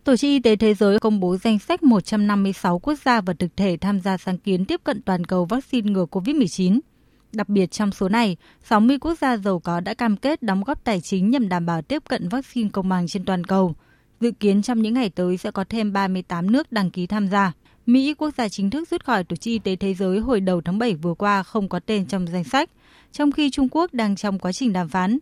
Tổ 0.03 0.15
chức 0.15 0.27
Y 0.27 0.39
tế 0.39 0.55
Thế 0.55 0.73
giới 0.73 0.99
công 0.99 1.19
bố 1.19 1.37
danh 1.37 1.59
sách 1.59 1.83
156 1.83 2.79
quốc 2.79 2.99
gia 3.05 3.21
và 3.21 3.33
thực 3.33 3.57
thể 3.57 3.77
tham 3.81 3.99
gia 3.99 4.17
sáng 4.17 4.37
kiến 4.37 4.65
tiếp 4.65 4.81
cận 4.83 5.01
toàn 5.01 5.25
cầu 5.25 5.45
vaccine 5.45 5.91
ngừa 5.91 6.05
COVID-19. 6.11 6.79
Đặc 7.31 7.49
biệt 7.49 7.71
trong 7.71 7.91
số 7.91 8.09
này, 8.09 8.37
60 8.63 8.97
quốc 8.99 9.17
gia 9.21 9.37
giàu 9.37 9.59
có 9.59 9.79
đã 9.79 9.93
cam 9.93 10.17
kết 10.17 10.43
đóng 10.43 10.63
góp 10.63 10.83
tài 10.83 11.01
chính 11.01 11.29
nhằm 11.29 11.49
đảm 11.49 11.65
bảo 11.65 11.81
tiếp 11.81 12.03
cận 12.09 12.29
vaccine 12.29 12.69
công 12.69 12.89
bằng 12.89 13.07
trên 13.07 13.25
toàn 13.25 13.43
cầu. 13.43 13.75
Dự 14.19 14.31
kiến 14.31 14.61
trong 14.61 14.81
những 14.81 14.93
ngày 14.93 15.09
tới 15.09 15.37
sẽ 15.37 15.51
có 15.51 15.63
thêm 15.69 15.93
38 15.93 16.51
nước 16.51 16.71
đăng 16.71 16.91
ký 16.91 17.07
tham 17.07 17.27
gia. 17.27 17.51
Mỹ, 17.85 18.13
quốc 18.13 18.33
gia 18.37 18.49
chính 18.49 18.69
thức 18.69 18.89
rút 18.89 19.03
khỏi 19.03 19.23
Tổ 19.23 19.35
chức 19.35 19.51
Y 19.51 19.59
tế 19.59 19.75
Thế 19.75 19.93
giới 19.93 20.19
hồi 20.19 20.39
đầu 20.41 20.61
tháng 20.61 20.79
7 20.79 20.95
vừa 20.95 21.13
qua 21.13 21.43
không 21.43 21.69
có 21.69 21.79
tên 21.79 22.05
trong 22.05 22.27
danh 22.27 22.43
sách, 22.43 22.69
trong 23.11 23.31
khi 23.31 23.49
Trung 23.49 23.67
Quốc 23.71 23.93
đang 23.93 24.15
trong 24.15 24.39
quá 24.39 24.51
trình 24.51 24.73
đàm 24.73 24.89
phán. 24.89 25.17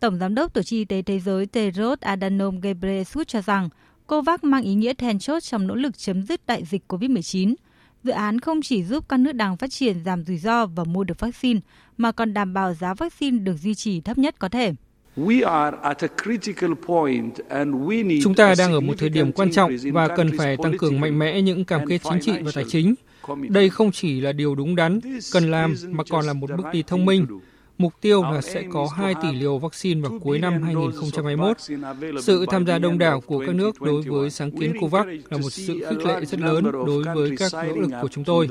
Tổng 0.00 0.18
Giám 0.18 0.34
đốc 0.34 0.54
Tổ 0.54 0.62
chức 0.62 0.76
Y 0.76 0.84
tế 0.84 1.02
Thế 1.02 1.20
giới 1.20 1.46
Tedros 1.46 2.00
Adhanom 2.00 2.60
Ghebreyesus 2.60 3.26
cho 3.26 3.40
rằng 3.42 3.68
COVAX 4.08 4.38
mang 4.42 4.62
ý 4.62 4.74
nghĩa 4.74 4.94
then 4.94 5.18
chốt 5.18 5.42
trong 5.42 5.66
nỗ 5.66 5.74
lực 5.74 5.98
chấm 5.98 6.22
dứt 6.22 6.46
đại 6.46 6.64
dịch 6.64 6.82
COVID-19. 6.88 7.54
Dự 8.04 8.12
án 8.12 8.40
không 8.40 8.62
chỉ 8.62 8.84
giúp 8.84 9.08
các 9.08 9.20
nước 9.20 9.32
đang 9.32 9.56
phát 9.56 9.70
triển 9.70 10.04
giảm 10.04 10.24
rủi 10.24 10.38
ro 10.38 10.66
và 10.66 10.84
mua 10.84 11.04
được 11.04 11.20
vaccine, 11.20 11.60
mà 11.96 12.12
còn 12.12 12.34
đảm 12.34 12.54
bảo 12.54 12.74
giá 12.74 12.94
vaccine 12.94 13.38
được 13.38 13.56
duy 13.56 13.74
trì 13.74 14.00
thấp 14.00 14.18
nhất 14.18 14.34
có 14.38 14.48
thể. 14.48 14.72
Chúng 18.22 18.34
ta 18.36 18.54
đang 18.58 18.72
ở 18.72 18.80
một 18.80 18.94
thời 18.98 19.08
điểm 19.08 19.32
quan 19.32 19.50
trọng 19.50 19.72
và 19.92 20.08
cần 20.16 20.30
phải 20.38 20.56
tăng 20.62 20.78
cường 20.78 21.00
mạnh 21.00 21.18
mẽ 21.18 21.42
những 21.42 21.64
cam 21.64 21.86
kết 21.86 22.00
chính 22.10 22.20
trị 22.20 22.32
và 22.42 22.50
tài 22.54 22.64
chính. 22.68 22.94
Đây 23.48 23.70
không 23.70 23.92
chỉ 23.92 24.20
là 24.20 24.32
điều 24.32 24.54
đúng 24.54 24.76
đắn, 24.76 25.00
cần 25.32 25.50
làm 25.50 25.74
mà 25.88 26.04
còn 26.10 26.26
là 26.26 26.32
một 26.32 26.50
bước 26.56 26.66
đi 26.72 26.82
thông 26.82 27.04
minh 27.04 27.26
Mục 27.78 28.00
tiêu 28.00 28.22
là 28.22 28.40
sẽ 28.40 28.64
có 28.70 28.88
2 28.96 29.14
tỷ 29.22 29.32
liều 29.32 29.58
vaccine 29.58 30.00
vào 30.00 30.18
cuối 30.18 30.38
năm 30.38 30.62
2021. 30.62 31.56
Sự 32.22 32.46
tham 32.50 32.66
gia 32.66 32.78
đông 32.78 32.98
đảo 32.98 33.20
của 33.20 33.44
các 33.46 33.54
nước 33.54 33.80
đối 33.80 34.02
với 34.02 34.30
sáng 34.30 34.50
kiến 34.50 34.72
COVAX 34.80 35.06
là 35.06 35.38
một 35.38 35.50
sự 35.50 35.86
khích 35.88 36.06
lệ 36.06 36.24
rất 36.24 36.40
lớn 36.40 36.64
đối 36.72 37.04
với 37.14 37.36
các 37.36 37.52
nỗ 37.52 37.74
lực 37.76 37.90
của 38.02 38.08
chúng 38.08 38.24
tôi. 38.24 38.48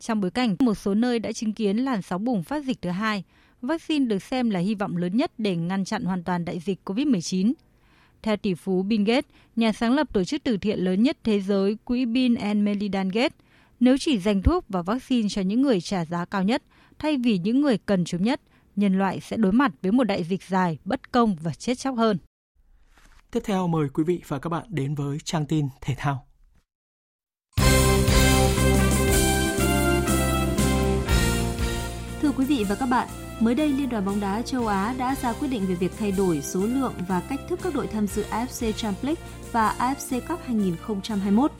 Trong 0.00 0.20
bối 0.20 0.30
cảnh 0.30 0.56
một 0.58 0.74
số 0.74 0.94
nơi 0.94 1.18
đã 1.18 1.32
chứng 1.32 1.52
kiến 1.52 1.76
làn 1.76 2.02
sóng 2.02 2.24
bùng 2.24 2.42
phát 2.42 2.64
dịch 2.64 2.82
thứ 2.82 2.90
hai, 2.90 3.24
vaccine 3.62 4.06
được 4.06 4.22
xem 4.22 4.50
là 4.50 4.60
hy 4.60 4.74
vọng 4.74 4.96
lớn 4.96 5.16
nhất 5.16 5.32
để 5.38 5.56
ngăn 5.56 5.84
chặn 5.84 6.04
hoàn 6.04 6.22
toàn 6.22 6.44
đại 6.44 6.58
dịch 6.58 6.78
COVID-19. 6.84 7.52
Theo 8.22 8.36
tỷ 8.36 8.54
phú 8.54 8.82
Bill 8.82 9.04
Gates, 9.04 9.30
nhà 9.56 9.72
sáng 9.72 9.94
lập 9.94 10.12
tổ 10.12 10.24
chức 10.24 10.44
từ 10.44 10.56
thiện 10.56 10.78
lớn 10.78 11.02
nhất 11.02 11.16
thế 11.24 11.40
giới, 11.40 11.76
quỹ 11.84 12.04
Bill 12.04 12.36
and 12.36 12.62
Melinda 12.62 13.04
Gates, 13.04 13.38
nếu 13.80 13.98
chỉ 13.98 14.18
dành 14.18 14.42
thuốc 14.42 14.64
và 14.68 14.82
vaccine 14.82 15.28
cho 15.28 15.42
những 15.42 15.62
người 15.62 15.80
trả 15.80 16.04
giá 16.04 16.24
cao 16.24 16.42
nhất, 16.42 16.62
thay 17.02 17.16
vì 17.16 17.38
những 17.38 17.60
người 17.60 17.78
cần 17.78 18.04
chúng 18.04 18.22
nhất, 18.22 18.40
nhân 18.76 18.98
loại 18.98 19.20
sẽ 19.20 19.36
đối 19.36 19.52
mặt 19.52 19.72
với 19.82 19.92
một 19.92 20.04
đại 20.04 20.24
dịch 20.24 20.42
dài, 20.42 20.78
bất 20.84 21.12
công 21.12 21.36
và 21.42 21.54
chết 21.54 21.78
chóc 21.78 21.96
hơn. 21.96 22.18
Tiếp 23.30 23.40
theo 23.44 23.66
mời 23.66 23.88
quý 23.88 24.04
vị 24.04 24.22
và 24.28 24.38
các 24.38 24.50
bạn 24.50 24.66
đến 24.68 24.94
với 24.94 25.18
trang 25.24 25.46
tin 25.46 25.68
thể 25.80 25.94
thao. 25.98 26.26
Thưa 32.22 32.32
quý 32.36 32.44
vị 32.44 32.64
và 32.68 32.74
các 32.74 32.86
bạn, 32.86 33.08
mới 33.40 33.54
đây 33.54 33.68
Liên 33.68 33.88
đoàn 33.88 34.04
bóng 34.04 34.20
đá 34.20 34.42
châu 34.42 34.66
Á 34.66 34.94
đã 34.98 35.14
ra 35.22 35.32
quyết 35.32 35.48
định 35.48 35.66
về 35.66 35.74
việc 35.74 35.92
thay 35.98 36.12
đổi 36.12 36.42
số 36.42 36.60
lượng 36.60 36.94
và 37.08 37.22
cách 37.28 37.40
thức 37.48 37.60
các 37.62 37.74
đội 37.74 37.86
tham 37.86 38.06
dự 38.06 38.24
AFC 38.30 38.72
Champions 38.72 39.04
League 39.04 39.22
và 39.52 39.76
AFC 39.78 40.20
Cup 40.28 40.40
2021. 40.44 41.52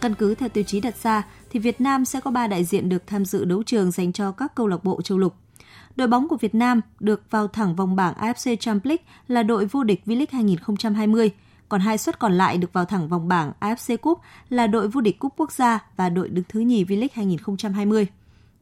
Căn 0.00 0.14
cứ 0.14 0.34
theo 0.34 0.48
tiêu 0.48 0.64
chí 0.64 0.80
đặt 0.80 0.96
ra 1.02 1.26
thì 1.50 1.60
Việt 1.60 1.80
Nam 1.80 2.04
sẽ 2.04 2.20
có 2.20 2.30
3 2.30 2.46
đại 2.46 2.64
diện 2.64 2.88
được 2.88 3.06
tham 3.06 3.24
dự 3.24 3.44
đấu 3.44 3.62
trường 3.62 3.90
dành 3.90 4.12
cho 4.12 4.32
các 4.32 4.54
câu 4.54 4.66
lạc 4.66 4.84
bộ 4.84 5.02
châu 5.02 5.18
lục. 5.18 5.34
Đội 5.96 6.08
bóng 6.08 6.28
của 6.28 6.36
Việt 6.36 6.54
Nam 6.54 6.80
được 7.00 7.22
vào 7.30 7.48
thẳng 7.48 7.76
vòng 7.76 7.96
bảng 7.96 8.14
AFC 8.14 8.56
Champions 8.56 8.86
League 8.86 9.04
là 9.28 9.42
đội 9.42 9.66
vô 9.66 9.84
địch 9.84 10.02
V-League 10.06 10.26
2020, 10.30 11.30
còn 11.68 11.80
hai 11.80 11.98
suất 11.98 12.18
còn 12.18 12.32
lại 12.32 12.58
được 12.58 12.72
vào 12.72 12.84
thẳng 12.84 13.08
vòng 13.08 13.28
bảng 13.28 13.52
AFC 13.60 13.96
Cup 13.96 14.20
là 14.48 14.66
đội 14.66 14.88
vô 14.88 15.00
địch 15.00 15.18
cúp 15.18 15.32
quốc 15.36 15.52
gia 15.52 15.78
và 15.96 16.08
đội 16.08 16.28
đứng 16.28 16.44
thứ 16.48 16.60
nhì 16.60 16.84
V-League 16.84 17.08
2020. 17.12 18.06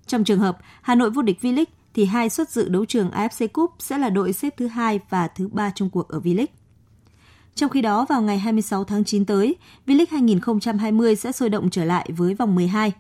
Trong 0.07 0.25
trường 0.25 0.41
hợp 0.41 0.59
Hà 0.83 0.95
Nội 0.95 1.11
vô 1.11 1.23
địch 1.23 1.39
V-League 1.43 1.65
thì 1.95 2.05
hai 2.05 2.31
suất 2.31 2.51
dự 2.51 2.69
đấu 2.69 2.85
trường 2.85 3.11
AFC 3.11 3.49
Cup 3.49 3.75
sẽ 3.79 3.99
là 3.99 4.11
đội 4.11 4.33
xếp 4.33 4.55
thứ 4.57 4.67
hai 4.67 5.01
và 5.11 5.29
thứ 5.29 5.49
ba 5.49 5.71
trong 5.75 5.91
cuộc 5.91 6.09
ở 6.09 6.19
V-League. 6.19 6.47
Trong 7.57 7.71
khi 7.71 7.83
đó, 7.83 8.07
vào 8.09 8.23
ngày 8.23 8.39
26 8.39 8.85
tháng 8.85 9.05
9 9.05 9.25
tới, 9.25 9.55
V-League 9.87 10.07
2020 10.11 11.17
sẽ 11.17 11.33
sôi 11.33 11.49
động 11.49 11.71
trở 11.71 11.85
lại 11.85 12.11
với 12.17 12.35
vòng 12.35 12.55
12. 12.55 12.93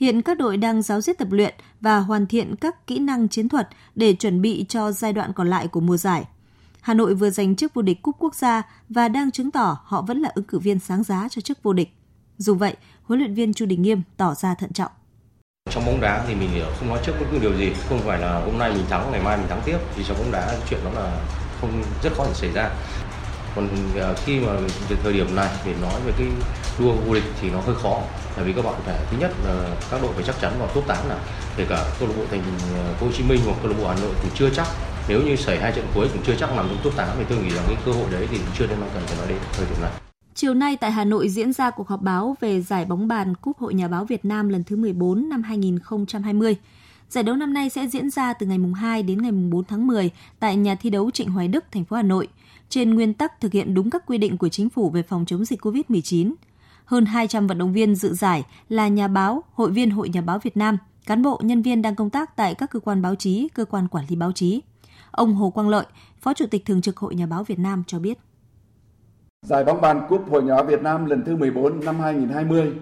Hiện 0.00 0.22
các 0.22 0.38
đội 0.38 0.56
đang 0.56 0.82
giáo 0.82 1.00
diết 1.00 1.18
tập 1.18 1.28
luyện 1.30 1.54
và 1.80 1.98
hoàn 1.98 2.26
thiện 2.26 2.56
các 2.56 2.86
kỹ 2.86 2.98
năng 2.98 3.28
chiến 3.28 3.48
thuật 3.48 3.68
để 3.94 4.14
chuẩn 4.14 4.42
bị 4.42 4.64
cho 4.68 4.92
giai 4.92 5.12
đoạn 5.12 5.32
còn 5.32 5.50
lại 5.50 5.68
của 5.68 5.80
mùa 5.80 5.96
giải. 5.96 6.24
Hà 6.80 6.94
Nội 6.94 7.14
vừa 7.14 7.30
giành 7.30 7.56
chức 7.56 7.74
vô 7.74 7.82
địch 7.82 8.02
cúp 8.02 8.16
quốc 8.18 8.34
gia 8.34 8.62
và 8.88 9.08
đang 9.08 9.30
chứng 9.30 9.50
tỏ 9.50 9.78
họ 9.84 10.02
vẫn 10.02 10.20
là 10.20 10.30
ứng 10.34 10.44
cử 10.44 10.58
viên 10.58 10.78
sáng 10.78 11.02
giá 11.02 11.28
cho 11.30 11.40
chức 11.40 11.62
vô 11.62 11.72
địch. 11.72 11.96
Dù 12.38 12.54
vậy, 12.54 12.76
huấn 13.02 13.20
luyện 13.20 13.34
viên 13.34 13.54
Chu 13.54 13.66
Đình 13.66 13.82
Nghiêm 13.82 14.02
tỏ 14.16 14.34
ra 14.34 14.54
thận 14.54 14.72
trọng. 14.72 14.92
Trong 15.70 15.86
bóng 15.86 16.00
đá 16.00 16.24
thì 16.28 16.34
mình 16.34 16.50
không 16.78 16.88
nói 16.88 16.98
trước 17.06 17.12
bất 17.20 17.26
cứ 17.32 17.38
điều 17.38 17.56
gì, 17.56 17.72
không 17.88 18.00
phải 18.04 18.18
là 18.18 18.44
hôm 18.44 18.58
nay 18.58 18.72
mình 18.72 18.84
thắng, 18.90 19.10
ngày 19.12 19.22
mai 19.24 19.36
mình 19.36 19.46
thắng 19.48 19.62
tiếp. 19.64 19.78
Vì 19.96 20.04
trong 20.04 20.18
bóng 20.18 20.32
đá 20.32 20.58
chuyện 20.70 20.80
đó 20.84 20.90
là 20.90 21.20
không 21.60 21.82
rất 22.02 22.12
khó 22.16 22.24
để 22.26 22.34
xảy 22.34 22.52
ra 22.52 22.70
còn 23.56 23.68
à, 23.96 24.14
khi 24.24 24.40
mà 24.40 24.52
về 24.88 24.96
thời 25.02 25.12
điểm 25.12 25.36
này 25.36 25.48
để 25.66 25.74
nói 25.82 26.00
về 26.06 26.12
cái 26.18 26.26
đua 26.78 26.92
vô 27.06 27.14
địch 27.14 27.24
thì 27.40 27.50
nó 27.50 27.60
hơi 27.60 27.74
khó 27.74 28.02
bởi 28.36 28.44
vì 28.44 28.52
các 28.52 28.64
bạn 28.64 28.74
phải 28.84 28.98
thứ 29.10 29.16
nhất 29.20 29.30
là 29.44 29.76
các 29.90 30.02
đội 30.02 30.12
phải 30.14 30.24
chắc 30.26 30.36
chắn 30.40 30.52
vào 30.58 30.68
top 30.74 30.86
8 30.86 31.08
là 31.08 31.18
kể 31.56 31.66
cả 31.68 31.84
câu 31.98 32.08
lạc 32.08 32.14
bộ 32.18 32.24
thành 32.30 32.42
à, 32.76 32.92
phố 33.00 33.06
Hồ 33.06 33.12
Chí 33.12 33.24
Minh 33.24 33.40
hoặc 33.46 33.56
câu 33.62 33.70
lạc 33.70 33.76
bộ 33.80 33.88
Hà 33.88 33.94
Nội 33.94 34.14
cũng 34.22 34.30
chưa 34.34 34.50
chắc 34.50 34.66
nếu 35.08 35.22
như 35.22 35.36
xảy 35.36 35.60
hai 35.60 35.72
trận 35.72 35.86
cuối 35.94 36.08
cũng 36.12 36.22
chưa 36.26 36.34
chắc 36.38 36.56
nằm 36.56 36.66
trong 36.68 36.78
top 36.84 36.96
8 36.96 37.08
thì 37.18 37.24
tôi 37.28 37.38
nghĩ 37.38 37.50
rằng 37.50 37.64
cái 37.66 37.76
cơ 37.86 37.92
hội 37.92 38.06
đấy 38.10 38.28
thì 38.30 38.38
chưa 38.58 38.66
nên 38.66 38.78
cần 38.94 39.02
phải 39.06 39.16
nói 39.18 39.26
đến 39.28 39.38
thời 39.52 39.66
điểm 39.66 39.82
này. 39.82 39.92
Chiều 40.34 40.54
nay 40.54 40.76
tại 40.76 40.90
Hà 40.90 41.04
Nội 41.04 41.28
diễn 41.28 41.52
ra 41.52 41.70
cuộc 41.70 41.88
họp 41.88 42.02
báo 42.02 42.36
về 42.40 42.60
giải 42.60 42.84
bóng 42.84 43.08
bàn 43.08 43.34
Cúp 43.34 43.58
Hội 43.58 43.74
Nhà 43.74 43.88
báo 43.88 44.04
Việt 44.04 44.24
Nam 44.24 44.48
lần 44.48 44.64
thứ 44.64 44.76
14 44.76 45.28
năm 45.28 45.42
2020. 45.42 46.56
Giải 47.10 47.24
đấu 47.24 47.36
năm 47.36 47.54
nay 47.54 47.70
sẽ 47.70 47.86
diễn 47.86 48.10
ra 48.10 48.32
từ 48.32 48.46
ngày 48.46 48.58
mùng 48.58 48.74
2 48.74 49.02
đến 49.02 49.22
ngày 49.22 49.32
mùng 49.32 49.50
4 49.50 49.64
tháng 49.64 49.86
10 49.86 50.10
tại 50.38 50.56
nhà 50.56 50.74
thi 50.74 50.90
đấu 50.90 51.10
Trịnh 51.10 51.30
Hoài 51.30 51.48
Đức, 51.48 51.64
thành 51.72 51.84
phố 51.84 51.96
Hà 51.96 52.02
Nội– 52.02 52.28
trên 52.74 52.94
nguyên 52.94 53.14
tắc 53.14 53.40
thực 53.40 53.52
hiện 53.52 53.74
đúng 53.74 53.90
các 53.90 54.06
quy 54.06 54.18
định 54.18 54.38
của 54.38 54.48
chính 54.48 54.70
phủ 54.70 54.90
về 54.90 55.02
phòng 55.02 55.24
chống 55.26 55.44
dịch 55.44 55.60
COVID-19. 55.66 56.34
Hơn 56.84 57.06
200 57.06 57.46
vận 57.46 57.58
động 57.58 57.72
viên 57.72 57.94
dự 57.94 58.14
giải 58.14 58.44
là 58.68 58.88
nhà 58.88 59.08
báo, 59.08 59.44
hội 59.52 59.70
viên 59.70 59.90
Hội 59.90 60.08
Nhà 60.08 60.20
báo 60.20 60.38
Việt 60.38 60.56
Nam, 60.56 60.78
cán 61.06 61.22
bộ, 61.22 61.40
nhân 61.42 61.62
viên 61.62 61.82
đang 61.82 61.94
công 61.94 62.10
tác 62.10 62.36
tại 62.36 62.54
các 62.54 62.70
cơ 62.70 62.80
quan 62.80 63.02
báo 63.02 63.14
chí, 63.14 63.48
cơ 63.54 63.64
quan 63.64 63.88
quản 63.88 64.04
lý 64.08 64.16
báo 64.16 64.32
chí. 64.32 64.62
Ông 65.10 65.34
Hồ 65.34 65.50
Quang 65.50 65.68
Lợi, 65.68 65.86
Phó 66.20 66.34
Chủ 66.34 66.46
tịch 66.46 66.64
Thường 66.64 66.80
trực 66.80 66.96
Hội 66.96 67.14
Nhà 67.14 67.26
báo 67.26 67.44
Việt 67.44 67.58
Nam 67.58 67.82
cho 67.86 67.98
biết. 67.98 68.18
Giải 69.42 69.64
bóng 69.64 69.80
bàn 69.80 70.06
Cúp 70.08 70.30
Hội 70.30 70.42
Nhà 70.42 70.54
báo 70.54 70.64
Việt 70.64 70.82
Nam 70.82 71.06
lần 71.06 71.24
thứ 71.24 71.36
14 71.36 71.84
năm 71.84 72.00
2020 72.00 72.72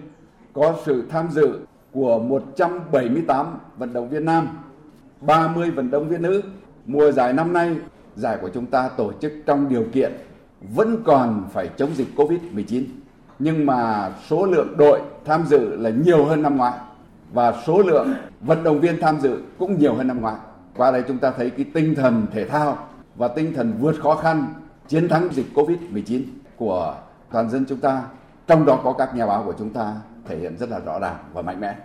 có 0.53 0.75
sự 0.85 1.07
tham 1.09 1.31
dự 1.31 1.59
của 1.91 2.19
178 2.19 3.57
vận 3.77 3.93
động 3.93 4.09
viên 4.09 4.25
nam, 4.25 4.47
30 5.21 5.71
vận 5.71 5.91
động 5.91 6.09
viên 6.09 6.21
nữ. 6.21 6.41
Mùa 6.85 7.11
giải 7.11 7.33
năm 7.33 7.53
nay 7.53 7.75
giải 8.15 8.37
của 8.41 8.49
chúng 8.53 8.65
ta 8.65 8.89
tổ 8.97 9.11
chức 9.21 9.33
trong 9.45 9.69
điều 9.69 9.85
kiện 9.93 10.11
vẫn 10.61 11.03
còn 11.05 11.49
phải 11.53 11.69
chống 11.77 11.95
dịch 11.95 12.07
Covid-19. 12.15 12.83
Nhưng 13.39 13.65
mà 13.65 14.11
số 14.27 14.45
lượng 14.45 14.77
đội 14.77 15.01
tham 15.25 15.45
dự 15.47 15.75
là 15.75 15.89
nhiều 15.89 16.25
hơn 16.25 16.41
năm 16.41 16.57
ngoái 16.57 16.73
và 17.33 17.53
số 17.65 17.77
lượng 17.77 18.13
vận 18.41 18.63
động 18.63 18.79
viên 18.79 19.01
tham 19.01 19.19
dự 19.19 19.41
cũng 19.59 19.79
nhiều 19.79 19.95
hơn 19.95 20.07
năm 20.07 20.21
ngoái. 20.21 20.35
Qua 20.77 20.91
đây 20.91 21.03
chúng 21.07 21.17
ta 21.17 21.31
thấy 21.31 21.49
cái 21.49 21.65
tinh 21.73 21.95
thần 21.95 22.25
thể 22.33 22.47
thao 22.47 22.77
và 23.15 23.27
tinh 23.27 23.53
thần 23.53 23.73
vượt 23.79 23.95
khó 24.01 24.15
khăn 24.15 24.53
chiến 24.87 25.09
thắng 25.09 25.29
dịch 25.31 25.45
Covid-19 25.53 26.21
của 26.57 26.95
toàn 27.31 27.49
dân 27.49 27.65
chúng 27.69 27.79
ta, 27.79 28.01
trong 28.47 28.65
đó 28.65 28.79
có 28.83 28.93
các 28.93 29.15
nhà 29.15 29.25
báo 29.25 29.43
của 29.45 29.53
chúng 29.59 29.69
ta 29.69 29.93
thể 30.25 30.37
hiện 30.37 30.57
rất 30.57 30.69
là 30.69 30.79
rõ 30.79 30.99
ràng 30.99 31.15
và 31.33 31.41
mạnh 31.41 31.59
mẽ. 31.59 31.75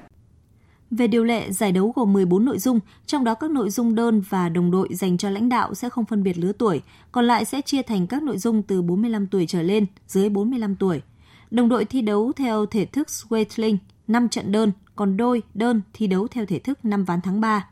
Về 0.91 1.07
điều 1.07 1.25
lệ, 1.25 1.53
giải 1.53 1.73
đấu 1.73 1.93
gồm 1.97 2.13
14 2.13 2.45
nội 2.45 2.59
dung, 2.59 2.81
trong 3.07 3.25
đó 3.25 3.35
các 3.35 3.51
nội 3.51 3.71
dung 3.71 3.95
đơn 3.95 4.23
và 4.29 4.49
đồng 4.49 4.71
đội 4.71 4.89
dành 4.95 5.19
cho 5.19 5.31
lãnh 5.31 5.49
đạo 5.49 5.75
sẽ 5.75 5.89
không 5.89 6.05
phân 6.05 6.23
biệt 6.23 6.39
lứa 6.39 6.53
tuổi, 6.53 6.83
còn 7.13 7.25
lại 7.25 7.45
sẽ 7.45 7.61
chia 7.61 7.83
thành 7.83 8.07
các 8.07 8.23
nội 8.23 8.39
dung 8.39 8.63
từ 8.63 8.83
45 8.83 9.27
tuổi 9.27 9.47
trở 9.47 9.63
lên, 9.63 9.87
dưới 10.07 10.29
45 10.29 10.77
tuổi. 10.77 11.03
Đồng 11.51 11.69
đội 11.69 11.85
thi 11.85 12.01
đấu 12.01 12.33
theo 12.37 12.67
thể 12.67 12.85
thức 12.85 13.07
Swatling, 13.09 13.77
5 14.09 14.29
trận 14.29 14.53
đơn, 14.53 14.73
còn 14.97 15.17
đôi, 15.17 15.43
đơn 15.55 15.81
thi 15.93 16.07
đấu 16.07 16.29
theo 16.29 16.47
thể 16.47 16.59
thức 16.59 16.85
5 16.85 17.05
ván 17.05 17.21
thắng 17.21 17.41
3. 17.41 17.69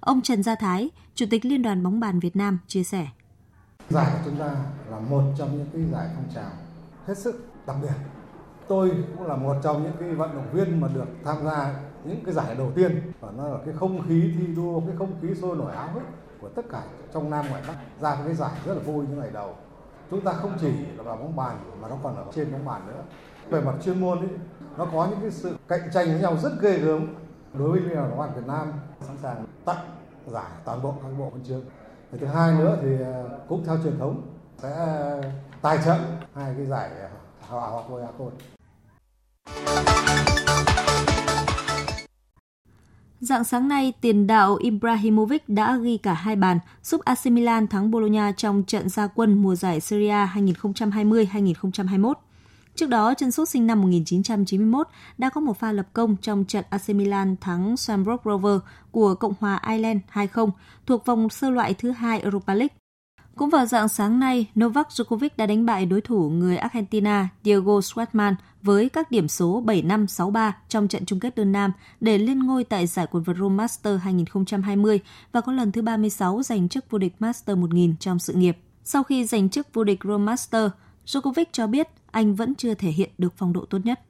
Ông 0.00 0.20
Trần 0.20 0.42
Gia 0.42 0.54
Thái, 0.54 0.90
Chủ 1.14 1.26
tịch 1.30 1.44
Liên 1.44 1.62
đoàn 1.62 1.82
bóng 1.82 2.00
bàn 2.00 2.20
Việt 2.20 2.36
Nam 2.36 2.58
chia 2.66 2.84
sẻ. 2.84 3.08
Giải 3.90 4.12
của 4.12 4.18
chúng 4.24 4.38
ta 4.38 4.56
là 4.90 5.00
một 5.10 5.22
trong 5.38 5.58
những 5.58 5.66
cái 5.72 5.82
giải 5.92 6.08
phong 6.14 6.34
trào 6.34 6.50
hết 7.06 7.18
sức 7.18 7.48
đặc 7.66 7.76
biệt. 7.82 8.17
Tôi 8.68 9.04
cũng 9.16 9.26
là 9.26 9.36
một 9.36 9.56
trong 9.62 9.82
những 9.82 9.92
cái 10.00 10.14
vận 10.14 10.34
động 10.34 10.48
viên 10.52 10.80
mà 10.80 10.88
được 10.94 11.06
tham 11.24 11.36
gia 11.44 11.74
những 12.04 12.24
cái 12.24 12.34
giải 12.34 12.54
đầu 12.54 12.72
tiên. 12.74 13.12
Và 13.20 13.28
nó 13.36 13.48
là 13.48 13.58
cái 13.64 13.74
không 13.80 14.02
khí 14.08 14.34
thi 14.38 14.46
đua 14.46 14.80
cái 14.80 14.96
không 14.98 15.12
khí 15.22 15.34
sôi 15.34 15.56
nổi 15.56 15.72
áo 15.72 15.88
hức 15.94 16.02
của 16.40 16.48
tất 16.48 16.62
cả 16.70 16.82
trong 17.14 17.30
nam 17.30 17.44
ngoại 17.50 17.62
bắc 17.68 17.74
ra 18.00 18.16
cái 18.24 18.34
giải 18.34 18.52
rất 18.66 18.74
là 18.74 18.80
vui 18.80 19.06
những 19.08 19.20
ngày 19.20 19.30
đầu. 19.32 19.54
Chúng 20.10 20.20
ta 20.20 20.32
không 20.32 20.52
chỉ 20.60 20.72
là 20.96 21.02
vào 21.02 21.16
bóng 21.16 21.36
bàn 21.36 21.56
mà 21.80 21.88
nó 21.88 21.96
còn 22.02 22.16
ở 22.16 22.24
trên 22.34 22.52
bóng 22.52 22.64
bàn 22.64 22.86
nữa. 22.86 23.02
Về 23.48 23.60
mặt 23.60 23.74
chuyên 23.84 24.00
môn 24.00 24.18
ấy, 24.18 24.28
nó 24.76 24.86
có 24.92 25.06
những 25.10 25.20
cái 25.20 25.30
sự 25.30 25.56
cạnh 25.68 25.90
tranh 25.92 26.06
với 26.06 26.20
nhau 26.20 26.36
rất 26.36 26.52
ghê 26.60 26.78
gớm 26.78 27.14
đối 27.54 27.70
với 27.70 27.80
liên 27.80 27.94
đoàn 27.94 28.10
bóng 28.10 28.18
bàn 28.18 28.30
Việt 28.36 28.46
Nam. 28.46 28.72
Sẵn 29.00 29.16
sàng 29.22 29.44
tặng 29.64 29.86
giải 30.26 30.50
toàn 30.64 30.82
bộ 30.82 30.94
các 31.02 31.08
bộ 31.18 31.28
huân 31.30 31.44
chương 31.44 31.62
thứ 32.20 32.26
hai 32.26 32.54
nữa 32.54 32.78
thì 32.82 33.02
à, 33.02 33.22
cũng 33.48 33.64
theo 33.66 33.76
truyền 33.82 33.98
thống 33.98 34.22
sẽ 34.58 34.70
tài 35.62 35.78
trợ 35.84 35.96
hai 36.34 36.54
cái 36.56 36.66
giải 36.66 36.90
hào 37.48 37.60
hào 37.60 37.82
hoặc 37.88 38.00
a 38.02 38.08
côn. 38.18 38.32
Dạng 43.20 43.44
sáng 43.44 43.68
nay, 43.68 43.92
tiền 44.00 44.26
đạo 44.26 44.56
Ibrahimovic 44.56 45.48
đã 45.48 45.76
ghi 45.76 45.96
cả 45.96 46.12
hai 46.12 46.36
bàn, 46.36 46.58
giúp 46.82 47.00
AC 47.04 47.26
Milan 47.26 47.66
thắng 47.66 47.90
Bologna 47.90 48.32
trong 48.32 48.62
trận 48.62 48.88
gia 48.88 49.06
quân 49.06 49.42
mùa 49.42 49.54
giải 49.54 49.80
Serie 49.80 50.08
A 50.08 50.32
2020-2021. 50.36 52.12
Trước 52.74 52.88
đó, 52.88 53.14
chân 53.14 53.30
sút 53.30 53.48
sinh 53.48 53.66
năm 53.66 53.80
1991 53.80 54.88
đã 55.18 55.30
có 55.30 55.40
một 55.40 55.58
pha 55.58 55.72
lập 55.72 55.86
công 55.92 56.16
trong 56.16 56.44
trận 56.44 56.64
AC 56.70 56.88
Milan 56.88 57.36
thắng 57.40 57.76
Shamrock 57.76 58.24
Rover 58.24 58.58
của 58.90 59.14
Cộng 59.14 59.34
hòa 59.40 59.60
Ireland 59.68 60.00
2-0 60.12 60.50
thuộc 60.86 61.06
vòng 61.06 61.28
sơ 61.28 61.50
loại 61.50 61.74
thứ 61.74 61.90
hai 61.90 62.20
Europa 62.20 62.54
League. 62.54 62.77
Cũng 63.38 63.50
vào 63.50 63.66
dạng 63.66 63.88
sáng 63.88 64.20
nay, 64.20 64.46
Novak 64.60 64.88
Djokovic 64.88 65.28
đã 65.36 65.46
đánh 65.46 65.66
bại 65.66 65.86
đối 65.86 66.00
thủ 66.00 66.30
người 66.30 66.56
Argentina 66.56 67.28
Diego 67.44 67.72
Schwartzman 67.72 68.34
với 68.62 68.88
các 68.88 69.10
điểm 69.10 69.28
số 69.28 69.62
7-5, 69.66 70.06
6-3 70.06 70.52
trong 70.68 70.88
trận 70.88 71.04
chung 71.06 71.20
kết 71.20 71.36
đơn 71.36 71.52
nam 71.52 71.72
để 72.00 72.18
lên 72.18 72.38
ngôi 72.38 72.64
tại 72.64 72.86
giải 72.86 73.06
quần 73.10 73.22
vợt 73.22 73.36
Rome 73.36 73.54
Master 73.54 74.00
2020 74.00 75.00
và 75.32 75.40
có 75.40 75.52
lần 75.52 75.72
thứ 75.72 75.82
36 75.82 76.42
giành 76.42 76.68
chức 76.68 76.90
vô 76.90 76.98
địch 76.98 77.14
Master 77.18 77.58
1000 77.58 77.94
trong 78.00 78.18
sự 78.18 78.32
nghiệp. 78.32 78.58
Sau 78.84 79.02
khi 79.02 79.24
giành 79.24 79.48
chức 79.48 79.74
vô 79.74 79.84
địch 79.84 80.00
Rome 80.04 80.24
Master, 80.24 80.70
Djokovic 81.06 81.44
cho 81.52 81.66
biết 81.66 81.88
anh 82.10 82.34
vẫn 82.34 82.54
chưa 82.54 82.74
thể 82.74 82.90
hiện 82.90 83.10
được 83.18 83.32
phong 83.36 83.52
độ 83.52 83.64
tốt 83.64 83.78
nhất. 83.84 84.00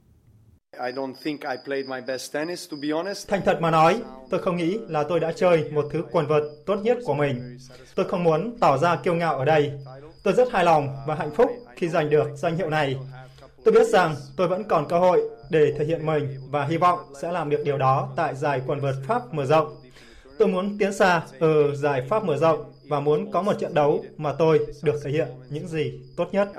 Thành 3.27 3.41
thật 3.45 3.57
mà 3.61 3.71
nói, 3.71 4.01
tôi 4.29 4.41
không 4.41 4.57
nghĩ 4.57 4.77
là 4.87 5.03
tôi 5.03 5.19
đã 5.19 5.31
chơi 5.31 5.71
một 5.71 5.85
thứ 5.91 6.03
quần 6.11 6.27
vợt 6.27 6.43
tốt 6.65 6.75
nhất 6.75 6.97
của 7.05 7.13
mình. 7.13 7.57
Tôi 7.95 8.07
không 8.07 8.23
muốn 8.23 8.57
tỏ 8.59 8.77
ra 8.77 8.95
kiêu 8.95 9.15
ngạo 9.15 9.37
ở 9.37 9.45
đây. 9.45 9.71
Tôi 10.23 10.33
rất 10.33 10.51
hài 10.51 10.65
lòng 10.65 10.87
và 11.07 11.15
hạnh 11.15 11.31
phúc 11.35 11.51
khi 11.75 11.89
giành 11.89 12.09
được 12.09 12.27
danh 12.35 12.57
hiệu 12.57 12.69
này. 12.69 12.95
Tôi 13.65 13.73
biết 13.73 13.87
rằng 13.87 14.15
tôi 14.37 14.47
vẫn 14.47 14.63
còn 14.63 14.87
cơ 14.87 14.99
hội 14.99 15.29
để 15.49 15.73
thể 15.77 15.85
hiện 15.85 16.05
mình 16.05 16.37
và 16.49 16.65
hy 16.65 16.77
vọng 16.77 16.99
sẽ 17.21 17.31
làm 17.31 17.49
được 17.49 17.61
điều 17.65 17.77
đó 17.77 18.13
tại 18.15 18.35
giải 18.35 18.61
quần 18.67 18.79
vợt 18.79 18.95
Pháp 19.07 19.33
mở 19.33 19.45
rộng. 19.45 19.75
Tôi 20.37 20.47
muốn 20.47 20.77
tiến 20.77 20.93
xa 20.93 21.21
ở 21.39 21.75
giải 21.75 22.01
Pháp 22.09 22.23
mở 22.23 22.37
rộng 22.37 22.73
và 22.87 22.99
muốn 22.99 23.31
có 23.31 23.41
một 23.41 23.53
trận 23.59 23.73
đấu 23.73 24.05
mà 24.17 24.33
tôi 24.39 24.59
được 24.83 24.95
thể 25.03 25.11
hiện 25.11 25.27
những 25.49 25.67
gì 25.67 25.99
tốt 26.17 26.29
nhất. 26.31 26.49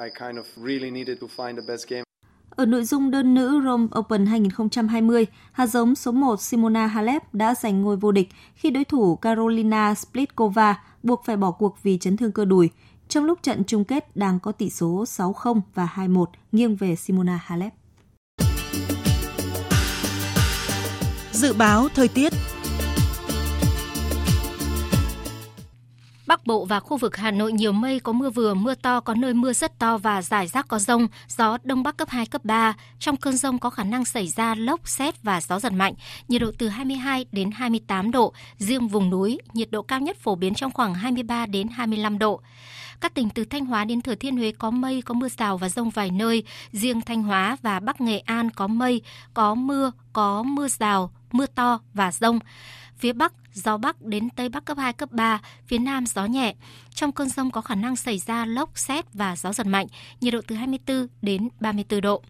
Ở 2.50 2.66
nội 2.66 2.84
dung 2.84 3.10
đơn 3.10 3.34
nữ 3.34 3.60
Rome 3.64 3.86
Open 3.98 4.26
2020, 4.26 5.26
hạt 5.52 5.66
giống 5.66 5.94
số 5.94 6.12
1 6.12 6.40
Simona 6.40 6.86
Halep 6.86 7.34
đã 7.34 7.54
giành 7.54 7.82
ngôi 7.82 7.96
vô 7.96 8.12
địch 8.12 8.28
khi 8.54 8.70
đối 8.70 8.84
thủ 8.84 9.16
Carolina 9.16 9.94
Splitkova 9.94 10.82
buộc 11.02 11.24
phải 11.24 11.36
bỏ 11.36 11.50
cuộc 11.50 11.76
vì 11.82 11.98
chấn 11.98 12.16
thương 12.16 12.32
cơ 12.32 12.44
đùi, 12.44 12.70
trong 13.08 13.24
lúc 13.24 13.38
trận 13.42 13.64
chung 13.66 13.84
kết 13.84 14.16
đang 14.16 14.40
có 14.40 14.52
tỷ 14.52 14.70
số 14.70 15.04
6-0 15.04 15.60
và 15.74 15.88
2-1 15.94 16.24
nghiêng 16.52 16.76
về 16.76 16.96
Simona 16.96 17.40
Halep. 17.44 17.72
Dự 21.32 21.52
báo 21.52 21.88
thời 21.94 22.08
tiết 22.08 22.32
Bắc 26.30 26.46
Bộ 26.46 26.64
và 26.64 26.80
khu 26.80 26.96
vực 26.96 27.16
Hà 27.16 27.30
Nội 27.30 27.52
nhiều 27.52 27.72
mây, 27.72 28.00
có 28.00 28.12
mưa 28.12 28.30
vừa, 28.30 28.54
mưa 28.54 28.74
to, 28.74 29.00
có 29.00 29.14
nơi 29.14 29.34
mưa 29.34 29.52
rất 29.52 29.78
to 29.78 29.98
và 29.98 30.22
rải 30.22 30.46
rác 30.46 30.68
có 30.68 30.78
rông, 30.78 31.08
gió 31.28 31.58
Đông 31.62 31.82
Bắc 31.82 31.96
cấp 31.96 32.08
2, 32.08 32.26
cấp 32.26 32.44
3. 32.44 32.74
Trong 32.98 33.16
cơn 33.16 33.36
rông 33.36 33.58
có 33.58 33.70
khả 33.70 33.84
năng 33.84 34.04
xảy 34.04 34.28
ra 34.28 34.54
lốc, 34.54 34.88
xét 34.88 35.22
và 35.22 35.40
gió 35.40 35.60
giật 35.60 35.72
mạnh, 35.72 35.94
nhiệt 36.28 36.42
độ 36.42 36.50
từ 36.58 36.68
22 36.68 37.26
đến 37.32 37.50
28 37.50 38.10
độ, 38.10 38.32
riêng 38.58 38.88
vùng 38.88 39.10
núi, 39.10 39.38
nhiệt 39.52 39.70
độ 39.70 39.82
cao 39.82 40.00
nhất 40.00 40.16
phổ 40.16 40.34
biến 40.34 40.54
trong 40.54 40.72
khoảng 40.72 40.94
23 40.94 41.46
đến 41.46 41.68
25 41.68 42.18
độ. 42.18 42.40
Các 43.00 43.14
tỉnh 43.14 43.30
từ 43.30 43.44
Thanh 43.44 43.66
Hóa 43.66 43.84
đến 43.84 44.00
Thừa 44.00 44.14
Thiên 44.14 44.36
Huế 44.36 44.52
có 44.52 44.70
mây, 44.70 45.02
có 45.02 45.14
mưa 45.14 45.28
rào 45.28 45.58
và 45.58 45.68
rông 45.68 45.90
vài 45.90 46.10
nơi. 46.10 46.42
Riêng 46.72 47.00
Thanh 47.00 47.22
Hóa 47.22 47.56
và 47.62 47.80
Bắc 47.80 48.00
Nghệ 48.00 48.18
An 48.18 48.50
có 48.50 48.66
mây, 48.66 49.02
có 49.34 49.54
mưa, 49.54 49.92
có 50.12 50.42
mưa 50.42 50.68
rào, 50.68 51.10
mưa 51.32 51.46
to 51.46 51.80
và 51.94 52.12
rông. 52.12 52.38
Phía 53.00 53.12
Bắc, 53.12 53.32
gió 53.52 53.76
Bắc 53.76 54.02
đến 54.02 54.30
Tây 54.30 54.48
Bắc 54.48 54.64
cấp 54.64 54.78
2, 54.78 54.92
cấp 54.92 55.12
3, 55.12 55.40
phía 55.66 55.78
Nam 55.78 56.06
gió 56.06 56.26
nhẹ. 56.26 56.54
Trong 56.94 57.12
cơn 57.12 57.28
rông 57.28 57.50
có 57.50 57.60
khả 57.60 57.74
năng 57.74 57.96
xảy 57.96 58.18
ra 58.18 58.46
lốc, 58.46 58.78
xét 58.78 59.04
và 59.14 59.36
gió 59.36 59.52
giật 59.52 59.66
mạnh, 59.66 59.86
nhiệt 60.20 60.32
độ 60.32 60.40
từ 60.46 60.54
24 60.54 61.06
đến 61.22 61.48
34 61.60 62.00
độ. 62.00 62.22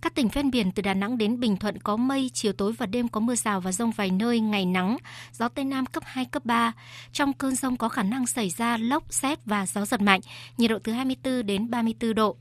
Các 0.00 0.14
tỉnh 0.14 0.28
ven 0.28 0.50
biển 0.50 0.72
từ 0.72 0.82
Đà 0.82 0.94
Nẵng 0.94 1.18
đến 1.18 1.40
Bình 1.40 1.56
Thuận 1.56 1.78
có 1.78 1.96
mây, 1.96 2.30
chiều 2.34 2.52
tối 2.52 2.72
và 2.72 2.86
đêm 2.86 3.08
có 3.08 3.20
mưa 3.20 3.34
rào 3.34 3.60
và 3.60 3.72
rông 3.72 3.90
vài 3.90 4.10
nơi, 4.10 4.40
ngày 4.40 4.66
nắng, 4.66 4.96
gió 5.32 5.48
Tây 5.48 5.64
Nam 5.64 5.86
cấp 5.86 6.02
2, 6.06 6.24
cấp 6.24 6.44
3. 6.44 6.72
Trong 7.12 7.32
cơn 7.32 7.54
rông 7.54 7.76
có 7.76 7.88
khả 7.88 8.02
năng 8.02 8.26
xảy 8.26 8.50
ra 8.50 8.76
lốc, 8.76 9.12
xét 9.12 9.38
và 9.44 9.66
gió 9.66 9.84
giật 9.84 10.00
mạnh, 10.00 10.20
nhiệt 10.56 10.70
độ 10.70 10.78
từ 10.84 10.92
24 10.92 11.46
đến 11.46 11.70
34 11.70 12.14
độ. 12.14 12.36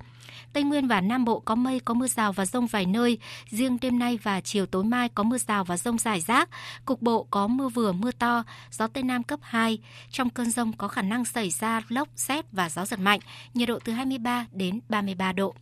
Tây 0.53 0.63
Nguyên 0.63 0.87
và 0.87 1.01
Nam 1.01 1.25
Bộ 1.25 1.39
có 1.39 1.55
mây, 1.55 1.79
có 1.79 1.93
mưa 1.93 2.07
rào 2.07 2.33
và 2.33 2.45
rông 2.45 2.67
vài 2.67 2.85
nơi. 2.85 3.17
Riêng 3.49 3.77
đêm 3.81 3.99
nay 3.99 4.19
và 4.23 4.41
chiều 4.41 4.65
tối 4.65 4.83
mai 4.83 5.09
có 5.09 5.23
mưa 5.23 5.37
rào 5.37 5.63
và 5.63 5.77
rông 5.77 5.97
rải 5.97 6.21
rác. 6.21 6.49
Cục 6.85 7.01
bộ 7.01 7.27
có 7.29 7.47
mưa 7.47 7.69
vừa, 7.69 7.91
mưa 7.91 8.11
to, 8.11 8.43
gió 8.71 8.87
Tây 8.87 9.03
Nam 9.03 9.23
cấp 9.23 9.39
2. 9.43 9.79
Trong 10.11 10.29
cơn 10.29 10.51
rông 10.51 10.73
có 10.73 10.87
khả 10.87 11.01
năng 11.01 11.25
xảy 11.25 11.49
ra 11.49 11.81
lốc, 11.87 12.09
xét 12.15 12.45
và 12.51 12.69
gió 12.69 12.85
giật 12.85 12.99
mạnh, 12.99 13.19
nhiệt 13.53 13.67
độ 13.67 13.79
từ 13.85 13.93
23 13.93 14.45
đến 14.51 14.79
33 14.89 15.31
độ. 15.31 15.55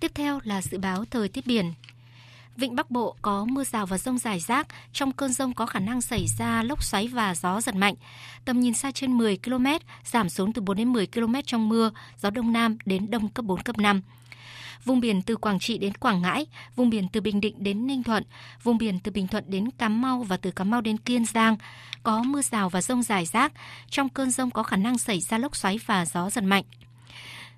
Tiếp 0.00 0.12
theo 0.14 0.40
là 0.44 0.62
dự 0.62 0.78
báo 0.78 1.04
thời 1.10 1.28
tiết 1.28 1.46
biển. 1.46 1.72
Vịnh 2.56 2.74
Bắc 2.74 2.90
Bộ 2.90 3.16
có 3.22 3.44
mưa 3.44 3.64
rào 3.64 3.86
và 3.86 3.98
rông 3.98 4.18
rải 4.18 4.40
rác, 4.40 4.66
trong 4.92 5.12
cơn 5.12 5.32
rông 5.32 5.54
có 5.54 5.66
khả 5.66 5.78
năng 5.78 6.00
xảy 6.00 6.26
ra 6.38 6.62
lốc 6.62 6.82
xoáy 6.82 7.08
và 7.08 7.34
gió 7.34 7.60
giật 7.60 7.74
mạnh. 7.74 7.94
Tầm 8.44 8.60
nhìn 8.60 8.74
xa 8.74 8.90
trên 8.90 9.18
10 9.18 9.38
km, 9.44 9.66
giảm 10.04 10.28
xuống 10.28 10.52
từ 10.52 10.62
4 10.62 10.76
đến 10.76 10.92
10 10.92 11.06
km 11.06 11.34
trong 11.46 11.68
mưa, 11.68 11.90
gió 12.18 12.30
đông 12.30 12.52
nam 12.52 12.76
đến 12.84 13.10
đông 13.10 13.28
cấp 13.28 13.44
4 13.44 13.62
cấp 13.62 13.78
5 13.78 14.02
vùng 14.84 15.00
biển 15.00 15.22
từ 15.22 15.36
Quảng 15.36 15.58
Trị 15.58 15.78
đến 15.78 15.94
Quảng 15.94 16.22
Ngãi, 16.22 16.46
vùng 16.76 16.90
biển 16.90 17.08
từ 17.12 17.20
Bình 17.20 17.40
Định 17.40 17.54
đến 17.58 17.86
Ninh 17.86 18.02
Thuận, 18.02 18.24
vùng 18.62 18.78
biển 18.78 18.98
từ 18.98 19.12
Bình 19.12 19.28
Thuận 19.28 19.44
đến 19.46 19.70
Cà 19.70 19.88
Mau 19.88 20.22
và 20.22 20.36
từ 20.36 20.50
Cà 20.50 20.64
Mau 20.64 20.80
đến 20.80 20.96
Kiên 20.96 21.24
Giang. 21.24 21.56
Có 22.02 22.22
mưa 22.22 22.42
rào 22.42 22.68
và 22.68 22.82
rông 22.82 23.02
rải 23.02 23.26
rác, 23.26 23.52
trong 23.90 24.08
cơn 24.08 24.30
rông 24.30 24.50
có 24.50 24.62
khả 24.62 24.76
năng 24.76 24.98
xảy 24.98 25.20
ra 25.20 25.38
lốc 25.38 25.56
xoáy 25.56 25.78
và 25.86 26.06
gió 26.06 26.30
giật 26.30 26.44
mạnh. 26.44 26.64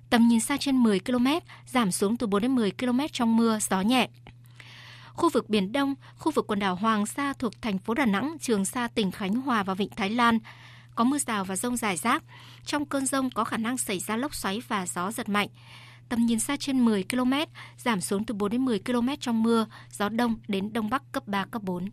Tầm 0.09 0.27
nhìn 0.27 0.39
xa 0.39 0.57
trên 0.57 0.83
10 0.83 0.99
km, 0.99 1.27
giảm 1.65 1.91
xuống 1.91 2.17
từ 2.17 2.27
4 2.27 2.41
đến 2.41 2.55
10 2.55 2.71
km 2.71 2.99
trong 3.11 3.37
mưa, 3.37 3.59
gió 3.69 3.81
nhẹ. 3.81 4.07
Khu 5.15 5.29
vực 5.29 5.49
Biển 5.49 5.71
Đông, 5.71 5.95
khu 6.17 6.31
vực 6.31 6.47
quần 6.47 6.59
đảo 6.59 6.75
Hoàng 6.75 7.05
Sa 7.05 7.33
thuộc 7.33 7.61
thành 7.61 7.77
phố 7.77 7.93
Đà 7.93 8.05
Nẵng, 8.05 8.37
Trường 8.41 8.65
Sa, 8.65 8.87
tỉnh 8.87 9.11
Khánh 9.11 9.35
Hòa 9.35 9.63
và 9.63 9.73
Vịnh 9.73 9.89
Thái 9.95 10.09
Lan. 10.09 10.39
Có 10.95 11.03
mưa 11.03 11.17
rào 11.17 11.43
và 11.43 11.55
rông 11.55 11.77
rải 11.77 11.97
rác. 11.97 12.23
Trong 12.65 12.85
cơn 12.85 13.05
rông 13.05 13.29
có 13.29 13.43
khả 13.43 13.57
năng 13.57 13.77
xảy 13.77 13.99
ra 13.99 14.17
lốc 14.17 14.35
xoáy 14.35 14.61
và 14.67 14.85
gió 14.85 15.11
giật 15.11 15.29
mạnh. 15.29 15.47
Tầm 16.09 16.25
nhìn 16.25 16.39
xa 16.39 16.57
trên 16.57 16.85
10 16.85 17.03
km, 17.03 17.33
giảm 17.77 18.01
xuống 18.01 18.25
từ 18.25 18.33
4 18.33 18.51
đến 18.51 18.65
10 18.65 18.79
km 18.79 19.09
trong 19.19 19.43
mưa, 19.43 19.65
gió 19.91 20.09
đông 20.09 20.35
đến 20.47 20.73
đông 20.73 20.89
bắc 20.89 21.03
cấp 21.11 21.27
3, 21.27 21.45
cấp 21.45 21.63
4. 21.63 21.89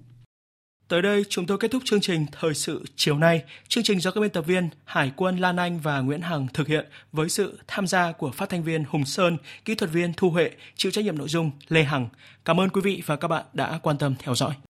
Tới 0.93 1.03
đây 1.03 1.25
chúng 1.29 1.47
tôi 1.47 1.59
kết 1.59 1.71
thúc 1.71 1.83
chương 1.85 2.01
trình 2.01 2.27
Thời 2.33 2.55
sự 2.55 2.85
chiều 2.97 3.19
nay. 3.19 3.43
Chương 3.69 3.85
trình 3.85 4.01
do 4.01 4.11
các 4.11 4.21
biên 4.21 4.31
tập 4.31 4.47
viên 4.47 4.69
Hải 4.85 5.13
quân 5.17 5.37
Lan 5.37 5.57
Anh 5.57 5.81
và 5.81 6.01
Nguyễn 6.01 6.21
Hằng 6.21 6.47
thực 6.55 6.69
hiện 6.69 6.87
với 7.13 7.29
sự 7.29 7.59
tham 7.67 7.87
gia 7.87 8.13
của 8.13 8.31
phát 8.31 8.49
thanh 8.49 8.63
viên 8.63 8.85
Hùng 8.85 9.05
Sơn, 9.05 9.37
kỹ 9.65 9.75
thuật 9.75 9.91
viên 9.91 10.13
Thu 10.17 10.31
Huệ, 10.31 10.51
chịu 10.77 10.93
trách 10.93 11.05
nhiệm 11.05 11.19
nội 11.19 11.29
dung 11.29 11.51
Lê 11.69 11.83
Hằng. 11.83 12.09
Cảm 12.45 12.61
ơn 12.61 12.69
quý 12.69 12.81
vị 12.81 13.03
và 13.07 13.17
các 13.17 13.29
bạn 13.29 13.45
đã 13.53 13.79
quan 13.83 13.99
tâm 13.99 14.15
theo 14.19 14.35
dõi. 14.35 14.55